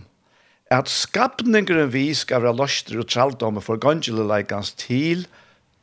at 0.74 0.90
skapningeren 0.90 1.92
vi 1.94 2.08
skal 2.18 2.44
være 2.44 2.58
løster 2.58 3.00
og 3.02 3.10
traldomme 3.12 3.62
for 3.62 3.78
gongjeleleikans 3.82 4.74
til 4.80 5.28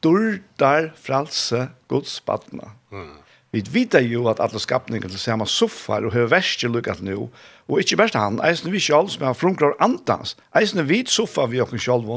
durdar 0.03 0.91
fralse 0.99 1.69
Guds 1.91 2.19
badna. 2.25 2.73
Mm. 2.91 3.19
Vi 3.51 3.63
vet 3.67 3.97
jo 4.07 4.29
at 4.31 4.41
alle 4.43 4.61
skapningene 4.63 5.11
til 5.11 5.23
samme 5.23 5.47
soffar 5.51 6.05
og 6.07 6.15
høver 6.15 6.37
verste 6.37 6.71
lukket 6.71 7.03
nå, 7.03 7.29
og 7.71 7.83
ikke 7.83 7.99
bare 7.99 8.19
han, 8.19 8.39
eisen 8.47 8.71
vi 8.71 8.83
selv 8.83 9.11
som 9.11 9.27
er 9.27 9.39
frumklar 9.39 9.75
antans, 9.83 10.37
eisen 10.55 10.87
vi 10.87 11.03
soffar 11.07 11.51
vi 11.51 11.63
okken 11.63 11.83
selv, 11.83 12.11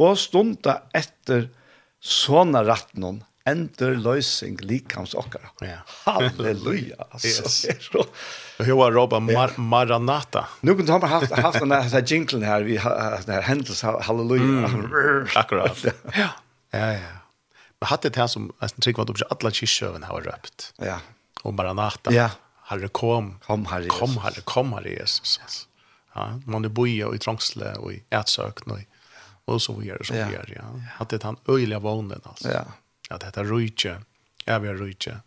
og 0.00 0.16
stunda 0.20 0.80
etter 0.96 1.48
sånne 2.00 2.64
rattnån 2.64 3.20
ender 3.44 3.94
løsning 3.94 4.60
likams 4.60 5.14
okkara. 5.14 5.50
Ja. 5.60 5.78
Halleluja. 6.04 6.96
Alltså. 7.10 7.28
Yes. 7.28 7.66
Så. 7.80 8.04
Jag 8.58 8.76
har 8.76 8.92
Roba 8.92 9.20
Mar 9.20 9.50
Maranata. 9.56 10.48
Nu 10.60 10.74
kunde 10.74 10.92
han 10.92 11.02
haft 11.02 11.32
haft 11.32 11.58
den 11.58 11.72
här 11.72 12.12
jinglen 12.12 12.42
här 12.42 12.62
vi 12.62 12.76
här 12.76 13.42
händels 13.42 13.82
halleluja. 13.82 14.68
Mm. 14.68 15.26
Akkurat. 15.34 15.84
ja. 16.14 16.28
Ja 16.70 16.92
ja. 16.92 16.98
Men 17.80 17.86
hade 17.86 18.08
det 18.08 18.20
här 18.20 18.26
som 18.26 18.52
nästan 18.60 18.80
tryck 18.80 18.98
vad 18.98 19.10
upp 19.10 19.16
alla 19.30 19.50
kyrkövn 19.50 20.02
har 20.02 20.20
röpt. 20.20 20.74
Ja. 20.76 20.98
Och 21.42 21.54
Maranata. 21.54 22.12
Ja. 22.12 22.30
Herre 22.62 22.88
kom. 22.88 23.38
Kom 23.46 23.66
Herre. 23.66 23.86
Kom 23.86 24.18
Herre, 24.18 24.40
kom 24.44 24.72
Herre 24.72 24.88
Jesus. 24.88 25.40
Yes. 25.42 25.66
Ja, 26.14 26.40
man 26.46 26.62
det 26.62 26.68
boja 26.68 27.08
och 27.08 27.14
i 27.14 27.18
trångsle 27.18 27.74
och 27.74 27.92
i 27.92 28.02
ätsökn 28.10 28.70
och 28.70 28.78
och 29.44 29.62
så 29.62 29.74
vidare 29.74 30.04
så 30.04 30.12
vidare. 30.12 30.52
Ja. 30.56 30.62
Att 30.98 31.08
det 31.08 31.22
han 31.22 31.36
öjliga 31.48 31.78
vånden 31.78 32.20
alltså. 32.24 32.52
Ja. 32.52 32.64
At 33.10 33.24
dette 33.24 33.42
rujtje, 33.42 33.98
jeg 34.46 34.62
vil 34.62 34.78
rujtje. 34.78 35.20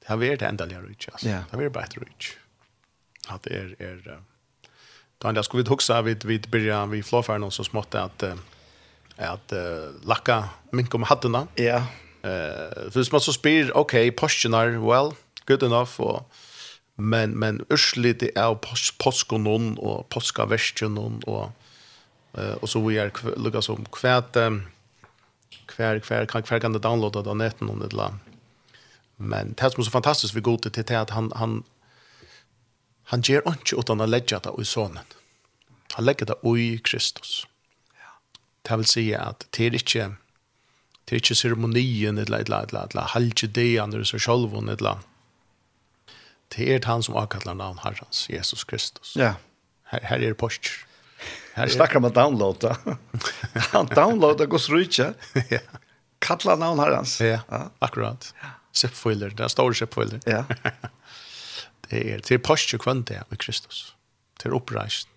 Det 0.00 0.08
har 0.08 0.20
vært 0.20 0.40
det 0.40 0.48
endelige 0.48 0.80
rujtje, 0.80 1.12
altså. 1.12 1.28
Yeah. 1.28 1.44
Det 1.44 1.56
har 1.56 1.62
vært 1.64 1.72
bare 1.72 1.90
et 1.90 1.96
rujtje. 2.00 2.34
At 3.28 3.44
det 3.44 3.56
er... 3.56 3.74
er 3.78 4.18
Då 5.18 5.28
enda 5.28 5.42
skulle 5.42 5.64
vi 5.64 5.68
huxa 5.68 6.02
vid 6.02 6.24
vid 6.24 6.48
början 6.50 6.90
vi 6.90 7.02
flåfärden 7.02 7.42
och 7.42 7.52
så 7.52 7.64
smått 7.64 7.94
att 7.94 8.22
att 9.16 9.52
uh, 9.52 9.58
lacka 10.04 10.48
mink 10.70 10.94
om 10.94 11.02
hattarna. 11.02 11.46
Ja. 11.54 11.64
Yeah. 11.64 11.82
Eh, 12.22 12.90
för 12.90 13.12
man 13.12 13.20
så 13.20 13.32
spyr 13.32 13.70
okej, 13.74 14.08
okay, 14.08 14.10
portioner, 14.10 14.78
well, 14.78 15.14
good 15.46 15.62
enough 15.62 16.00
och 16.00 16.30
men 16.94 17.30
men 17.30 17.64
urslit 17.68 18.20
det 18.20 18.36
är 18.36 18.54
påskonon 18.98 19.78
och 19.78 20.08
påskavästjonon 20.08 21.22
och 21.26 21.50
eh 22.38 22.52
och 22.52 22.68
så 22.68 22.86
vi 22.86 22.98
är 22.98 23.12
lukka 23.36 23.62
som 23.62 23.84
kvärt 23.84 24.36
um, 24.36 24.62
kvar 25.66 25.98
kvar 25.98 26.26
kan 26.26 26.42
kvar 26.42 26.60
kan 26.60 26.72
du 26.72 26.78
downloada 26.78 27.22
då 27.22 27.34
nätten 27.34 27.70
om 27.70 27.78
det 27.78 27.92
la. 27.92 28.18
Men 29.16 29.54
det 29.56 29.70
som 29.70 29.80
är 29.80 29.84
så 29.84 29.90
fantastiskt 29.90 30.34
vi 30.34 30.40
går 30.40 30.58
till 30.58 30.84
till 30.84 30.96
att 30.96 31.10
han 31.10 31.32
han 31.34 31.64
han 33.04 33.20
ger 33.20 33.42
inte 33.48 33.76
utan 33.76 34.00
att 34.00 34.08
lägga 34.08 34.38
det 34.38 34.52
i 34.60 34.64
sonen. 34.64 35.04
Han 35.92 36.04
lägger 36.04 36.26
det 36.26 36.58
i 36.58 36.78
Kristus. 36.78 37.46
Ja. 37.94 38.20
Det 38.62 38.76
vill 38.76 38.86
säga 38.86 39.20
att 39.20 39.46
det 39.50 39.66
är 39.66 39.72
inte 39.74 40.16
det 41.04 41.14
är 41.14 41.18
inte 41.18 41.34
ceremonien 41.34 42.18
eller 42.18 42.38
eller 42.38 42.62
eller 42.62 42.88
eller 42.90 43.02
halje 43.02 43.48
det 43.48 43.78
andra 43.78 44.04
så 44.04 44.18
själv 44.18 44.56
och 44.56 44.68
eller 44.72 44.98
det 46.48 46.74
är 46.74 46.82
han 46.84 47.02
som 47.02 47.14
avkallar 47.14 47.54
namn 47.54 47.78
Herrens 47.78 48.30
Jesus 48.30 48.64
Kristus. 48.64 49.14
Ja. 49.16 49.34
Här, 49.82 50.00
här 50.00 50.16
är 50.16 50.28
det 50.28 50.34
postur. 50.34 50.87
Här 51.58 51.68
snackar 51.68 52.00
man 52.00 52.12
downloada. 52.12 52.76
Han 53.54 53.86
downloada 53.86 54.46
går 54.46 54.58
rutcha. 54.58 55.14
Ja. 55.48 55.58
Kalla 56.18 56.56
namn 56.56 56.78
har 56.78 56.90
hans. 56.90 57.20
Ja, 57.20 57.40
akkurat. 57.78 58.34
Sepfoiler, 58.72 59.30
där 59.30 59.48
står 59.48 59.72
sepfoiler. 59.72 60.20
Ja. 60.26 60.44
Det 61.88 62.12
är 62.12 62.18
till 62.18 62.40
posture 62.40 62.78
kvant 62.78 63.06
där 63.06 63.22
med 63.28 63.38
Kristus. 63.38 63.94
Til 64.38 64.50
uppreist. 64.50 65.08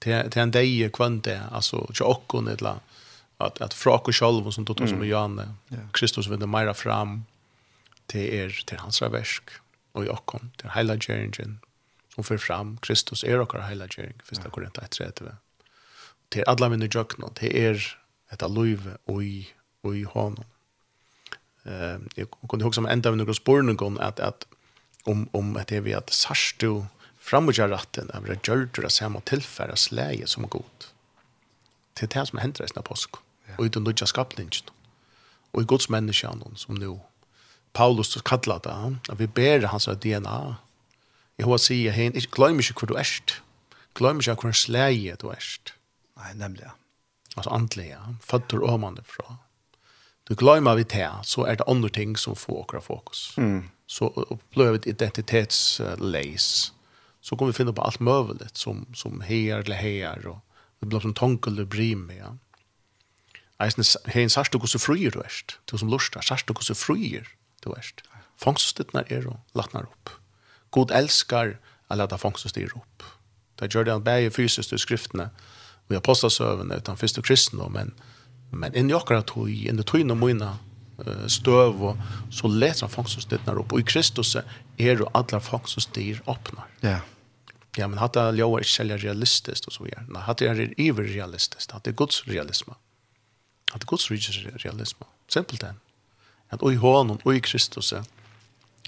Til, 0.00 0.30
til 0.30 0.42
en 0.42 0.50
dag 0.50 0.90
kvant 0.92 1.24
där 1.24 1.48
alltså 1.52 1.86
chokon 1.94 2.48
eller 2.48 2.78
at 3.38 3.74
fra 3.74 3.94
okkur 3.94 4.12
själv 4.12 4.50
som 4.50 4.66
tog 4.66 4.88
som 4.88 5.04
Johanne. 5.04 5.54
Kristus 5.92 6.28
vände 6.28 6.46
meira 6.46 6.74
fram 6.74 7.24
til 8.06 8.34
er 8.34 8.62
til 8.66 8.78
hans 8.78 9.02
verk 9.02 9.50
och 9.92 10.04
Jakob 10.04 10.42
til 10.58 10.70
heila 10.70 10.96
gjerringen 10.96 11.60
som 12.14 12.24
för 12.24 12.38
fram 12.38 12.78
Kristus 12.78 13.24
är 13.24 13.40
och 13.40 13.68
hela 13.68 13.88
geringen 13.88 14.20
första 14.24 14.50
Korinthierbrevet 14.50 15.20
1.30 15.20 15.47
til 16.30 16.44
alla 16.46 16.68
mine 16.68 16.88
jøkna, 16.92 17.30
til 17.38 17.56
er 17.56 17.80
etta 18.32 18.48
i 18.48 18.76
oi, 19.08 19.46
i 19.94 20.02
honom. 20.04 20.44
Eh, 21.64 21.98
jeg 22.16 22.28
kunne 22.48 22.64
huske 22.64 22.82
om 22.82 22.88
enda 22.88 23.10
av 23.10 23.16
noen 23.16 23.34
spurningon 23.34 23.98
at, 24.00 24.20
at 24.20 24.44
om, 25.06 25.28
om 25.32 25.56
at 25.56 25.68
det 25.68 25.78
er 25.78 25.86
vi 25.86 25.96
at 25.96 26.12
sarstu 26.12 26.84
framgjør 27.28 27.72
ratten 27.72 28.10
av 28.14 28.26
det 28.28 28.40
gjør 28.44 28.68
det 28.76 28.92
samme 28.92 29.20
tilfæra 29.24 29.76
slæge 29.76 30.26
som 30.26 30.48
god. 30.48 30.88
Til 31.96 32.08
det 32.08 32.26
som 32.28 32.38
hender 32.38 32.64
i 32.64 32.76
av 32.76 32.84
påsk. 32.84 33.16
Og 33.58 33.64
i 33.64 33.72
den 33.72 33.84
nødja 33.84 34.06
skapningen. 34.06 34.68
Og 35.52 35.62
i 35.62 35.66
gods 35.66 35.88
menneskene 35.88 36.56
som 36.56 36.76
nu 36.76 37.00
Paulus 37.74 38.16
kallar 38.24 38.60
det, 38.64 38.98
at 39.10 39.18
vi 39.18 39.26
ber 39.26 39.66
hans 39.66 39.84
DNA. 39.84 40.56
Jeg 41.38 41.46
har 41.46 41.56
sier, 41.56 42.10
glem 42.32 42.58
ikke 42.58 42.80
hvor 42.80 42.88
du 42.88 42.96
erst. 42.96 43.42
Glem 43.94 44.20
ikke 44.20 44.34
hvor 44.34 44.52
slæge 44.52 45.16
du 45.20 45.30
erst 45.30 45.77
Nej, 46.18 46.34
nämligen. 46.34 46.70
Alltså 47.34 47.50
andliga, 47.50 48.16
fötter 48.22 48.62
och 48.62 48.80
man 48.80 48.98
ifrån. 48.98 49.36
Du 50.24 50.34
glömmer 50.34 50.74
vi 50.74 50.82
det, 50.82 51.10
så 51.22 51.44
är 51.44 51.56
det 51.56 51.64
andre 51.64 51.90
ting 51.90 52.16
som 52.16 52.36
får 52.36 52.52
åkra 52.52 52.80
fokus. 52.80 53.34
Mm. 53.36 53.70
Så 53.86 54.08
upplever 54.08 54.72
vi 54.72 54.90
identitetsleis. 54.90 56.72
Så 57.20 57.36
kommer 57.36 57.52
vi 57.52 57.56
finna 57.56 57.72
på 57.72 57.82
allt 57.82 58.00
möjligt 58.00 58.56
som, 58.56 58.86
som 58.94 59.20
här 59.20 59.58
eller 59.58 59.76
här. 59.76 60.26
Och 60.26 60.38
det 60.80 60.86
blir 60.86 61.00
som 61.00 61.14
tonkel 61.14 61.52
eller 61.52 61.64
brim. 61.64 62.12
Ja. 62.18 62.36
Eisen 63.58 63.84
her 64.04 64.22
en 64.22 64.30
sarstu 64.30 64.58
kussu 64.58 64.78
fruir 64.78 65.10
du 65.10 65.20
erst. 65.20 65.58
Du 65.64 65.78
som 65.78 65.88
lustar, 65.88 66.22
sarstu 66.22 66.54
kussu 66.54 66.74
fruir 66.74 67.26
du 67.64 67.72
erst. 67.74 68.04
Fångststittnar 68.38 69.08
er 69.12 69.26
og 69.26 69.40
latnar 69.58 69.88
opp. 69.88 70.12
God 70.70 70.92
elskar 70.94 71.56
a 71.88 71.96
leta 71.98 72.18
fångststittnar 72.18 72.76
opp. 72.78 73.02
Det 73.58 73.72
gjør 73.74 73.84
det 73.84 73.96
han 73.96 74.04
bæg 74.06 74.30
fysiskt 74.32 74.72
i 74.72 74.78
skriftene, 74.78 75.30
vi 75.88 75.94
har 75.94 76.00
postasövna 76.00 76.74
utan 76.74 76.96
först 76.96 77.18
og 77.18 77.24
kristna 77.24 77.68
men 77.68 77.94
men 78.50 78.74
in 78.74 78.90
i 78.90 78.94
akkurat 78.94 79.26
tog 79.26 79.50
i 79.50 79.70
under 79.70 79.84
og 79.94 80.16
mine 80.16 80.26
mina 80.26 80.58
stöv 81.28 81.96
så 82.30 82.48
läser 82.48 82.80
han 82.86 82.90
folk 82.90 83.08
som 83.08 83.38
upp 83.58 83.72
Og 83.72 83.80
i 83.80 83.82
Kristus 83.82 84.36
är 84.76 84.98
jo 84.98 85.10
alla 85.14 85.40
folk 85.40 85.68
som 85.68 85.80
styr. 85.80 86.22
Ja. 86.80 87.00
Ja, 87.76 87.88
men 87.88 87.98
hatta 87.98 88.30
ljóar 88.32 88.64
ikke 88.64 88.72
selja 88.72 88.96
realistiskt 88.98 89.68
og 89.68 89.72
så 89.72 89.84
videre. 89.84 90.02
Nei, 90.10 90.22
hatta 90.26 90.48
er 90.50 90.72
iverrealistisk, 90.80 91.70
hatt 91.72 91.84
det 91.86 91.92
er 91.92 91.98
Guds 92.00 92.24
realisme. 92.26 92.74
Hatta 93.70 93.84
er 93.84 93.90
Guds 93.92 94.08
rikes 94.10 94.40
realisme. 94.64 95.06
Simpelt 95.30 95.62
enn. 95.62 95.78
At 96.50 96.64
oi 96.64 96.74
hånden, 96.80 97.20
oi 97.28 97.38
Kristus, 97.44 97.92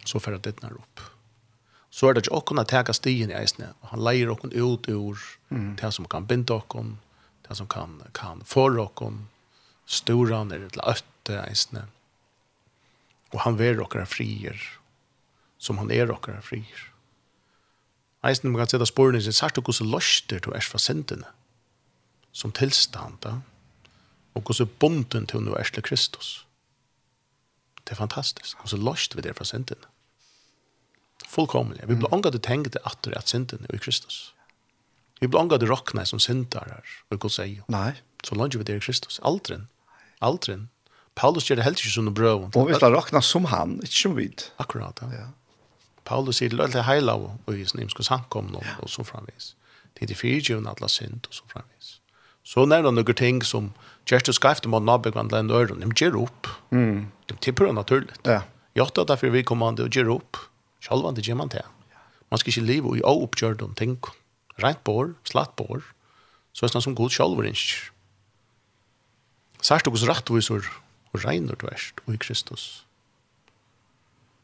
så 0.05 0.23
færa 0.23 0.41
dittnar 0.43 0.75
opp 0.75 1.05
så 1.91 2.09
er 2.09 2.15
det 2.15 2.25
ikke 2.25 2.39
åkken 2.39 2.63
å 2.63 2.67
teka 2.71 2.95
stien 2.95 3.33
i 3.33 3.37
eisene. 3.37 3.73
Han 3.91 4.03
leier 4.07 4.31
åkken 4.31 4.53
ut 4.55 4.87
ur 4.89 5.19
mm. 5.51 5.75
det 5.81 5.91
som 5.95 6.07
kan 6.11 6.27
binde 6.31 6.55
åkken, 6.55 6.99
det 7.49 7.59
som 7.59 7.67
kan, 7.71 7.99
kan 8.15 8.45
få 8.47 8.69
åkken, 8.79 9.25
storan 9.91 10.55
eller 10.55 10.71
til 10.71 10.87
øtte 10.87 11.41
eisene. 11.43 11.89
Og 13.35 13.43
han 13.43 13.59
ver 13.59 13.83
åkker 13.83 14.07
frier, 14.07 14.59
som 15.59 15.83
han 15.83 15.91
er 15.91 16.15
åkker 16.15 16.39
frier. 16.47 16.87
Eisene 18.27 18.53
man 18.53 18.63
kan 18.63 18.71
sette 18.71 18.87
sporene 18.87 19.23
sin 19.25 19.35
sagt 19.35 19.59
og 19.59 19.67
hvordan 19.67 19.91
løster 19.91 20.43
du 20.45 20.51
er 20.55 20.63
fra 20.63 20.79
sintene, 20.79 21.27
som 22.31 22.55
tilstand 22.55 23.19
da, 23.25 23.41
og 24.39 24.47
hvordan 24.47 24.71
bonden 24.79 25.27
til 25.27 25.43
nu 25.43 25.57
er 25.59 25.67
til 25.67 25.83
Kristus. 25.83 26.45
Det 27.83 27.97
er 27.97 28.03
fantastisk, 28.05 28.61
hvordan 28.61 28.85
løster 28.87 29.19
vi 29.19 29.27
det 29.27 29.35
fra 29.39 29.49
sintene. 29.49 29.90
Fullkomlig. 31.29 31.85
Vi 31.87 31.97
blir 31.97 32.15
ångat 32.15 32.33
det 32.33 32.43
tenkt 32.43 32.73
det 32.73 32.83
atter 32.85 33.17
at 33.19 33.29
synden 33.29 33.67
er 33.69 33.75
i 33.75 33.83
Kristus. 33.83 34.33
Vi 35.21 35.29
blir 35.29 35.41
ångat 35.41 35.61
det 35.61 35.69
rockna 35.69 36.05
som 36.07 36.21
syndar 36.23 36.81
og 37.11 37.19
god 37.19 37.35
sier. 37.35 37.65
Nei. 37.69 37.93
Så 38.25 38.35
langt 38.35 38.55
vi 38.55 38.65
det 38.65 38.77
i 38.77 38.85
Kristus. 38.85 39.21
Aldrin. 39.25 39.69
Aldrin. 40.21 40.69
Paulus 41.15 41.49
gjør 41.49 41.61
det 41.61 41.65
helt 41.65 41.81
ikke 41.81 41.93
som 41.93 42.07
noe 42.09 42.17
brøv. 42.17 42.49
Og 42.57 42.69
vi 42.69 42.77
skal 42.77 42.95
rockna 42.95 43.21
som 43.25 43.49
han, 43.51 43.79
ikke 43.85 43.99
som 43.99 44.17
vid. 44.17 44.47
Akkurat, 44.63 45.01
ja. 45.03 45.25
ja. 45.25 45.29
Paulus 46.05 46.41
sier 46.41 46.53
det 46.57 46.75
er 46.75 46.87
heila 46.89 47.17
og 47.21 47.55
i 47.55 47.65
sin 47.69 47.83
imskos 47.85 48.09
samkomne 48.09 48.61
og, 48.61 48.69
og 48.85 48.91
så 48.91 49.05
framvis. 49.07 49.55
Det 49.95 50.07
er 50.07 50.13
det 50.13 50.21
fyrtjøvende 50.21 50.73
alle 50.73 50.89
synd 50.89 51.29
og 51.29 51.37
så 51.37 51.49
framvis. 51.51 51.97
Så 52.43 52.67
när 52.67 52.83
de 52.83 52.95
några 52.95 53.13
ting 53.13 53.43
som 53.43 53.73
Kjerstu 54.05 54.33
skreifte 54.33 54.69
mot 54.69 54.83
Nabegvandlen 54.83 55.51
og 55.51 55.61
Øren, 55.61 55.81
de 55.81 55.93
gjør 55.95 56.17
opp. 56.25 56.49
Mm. 56.71 57.11
De 57.27 57.37
tipper 57.37 57.67
det 57.67 57.73
naturligt. 57.73 58.21
Ja. 58.23 58.43
Jag 58.73 58.95
tar 58.95 59.05
därför 59.05 59.31
vi 59.31 59.43
kommer 59.45 59.69
an 59.69 59.75
det 59.75 59.83
och 59.83 59.97
ger 59.97 60.09
upp. 60.09 60.37
Sjálvan 60.81 61.17
det 61.17 61.27
gjør 61.29 61.41
man 61.43 61.53
det. 61.53 61.65
Man 62.31 62.41
skal 62.41 62.53
ikke 62.53 62.67
leve 62.67 62.97
i 62.99 63.05
oppgjørt 63.07 63.63
om 63.63 63.75
ting. 63.75 63.99
Rent 64.63 64.83
på 64.85 64.93
år, 65.03 65.15
slatt 65.29 65.57
på 65.57 65.67
år. 65.69 65.83
Så 66.53 66.67
er 66.67 66.73
det 66.73 66.83
som 66.83 66.97
god 66.99 67.13
sjálvar 67.15 67.49
ikke. 67.49 67.91
Sørst 69.61 69.87
du 69.87 69.93
hos 69.93 70.07
rettviser 70.09 70.65
og 71.13 71.25
regner 71.25 71.59
du 71.59 71.67
erst 71.69 72.01
og 72.07 72.15
i 72.15 72.21
Kristus. 72.23 72.87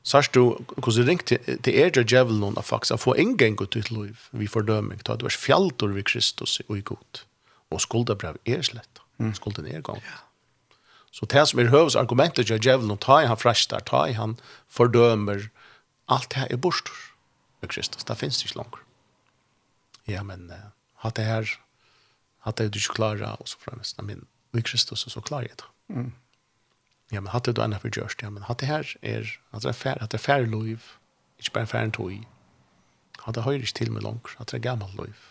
Sørst 0.06 0.36
du 0.36 0.54
hos 0.84 0.98
ringt 1.02 1.26
til 1.32 1.72
er 1.72 1.90
det 1.90 2.06
djevelen 2.10 2.58
av 2.58 2.68
faktisk 2.68 2.94
å 2.94 3.02
få 3.08 3.16
inngeng 3.18 3.56
ut 3.58 3.72
ditt 3.74 3.90
liv 3.90 4.28
vi 4.30 4.46
fordøming 4.50 5.00
til 5.02 5.16
at 5.16 5.22
du 5.22 5.26
er 5.26 5.34
fjaltor 5.34 5.96
vi 5.96 6.04
Kristus 6.06 6.60
og 6.68 6.76
i 6.78 6.84
god. 6.86 7.24
Og 7.74 7.82
skuldabrev 7.82 8.38
er 8.46 8.62
slett. 8.62 9.02
Skulden 9.34 9.66
er 9.66 9.82
gong. 9.82 10.02
Så 11.10 11.26
det 11.32 11.46
som 11.48 11.58
er 11.58 11.72
høves 11.72 11.96
argumentet 11.96 12.46
til 12.46 12.60
djevelen 12.60 12.98
ta 13.00 13.22
i 13.24 13.28
han 13.30 13.40
frestar, 13.40 13.82
ta 13.88 14.04
i 14.06 14.14
han 14.14 14.36
fordømer, 14.68 15.48
Alt 16.08 16.30
det 16.30 16.42
her 16.42 16.52
er 16.52 16.60
borster 16.62 16.94
med 17.60 17.70
Kristus. 17.70 18.04
Det 18.04 18.18
finnes 18.18 18.38
det 18.38 18.50
ikke 18.50 18.60
langer. 18.60 18.82
Ja, 20.06 20.22
men 20.22 20.50
uh, 20.50 20.70
hatt 21.02 21.18
det 21.18 21.26
her, 21.26 21.50
hatt 22.46 22.60
det 22.60 22.70
du 22.72 22.78
ikke 22.78 23.00
klarer, 23.00 23.34
og 23.40 23.48
så 23.50 23.58
fremst, 23.58 23.98
men 24.02 24.26
i 24.54 24.62
Kristus 24.62 25.06
så 25.10 25.20
klarer 25.20 25.50
jeg 25.50 25.58
det. 25.62 25.70
Mm. 25.88 26.12
Ja, 27.12 27.20
men 27.20 27.30
hatt 27.32 27.46
det 27.46 27.56
du 27.56 27.62
enda 27.62 27.78
for 27.82 27.90
gjørst, 27.90 28.22
ja, 28.22 28.30
men 28.30 28.46
hatt 28.46 28.62
det 28.62 28.70
her 28.70 28.94
er, 29.02 29.34
at 29.52 29.62
det 29.62 29.72
er 29.72 29.78
fær, 29.78 29.98
at 30.02 30.14
det 30.14 30.20
er 30.20 30.26
fær 30.26 30.46
liv, 30.46 30.82
ikke 31.38 31.58
bare 31.58 31.70
fær 31.70 31.86
en 31.86 31.94
tog. 31.94 32.14
Hatt 33.24 33.34
det 33.34 33.44
høyre 33.46 33.66
ikke 33.66 33.78
til 33.82 33.92
med 33.92 34.06
langer, 34.06 34.38
at 34.38 34.50
det 34.50 34.60
er 34.60 34.66
gammel 34.68 34.94
liv, 34.98 35.28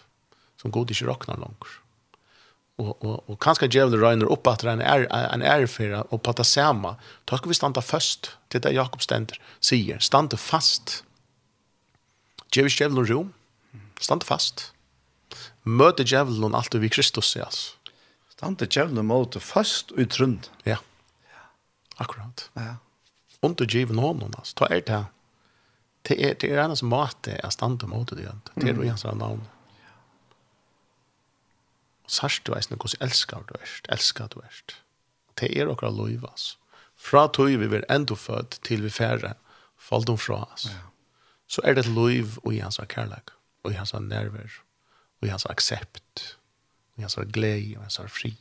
som 0.59 0.71
god 0.75 0.91
ikke 0.91 1.07
råkner 1.07 1.39
langer 1.39 1.79
og 2.77 3.05
og 3.05 3.29
och 3.29 3.39
kanske 3.41 3.67
ger 3.67 3.89
det 3.89 3.97
Reiner 3.97 4.25
upp 4.25 4.47
att 4.47 4.59
den 4.59 4.81
är 4.81 5.07
en 5.33 5.41
är 5.41 5.67
för 5.67 6.13
och 6.13 6.23
på 6.23 6.31
det 6.31 6.43
samma. 6.43 6.95
Ska 7.25 7.49
vi 7.49 7.53
stanna 7.53 7.81
fast. 7.81 8.37
Det 8.47 8.63
där 8.63 8.71
Jakob 8.71 9.01
ständer 9.01 9.41
sier, 9.59 9.99
stanna 9.99 10.37
fast. 10.37 11.03
Ge 12.55 12.63
vi 12.63 12.69
själva 12.69 13.01
rum. 13.01 13.33
Stanna 13.99 14.21
fast. 14.21 14.73
Möte 15.63 16.03
djävulen 16.03 16.55
allt 16.55 16.75
vi 16.75 16.89
Kristus 16.89 17.35
är 17.35 17.41
alltså. 17.41 17.77
Stanna 18.29 18.67
djävulen 18.69 19.05
mot 19.05 19.43
fast 19.43 19.91
och 19.91 20.09
trund. 20.09 20.47
Ja. 20.63 20.77
Akkurat. 21.95 22.49
Ja. 22.53 22.75
Und 23.39 23.57
du 23.57 23.65
geben 23.65 23.97
honom 23.97 24.33
alltså. 24.37 24.55
Ta 24.55 24.65
er 24.65 24.81
det. 24.81 25.05
Det 26.01 26.21
er 26.21 26.33
det 26.33 26.51
är 26.51 26.63
en 26.63 26.75
som 26.75 26.89
mat 26.89 27.27
att 27.27 27.53
stanna 27.53 27.87
mot 27.87 28.09
det. 28.09 28.35
Det 28.55 28.69
är 28.69 28.83
ju 28.83 28.89
hans 28.89 29.03
namn. 29.03 29.41
Sørst 32.07 32.45
du 32.47 32.53
eisne 32.53 32.77
hvordan 32.77 33.07
elskar 33.07 33.45
du 33.49 33.55
erst, 33.61 33.87
elskar 33.89 34.27
du 34.27 34.39
erst. 34.45 34.77
Det 35.39 35.49
er 35.57 35.67
okra 35.67 35.89
loiv, 35.89 36.23
altså. 36.29 36.57
Fra 36.95 37.27
tog 37.27 37.47
vi 37.59 37.67
vil 37.67 37.83
enda 37.91 38.15
født 38.15 38.59
til 38.63 38.83
vi 38.83 38.89
færre, 38.89 39.33
fall 39.77 40.05
dem 40.07 40.17
fra, 40.17 40.45
oss. 40.53 40.69
Ja. 40.71 40.77
Så 41.47 41.61
er 41.63 41.73
det 41.73 41.87
loiv 41.87 42.37
og 42.43 42.53
i 42.53 42.61
hans 42.63 42.79
kærlek, 42.89 43.33
og 43.63 43.71
i 43.71 43.75
hans 43.75 43.93
nerver, 43.93 44.61
og 45.21 45.27
i 45.27 45.31
hans 45.31 45.45
aksept, 45.49 46.37
og 46.95 46.99
i 46.99 47.01
hans 47.01 47.17
glede, 47.33 47.75
og 47.77 47.83
i 47.83 47.83
hans 47.83 47.99
fri. 48.07 48.33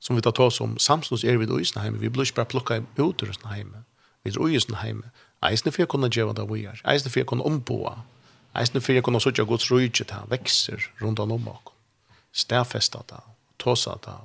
Som 0.00 0.16
vi 0.16 0.22
tar 0.24 0.32
ta 0.36 0.46
oss 0.48 0.60
om, 0.60 0.78
samstås 0.78 1.24
er 1.24 1.36
vi 1.36 1.44
i 1.44 1.58
Øysenheime, 1.58 1.98
vi 1.98 2.08
blir 2.08 2.24
ikke 2.24 2.34
bare 2.34 2.52
plukka 2.52 2.80
ut 2.98 3.22
ur 3.22 3.28
Øysenheime, 3.28 3.84
vi 4.24 4.30
er 4.30 4.48
i 4.48 4.54
Øysenheime, 4.54 5.10
eisen 5.50 5.72
for 5.72 5.82
jeg 5.82 5.88
kunne 5.88 6.10
gjøre 6.10 6.34
det 6.34 6.46
vi 6.52 6.64
er, 6.64 6.80
eisne 6.84 7.10
for 7.10 7.20
jeg 7.20 7.26
kunne 7.26 7.44
omboa, 7.44 7.98
eisne 8.56 8.80
for 8.80 8.92
jeg 8.92 9.02
kunne 9.02 9.20
sutja 9.20 9.44
gods 9.44 9.70
rujtje 9.72 10.04
til 10.04 10.16
han 10.16 10.30
vekser 10.30 10.90
rundt 11.02 11.18
om 11.18 11.48
oss 11.48 11.79
stærfesta 12.32 13.02
det, 13.08 13.20
tåsa 13.58 13.96
det, 14.04 14.16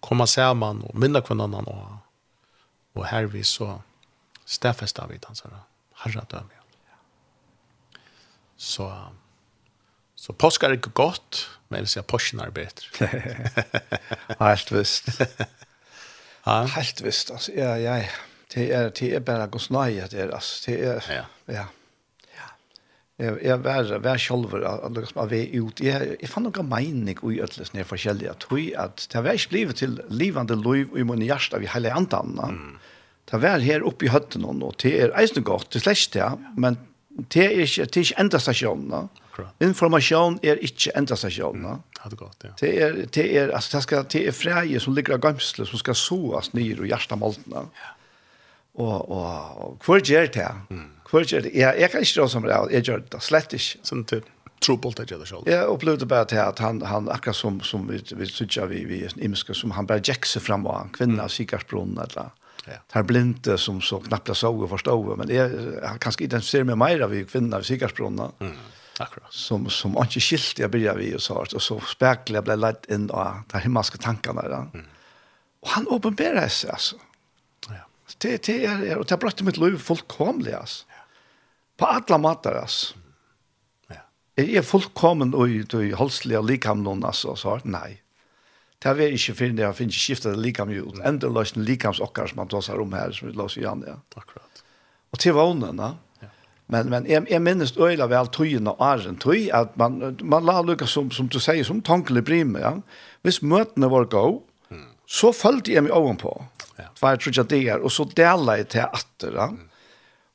komma 0.00 0.26
sammen 0.26 0.82
og 0.88 0.96
minne 0.96 1.22
annan 1.30 1.68
og, 1.68 1.98
og 2.94 3.06
her 3.06 3.26
vi 3.26 3.42
så 3.44 3.78
stærfesta 4.46 5.06
vi 5.10 5.20
den 5.20 5.38
sånne 5.38 5.62
herre 6.04 6.24
dømme. 6.30 6.56
Så, 8.60 8.86
så 10.16 10.32
påsk 10.36 10.64
er 10.64 10.76
ikke 10.76 10.92
godt, 10.92 11.46
men 11.68 11.80
jeg 11.80 11.86
vil 11.86 11.92
si 11.94 11.98
at 12.02 12.08
påsken 12.10 12.42
er 12.44 12.50
bedre. 12.52 13.08
Helt 14.42 14.72
visst. 14.74 15.08
ha? 16.46 16.56
Helt 16.76 17.00
visst, 17.04 17.30
altså, 17.30 17.54
ja, 17.56 17.74
ja, 17.80 17.94
det 18.54 18.66
er, 18.74 18.90
det 18.90 19.14
er 19.16 19.24
bare 19.24 19.48
gosnøy, 19.48 20.00
det 20.12 20.26
er, 20.26 20.34
altså, 20.34 20.62
det 20.66 20.76
er, 20.84 21.00
ja, 21.08 21.24
ja 21.48 21.64
jeg, 23.20 23.38
jeg 23.44 23.62
var 23.64 23.90
var 24.02 24.18
själv 24.18 24.54
av 24.64 24.92
lyckas 24.94 25.14
med 25.14 25.30
vi 25.32 25.40
ut. 25.58 25.80
Jeg, 25.84 26.16
jeg 26.20 26.30
fann 26.30 26.46
noen 26.46 26.68
mening 26.68 27.18
i 27.22 27.40
ödles 27.40 27.72
när 27.74 27.84
forskjelliga 27.84 28.34
tui 28.40 28.72
at 28.74 29.06
det 29.12 29.22
var 29.24 29.36
ikke 29.36 29.52
blivet 29.54 29.80
til 29.82 29.98
livande 30.08 30.56
liv 30.56 30.96
i 30.96 31.04
min 31.04 31.24
hjärta 31.24 31.60
vi 31.60 31.68
hela 31.70 31.94
antan. 31.94 32.38
Mm. 32.38 32.78
Det 33.30 33.42
var 33.42 33.62
her 33.62 33.84
oppe 33.86 34.08
i 34.08 34.10
hötten 34.10 34.44
og 34.44 34.74
det 34.82 34.94
er 34.98 35.14
eisende 35.18 35.44
godt, 35.46 35.70
det 35.70 35.82
er 35.82 35.86
släst 35.86 36.16
ja, 36.18 36.32
men 36.56 36.78
det 37.30 37.44
er 37.44 37.62
ikke, 37.62 37.84
det 37.84 37.96
er 37.96 38.06
ikke 38.06 38.20
enda 38.20 38.38
stationen. 38.38 39.10
Informasjon 39.60 40.38
er 40.42 40.58
ikke 40.60 40.92
enda 40.96 41.16
stationen. 41.16 41.78
Ja, 42.00 42.10
det 42.10 42.18
godt, 42.18 42.44
ja. 42.44 42.50
Det 42.60 42.70
er, 42.82 42.98
det 43.14 43.24
er, 43.36 43.52
alltså 43.54 43.76
det 43.76 43.82
ska 43.82 44.02
det 44.02 44.26
är 44.28 44.32
fräje 44.32 44.80
som 44.80 44.94
ligger 44.94 45.14
av 45.14 45.20
gamsle 45.20 45.66
som 45.66 45.78
ska 45.78 45.94
såas 45.94 46.52
ner 46.52 46.80
och 46.80 46.86
hjärta 46.86 47.16
maltna. 47.16 47.56
Ja. 47.56 47.96
Og, 48.78 49.10
og 49.10 49.78
kvar 49.82 50.00
ger 50.00 50.28
det 50.30 50.46
Kvar 51.08 51.24
ger 51.24 51.40
gjør 51.40 51.48
det? 51.48 51.54
Jeg, 51.58 51.74
jeg 51.80 51.90
kan 51.90 52.04
ikke 52.06 52.20
råd 52.20 52.30
som 52.30 52.44
det, 52.46 52.58
jeg 52.70 52.86
gjør 52.86 53.02
det 53.10 53.22
slett 53.26 53.56
ikke. 53.56 53.80
Sånn 53.86 54.04
til 54.08 54.22
trobult 54.60 55.00
det 55.00 55.08
gjør 55.10 55.22
det 55.22 55.30
selv. 55.30 55.48
Jeg 55.48 55.70
opplevde 55.72 56.06
bare 56.08 56.28
til 56.30 56.42
at 56.42 56.60
han, 56.62 56.82
han 56.86 57.08
akkurat 57.10 57.36
som, 57.36 57.60
som 57.64 57.86
vi, 57.88 58.02
vi 58.16 58.28
synes 58.28 58.58
vi, 58.70 58.84
vi 58.86 59.00
imiske, 59.24 59.56
som 59.56 59.72
han 59.76 59.88
bare 59.88 60.04
jekse 60.04 60.42
frem 60.44 60.66
av 60.68 60.84
en 60.84 60.92
kvinne 60.94 61.24
av 61.24 61.32
Sigardsbrunnen 61.34 62.02
eller 62.08 62.36
Ja. 62.68 62.76
Tar 62.92 63.02
blinde 63.08 63.54
som 63.58 63.80
så 63.80 63.98
knappt 64.00 64.36
såg 64.36 64.62
och 64.62 64.70
förstod 64.70 65.18
men 65.18 65.36
jag 65.36 65.50
han 65.82 65.98
kanske 65.98 66.24
identifierar 66.24 66.64
mig 66.64 66.76
mer 66.76 67.00
av 67.00 67.24
kvinnan 67.24 67.54
av 67.58 67.62
Sigardsbrunna. 67.62 68.32
Mm. 68.40 68.56
Akkurat. 68.98 69.32
Som 69.32 69.70
som 69.70 69.96
ikke 69.96 70.20
skilt 70.20 70.58
jeg 70.60 70.70
begynte 70.70 70.98
vi 70.98 71.14
og 71.16 71.22
så 71.24 71.38
og 71.40 71.62
så 71.62 71.78
spekler 71.88 72.36
jeg 72.36 72.44
ble 72.44 72.58
lett 72.60 72.84
inn 72.92 73.08
av 73.10 73.40
de 73.48 73.62
himmelske 73.64 73.98
tankene 73.98 74.42
der. 74.42 74.68
Mm. 74.74 74.84
Och 75.60 75.68
han 75.68 75.88
åpenberer 75.88 76.48
seg, 76.48 76.70
altså. 76.70 76.96
Mm 76.96 77.09
det, 78.22 78.36
det 78.46 78.56
er, 78.64 78.96
og 78.98 79.06
det 79.06 79.16
har 79.16 79.22
brøtt 79.22 79.42
mitt 79.46 79.60
liv 79.60 79.78
fullkomlig, 79.80 80.54
ass. 80.56 80.84
På 81.80 81.88
alla 81.88 82.18
matar, 82.20 82.58
ass. 82.60 82.94
Ja. 83.88 84.04
Er 84.36 84.50
jeg 84.56 84.68
fullkommen 84.68 85.32
i, 85.46 85.62
i 85.64 85.92
halslige 85.96 86.42
likamnen, 86.44 87.04
ass, 87.04 87.24
och 87.24 87.38
så 87.38 87.60
nej. 87.64 87.72
nei. 87.80 88.00
Det 88.80 88.94
vi 88.96 89.10
ikke 89.12 89.34
for 89.36 89.56
det, 89.56 89.64
jeg 89.64 89.76
finner 89.76 89.92
ikke 89.92 90.02
skiftet 90.06 90.38
likam 90.40 90.70
jo, 90.72 90.86
endeløsning 91.04 91.66
likams 91.68 91.98
okkar 92.00 92.30
som 92.30 92.38
man 92.40 92.48
tar 92.48 92.80
om 92.80 92.94
her, 92.96 93.12
som 93.12 93.28
vi 93.28 93.34
låser 93.36 93.60
igjen, 93.60 93.84
ja. 93.86 93.98
Akkurat. 94.16 94.62
Og 95.12 95.20
til 95.20 95.36
vånene, 95.36 95.90
ja. 96.22 96.30
Men 96.70 96.88
men 96.88 97.06
är 97.06 97.26
jag 97.32 97.42
minns 97.42 97.76
öla 97.76 98.06
väl 98.06 98.26
tøyen 98.26 98.68
og 98.70 98.76
argen 98.78 99.16
tøy 99.16 99.48
at 99.52 99.76
man 99.76 100.16
man 100.22 100.44
la 100.46 100.62
lukka 100.62 100.86
som 100.86 101.10
som 101.10 101.28
du 101.28 101.40
säger 101.40 101.64
som 101.64 101.82
tankle 101.82 102.22
brim 102.22 102.56
ja. 102.56 102.76
Hvis 103.22 103.42
møtene 103.42 103.90
var 103.90 104.04
gå, 104.04 104.42
Så 105.10 105.32
følte 105.34 105.74
jeg 105.74 105.86
meg 105.86 105.94
ovenpå. 105.96 106.32
Ja. 106.78 106.86
Tvær 106.98 107.18
trodde 107.20 107.44
det 107.50 107.64
er, 107.66 107.82
og 107.82 107.92
så 107.92 108.06
delte 108.06 108.54
jeg 108.56 108.68
til 108.76 108.86
atter. 108.86 109.34
Ja. 109.34 109.50
Mm. 109.50 109.66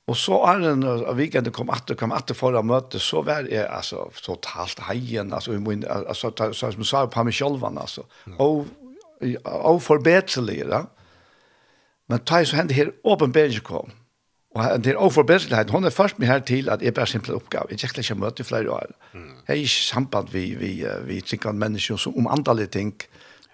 Og 0.05 0.17
så 0.21 0.37
er 0.45 0.59
det 0.61 0.73
når 0.83 1.05
weekenden 1.17 1.53
kom 1.53 1.71
atter, 1.73 1.97
kom 1.97 2.11
atter 2.13 2.37
for 2.37 2.53
å 2.53 2.61
møte, 2.61 2.99
så 3.01 3.23
var 3.25 3.47
jeg 3.49 3.65
altså, 3.65 4.03
totalt 4.21 4.83
heien, 4.85 5.33
altså, 5.33 5.55
min, 5.57 5.81
altså, 5.89 6.29
ta, 6.29 6.51
så, 6.53 6.69
som 6.75 6.85
sa 6.85 7.05
på 7.09 7.23
meg 7.25 7.33
selv, 7.33 7.63
altså, 7.65 8.03
mm. 8.29 8.35
og, 8.43 8.67
og 9.41 9.81
forbetelig, 9.81 10.59
ja. 10.61 10.83
Men 12.05 12.21
ta 12.21 12.43
så 12.45 12.59
hendte 12.59 12.77
her 12.77 12.93
åpenbering 13.01 13.65
kom, 13.65 13.95
og 14.55 14.83
det 14.85 14.93
er 14.93 15.01
overbedrelighet, 15.01 15.73
hun 15.73 15.89
er 15.89 15.95
først 15.95 16.19
med 16.21 16.29
her 16.29 16.45
til 16.45 16.69
at 16.69 16.85
jeg 16.85 16.93
bare 16.95 17.09
simpel 17.09 17.35
oppgave, 17.35 17.73
jeg 17.73 17.81
kjekkler 17.81 18.05
ikke 18.05 18.21
møte 18.21 18.45
i 18.45 18.47
flere 18.47 18.71
år. 18.71 18.93
Mm. 19.11 19.31
Jeg 19.47 19.55
er 19.55 19.63
ikke 19.63 19.87
samband 19.89 20.29
vi, 20.31 20.45
vi, 20.59 20.69
vi, 21.09 21.17
vi 21.25 21.39
mennesker 21.49 21.97
som 21.97 22.15
om 22.21 22.29
andre 22.29 22.69
ting 22.69 22.93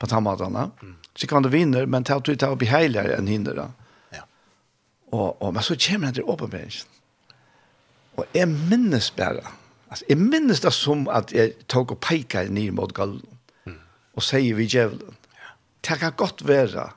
på 0.01 0.09
tannmaterne. 0.11 0.67
Mm 0.81 0.97
så 1.15 1.27
kan 1.27 1.43
du 1.43 1.49
vinner, 1.49 1.85
men 1.85 2.03
ta 2.03 2.21
ut 2.27 2.43
av 2.43 2.57
behejligare 2.57 3.15
än 3.15 3.27
hinder. 3.27 3.55
Då. 3.55 3.71
Ja. 4.09 4.25
Och, 5.09 5.41
och, 5.41 5.53
men 5.53 5.63
så 5.63 5.75
kommer 5.75 6.05
han 6.05 6.37
på 6.37 6.47
bänken. 6.47 6.87
Och 8.15 8.25
är 8.33 8.45
minnes 8.45 9.15
bara, 9.15 9.47
alltså, 9.87 10.05
är 10.07 10.15
minnes 10.15 10.59
det 10.59 10.71
som 10.71 11.07
att 11.07 11.31
jag 11.31 11.51
tog 11.67 11.91
och 11.91 11.99
pekade 11.99 12.49
ner 12.49 12.71
mot 12.71 12.93
gallen 12.93 13.25
mm. 13.65 13.79
och 14.13 14.23
säger 14.23 14.53
vi 14.53 14.63
djävulen, 14.63 15.15
ja. 15.33 15.49
det 15.81 15.99
kan 15.99 16.13
gott 16.15 16.41
vara 16.41 16.93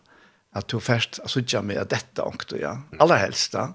att 0.53 0.69
du 0.69 0.81
först 0.81 1.31
suttar 1.31 1.62
med 1.62 1.86
detta 1.89 2.24
ångte, 2.24 2.57
ja. 2.57 2.70
Mm. 2.70 3.01
allra 3.01 3.16
helst. 3.16 3.53
Ja. 3.55 3.74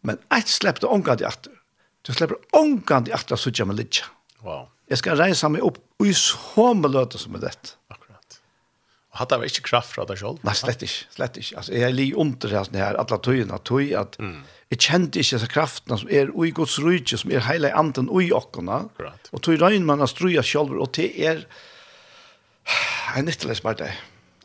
Men 0.00 0.18
ett 0.38 0.48
släppte 0.48 0.86
ångan 0.86 1.20
i 1.20 1.24
akter. 1.24 1.52
Du 2.02 2.12
släpper 2.12 2.36
ångan 2.50 3.08
i 3.08 3.12
akter 3.12 3.34
att 3.34 3.66
med 3.66 3.76
lite. 3.76 3.98
Wow. 4.38 4.68
Jag 4.86 4.98
ska 4.98 5.14
resa 5.14 5.48
mig 5.48 5.60
upp 5.60 5.78
och 5.98 6.06
i 6.06 6.14
så 6.14 6.74
mycket 6.74 7.20
som 7.20 7.32
med 7.32 7.40
detta. 7.40 7.68
Og 9.12 9.18
hadde 9.20 9.36
jag 9.42 9.52
ikke 9.52 9.66
kraft 9.68 9.92
fra 9.92 10.06
deg 10.08 10.18
selv? 10.22 10.38
Nei, 10.46 10.54
slett 10.56 10.82
ikke. 10.86 11.06
slett 11.12 11.36
ikke. 11.36 11.56
Altså, 11.60 11.72
jeg 11.76 11.84
er 11.84 11.92
li 11.92 12.12
under 12.14 12.48
det 12.48 12.56
här 12.56 12.78
här 12.84 12.94
alla 12.94 13.18
tøyna, 13.18 13.58
tøy 13.58 13.92
at 13.94 14.16
mm. 14.18 14.42
jag 14.68 14.80
kände 14.80 15.18
inte 15.18 15.38
så 15.38 15.46
kraften 15.46 15.98
som 15.98 16.08
er 16.08 16.30
ui 16.34 16.50
Guds 16.50 16.78
rydde, 16.78 17.18
som 17.18 17.30
er 17.30 17.40
hele 17.40 17.74
anden 17.74 18.08
i 18.22 18.32
ockorna. 18.32 18.88
Og 19.32 19.42
tøy 19.42 19.56
rein 19.60 19.84
man 19.84 20.00
att 20.00 20.10
ströja 20.10 20.42
selv, 20.42 20.80
og 20.80 20.96
det 20.96 21.26
er 21.26 21.44
en 23.16 23.24
nyttelig 23.24 23.56
smart 23.56 23.78
det. 23.78 23.92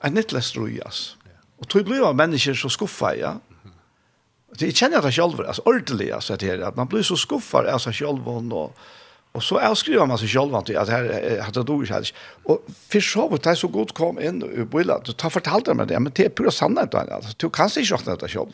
En 0.04 0.14
nytteless 0.14 0.46
ströjas. 0.46 1.18
Og 1.60 1.70
tøy 1.70 1.84
blir 1.84 1.98
jo 1.98 2.14
mennesker 2.14 2.54
så 2.54 2.70
skuffa 2.70 3.16
ja. 3.16 3.38
Det 4.60 4.72
känner 4.72 5.02
jag 5.04 5.14
själv 5.14 5.40
alltså 5.48 5.62
ordentligt 5.66 6.14
alltså 6.14 6.36
det 6.36 6.46
här 6.46 6.60
att 6.60 6.76
man 6.76 6.88
blir 6.88 7.04
så 7.04 7.16
skuffad 7.16 7.66
alltså 7.66 7.92
själv 7.92 8.28
och 8.28 8.78
Och 9.38 9.44
så 9.44 9.60
avskriver 9.60 10.06
man 10.06 10.18
sig 10.18 10.28
själv 10.28 10.56
att 10.56 10.66
det 10.66 10.92
här 10.92 11.42
hade 11.42 11.64
då 11.64 11.84
ju 11.84 11.94
hade. 11.94 12.06
Och 12.44 12.60
för 12.90 13.00
så 13.00 13.28
vart 13.28 13.44
det 13.44 13.56
så 13.56 13.68
gott 13.68 13.92
kom 13.94 14.16
in 14.28 14.44
och 14.44 14.68
Billa 14.68 15.00
du 15.06 15.12
tar 15.14 15.30
fortalte 15.30 15.74
mig 15.74 15.86
det 15.88 16.00
men 16.00 16.12
det 16.16 16.26
är 16.26 16.30
pura 16.30 16.52
sanning 16.52 16.88
då 16.92 16.98
alltså 16.98 17.34
du 17.38 17.50
kan 17.50 17.70
sig 17.70 17.86
sjokta 17.86 18.16
det 18.16 18.34
jobb. 18.34 18.54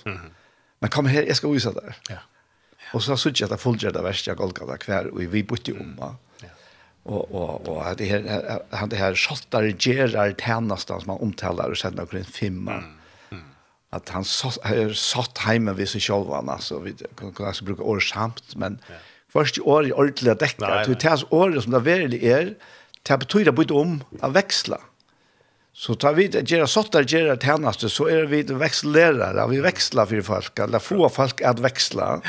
Men 0.80 0.90
kom 0.90 1.06
här 1.06 1.24
jag 1.24 1.36
ska 1.36 1.48
visa 1.48 1.72
där. 1.72 1.96
Ja. 2.10 2.16
Och 2.94 3.04
så 3.04 3.18
såg 3.18 3.34
jag 3.36 3.54
att 3.54 3.62
fullgjorde 3.62 4.00
det 4.00 4.04
värsta 4.04 4.34
Golgata 4.34 4.78
kvar 4.78 5.06
och 5.06 5.22
vi 5.22 5.44
bytte 5.44 5.72
om 5.72 5.96
va. 6.00 6.16
Ja. 6.42 6.48
Och 7.04 7.24
och 7.32 7.68
och 7.70 7.96
det 7.98 8.06
her, 8.06 8.22
han 8.80 8.90
det 8.90 8.96
här 9.04 9.16
skottar 9.16 9.76
Gerard 9.80 10.42
Hennastan 10.42 11.00
som 11.02 11.08
man 11.08 11.20
omtalar 11.26 11.70
och 11.72 11.78
sender 11.78 12.02
omkring 12.02 12.24
femma. 12.24 12.74
Mm 12.74 13.44
att 13.96 14.10
han 14.10 14.26
satt, 14.26 14.58
satt 14.96 15.38
hemma 15.38 15.74
vid 15.74 15.90
sig 15.90 16.02
själv 16.02 16.32
annars 16.34 16.72
vi 16.72 16.94
kan 17.36 17.48
alltså 17.48 17.64
bruka 17.66 17.84
året 17.84 18.04
samt 18.04 18.56
men 18.56 18.80
ja 18.88 18.96
först 19.34 19.60
år 19.60 19.88
i 19.88 19.92
ordentligt 19.92 20.32
att 20.32 20.40
Det 20.40 20.92
er 20.92 20.96
tas 20.96 21.26
året 21.30 21.64
som 21.64 21.72
det 21.74 21.86
verilig 21.86 22.24
er, 22.24 22.56
Det 23.04 23.20
betyr 23.20 23.46
det 23.46 23.52
bytte 23.52 23.74
om 23.74 24.04
å 24.22 24.30
växla. 24.30 24.78
Så 25.74 25.96
tar 25.96 26.14
vi 26.14 26.28
det 26.28 26.46
gera 26.48 26.68
sånt 26.68 26.94
gera 26.94 27.04
göra 27.04 27.38
tjänster 27.38 27.88
så 27.88 28.08
är 28.08 28.26
vi 28.26 28.44
växlare. 28.44 29.48
Vi 29.50 29.60
växlar 29.60 30.06
för 30.06 30.22
folk, 30.22 30.60
eller 30.60 30.80
få 30.80 31.10
folk 31.10 31.42
att 31.42 31.60
växla. 31.60 32.22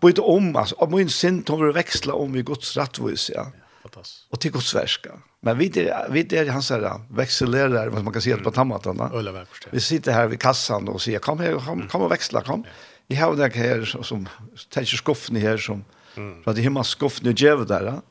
Bytte 0.00 0.20
om 0.20 0.56
alltså 0.56 0.74
om 0.74 0.90
min 0.90 1.08
synd 1.08 1.46
tar 1.46 1.72
växla 1.72 2.14
om 2.14 2.32
vi 2.32 2.42
Guds 2.42 2.76
rättvis 2.76 3.30
ja. 3.34 3.52
Fantastiskt. 3.82 4.26
Och 4.30 4.40
till 4.40 4.52
Guds 4.52 4.74
verska. 4.74 5.10
Men 5.40 5.58
vi 5.58 5.68
det 5.68 6.06
vi 6.10 6.22
det 6.22 6.50
han 6.50 6.62
säger 6.62 7.00
växlerar 7.10 7.88
vad 7.88 8.04
man 8.04 8.12
kan 8.12 8.22
se 8.22 8.36
på 8.36 8.50
tomaterna. 8.50 9.08
Mm. 9.08 9.46
Vi 9.70 9.80
sitter 9.80 10.12
här 10.12 10.26
vid 10.26 10.40
kassan 10.40 10.88
och 10.88 11.02
säger 11.02 11.18
kom 11.18 11.38
här 11.38 11.54
kom, 11.66 11.88
kom 11.88 12.02
och 12.02 12.12
växla 12.12 12.42
kom. 12.42 12.64
Vi 13.06 13.16
har 13.16 13.36
det 13.36 13.54
här 13.54 13.84
som 13.84 14.28
tänker 14.68 14.96
skuffen 14.96 15.36
här 15.36 15.56
som 15.56 15.84
Mm. 16.16 16.42
För 16.42 16.50
att 16.50 16.56
det 16.56 16.62
hemma 16.62 16.84
skuffen 16.84 17.28
och 17.28 17.40
ger 17.40 17.64
där. 17.64 17.84
Ja. 17.84 18.02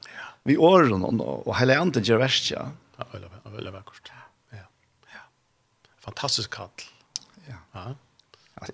Vi 0.43 0.57
åren 0.57 1.03
och, 1.03 1.47
och 1.47 1.57
hela 1.57 1.79
anden 1.79 2.03
ger 2.03 2.17
värst 2.17 2.51
ja. 2.51 2.71
Ja, 2.97 3.05
eller 3.13 3.29
eller 3.57 3.71
vackert. 3.71 4.11
Ja. 4.49 4.57
Ja. 5.01 5.19
Fantastisk 5.99 6.49
kall. 6.49 6.69
Ja. 7.47 7.55
Ja. 7.71 7.95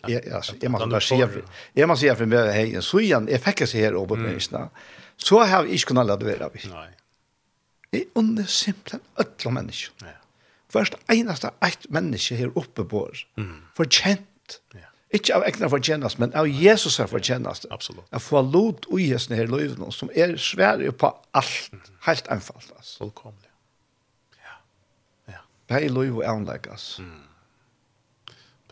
Jag 0.08 0.30
alltså 0.30 0.54
jag 0.62 0.72
måste 0.72 0.88
bara 0.88 1.02
säga 1.02 1.30
jag 1.74 1.88
måste 1.88 2.02
säga 2.02 2.16
för 2.16 2.26
mig 2.26 2.54
hej 2.54 2.82
så 2.82 3.00
igen 3.00 3.28
jag 3.32 3.42
fick 3.42 3.68
se 3.68 3.86
här 3.86 3.94
uppe 3.94 4.08
på 4.08 4.70
Så 5.18 5.44
har 5.44 5.64
vi 5.64 5.72
inte 5.72 5.86
kunnat 5.86 6.08
lada 6.08 6.26
vara. 6.26 6.50
Nej. 6.70 6.90
Det 7.90 7.98
är 7.98 8.06
under 8.14 8.44
simpelt 8.44 9.04
alla 9.16 9.52
människor. 9.52 9.96
Ja. 10.02 10.08
Först 10.70 10.96
enaste 11.08 11.52
ett 11.60 11.90
människa 11.90 12.36
här 12.36 12.52
uppe 12.56 12.84
på 12.84 13.04
oss. 13.04 13.26
Mm. 13.38 13.62
Förkänt. 13.74 14.62
Ja 14.72 14.80
Ikke 15.16 15.36
av 15.38 15.46
egna 15.48 15.70
fortjennast, 15.72 16.20
men 16.22 16.34
av 16.38 16.50
Jesus 16.50 17.00
er 17.00 17.10
fortjenest. 17.12 17.68
Absolutt. 17.74 18.08
Jeg 18.12 18.24
får 18.26 18.48
lot 18.52 18.88
ui 18.92 19.06
hesten 19.08 19.38
her 19.38 19.50
løyven, 19.52 19.86
som 19.96 20.12
er 20.16 20.36
svære 20.42 20.92
på 20.92 21.12
alt, 21.38 21.86
helt 22.08 22.32
anfalt. 22.34 22.72
Altså. 22.76 22.98
Fullkomlig. 23.04 23.52
Ja. 24.42 24.58
ja. 25.38 25.46
Det 25.70 25.80
er 25.80 25.96
løyven 25.96 26.20
og 26.24 26.28
anlegges. 26.34 26.90
Mm. 27.04 27.24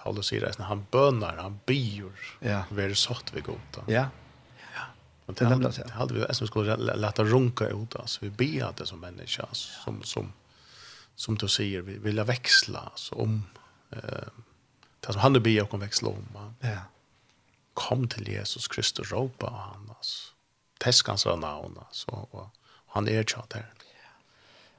Paulus 0.03 0.33
sier 0.33 0.43
det, 0.43 0.57
han 0.67 0.83
bønner, 0.91 1.39
han 1.39 1.61
byr, 1.67 2.11
ja. 2.43 2.63
være 2.75 2.95
satt 2.99 3.31
ved 3.35 3.47
godt. 3.47 3.79
Ja. 3.87 4.09
ja. 4.75 4.87
Men 5.27 5.37
det, 5.39 5.47
det, 5.61 5.71
det 5.77 5.91
hadde 5.95 6.17
vi, 6.17 6.23
jeg 6.25 6.39
som 6.39 6.49
skulle 6.49 6.75
lette 6.75 7.23
runka 7.29 7.69
ut, 7.71 7.95
altså, 8.01 8.25
vi 8.25 8.31
ber 8.43 8.73
det 8.79 8.89
som 8.89 8.99
mennesker, 9.03 9.47
altså, 9.47 9.77
som, 9.85 10.01
som, 10.07 10.33
som 11.15 11.39
du 11.39 11.47
sier, 11.47 11.85
vi 11.87 11.95
vil 12.03 12.19
veksla, 12.27 12.89
altså, 12.91 13.15
om, 13.23 13.39
eh, 13.95 14.43
Det 15.05 15.13
som 15.13 15.21
han 15.21 15.33
ber 15.33 15.63
och 15.63 15.73
om 15.73 15.79
växla 15.79 16.09
om. 16.09 16.53
Ja. 16.59 16.77
Kom 17.73 18.07
till 18.07 18.27
Jesus 18.27 18.67
Kristus 18.67 19.11
ropa 19.11 19.45
och 19.45 19.57
han 19.57 19.93
alltså. 19.97 20.33
Teskans 20.77 21.25
namn 21.25 21.79
så 21.91 22.27
och 22.31 22.49
han 22.87 23.07
är 23.07 23.23
tjat 23.23 23.49
där. 23.49 23.73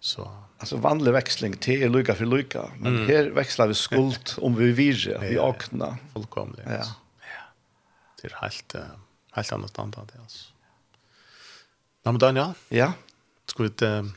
Så 0.00 0.44
alltså 0.58 0.76
vanlig 0.76 1.12
växling 1.12 1.56
till 1.56 1.92
lucka 1.92 2.14
för 2.14 2.26
lucka, 2.26 2.70
men 2.78 2.96
mm. 2.96 3.08
här 3.08 3.30
växlar 3.30 3.66
vi 3.66 3.74
skuld 3.74 4.30
om 4.36 4.54
vi 4.54 4.72
virre, 4.72 5.28
vi 5.28 5.38
akna 5.38 5.98
fullkomligt. 6.12 6.66
Ja. 6.66 6.72
Ja. 7.20 7.42
Det 8.22 8.28
är 8.28 8.36
helt 8.40 8.76
helt 9.32 9.52
annorlunda 9.52 10.06
det 10.12 10.20
alltså. 10.20 10.52
Ja, 12.02 12.12
men 12.12 12.18
Daniel? 12.18 12.52
Ja. 12.68 12.92
Ska 13.46 13.62
vi... 13.62 13.68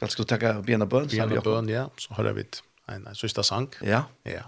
Ska 0.08 0.24
vi 0.24 0.26
ta 0.26 0.62
bena 0.62 0.86
bön? 0.86 1.08
Bena 1.08 1.42
bön, 1.42 1.70
ja. 1.70 1.90
Så 1.98 2.14
har 2.14 2.24
vi 2.24 2.46
en 2.86 3.16
sista 3.16 3.44
sang. 3.44 3.70
Ja. 3.82 4.04
Ja 4.24 4.42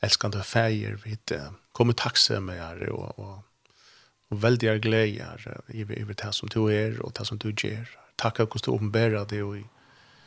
älskande 0.00 0.42
färger 0.42 1.00
vid 1.04 1.40
kommer 1.72 1.92
taxa 1.92 2.40
med 2.40 2.56
er 2.56 2.88
och 2.88 3.18
och 3.18 3.42
och 4.28 4.44
väldiga 4.44 4.76
glädjer 4.78 5.60
i 5.68 5.80
i 5.80 6.04
det 6.04 6.32
som 6.32 6.48
du 6.48 6.74
är 6.74 7.00
och 7.00 7.12
det 7.12 7.24
som 7.24 7.38
du 7.38 7.54
ger. 7.56 7.90
Tacka 8.16 8.42
och 8.42 8.60
du 8.64 8.70
uppenbara 8.70 9.24
det 9.24 9.42
och 9.42 9.56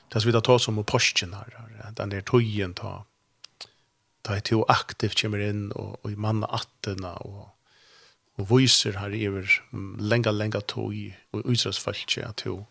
det 0.10 0.22
som 0.22 0.32
vi 0.32 0.42
tar 0.42 0.58
som 0.58 0.80
och 0.80 0.88
posten 0.88 1.34
här 1.34 1.92
den 1.96 2.10
där 2.10 2.22
tojen 2.22 2.74
ta 2.74 3.06
ta 4.22 4.36
ett 4.36 4.52
och 4.52 4.72
aktivt 4.72 5.22
kommer 5.22 5.40
in 5.40 5.72
och 5.72 6.06
och 6.06 6.12
i 6.12 6.16
manna 6.16 6.48
atterna 6.48 7.14
och 7.16 7.56
och 8.36 8.60
viser 8.60 8.94
här 8.94 9.10
över 9.10 9.64
länga 10.00 10.32
lenga 10.32 10.62
toj 10.62 11.20
och 11.32 11.42
utras 11.46 11.80
falske 11.80 12.26
at 12.26 12.44
du 12.44 12.66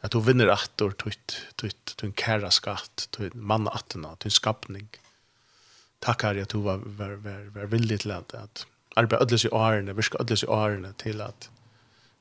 at 0.00 0.12
du 0.12 0.20
vinner 0.20 0.48
attor 0.48 0.90
tutt 0.90 1.46
tutt 1.56 1.96
tun 1.96 2.12
kæra 2.12 2.50
skatt 2.50 3.08
tun 3.10 3.30
manna 3.34 3.70
atterna 3.70 4.16
tun 4.16 4.30
skapning 4.30 4.88
tack 6.06 6.22
herre 6.22 6.42
att 6.42 6.48
du 6.48 6.58
var 6.58 6.78
var 6.98 7.12
var, 7.26 7.40
var 7.54 7.66
villig 7.66 8.10
att, 8.10 8.66
arbeta 8.94 9.22
ödlös 9.22 9.44
i 9.44 9.48
åren, 9.48 9.96
virka 9.96 10.18
ödlös 10.18 10.42
i 10.44 10.46
åren 10.46 10.94
till 10.96 11.20
att 11.20 11.50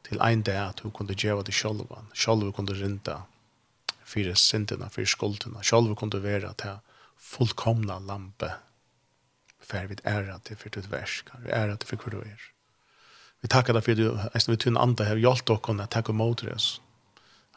till 0.08 0.20
en 0.22 0.44
dag 0.44 0.58
att 0.70 0.78
du 0.84 0.92
kunde 0.92 1.14
ge 1.14 1.32
vad 1.34 1.46
du 1.46 1.52
själv 1.52 2.52
kunde 2.52 2.74
rinta 2.74 3.24
för 4.04 4.34
synderna, 4.34 4.90
för 4.90 5.06
skulderna. 5.06 5.60
Själv 5.64 5.96
kunde 5.96 6.20
vara 6.20 6.50
att 6.50 6.62
ha 6.62 6.80
fullkomna 7.18 8.00
lampe 8.00 8.54
för 9.62 9.86
vid 9.86 10.02
ära 10.04 10.40
till 10.40 10.58
för 10.58 10.70
ditt 10.70 10.86
versk. 10.86 11.26
Vi 11.44 11.52
ära 11.52 11.78
till 11.78 11.88
för 11.88 12.00
hur 12.04 12.12
du 12.12 12.22
är. 12.32 12.42
Vi 13.42 13.48
tackar 13.48 13.74
dig 13.74 13.82
för 13.82 13.92
att 13.92 13.98
du, 13.98 14.20
eftersom 14.26 14.52
vi 14.52 14.58
tunna 14.58 14.80
anda 14.80 15.06
har 15.06 15.16
hjälpt 15.16 15.50
oss 15.50 15.70
att 15.70 15.92
ta 15.92 16.02
emot 16.10 16.44
oss. 16.44 16.82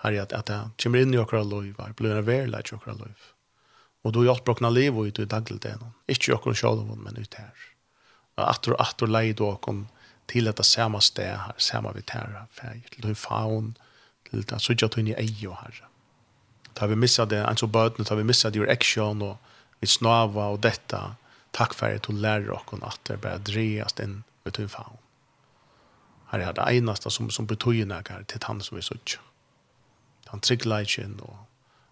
Herre, 0.02 0.22
att 0.22 0.46
det 0.46 0.70
kommer 0.82 0.98
in 0.98 1.14
i 1.14 1.18
okra 1.18 1.42
liv, 1.42 1.74
blir 1.96 2.14
en 2.16 2.24
verla 2.24 2.60
i 2.60 2.74
okra 2.74 2.92
liv. 2.92 3.18
Og 4.09 4.12
då 4.12 4.24
hjälper 4.24 4.44
brokna 4.44 4.70
liv 4.70 4.98
och 4.98 5.02
ut 5.02 5.18
i 5.18 5.24
daglig 5.24 5.60
det. 5.60 5.78
Inte 6.06 6.30
jag 6.30 6.43
kan 6.43 6.55
själva 6.55 6.94
men 6.94 7.16
ut 7.16 7.35
her. 7.35 7.52
Og 8.36 8.51
att 8.51 8.68
och 8.68 8.80
att 8.80 9.02
och 9.02 9.09
lejd 9.09 9.36
då 9.36 9.56
kom 9.56 9.89
till 10.26 10.48
att 10.48 10.66
samma 10.66 11.01
stä 11.01 11.22
här, 11.22 11.52
samma 11.56 11.93
vi 11.93 12.02
tärra 12.02 12.47
her, 12.60 12.80
til 12.90 13.02
du 13.02 13.14
faun 13.14 13.74
till 14.30 14.44
att 14.55 14.62
så 14.62 14.74
jag 14.78 14.90
tunni 14.90 15.12
ej 15.12 15.48
och 15.48 15.56
her. 15.56 15.85
Da 16.74 16.86
vi 16.86 16.97
missat 16.97 17.30
det, 17.30 17.44
en 17.44 17.56
så 17.56 17.66
bøtene, 17.66 18.05
da 18.05 18.14
vi 18.14 18.24
missat 18.24 18.56
your 18.56 18.70
action 18.70 19.22
og 19.22 19.36
vi 19.80 19.86
snava 19.86 20.48
og 20.48 20.62
detta. 20.62 21.16
takk 21.52 21.74
for 21.74 21.86
at 21.86 22.06
du 22.06 22.12
lærer 22.12 22.52
oss 22.52 22.82
at 22.82 23.01
det 23.09 23.20
bare 23.20 23.39
drejas 23.39 23.94
inn 24.01 24.24
ut 24.47 24.59
i 24.59 24.66
faun. 24.66 24.98
Her 26.30 26.40
er 26.40 26.52
det 26.52 26.76
eneste 26.76 27.10
som, 27.10 27.30
som 27.30 27.47
betyr 27.47 27.85
något 27.85 28.28
til 28.28 28.40
han 28.44 28.60
som 28.60 28.76
vi 28.76 28.82
såg. 28.82 29.18
Han 30.26 30.40
trygglar 30.40 30.80
inte 30.80 31.22
och 31.22 31.36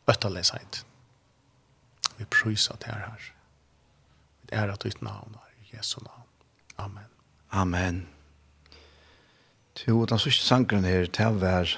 ötterlöshet. 0.07 0.85
Vi 2.19 2.25
prøysa 2.25 2.77
til 2.81 2.93
her, 2.93 3.09
her. 3.11 3.33
Vi 4.43 4.57
er 4.57 4.73
at 4.73 4.85
ditt 4.85 5.03
navn, 5.03 5.35
Herre, 5.35 5.65
i 5.65 5.77
Jesu 5.77 6.01
navn. 6.01 6.29
Amen. 6.79 7.11
Amen. 7.51 8.09
Jo, 9.87 10.05
den 10.05 10.19
sørste 10.19 10.45
sangren 10.45 10.85
her, 10.85 11.07
til 11.07 11.41
hver... 11.41 11.77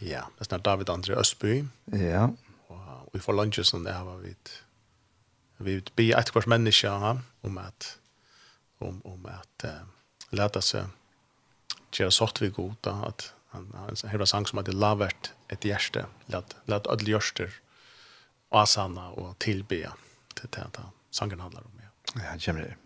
Ja, 0.00 0.26
det 0.38 0.52
er 0.52 0.58
David 0.60 0.90
André 0.92 1.16
Østby. 1.18 1.64
Ja. 1.92 2.28
Og 2.68 3.10
vi 3.12 3.20
får 3.20 3.32
lungelsen 3.32 3.84
der 3.86 4.02
var 4.04 4.16
vi... 4.16 4.34
Vi 5.58 5.80
be 5.96 6.10
et 6.12 6.32
kvart 6.32 6.46
menneske 6.46 6.90
om 6.90 7.58
at... 7.58 7.98
Om, 8.80 9.00
om 9.06 9.26
at... 9.26 9.64
Uh, 9.64 9.86
Læta 10.34 10.60
seg 10.60 10.90
gjøre 11.94 12.10
sånt 12.10 12.40
vi 12.42 12.50
god, 12.50 12.74
at 12.82 13.28
han, 13.52 13.68
han, 13.78 13.94
han, 14.10 14.26
sang 14.26 14.48
som 14.48 14.58
han, 14.58 14.66
han, 14.66 14.82
han, 14.82 15.06
han, 15.06 15.68
han, 16.66 16.80
han, 16.90 17.38
han, 17.38 17.52
asanna 18.48 19.08
och 19.10 19.38
tillbe 19.38 19.90
till 20.34 20.48
det 20.50 20.58
här 20.58 20.68
sangen 21.10 21.40
handlar 21.40 21.60
om. 21.64 21.70
Ja, 22.14 22.20
ja 22.24 22.32
det 22.34 22.44
kommer 22.44 22.60
det. 22.60 22.76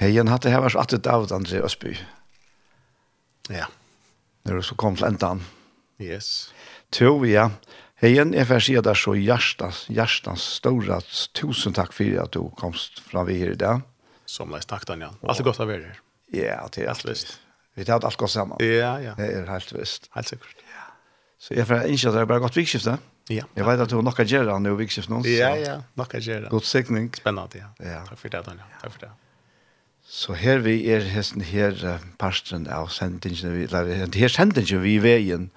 Heien 0.00 0.28
hatt 0.28 0.44
det 0.44 0.52
her 0.52 0.60
var 0.64 0.74
så 0.74 0.82
attet 0.82 1.08
av 1.08 1.24
André 1.32 1.62
Øsby. 1.64 1.94
Ja. 3.52 3.70
Når 4.46 4.60
du 4.60 4.66
så 4.68 4.76
kom 4.78 4.96
til 4.98 5.08
endan. 5.08 5.40
Yes. 6.02 6.50
To, 6.94 7.24
ja. 7.24 7.48
Heien, 8.02 8.34
jeg 8.36 8.44
får 8.50 8.64
si 8.66 8.74
at 8.76 8.84
det 8.84 8.92
er 8.92 9.00
så 9.00 9.14
hjertens, 9.16 9.86
hjertens 9.88 10.44
store. 10.58 11.00
Tusen 11.38 11.76
takk 11.76 11.96
for 11.96 12.20
at 12.20 12.34
du 12.36 12.50
komst 12.60 13.00
fra 13.06 13.24
vi 13.24 13.38
her 13.40 13.54
i 13.54 13.58
dag. 13.60 13.80
Som 14.28 14.52
leis, 14.52 14.68
takk 14.68 14.84
Daniel. 14.88 15.16
Alt 15.24 15.40
er 15.40 15.48
godt 15.48 15.64
å 15.64 15.68
være 15.70 15.88
her. 15.88 16.04
Ja, 16.34 16.60
det 16.74 16.84
er 16.84 16.92
alt 16.92 17.06
visst. 17.06 17.38
Vi 17.78 17.84
tar 17.88 18.04
alt 18.04 18.20
godt 18.20 18.34
sammen. 18.34 18.60
Ja, 18.60 18.96
ja. 19.00 19.16
Det 19.16 19.30
er 19.32 19.48
helt 19.48 19.72
visst. 19.72 20.10
Helt 20.16 20.28
sikkert. 20.28 20.64
Ja. 20.68 20.88
Så 21.40 21.56
jeg 21.56 21.68
får 21.68 21.88
innskje 21.88 22.10
at 22.10 22.18
det 22.18 22.24
er 22.26 22.32
bare 22.34 22.44
godt 22.44 22.56
vikskifte. 22.58 22.98
Ja. 23.32 23.46
Jeg 23.56 23.66
vet 23.66 23.82
at 23.82 23.90
du 23.90 23.96
har 23.98 24.04
nok 24.06 24.20
å 24.22 24.26
gjøre 24.28 24.56
nå 24.62 24.76
vikskifte 24.78 25.12
nå. 25.12 25.22
Ja, 25.30 25.54
ja, 25.58 25.78
nok 25.98 26.14
å 26.14 26.20
gjøre. 26.22 26.50
God 26.52 26.68
sikning. 26.68 27.08
Spennende, 27.16 27.64
ja. 27.64 27.70
ja. 27.80 28.02
Takk 28.10 28.20
for 28.20 28.36
det, 28.36 28.42
Daniel. 28.50 28.76
Takk 28.82 28.92
for 28.92 29.08
det. 29.08 29.16
Så 30.06 30.36
her 30.38 30.60
vi 30.62 30.84
er 30.86 31.02
hesten 31.10 31.42
her 31.42 31.74
uh, 31.82 32.02
parsten 32.20 32.68
av 32.70 32.92
sendingen, 32.94 33.56
vi, 33.56 33.64
eller 33.66 34.14
her 34.14 34.30
sendingen 34.30 34.84
vi 34.84 34.94
i 34.94 35.02
veien, 35.02 35.48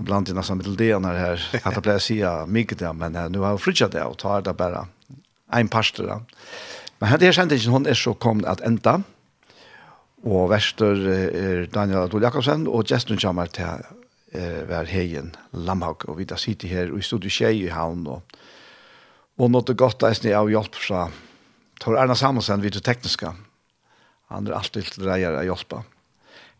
blant 0.00 0.30
annet 0.32 0.48
som 0.48 0.62
til 0.64 0.78
det 0.80 0.94
her, 0.96 1.42
at 1.66 1.76
det 1.76 1.82
ble 1.84 1.98
å 2.00 2.02
si 2.02 2.16
mye 2.24 2.78
det, 2.80 2.92
men 2.96 3.18
uh, 3.18 3.28
nå 3.28 3.44
har 3.44 3.58
vi 3.58 3.66
flyttet 3.66 3.92
det, 3.92 4.06
og 4.08 4.16
tar 4.24 4.46
det 4.46 4.56
bare 4.56 4.86
en 5.52 5.68
parster. 5.68 6.08
Men 6.98 7.12
her, 7.12 7.20
her 7.20 7.36
sendingen, 7.36 7.76
hun 7.76 7.86
er 7.86 8.00
så 8.00 8.16
kommet 8.16 8.48
at 8.48 8.64
enda, 8.64 9.02
og 10.24 10.48
verster 10.48 11.04
er 11.20 11.66
Daniel 11.68 12.06
Adol 12.06 12.24
Jakobsen, 12.24 12.64
og 12.64 12.88
gesten 12.88 13.20
kommer 13.20 13.52
til 13.52 13.84
uh, 13.84 14.60
hver 14.64 14.88
heien 14.88 15.34
Lamhaug, 15.52 16.08
og 16.08 16.22
vi 16.22 16.30
da 16.32 16.40
sitter 16.40 16.72
her, 16.72 16.88
og 16.88 17.02
vi 17.02 17.10
stod 17.12 17.28
i 17.28 17.36
Kjei 17.36 17.58
i 17.66 17.72
havn, 17.74 18.08
og, 18.08 18.38
og 19.36 19.52
nåttet 19.52 19.76
godt 19.76 20.08
eisne 20.08 20.32
av 20.32 20.48
hjelp 20.48 20.80
fra 20.80 21.10
Tor 21.84 22.00
Erna 22.00 22.16
Samuelsen, 22.16 22.64
vi 22.64 22.72
til 22.72 22.80
tekniska, 22.80 23.36
Han 24.32 24.46
er 24.48 24.56
alltid 24.56 24.94
til 24.94 25.08
reier 25.08 25.36
å 25.36 25.44
hjelpe. 25.44 25.82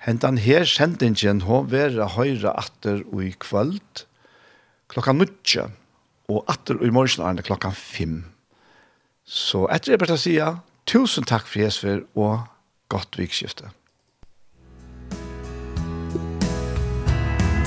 Hentan 0.04 0.36
her 0.36 0.66
sendingen 0.68 1.44
hun 1.46 1.70
være 1.72 2.10
høyre 2.18 2.52
atter 2.60 3.00
og 3.08 3.22
i 3.24 3.32
kvöld 3.40 4.04
klokka 4.92 5.14
nutje 5.16 5.70
og 6.28 6.44
atter 6.48 6.76
og 6.76 6.86
i 6.86 6.92
morgen 6.92 7.24
er 7.24 7.38
det 7.38 7.46
klokka 7.48 7.72
fem. 7.76 8.24
Så 9.24 9.64
etter 9.72 9.94
det 9.94 10.02
bare 10.02 10.18
å 10.18 10.20
si 10.20 10.36
tusen 10.84 11.24
takk 11.24 11.48
for 11.48 11.64
Jesper 11.64 12.04
og 12.14 12.44
godt 12.92 13.16
vikskifte. 13.16 13.72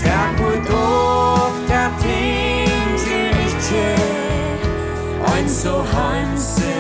Takk 0.05 0.37
for 0.37 0.61
dog, 0.69 1.61
takk 1.73 2.01
ting 2.05 2.97
til 3.01 3.45
ikke 3.49 3.85
Ein 5.27 5.49
så 5.49 5.81
hansen 5.81 6.76